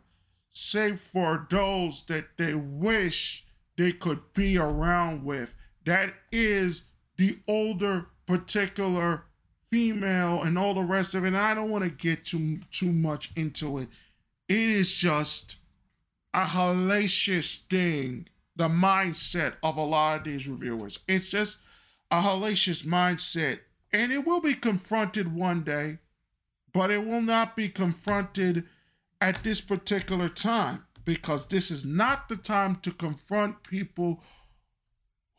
save 0.49 0.99
for 0.99 1.47
those 1.49 2.03
that 2.07 2.35
they 2.37 2.53
wish 2.53 3.45
they 3.77 3.93
could 3.93 4.33
be 4.33 4.57
around 4.57 5.23
with. 5.23 5.55
That 5.89 6.13
is 6.31 6.83
the 7.17 7.39
older 7.47 8.09
particular 8.27 9.23
female 9.71 10.43
and 10.43 10.55
all 10.55 10.75
the 10.75 10.83
rest 10.83 11.15
of 11.15 11.23
it. 11.23 11.29
And 11.29 11.37
I 11.37 11.55
don't 11.55 11.71
want 11.71 11.83
to 11.83 11.89
get 11.89 12.25
too 12.25 12.59
too 12.69 12.93
much 12.93 13.31
into 13.35 13.79
it. 13.79 13.87
It 14.47 14.69
is 14.69 14.91
just 14.91 15.55
a 16.31 16.45
hellacious 16.45 17.65
thing, 17.65 18.27
the 18.55 18.69
mindset 18.69 19.53
of 19.63 19.77
a 19.77 19.83
lot 19.83 20.19
of 20.19 20.23
these 20.25 20.47
reviewers. 20.47 20.99
It's 21.07 21.27
just 21.27 21.57
a 22.11 22.21
hellacious 22.21 22.85
mindset. 22.85 23.61
And 23.91 24.11
it 24.11 24.27
will 24.27 24.41
be 24.41 24.53
confronted 24.53 25.33
one 25.33 25.63
day, 25.63 25.97
but 26.71 26.91
it 26.91 27.03
will 27.03 27.23
not 27.23 27.55
be 27.55 27.67
confronted 27.67 28.65
at 29.19 29.41
this 29.41 29.59
particular 29.59 30.29
time 30.29 30.85
because 31.03 31.47
this 31.47 31.71
is 31.71 31.83
not 31.83 32.29
the 32.29 32.37
time 32.37 32.75
to 32.75 32.91
confront 32.91 33.63
people 33.63 34.21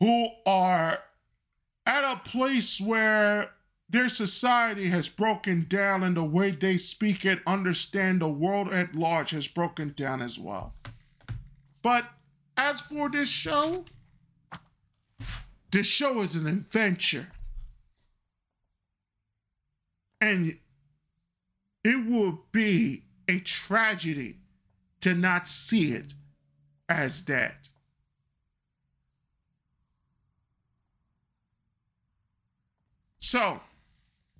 who 0.01 0.27
are 0.47 0.97
at 1.85 2.03
a 2.03 2.19
place 2.27 2.81
where 2.81 3.51
their 3.87 4.09
society 4.09 4.89
has 4.89 5.07
broken 5.07 5.65
down 5.69 6.01
and 6.01 6.17
the 6.17 6.23
way 6.23 6.49
they 6.49 6.77
speak 6.77 7.23
and 7.23 7.39
understand 7.45 8.19
the 8.19 8.27
world 8.27 8.73
at 8.73 8.95
large 8.95 9.29
has 9.29 9.47
broken 9.47 9.93
down 9.95 10.21
as 10.21 10.39
well. 10.39 10.73
But 11.83 12.05
as 12.57 12.81
for 12.81 13.09
this 13.09 13.29
show, 13.29 13.85
this 15.71 15.85
show 15.85 16.21
is 16.21 16.35
an 16.35 16.47
adventure. 16.47 17.27
And 20.19 20.57
it 21.83 22.07
will 22.07 22.45
be 22.51 23.03
a 23.27 23.39
tragedy 23.39 24.37
to 25.01 25.13
not 25.13 25.47
see 25.47 25.91
it 25.91 26.15
as 26.89 27.25
that. 27.25 27.69
So 33.21 33.61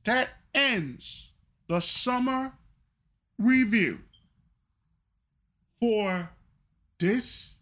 that 0.03 0.29
ends 0.53 1.31
the 1.67 1.79
summer 1.79 2.51
review 3.37 3.99
for 5.79 6.29
this 6.99 7.55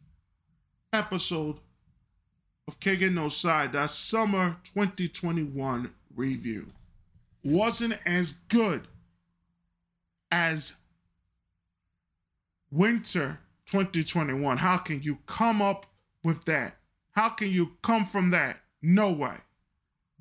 episode 0.91 1.57
of 2.67 2.79
Kage 2.79 3.11
No 3.11 3.27
Side, 3.27 3.73
that 3.73 3.91
summer 3.91 4.57
2021 4.73 5.91
review. 6.15 6.67
Wasn't 7.43 7.95
as 8.05 8.31
good 8.47 8.87
as 10.31 10.73
winter 12.71 13.39
2021. 13.67 14.57
How 14.57 14.77
can 14.77 15.01
you 15.01 15.19
come 15.25 15.61
up 15.61 15.85
with 16.23 16.45
that? 16.45 16.77
How 17.11 17.29
can 17.29 17.49
you 17.49 17.77
come 17.81 18.05
from 18.05 18.29
that? 18.31 18.57
No 18.81 19.11
way. 19.11 19.35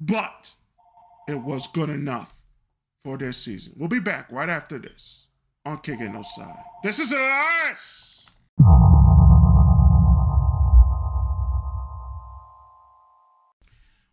But 0.00 0.54
it 1.28 1.40
was 1.40 1.66
good 1.68 1.90
enough 1.90 2.34
for 3.04 3.16
this 3.16 3.36
season. 3.36 3.74
We'll 3.76 3.88
be 3.88 4.00
back 4.00 4.32
right 4.32 4.48
after 4.48 4.78
this 4.78 5.28
on 5.64 5.78
Kage 5.78 6.00
No 6.00 6.22
Side. 6.22 6.64
This 6.82 6.98
is 6.98 7.12
Elias. 7.12 8.30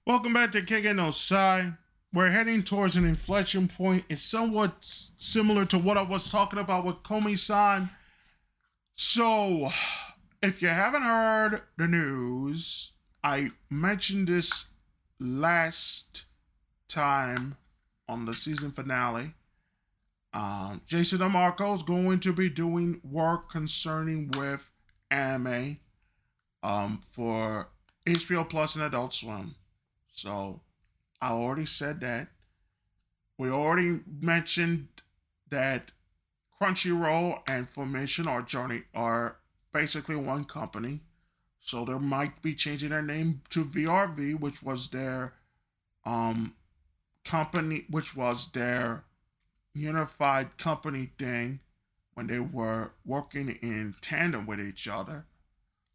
Welcome 0.06 0.34
back 0.34 0.52
to 0.52 0.62
Kage 0.62 0.96
No 0.96 1.10
Side 1.10 1.78
we're 2.16 2.32
heading 2.32 2.64
towards 2.64 2.96
an 2.96 3.04
inflection 3.04 3.68
point. 3.68 4.06
It's 4.08 4.22
somewhat 4.22 4.78
similar 4.80 5.66
to 5.66 5.78
what 5.78 5.98
I 5.98 6.02
was 6.02 6.32
talking 6.32 6.60
about 6.60 6.86
with 6.86 7.04
Komi-san. 7.04 7.90
So, 8.96 9.68
if 10.42 10.62
you 10.62 10.70
haven't 10.70 11.02
heard 11.02 11.62
the 11.78 11.90
news, 11.90 12.94
I 13.22 13.50
mentioned 13.70 14.30
this 14.30 14.68
last 15.20 16.24
time 16.95 17.57
on 18.07 18.26
the 18.26 18.34
season 18.34 18.72
finale. 18.72 19.34
Um, 20.34 20.81
Jason 20.85 21.19
DeMarco 21.19 21.76
is 21.76 21.84
going 21.84 22.19
to 22.22 22.34
be 22.34 22.49
doing 22.49 23.01
work 23.03 23.49
concerning 23.49 24.31
with 24.38 24.69
anime 25.11 25.77
um, 26.63 27.01
for 27.11 27.69
HBO 28.05 28.47
Plus 28.47 28.76
and 28.76 28.84
Adult 28.84 29.13
Swim. 29.13 29.55
So 30.13 30.61
I 31.22 31.31
already 31.31 31.65
said 31.65 31.99
that. 32.01 32.30
We 33.38 33.49
already 33.49 33.99
mentioned 34.22 34.88
that 35.49 35.91
Crunchyroll 36.61 37.41
and 37.47 37.72
Funimation 37.72 38.27
are 38.27 38.41
journey 38.41 38.84
are 38.93 39.38
basically 39.73 40.15
one 40.15 40.45
company. 40.45 41.01
So 41.59 41.84
they 41.84 41.97
might 41.97 42.41
be 42.41 42.55
changing 42.55 42.89
their 42.89 43.01
name 43.01 43.41
to 43.49 43.65
VRV, 43.65 44.39
which 44.39 44.63
was 44.63 44.89
their 44.89 45.34
um 46.05 46.53
company 47.26 47.85
which 47.89 48.15
was 48.15 48.52
their 48.52 49.03
unified 49.73 50.57
company 50.57 51.11
thing 51.19 51.60
when 52.14 52.27
they 52.27 52.39
were 52.39 52.93
working 53.03 53.49
in 53.61 53.95
tandem 53.99 54.45
with 54.45 54.61
each 54.61 54.88
other. 54.88 55.26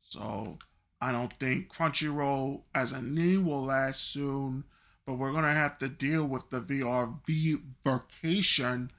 So 0.03 0.59
I 1.01 1.13
don't 1.13 1.33
think 1.39 1.73
Crunchyroll 1.73 2.63
as 2.75 2.93
a 2.93 3.01
name 3.01 3.47
will 3.47 3.65
last 3.65 4.13
soon 4.13 4.65
but 5.11 5.19
we're 5.19 5.33
to 5.33 5.49
have 5.49 5.77
to 5.79 5.89
deal 5.89 6.25
with 6.25 6.51
the 6.51 6.61
VRV 6.61 7.61
vacation 7.85 8.93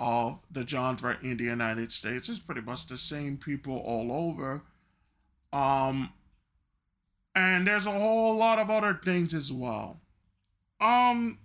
of 0.00 0.40
the 0.50 0.66
genre 0.66 1.16
in 1.22 1.36
the 1.36 1.44
United 1.44 1.92
States. 1.92 2.28
It's 2.28 2.40
pretty 2.40 2.62
much 2.62 2.88
the 2.88 2.98
same 2.98 3.36
people 3.36 3.76
all 3.76 4.10
over. 4.10 4.62
Um, 5.52 6.12
and 7.36 7.68
there's 7.68 7.86
a 7.86 7.92
whole 7.92 8.36
lot 8.36 8.58
of 8.58 8.68
other 8.68 8.98
things 9.04 9.32
as 9.32 9.52
well. 9.52 10.00
Um, 10.80 11.38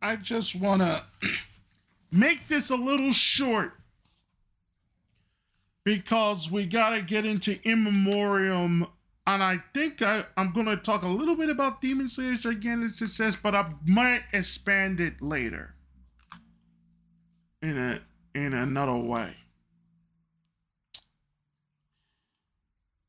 I 0.00 0.16
just 0.16 0.54
want 0.56 0.82
to 0.82 1.02
make 2.12 2.48
this 2.48 2.70
a 2.70 2.76
little 2.76 3.12
short 3.12 3.72
because 5.84 6.50
we 6.50 6.66
got 6.66 6.90
to 6.90 7.02
get 7.02 7.24
into 7.24 7.58
in 7.68 7.82
memoriam 7.82 8.86
and 9.28 9.42
I 9.42 9.58
think 9.74 10.00
I, 10.00 10.24
am 10.38 10.52
going 10.52 10.64
to 10.66 10.78
talk 10.78 11.02
a 11.02 11.08
little 11.08 11.36
bit 11.36 11.50
about 11.50 11.82
Demon 11.82 12.08
Slayer's 12.08 12.38
gigantic 12.38 12.92
success, 12.92 13.36
but 13.36 13.54
I 13.54 13.70
might 13.84 14.22
expand 14.32 15.00
it 15.00 15.20
later 15.20 15.74
in 17.60 17.76
a 17.76 18.00
in 18.34 18.54
another 18.54 18.96
way. 18.96 19.34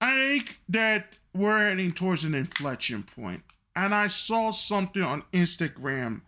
I 0.01 0.15
think 0.15 0.59
that 0.67 1.19
we're 1.33 1.69
heading 1.69 1.93
towards 1.93 2.25
an 2.25 2.35
inflection 2.35 3.03
point, 3.03 3.43
and 3.73 3.95
I 3.95 4.07
saw 4.07 4.51
something 4.51 5.03
on 5.03 5.23
Instagram 5.31 6.21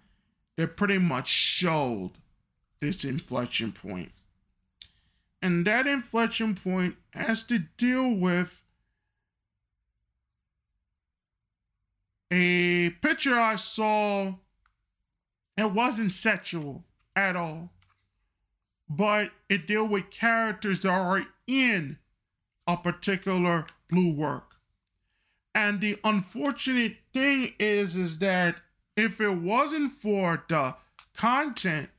that 0.61 0.77
pretty 0.77 0.99
much 0.99 1.27
showed 1.27 2.11
this 2.81 3.03
inflection 3.03 3.71
point. 3.71 4.11
And 5.41 5.65
that 5.65 5.88
inflection 5.88 6.53
point 6.53 6.97
has 7.13 7.41
to 7.45 7.57
deal 7.77 8.13
with 8.13 8.61
a 12.29 12.91
picture 13.01 13.39
I 13.39 13.55
saw, 13.55 14.35
it 15.57 15.71
wasn't 15.71 16.11
sexual 16.11 16.83
at 17.15 17.35
all, 17.35 17.71
but 18.88 19.31
it 19.49 19.67
dealt 19.67 19.89
with 19.89 20.11
characters 20.11 20.81
that 20.81 20.89
are 20.89 21.25
in 21.47 21.97
a 22.67 22.77
particular 22.77 23.65
blue 23.89 24.13
work. 24.13 24.57
And 25.55 25.81
the 25.81 25.97
unfortunate 26.03 26.97
thing 27.13 27.55
is, 27.57 27.95
is 27.95 28.19
that 28.19 28.57
if 28.95 29.22
it 29.22 29.30
wasn't 29.31 29.91
for 29.93 30.43
the 30.49 30.76
content, 31.15 31.89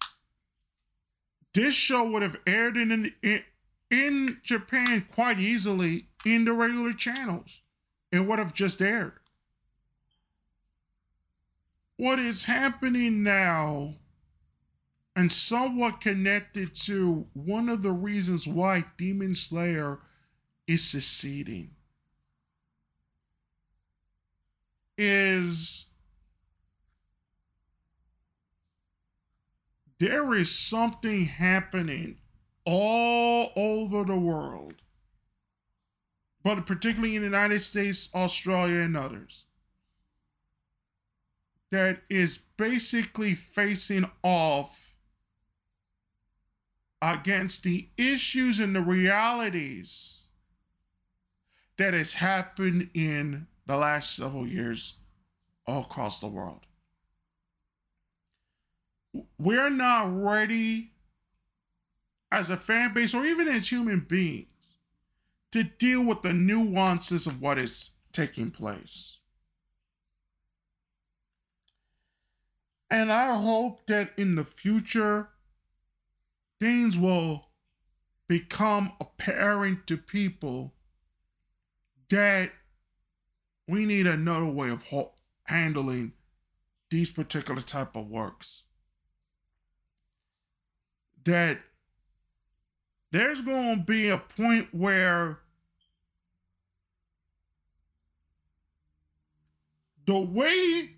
this 1.55 1.74
show 1.74 2.05
would 2.10 2.23
have 2.23 2.36
aired 2.47 2.77
in, 2.77 3.12
in 3.23 3.43
in 3.90 4.40
Japan 4.43 5.06
quite 5.12 5.39
easily 5.39 6.09
in 6.24 6.44
the 6.44 6.52
regular 6.52 6.93
channels. 6.94 7.62
It 8.10 8.20
would 8.20 8.39
have 8.39 8.55
just 8.55 8.81
aired. 8.82 9.14
what 11.97 12.19
is 12.19 12.44
happening 12.47 13.23
now 13.23 13.94
and 15.14 15.31
somewhat 15.31 16.01
connected 16.01 16.74
to 16.74 17.27
one 17.35 17.69
of 17.69 17.82
the 17.82 17.93
reasons 17.93 18.47
why 18.47 18.85
Demon 18.98 19.36
Slayer 19.36 20.01
is 20.66 20.82
seceding 20.85 21.70
is 24.98 25.90
there 30.03 30.35
is 30.35 30.53
something 30.53 31.27
happening 31.27 32.16
all 32.66 33.53
over 33.55 34.03
the 34.03 34.19
world, 34.19 34.74
but 36.43 36.66
particularly 36.66 37.15
in 37.15 37.23
the 37.23 37.29
United 37.29 37.62
States, 37.62 38.12
Australia, 38.12 38.81
and 38.81 38.97
others, 38.97 39.45
that 41.70 42.03
is 42.11 42.39
basically 42.57 43.33
facing 43.33 44.05
off 44.24 44.93
against 47.01 47.62
the 47.62 47.89
issues 47.97 48.59
and 48.59 48.74
the 48.74 48.81
realities 48.81 50.27
that 51.77 51.95
has 51.95 52.15
happened 52.15 52.91
in 52.93 53.47
the 53.66 53.77
last 53.77 54.16
several 54.16 54.49
years 54.49 54.95
all 55.65 55.83
across 55.83 56.19
the 56.19 56.27
world. 56.27 56.66
We're 59.39 59.70
not 59.70 60.22
ready 60.22 60.93
as 62.30 62.48
a 62.48 62.56
fan 62.56 62.94
base 62.94 63.14
or 63.14 63.24
even 63.24 63.47
as 63.48 63.70
human 63.70 64.01
beings 64.01 64.76
to 65.52 65.62
deal 65.62 66.02
with 66.02 66.22
the 66.22 66.32
nuances 66.32 67.26
of 67.26 67.40
what 67.43 67.59
is 67.59 67.90
taking 68.12 68.51
place. 68.51 69.18
And 72.90 73.12
I 73.12 73.34
hope 73.34 73.86
that 73.86 74.12
in 74.16 74.34
the 74.34 74.44
future, 74.44 75.30
things 76.60 76.97
will 76.97 77.48
become 78.28 78.93
apparent 79.01 79.86
to 79.86 79.97
people 79.97 80.74
that 82.09 82.51
we 83.66 83.86
need 83.86 84.06
another 84.06 84.47
way 84.47 84.70
of 84.70 84.84
handling 85.44 86.12
these 86.90 87.10
particular 87.10 87.62
type 87.62 87.97
of 87.97 88.09
works 88.09 88.64
that 91.24 91.61
there's 93.11 93.40
going 93.40 93.78
to 93.78 93.85
be 93.85 94.09
a 94.09 94.19
point 94.19 94.69
where 94.73 95.39
the 100.07 100.19
way 100.19 100.90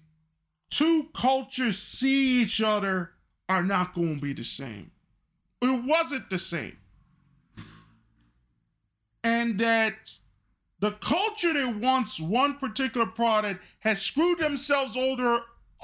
two 0.71 1.09
cultures 1.15 1.79
see 1.79 2.43
each 2.43 2.61
other 2.61 3.13
are 3.49 3.63
not 3.63 3.95
going 3.95 4.17
to 4.17 4.21
be 4.21 4.33
the 4.33 4.45
same 4.45 4.91
it 5.65 5.85
wasn't 5.85 6.29
the 6.31 6.39
same. 6.39 6.77
And 9.23 9.59
that 9.61 9.95
the 10.81 10.93
culture 10.93 11.53
that 11.55 11.77
wants 11.77 12.21
one 12.21 12.57
particular 12.57 13.07
product 13.07 13.61
has 13.81 14.03
screwed 14.03 14.39
themselves 14.39 14.97
over, 14.97 15.41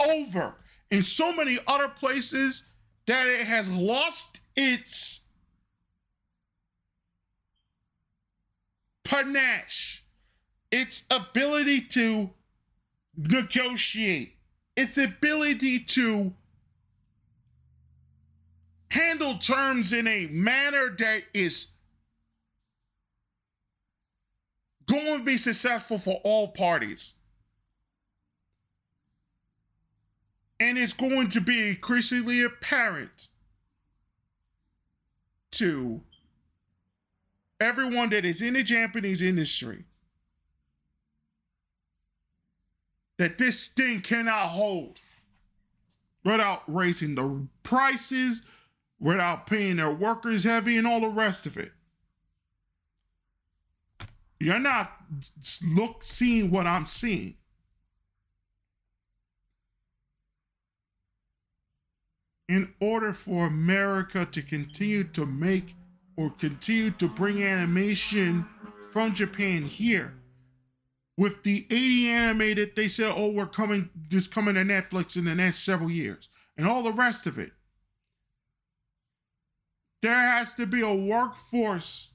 over 0.07 0.55
in 0.91 1.03
so 1.03 1.33
many 1.33 1.59
other 1.67 1.89
places 1.89 2.65
that 3.07 3.27
it 3.27 3.47
has 3.47 3.69
lost 3.71 4.41
its 4.57 5.21
panache, 9.05 10.05
its 10.71 11.05
ability 11.11 11.81
to 11.81 12.31
negotiate, 13.17 14.37
its 14.77 14.99
ability 14.99 15.81
to 15.81 16.33
handle 18.91 19.39
terms 19.39 19.93
in 19.93 20.07
a 20.07 20.27
manner 20.27 20.95
that 20.99 21.23
is 21.33 21.73
going 24.87 25.19
to 25.19 25.25
be 25.25 25.37
successful 25.37 25.99
for 25.99 26.21
all 26.25 26.49
parties. 26.49 27.15
And 30.61 30.77
it's 30.78 30.93
going 30.93 31.31
to 31.31 31.41
be 31.41 31.70
increasingly 31.70 32.43
apparent 32.43 33.28
to 35.53 36.03
everyone 37.59 38.11
that 38.11 38.24
is 38.24 38.43
in 38.43 38.55
the 38.55 38.62
Japanese 38.62 39.23
industry 39.23 39.85
that 43.16 43.37
this 43.37 43.69
thing 43.69 44.01
cannot 44.01 44.49
hold 44.49 44.99
without 46.24 46.62
raising 46.66 47.15
the 47.15 47.47
prices, 47.62 48.43
without 48.99 49.47
paying 49.47 49.77
their 49.77 49.93
workers 49.93 50.45
heavy 50.45 50.78
and 50.78 50.87
all 50.87 51.01
the 51.01 51.09
rest 51.09 51.47
of 51.47 51.57
it. 51.57 51.73
You're 54.39 54.59
not 54.59 54.93
look 55.74 56.03
seeing 56.03 56.51
what 56.51 56.66
I'm 56.66 56.87
seeing. 56.87 57.37
In 62.51 62.75
order 62.81 63.13
for 63.13 63.47
America 63.47 64.27
to 64.27 64.43
continue 64.43 65.05
to 65.05 65.25
make 65.25 65.77
or 66.17 66.31
continue 66.31 66.91
to 66.91 67.07
bring 67.07 67.45
animation 67.45 68.45
from 68.91 69.13
Japan 69.13 69.63
here, 69.63 70.15
with 71.17 71.45
the 71.45 71.65
80 71.71 72.09
animated, 72.09 72.75
they 72.75 72.89
said, 72.89 73.15
oh, 73.15 73.31
we're 73.31 73.47
coming, 73.47 73.89
this 74.09 74.27
coming 74.27 74.57
to 74.57 74.63
Netflix 74.63 75.17
in 75.17 75.27
the 75.27 75.35
next 75.37 75.61
several 75.61 75.93
years, 75.93 76.29
and 76.59 76.67
all 76.67 76.83
the 76.83 76.93
rest 76.93 77.29
of 77.29 77.39
it. 77.39 77.53
There 80.03 80.13
has 80.13 80.55
to 80.55 80.67
be 80.67 80.81
a 80.81 80.93
workforce 80.93 82.11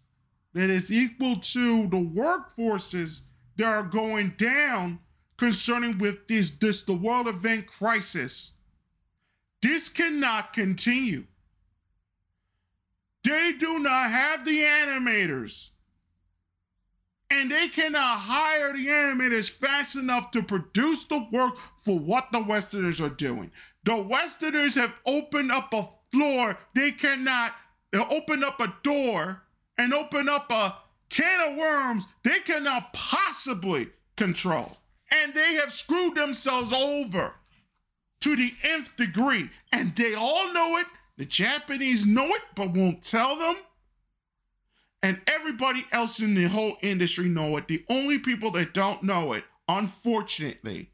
that 0.51 0.69
is 0.69 0.91
equal 0.91 1.37
to 1.37 1.87
the 1.87 1.95
workforces 1.95 3.21
that 3.55 3.67
are 3.67 3.83
going 3.83 4.33
down 4.37 4.99
concerning 5.37 5.97
with 5.97 6.27
this 6.27 6.51
this 6.51 6.83
the 6.83 6.93
world 6.93 7.29
event 7.29 7.67
crisis 7.67 8.55
this 9.65 9.89
cannot 9.89 10.53
continue. 10.53 11.25
They 13.23 13.53
do 13.57 13.79
not 13.79 14.11
have 14.11 14.45
the 14.45 14.59
animators 14.59 15.71
and 17.31 17.49
they 17.49 17.69
cannot 17.69 18.19
hire 18.19 18.73
the 18.73 18.85
animators 18.85 19.49
fast 19.49 19.95
enough 19.95 20.29
to 20.31 20.43
produce 20.43 21.05
the 21.05 21.27
work 21.31 21.57
for 21.77 21.97
what 21.97 22.31
the 22.31 22.43
westerners 22.43 23.01
are 23.01 23.09
doing. 23.09 23.51
The 23.85 23.97
westerners 23.97 24.75
have 24.75 24.93
opened 25.03 25.51
up 25.51 25.73
a 25.73 25.89
floor 26.11 26.59
they 26.75 26.91
cannot 26.91 27.53
open 27.93 28.43
up 28.43 28.61
a 28.61 28.71
door 28.83 29.41
and 29.79 29.95
open 29.95 30.29
up 30.29 30.51
a 30.51 30.75
can 31.09 31.51
of 31.51 31.57
worms 31.57 32.05
they 32.23 32.39
cannot 32.41 32.93
possibly 32.93 33.89
control. 34.15 34.77
And 35.11 35.33
they 35.33 35.55
have 35.55 35.73
screwed 35.73 36.13
themselves 36.13 36.71
over 36.71 37.33
to 38.25 38.35
the 38.35 38.51
nth 38.63 38.95
degree. 38.95 39.49
And 39.71 39.95
they 39.95 40.15
all 40.15 40.51
know 40.51 40.77
it. 40.77 40.87
The 41.17 41.25
Japanese 41.25 42.05
know 42.05 42.25
it, 42.25 42.41
but 42.55 42.73
won't 42.73 43.03
tell 43.03 43.37
them. 43.37 43.55
And 45.01 45.21
everybody 45.27 45.85
else 45.91 46.19
in 46.19 46.33
the 46.33 46.45
whole 46.45 46.77
industry 46.81 47.29
know 47.29 47.55
it. 47.57 47.67
The 47.67 47.85
only 47.89 48.19
people 48.19 48.51
that 48.51 48.73
don't 48.73 49.03
know 49.03 49.33
it, 49.33 49.43
unfortunately, 49.67 50.89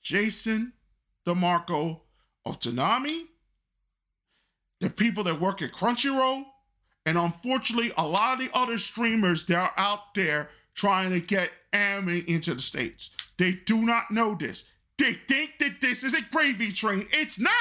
Jason 0.00 0.72
DeMarco 1.26 2.00
of 2.46 2.60
Toonami 2.60 3.26
the 4.80 4.90
people 4.90 5.24
that 5.24 5.40
work 5.40 5.62
at 5.62 5.72
Crunchyroll, 5.72 6.44
and 7.06 7.16
unfortunately, 7.16 7.90
a 7.96 8.06
lot 8.06 8.38
of 8.38 8.46
the 8.46 8.54
other 8.56 8.76
streamers 8.76 9.46
that 9.46 9.56
are 9.56 9.72
out 9.78 10.14
there 10.14 10.50
trying 10.74 11.10
to 11.10 11.20
get 11.20 11.50
anime 11.72 12.22
into 12.26 12.54
the 12.54 12.60
States. 12.60 13.10
They 13.38 13.52
do 13.52 13.82
not 13.82 14.10
know 14.10 14.34
this. 14.34 14.70
They 14.98 15.14
think 15.14 15.58
that 15.58 15.80
this 15.80 16.04
is 16.04 16.14
a 16.14 16.22
gravy 16.30 16.72
train. 16.72 17.06
It's 17.12 17.38
not. 17.38 17.52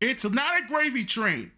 It's 0.00 0.24
not 0.24 0.60
a 0.60 0.66
gravy 0.66 1.04
train. 1.04 1.52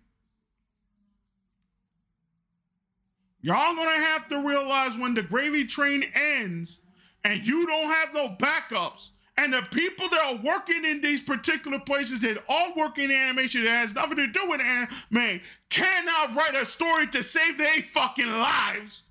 Y'all 3.40 3.74
gonna 3.74 3.90
have 3.90 4.26
to 4.28 4.38
realize 4.46 4.96
when 4.96 5.14
the 5.14 5.22
gravy 5.22 5.64
train 5.64 6.04
ends 6.14 6.80
and 7.24 7.40
you 7.46 7.66
don't 7.66 7.90
have 7.90 8.14
no 8.14 8.28
backups 8.38 9.10
and 9.36 9.52
the 9.52 9.62
people 9.70 10.08
that 10.08 10.20
are 10.24 10.36
working 10.44 10.84
in 10.84 11.00
these 11.00 11.20
particular 11.20 11.78
places 11.78 12.20
that 12.20 12.42
all 12.48 12.74
work 12.74 12.98
in 12.98 13.10
animation 13.10 13.64
that 13.64 13.70
has 13.70 13.94
nothing 13.94 14.16
to 14.16 14.26
do 14.28 14.48
with 14.48 14.60
anime 14.60 15.40
cannot 15.70 16.34
write 16.34 16.54
a 16.54 16.64
story 16.64 17.06
to 17.08 17.22
save 17.22 17.58
their 17.58 17.82
fucking 17.82 18.30
lives. 18.30 19.04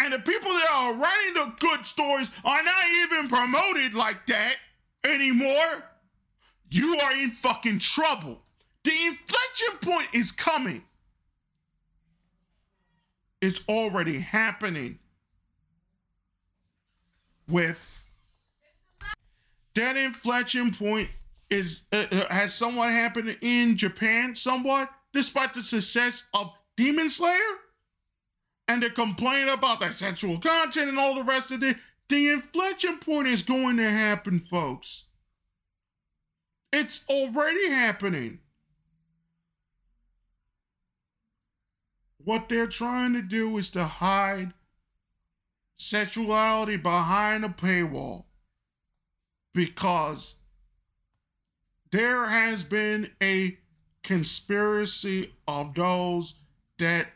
And 0.00 0.14
the 0.14 0.18
people 0.18 0.50
that 0.50 0.68
are 0.72 0.94
writing 0.94 1.34
the 1.34 1.52
good 1.60 1.84
stories 1.84 2.30
are 2.44 2.62
not 2.62 2.84
even 3.02 3.28
promoted 3.28 3.94
like 3.94 4.26
that 4.26 4.54
anymore. 5.04 5.84
You 6.70 6.98
are 7.00 7.14
in 7.16 7.30
fucking 7.32 7.80
trouble. 7.80 8.40
The 8.84 8.92
inflection 9.06 9.76
point 9.82 10.08
is 10.14 10.32
coming. 10.32 10.82
It's 13.42 13.60
already 13.68 14.18
happening. 14.18 14.98
with 17.50 18.04
that 19.74 19.96
inflection 19.96 20.72
point 20.72 21.08
is 21.50 21.86
uh, 21.92 22.04
uh, 22.10 22.28
has 22.28 22.54
somewhat 22.54 22.90
happened 22.90 23.36
in 23.40 23.76
Japan 23.76 24.34
somewhat 24.34 24.88
despite 25.12 25.54
the 25.54 25.62
success 25.62 26.28
of 26.32 26.52
Demon 26.76 27.10
Slayer 27.10 27.38
and 28.70 28.82
the 28.82 28.90
complaint 28.90 29.48
about 29.48 29.80
the 29.80 29.90
sexual 29.90 30.38
content 30.38 30.88
and 30.88 30.98
all 30.98 31.14
the 31.14 31.24
rest 31.24 31.50
of 31.50 31.62
it 31.62 31.76
the 32.10 32.28
inflection 32.28 32.98
point 32.98 33.28
is 33.28 33.40
going 33.40 33.76
to 33.76 33.88
happen 33.88 34.40
folks. 34.40 35.04
It's 36.72 37.04
already 37.08 37.70
happening. 37.70 38.40
What 42.22 42.48
they're 42.48 42.66
trying 42.66 43.12
to 43.14 43.22
do 43.22 43.56
is 43.58 43.70
to 43.70 43.84
hide 43.84 44.52
sexuality 45.76 46.76
behind 46.76 47.44
a 47.44 47.48
paywall 47.48 48.24
because 49.54 50.34
there 51.92 52.28
has 52.28 52.64
been 52.64 53.10
a 53.22 53.56
conspiracy 54.02 55.32
of 55.46 55.74
those 55.74 56.34
that 56.78 57.06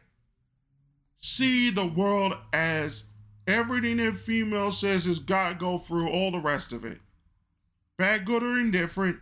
see 1.25 1.71
the 1.71 1.87
world 1.87 2.37
as 2.53 3.05
everything 3.47 3.97
that 3.97 4.15
female 4.15 4.71
says 4.71 5.19
got 5.19 5.49
to 5.49 5.55
go 5.55 5.79
through 5.79 6.11
all 6.11 6.31
the 6.31 6.39
rest 6.39 6.71
of 6.71 6.85
it. 6.85 6.99
Bad, 7.97 8.27
good, 8.27 8.43
or 8.43 8.59
indifferent, 8.59 9.21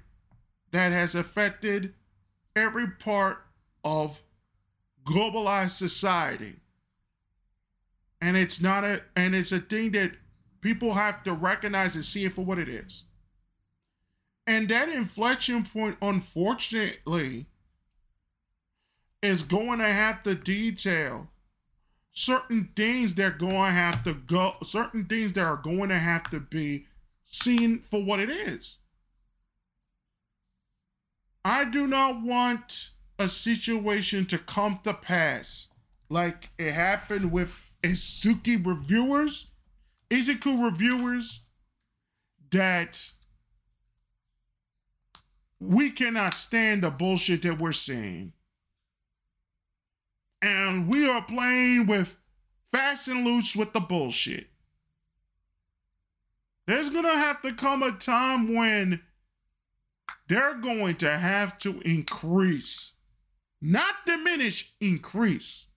that 0.72 0.90
has 0.90 1.14
affected 1.14 1.94
every 2.56 2.88
part 2.88 3.38
of 3.84 4.20
globalized 5.06 5.70
society. 5.70 6.56
And 8.20 8.36
it's 8.36 8.60
not 8.60 8.82
a 8.82 9.02
and 9.14 9.36
it's 9.36 9.52
a 9.52 9.60
thing 9.60 9.92
that 9.92 10.12
people 10.60 10.94
have 10.94 11.22
to 11.22 11.32
recognize 11.32 11.94
and 11.94 12.04
see 12.04 12.24
it 12.24 12.32
for 12.32 12.44
what 12.44 12.58
it 12.58 12.68
is. 12.68 13.04
And 14.44 14.68
that 14.70 14.88
inflection 14.88 15.64
point, 15.64 15.98
unfortunately, 16.02 17.46
is 19.22 19.44
going 19.44 19.78
to 19.78 19.88
have 19.88 20.24
to 20.24 20.34
detail 20.34 21.28
certain 22.12 22.70
things 22.76 23.14
that 23.16 23.38
going 23.38 23.54
to 23.54 23.70
have 23.70 24.04
to 24.04 24.14
go, 24.14 24.54
certain 24.62 25.04
things 25.04 25.32
that 25.32 25.44
are 25.44 25.56
going 25.56 25.88
to 25.88 25.98
have 25.98 26.24
to 26.30 26.40
be 26.40 26.86
seen 27.24 27.78
for 27.78 28.02
what 28.02 28.20
it 28.20 28.30
is. 28.30 28.78
I 31.44 31.64
do 31.64 31.86
not 31.86 32.22
want 32.22 32.90
a 33.18 33.28
situation 33.28 34.26
to 34.26 34.38
come 34.38 34.76
to 34.84 34.94
pass 34.94 35.68
like 36.08 36.50
it 36.58 36.72
happened 36.72 37.32
with 37.32 37.56
Izuki 37.82 38.64
reviewers, 38.64 39.50
Izuku 40.10 40.62
reviewers, 40.62 41.40
that 42.50 43.10
we 45.58 45.90
cannot 45.90 46.34
stand 46.34 46.82
the 46.82 46.90
bullshit 46.90 47.42
that 47.42 47.58
we're 47.58 47.72
seeing. 47.72 48.32
And 50.42 50.92
we 50.92 51.08
are 51.08 51.22
playing 51.22 51.86
with 51.86 52.16
fast 52.72 53.08
and 53.08 53.24
loose 53.24 53.56
with 53.56 53.72
the 53.72 53.80
bullshit. 53.80 54.48
There's 56.66 56.90
going 56.90 57.04
to 57.04 57.10
have 57.10 57.40
to 57.42 57.52
come 57.52 57.82
a 57.82 57.92
time 57.92 58.54
when 58.54 59.00
they're 60.28 60.54
going 60.54 60.96
to 60.96 61.10
have 61.16 61.58
to 61.58 61.80
increase, 61.80 62.96
not 63.60 63.94
diminish, 64.04 64.74
increase 64.80 65.68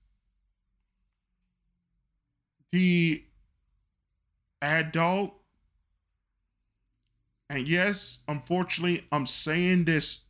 the 2.71 3.23
adult 4.61 5.35
and 7.49 7.67
yes, 7.67 8.19
unfortunately, 8.27 9.05
I'm 9.11 9.25
saying 9.25 9.85
this 9.85 10.25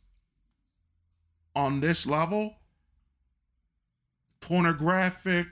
on 1.54 1.80
this 1.80 2.06
level 2.06 2.55
pornographic 4.40 5.46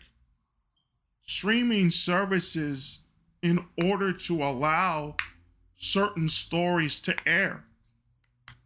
streaming 1.26 1.90
services 1.90 3.00
in 3.42 3.64
order 3.82 4.12
to 4.12 4.42
allow 4.42 5.16
certain 5.76 6.28
stories 6.28 7.00
to 7.00 7.16
air. 7.26 7.64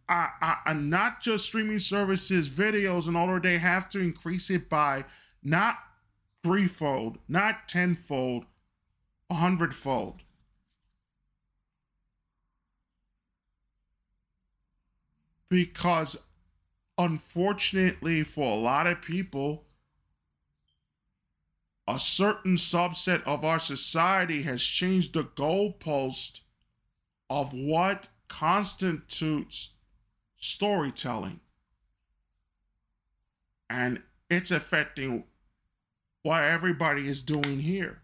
I, 0.07 0.29
I, 0.41 0.57
and 0.65 0.89
not 0.89 1.21
just 1.21 1.45
streaming 1.45 1.79
services, 1.79 2.49
videos, 2.49 3.07
in 3.07 3.15
order 3.15 3.39
they 3.39 3.59
have 3.59 3.89
to 3.89 3.99
increase 3.99 4.49
it 4.49 4.69
by 4.69 5.05
not 5.43 5.77
threefold, 6.43 7.19
not 7.27 7.67
tenfold, 7.67 8.45
a 9.29 9.35
hundredfold. 9.35 10.21
because 15.49 16.25
unfortunately 16.97 18.23
for 18.23 18.51
a 18.51 18.59
lot 18.59 18.87
of 18.87 19.01
people 19.01 19.65
a 21.89 21.97
certain 21.97 22.55
subset 22.55 23.23
of 23.23 23.43
our 23.43 23.59
society 23.59 24.43
has 24.43 24.61
changed 24.61 25.15
the 25.15 25.23
goalpost 25.23 26.41
of 27.31 27.51
what 27.51 28.09
constitutes 28.27 29.73
storytelling. 30.37 31.39
And 33.71 34.03
it's 34.29 34.51
affecting 34.51 35.23
what 36.21 36.43
everybody 36.43 37.07
is 37.07 37.23
doing 37.23 37.59
here. 37.59 38.01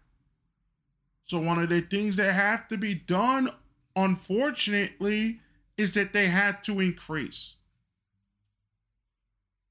So 1.24 1.38
one 1.38 1.62
of 1.62 1.68
the 1.68 1.80
things 1.80 2.16
that 2.16 2.32
have 2.32 2.66
to 2.68 2.76
be 2.76 2.94
done 2.94 3.50
unfortunately 3.94 5.38
is 5.76 5.94
that 5.94 6.12
they 6.12 6.26
had 6.26 6.64
to 6.64 6.80
increase 6.80 7.56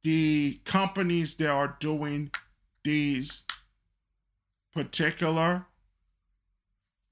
the 0.04 0.62
companies 0.64 1.36
that 1.36 1.50
are 1.50 1.76
doing 1.80 2.32
these 2.84 3.45
particular 4.76 5.66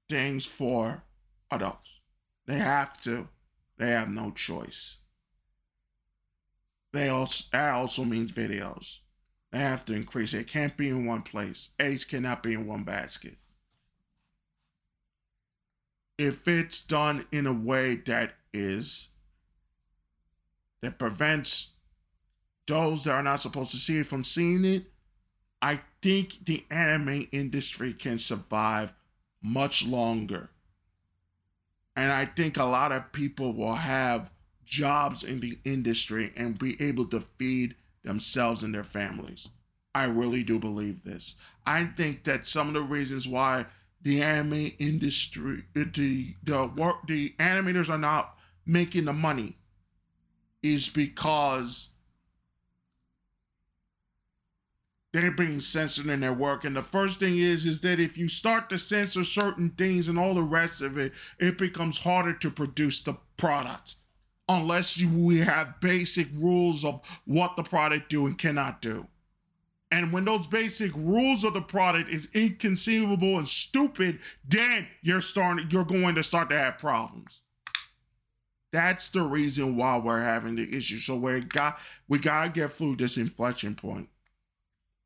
things 0.08 0.46
for 0.46 1.02
adults. 1.50 2.00
They 2.46 2.58
have 2.58 3.00
to. 3.02 3.28
They 3.78 3.88
have 3.88 4.10
no 4.10 4.30
choice. 4.30 4.98
They 6.92 7.08
also 7.08 7.44
that 7.50 7.74
also 7.74 8.04
means 8.04 8.30
videos. 8.30 8.98
They 9.50 9.58
have 9.58 9.84
to 9.86 9.94
increase. 9.94 10.34
It 10.34 10.46
can't 10.46 10.76
be 10.76 10.88
in 10.88 11.06
one 11.06 11.22
place. 11.22 11.70
Age 11.80 12.06
cannot 12.06 12.42
be 12.42 12.54
in 12.54 12.66
one 12.66 12.84
basket. 12.84 13.36
If 16.18 16.46
it's 16.46 16.86
done 16.86 17.26
in 17.32 17.46
a 17.46 17.52
way 17.52 17.96
that 18.06 18.34
is 18.52 19.08
that 20.82 20.98
prevents 20.98 21.74
those 22.66 23.04
that 23.04 23.12
are 23.12 23.22
not 23.22 23.40
supposed 23.40 23.72
to 23.72 23.78
see 23.78 23.98
it 23.98 24.06
from 24.06 24.22
seeing 24.22 24.64
it, 24.64 24.84
I 25.64 25.80
think 26.02 26.44
the 26.44 26.62
anime 26.70 27.26
industry 27.32 27.94
can 27.94 28.18
survive 28.18 28.92
much 29.42 29.86
longer. 29.86 30.50
And 31.96 32.12
I 32.12 32.26
think 32.26 32.58
a 32.58 32.64
lot 32.64 32.92
of 32.92 33.12
people 33.12 33.54
will 33.54 33.76
have 33.76 34.30
jobs 34.66 35.24
in 35.24 35.40
the 35.40 35.58
industry 35.64 36.34
and 36.36 36.58
be 36.58 36.76
able 36.82 37.06
to 37.06 37.24
feed 37.38 37.76
themselves 38.02 38.62
and 38.62 38.74
their 38.74 38.84
families. 38.84 39.48
I 39.94 40.04
really 40.04 40.42
do 40.42 40.58
believe 40.58 41.02
this. 41.02 41.34
I 41.64 41.86
think 41.86 42.24
that 42.24 42.46
some 42.46 42.68
of 42.68 42.74
the 42.74 42.82
reasons 42.82 43.26
why 43.26 43.64
the 44.02 44.22
anime 44.22 44.72
industry, 44.78 45.64
the 45.72 46.34
the 46.42 46.66
work, 46.76 47.06
the 47.06 47.30
animators 47.38 47.88
are 47.88 47.96
not 47.96 48.36
making 48.66 49.06
the 49.06 49.14
money 49.14 49.56
is 50.62 50.90
because 50.90 51.88
they're 55.14 55.30
being 55.30 55.60
censored 55.60 56.08
in 56.08 56.18
their 56.18 56.32
work. 56.32 56.64
And 56.64 56.74
the 56.74 56.82
first 56.82 57.20
thing 57.20 57.38
is, 57.38 57.66
is 57.66 57.80
that 57.82 58.00
if 58.00 58.18
you 58.18 58.28
start 58.28 58.68
to 58.68 58.78
censor 58.78 59.22
certain 59.22 59.70
things 59.70 60.08
and 60.08 60.18
all 60.18 60.34
the 60.34 60.42
rest 60.42 60.82
of 60.82 60.98
it, 60.98 61.12
it 61.38 61.56
becomes 61.56 62.00
harder 62.00 62.32
to 62.32 62.50
produce 62.50 63.00
the 63.00 63.16
product. 63.36 63.94
Unless 64.48 64.98
you 64.98 65.08
we 65.08 65.38
have 65.38 65.78
basic 65.80 66.26
rules 66.34 66.84
of 66.84 67.00
what 67.26 67.54
the 67.54 67.62
product 67.62 68.10
do 68.10 68.26
and 68.26 68.36
cannot 68.36 68.82
do. 68.82 69.06
And 69.92 70.12
when 70.12 70.24
those 70.24 70.48
basic 70.48 70.92
rules 70.96 71.44
of 71.44 71.54
the 71.54 71.62
product 71.62 72.10
is 72.10 72.28
inconceivable 72.34 73.38
and 73.38 73.46
stupid, 73.46 74.18
then 74.48 74.88
you're 75.02 75.20
starting 75.20 75.68
you're 75.70 75.84
going 75.84 76.16
to 76.16 76.24
start 76.24 76.50
to 76.50 76.58
have 76.58 76.78
problems. 76.78 77.42
That's 78.72 79.10
the 79.10 79.22
reason 79.22 79.76
why 79.76 79.96
we're 79.98 80.20
having 80.20 80.56
the 80.56 80.76
issue. 80.76 80.96
So 80.96 81.14
we 81.14 81.42
got 81.42 81.78
we 82.08 82.18
gotta 82.18 82.50
get 82.50 82.72
through 82.72 82.96
this 82.96 83.16
inflection 83.16 83.76
point. 83.76 84.08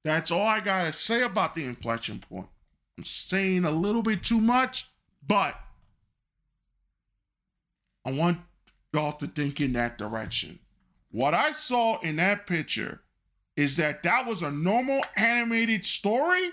That's 0.04 0.30
all 0.30 0.46
I 0.46 0.60
gotta 0.60 0.92
say 0.92 1.22
about 1.22 1.54
the 1.54 1.64
inflection 1.64 2.20
point. 2.20 2.46
I'm 2.96 3.04
saying 3.04 3.64
a 3.64 3.70
little 3.70 4.02
bit 4.02 4.24
too 4.24 4.40
much, 4.40 4.90
but 5.26 5.54
I 8.04 8.12
want 8.12 8.38
y'all 8.92 9.12
to 9.12 9.26
think 9.26 9.60
in 9.60 9.74
that 9.74 9.98
direction. 9.98 10.58
What 11.10 11.34
I 11.34 11.52
saw 11.52 12.00
in 12.00 12.16
that 12.16 12.46
picture 12.46 13.02
is 13.56 13.76
that 13.76 14.02
that 14.04 14.26
was 14.26 14.42
a 14.42 14.50
normal 14.50 15.02
animated 15.16 15.84
story 15.84 16.50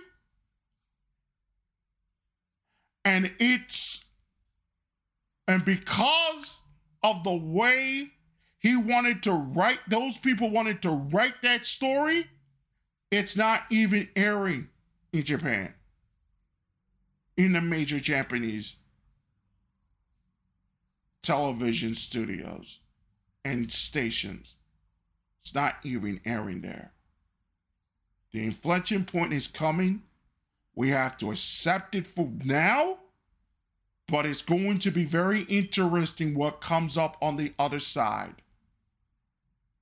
and 3.05 3.31
it's 3.39 4.05
And 5.47 5.63
because 5.63 6.59
of 7.03 7.23
the 7.23 7.35
way 7.35 8.11
he 8.59 8.75
wanted 8.75 9.21
to 9.23 9.33
write, 9.33 9.79
those 9.87 10.17
people 10.17 10.49
wanted 10.49 10.81
to 10.81 10.89
write 10.89 11.35
that 11.43 11.65
story, 11.65 12.27
it's 13.11 13.37
not 13.37 13.63
even 13.69 14.09
airing 14.15 14.69
in 15.13 15.23
Japan, 15.23 15.73
in 17.37 17.53
the 17.53 17.61
major 17.61 17.99
Japanese 17.99 18.77
television 21.21 21.93
studios 21.93 22.79
and 23.43 23.71
stations. 23.71 24.55
It's 25.41 25.55
not 25.55 25.77
even 25.83 26.21
airing 26.25 26.61
there. 26.61 26.91
The 28.31 28.43
inflection 28.43 29.05
point 29.05 29.33
is 29.33 29.47
coming. 29.47 30.03
We 30.75 30.89
have 30.89 31.17
to 31.17 31.31
accept 31.31 31.95
it 31.95 32.05
for 32.05 32.29
now 32.43 32.97
but 34.07 34.25
it's 34.25 34.41
going 34.41 34.79
to 34.79 34.91
be 34.91 35.03
very 35.03 35.41
interesting 35.43 36.35
what 36.35 36.61
comes 36.61 36.97
up 36.97 37.17
on 37.21 37.37
the 37.37 37.53
other 37.57 37.79
side. 37.79 38.35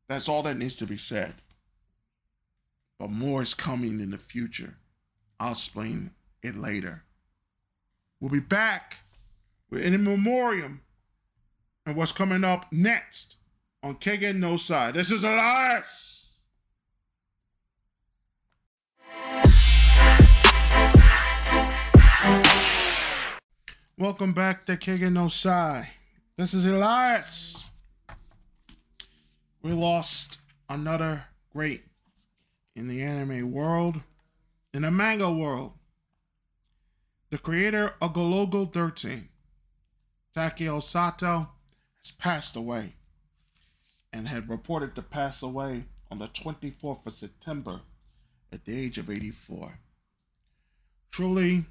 That's 0.07 0.29
all 0.29 0.43
that 0.43 0.57
needs 0.57 0.75
to 0.77 0.85
be 0.85 0.97
said. 0.97 1.35
But 3.03 3.11
more 3.11 3.41
is 3.41 3.53
coming 3.53 3.99
in 3.99 4.11
the 4.11 4.17
future. 4.17 4.77
I'll 5.37 5.51
explain 5.51 6.11
it 6.41 6.55
later. 6.55 7.03
We'll 8.21 8.31
be 8.31 8.39
back 8.39 8.99
with 9.69 9.81
In 9.81 10.01
Memoriam 10.05 10.83
and 11.85 11.97
what's 11.97 12.13
coming 12.13 12.45
up 12.45 12.71
next 12.71 13.35
on 13.83 13.95
Keigen 13.95 14.37
no 14.37 14.55
Sai. 14.55 14.93
This 14.93 15.11
is 15.11 15.25
Elias. 15.25 16.35
Welcome 23.97 24.31
back 24.31 24.65
to 24.67 24.77
Keigen 24.77 25.11
no 25.11 25.27
Sai. 25.27 25.89
This 26.37 26.53
is 26.53 26.65
Elias. 26.65 27.67
We 29.61 29.73
lost 29.73 30.39
another 30.69 31.25
great 31.51 31.83
in 32.75 32.87
the 32.87 33.01
anime 33.01 33.51
world, 33.51 34.01
in 34.73 34.81
the 34.81 34.91
manga 34.91 35.31
world. 35.31 35.73
The 37.29 37.37
creator 37.37 37.95
of 38.01 38.13
Golgo 38.13 38.71
13, 38.71 39.27
Takao 40.35 40.81
Saito, 40.81 41.49
has 41.97 42.11
passed 42.11 42.55
away 42.55 42.93
and 44.11 44.27
had 44.27 44.49
reported 44.49 44.95
to 44.95 45.01
pass 45.01 45.41
away 45.41 45.85
on 46.11 46.19
the 46.19 46.27
24th 46.27 47.05
of 47.05 47.13
September 47.13 47.81
at 48.51 48.65
the 48.65 48.79
age 48.79 48.97
of 48.97 49.09
84. 49.09 49.79
Truly 51.09 51.65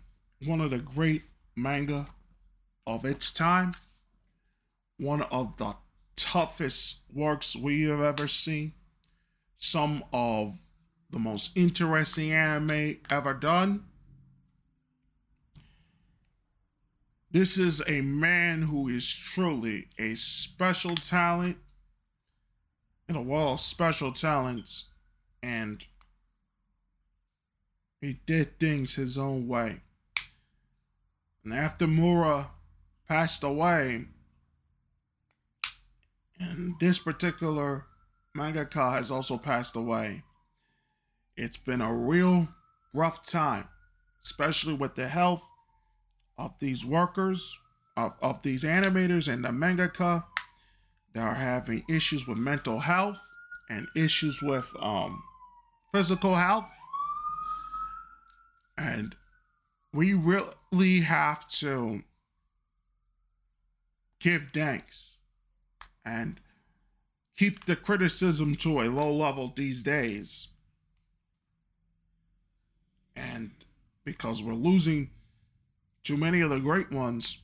one 0.45 0.61
of 0.61 0.71
the 0.71 0.79
great 0.79 1.23
manga 1.55 2.09
of 2.87 3.05
its 3.05 3.31
time, 3.33 3.75
one 4.99 5.23
of 5.23 5.57
the 5.59 5.77
toughest 6.17 7.03
works 7.13 7.55
we 7.55 7.83
have 7.83 8.01
ever 8.01 8.27
seen, 8.27 8.73
some 9.59 10.03
of 10.13 10.59
the 11.13 11.19
most 11.19 11.57
interesting 11.57 12.33
anime 12.33 12.97
ever 13.11 13.35
done. 13.35 13.85
This 17.31 17.57
is 17.59 17.83
a 17.87 18.01
man 18.01 18.63
who 18.63 18.89
is 18.89 19.11
truly 19.11 19.89
a 19.99 20.15
special 20.17 20.95
talent 20.95 21.59
in 23.09 23.17
a 23.17 23.23
world 23.23 23.55
of 23.55 23.61
special 23.61 24.13
talents, 24.13 24.85
and 25.43 25.87
he 28.01 28.21
did 28.27 28.59
things 28.59 28.95
his 28.95 29.17
own 29.17 29.49
way. 29.49 29.81
And 31.45 31.53
after 31.53 31.87
Miura 31.87 32.51
passed 33.09 33.43
away, 33.43 34.07
and 36.39 36.75
this 36.81 36.99
particular 36.99 37.87
mangaka 38.37 38.93
has 38.93 39.11
also 39.11 39.37
passed 39.37 39.77
away, 39.77 40.23
it's 41.43 41.57
been 41.57 41.81
a 41.81 41.93
real 41.93 42.49
rough 42.95 43.25
time, 43.25 43.67
especially 44.23 44.75
with 44.75 44.95
the 44.95 45.09
health 45.09 45.45
of 46.39 46.55
these 46.61 46.85
workers, 46.85 47.59
of, 47.97 48.15
of 48.23 48.43
these 48.43 48.63
animators 48.63 49.33
and 49.33 49.45
the 49.45 49.49
mangaka 49.49 50.25
that 51.15 51.21
are 51.21 51.35
having 51.35 51.85
issues 51.89 52.29
with 52.29 52.39
mental 52.39 52.79
health 52.79 53.19
and 53.69 53.89
issues 53.97 54.41
with 54.41 54.71
um, 54.79 55.23
physical 55.93 56.37
health. 56.37 56.71
And 58.79 59.17
we 59.93 60.15
really 60.15 61.01
have 61.01 61.49
to 61.49 62.03
give 64.21 64.49
thanks 64.55 65.17
and 66.05 66.41
keep 67.37 67.65
the 67.65 67.77
criticism 67.77 68.55
to 68.57 68.81
a 68.81 68.89
low 68.89 69.13
level 69.13 69.53
these 69.55 69.83
days. 69.83 70.52
And 73.17 73.51
because 74.05 74.43
we're 74.43 74.55
losing 74.55 75.11
too 76.03 76.17
many 76.17 76.41
of 76.41 76.51
the 76.51 76.61
great 76.61 76.91
ones, 76.91 77.39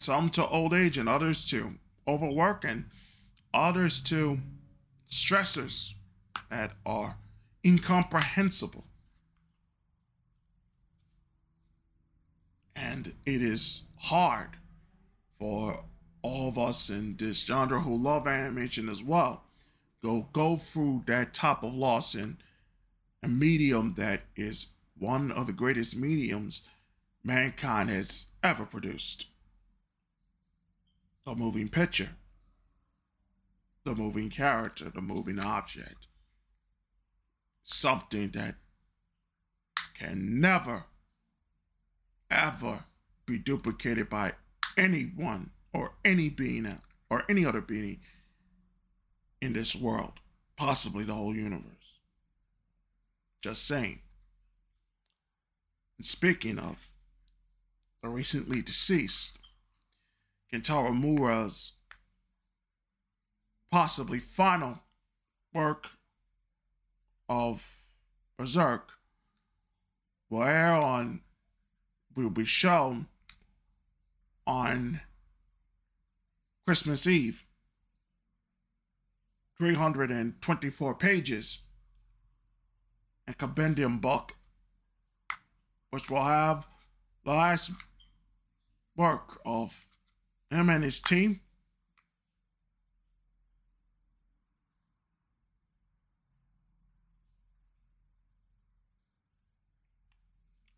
some 0.00 0.30
to 0.30 0.46
old 0.46 0.74
age 0.74 0.98
and 0.98 1.08
others 1.08 1.48
to 1.50 1.74
overwork 2.06 2.64
and 2.64 2.86
others 3.54 4.00
to 4.02 4.40
stressors 5.08 5.92
that 6.50 6.72
are 6.84 7.16
incomprehensible. 7.64 8.84
And 12.74 13.14
it 13.24 13.42
is 13.42 13.84
hard 13.96 14.56
for 15.38 15.84
all 16.22 16.48
of 16.48 16.58
us 16.58 16.88
in 16.88 17.16
this 17.16 17.44
genre 17.44 17.80
who 17.80 17.94
love 17.94 18.26
animation 18.26 18.88
as 18.88 19.02
well. 19.02 19.44
Go 20.02 20.28
go 20.32 20.56
through 20.56 21.04
that 21.06 21.32
type 21.32 21.62
of 21.62 21.74
loss 21.74 22.14
in 22.14 22.38
a 23.22 23.28
medium 23.28 23.94
that 23.96 24.22
is 24.36 24.72
one 24.98 25.30
of 25.30 25.46
the 25.46 25.52
greatest 25.52 25.96
mediums 25.96 26.62
mankind 27.22 27.90
has 27.90 28.26
ever 28.42 28.64
produced. 28.64 29.26
The 31.24 31.34
moving 31.34 31.68
picture, 31.68 32.10
the 33.84 33.94
moving 33.94 34.28
character, 34.28 34.90
the 34.90 35.00
moving 35.00 35.38
object. 35.38 36.08
Something 37.64 38.30
that 38.30 38.56
can 39.94 40.40
never 40.40 40.84
ever 42.28 42.84
be 43.26 43.38
duplicated 43.38 44.08
by 44.08 44.32
anyone 44.76 45.50
or 45.72 45.92
any 46.04 46.28
being 46.28 46.78
or 47.08 47.24
any 47.28 47.44
other 47.44 47.60
being 47.60 48.00
in 49.40 49.52
this 49.52 49.76
world, 49.76 50.14
possibly 50.56 51.04
the 51.04 51.14
whole 51.14 51.34
universe. 51.34 51.81
Just 53.42 53.66
saying. 53.66 53.98
And 55.98 56.06
speaking 56.06 56.58
of 56.58 56.90
the 58.02 58.08
recently 58.08 58.62
deceased, 58.62 59.38
Kentaro 60.52 60.98
Miura's 60.98 61.72
possibly 63.70 64.20
final 64.20 64.78
work 65.52 65.90
of 67.28 67.68
Berserk 68.36 68.92
will 70.30 70.44
air 70.44 70.74
on 70.74 71.20
will 72.14 72.30
be 72.30 72.44
shown 72.44 73.06
on 74.46 75.00
Christmas 76.66 77.06
Eve. 77.06 77.44
324 79.58 80.94
pages. 80.94 81.62
A 83.28 83.34
compendium 83.34 83.98
book, 83.98 84.32
which 85.90 86.10
will 86.10 86.24
have 86.24 86.66
the 87.24 87.30
last 87.30 87.70
work 88.96 89.40
of 89.46 89.86
him 90.50 90.68
and 90.68 90.82
his 90.82 91.00
team. 91.00 91.40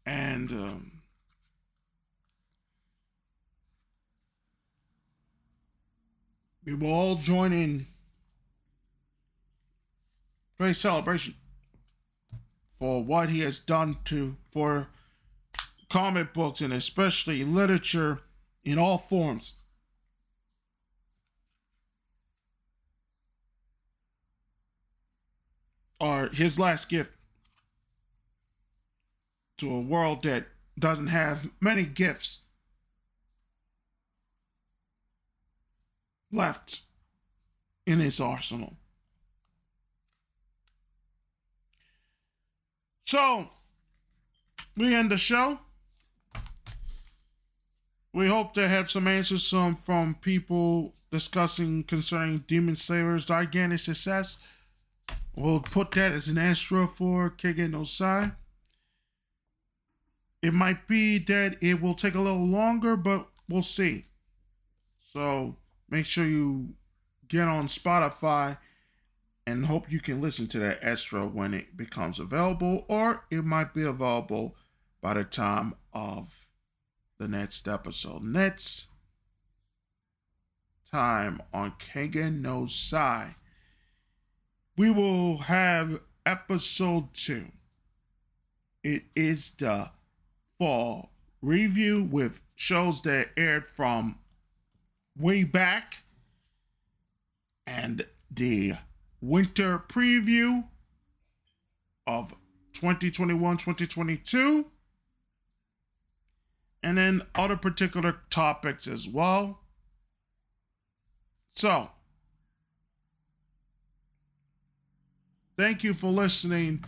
And 0.06 0.52
um, 0.52 0.92
we 6.64 6.74
will 6.74 6.92
all 6.92 7.14
join 7.16 7.54
in 7.54 7.86
great 10.58 10.76
celebration 10.76 11.34
for 12.84 13.02
what 13.02 13.30
he 13.30 13.40
has 13.40 13.58
done 13.60 13.96
to 14.04 14.36
for 14.50 14.88
comic 15.88 16.34
books 16.34 16.60
and 16.60 16.70
especially 16.70 17.42
literature 17.42 18.20
in 18.62 18.78
all 18.78 18.98
forms. 18.98 19.54
Are 25.98 26.28
his 26.28 26.58
last 26.58 26.90
gift 26.90 27.12
to 29.56 29.72
a 29.74 29.80
world 29.80 30.22
that 30.24 30.48
doesn't 30.78 31.06
have 31.06 31.48
many 31.62 31.84
gifts 31.84 32.40
left 36.30 36.82
in 37.86 38.02
its 38.02 38.20
arsenal. 38.20 38.74
So, 43.04 43.50
we 44.76 44.94
end 44.94 45.10
the 45.10 45.18
show. 45.18 45.58
We 48.12 48.28
hope 48.28 48.54
to 48.54 48.68
have 48.68 48.90
some 48.90 49.08
answers 49.08 49.46
some 49.46 49.76
from 49.76 50.14
people 50.14 50.94
discussing 51.10 51.82
concerning 51.82 52.44
Demon 52.46 52.76
Slayer's 52.76 53.26
gigantic 53.26 53.80
success. 53.80 54.38
We'll 55.34 55.60
put 55.60 55.90
that 55.92 56.12
as 56.12 56.28
an 56.28 56.38
extra 56.38 56.86
for 56.86 57.30
Keigen 57.30 57.72
no 57.72 57.84
Sai. 57.84 58.32
It 60.42 60.54
might 60.54 60.86
be 60.86 61.18
that 61.18 61.56
it 61.60 61.80
will 61.80 61.94
take 61.94 62.14
a 62.14 62.20
little 62.20 62.46
longer, 62.46 62.96
but 62.96 63.28
we'll 63.48 63.62
see. 63.62 64.04
So 65.12 65.56
make 65.90 66.06
sure 66.06 66.24
you 66.24 66.74
get 67.28 67.48
on 67.48 67.66
Spotify 67.66 68.58
and 69.46 69.66
hope 69.66 69.90
you 69.90 70.00
can 70.00 70.20
listen 70.20 70.46
to 70.48 70.58
that 70.58 70.78
extra 70.82 71.26
when 71.26 71.52
it 71.52 71.76
becomes 71.76 72.18
available, 72.18 72.84
or 72.88 73.24
it 73.30 73.44
might 73.44 73.74
be 73.74 73.82
available 73.82 74.56
by 75.02 75.14
the 75.14 75.24
time 75.24 75.74
of 75.92 76.46
the 77.18 77.28
next 77.28 77.68
episode. 77.68 78.22
Next 78.22 78.88
time 80.90 81.42
on 81.52 81.72
Keigen 81.72 82.40
no 82.40 82.66
Sai, 82.66 83.36
we 84.76 84.90
will 84.90 85.38
have 85.38 86.00
episode 86.24 87.12
two. 87.12 87.46
It 88.82 89.04
is 89.14 89.50
the 89.50 89.90
fall 90.58 91.10
review 91.42 92.02
with 92.02 92.40
shows 92.54 93.02
that 93.02 93.28
aired 93.36 93.66
from 93.66 94.18
way 95.16 95.44
back 95.44 96.02
and 97.66 98.06
the 98.30 98.74
winter 99.24 99.78
preview 99.88 100.64
of 102.06 102.34
2021 102.74 103.56
2022 103.56 104.66
and 106.82 106.98
then 106.98 107.22
other 107.34 107.56
particular 107.56 108.18
topics 108.28 108.86
as 108.86 109.08
well. 109.08 109.60
So, 111.52 111.88
thank 115.56 115.82
you 115.82 115.94
for 115.94 116.08
listening 116.08 116.84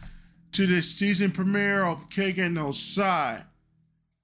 to 0.53 0.67
this 0.67 0.91
season 0.91 1.31
premiere 1.31 1.85
of 1.85 2.11
Keigen 2.11 2.53
no 2.53 2.73
Sai. 2.73 3.45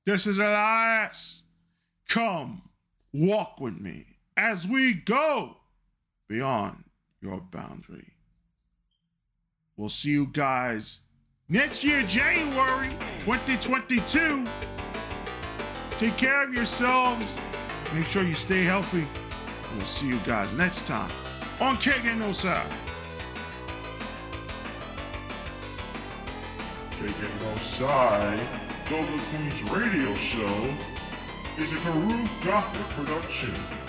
This 0.05 0.27
is 0.27 0.37
Elias. 0.37 1.45
Come 2.11 2.69
walk 3.15 3.59
with 3.59 3.81
me 3.81 4.05
as 4.37 4.67
we 4.67 4.93
go 4.93 5.57
beyond 6.29 6.85
your 7.23 7.41
boundary. 7.41 8.13
We'll 9.77 9.89
see 9.89 10.11
you 10.11 10.27
guys 10.27 11.07
next 11.49 11.83
year, 11.85 12.03
January 12.03 12.91
2022. 13.21 14.45
Take 15.97 16.17
care 16.17 16.43
of 16.43 16.53
yourselves. 16.53 17.41
Make 17.95 18.07
sure 18.07 18.25
you 18.25 18.35
stay 18.35 18.65
healthy. 18.65 19.07
We'll 19.77 19.87
see 19.87 20.09
you 20.09 20.19
guys 20.21 20.53
next 20.53 20.87
time 20.87 21.11
on 21.61 21.77
Keigen 21.77 22.19
no 22.19 22.33
Sai. 22.33 22.67
Keigen 26.91 27.41
no 27.43 27.57
Sai, 27.57 28.39
Golden 28.91 29.19
Queens 29.19 29.63
radio 29.71 30.15
show 30.17 30.75
is 31.59 31.73
a 31.73 31.77
Karoo 31.77 32.29
Gothic 32.45 32.89
production. 32.97 33.82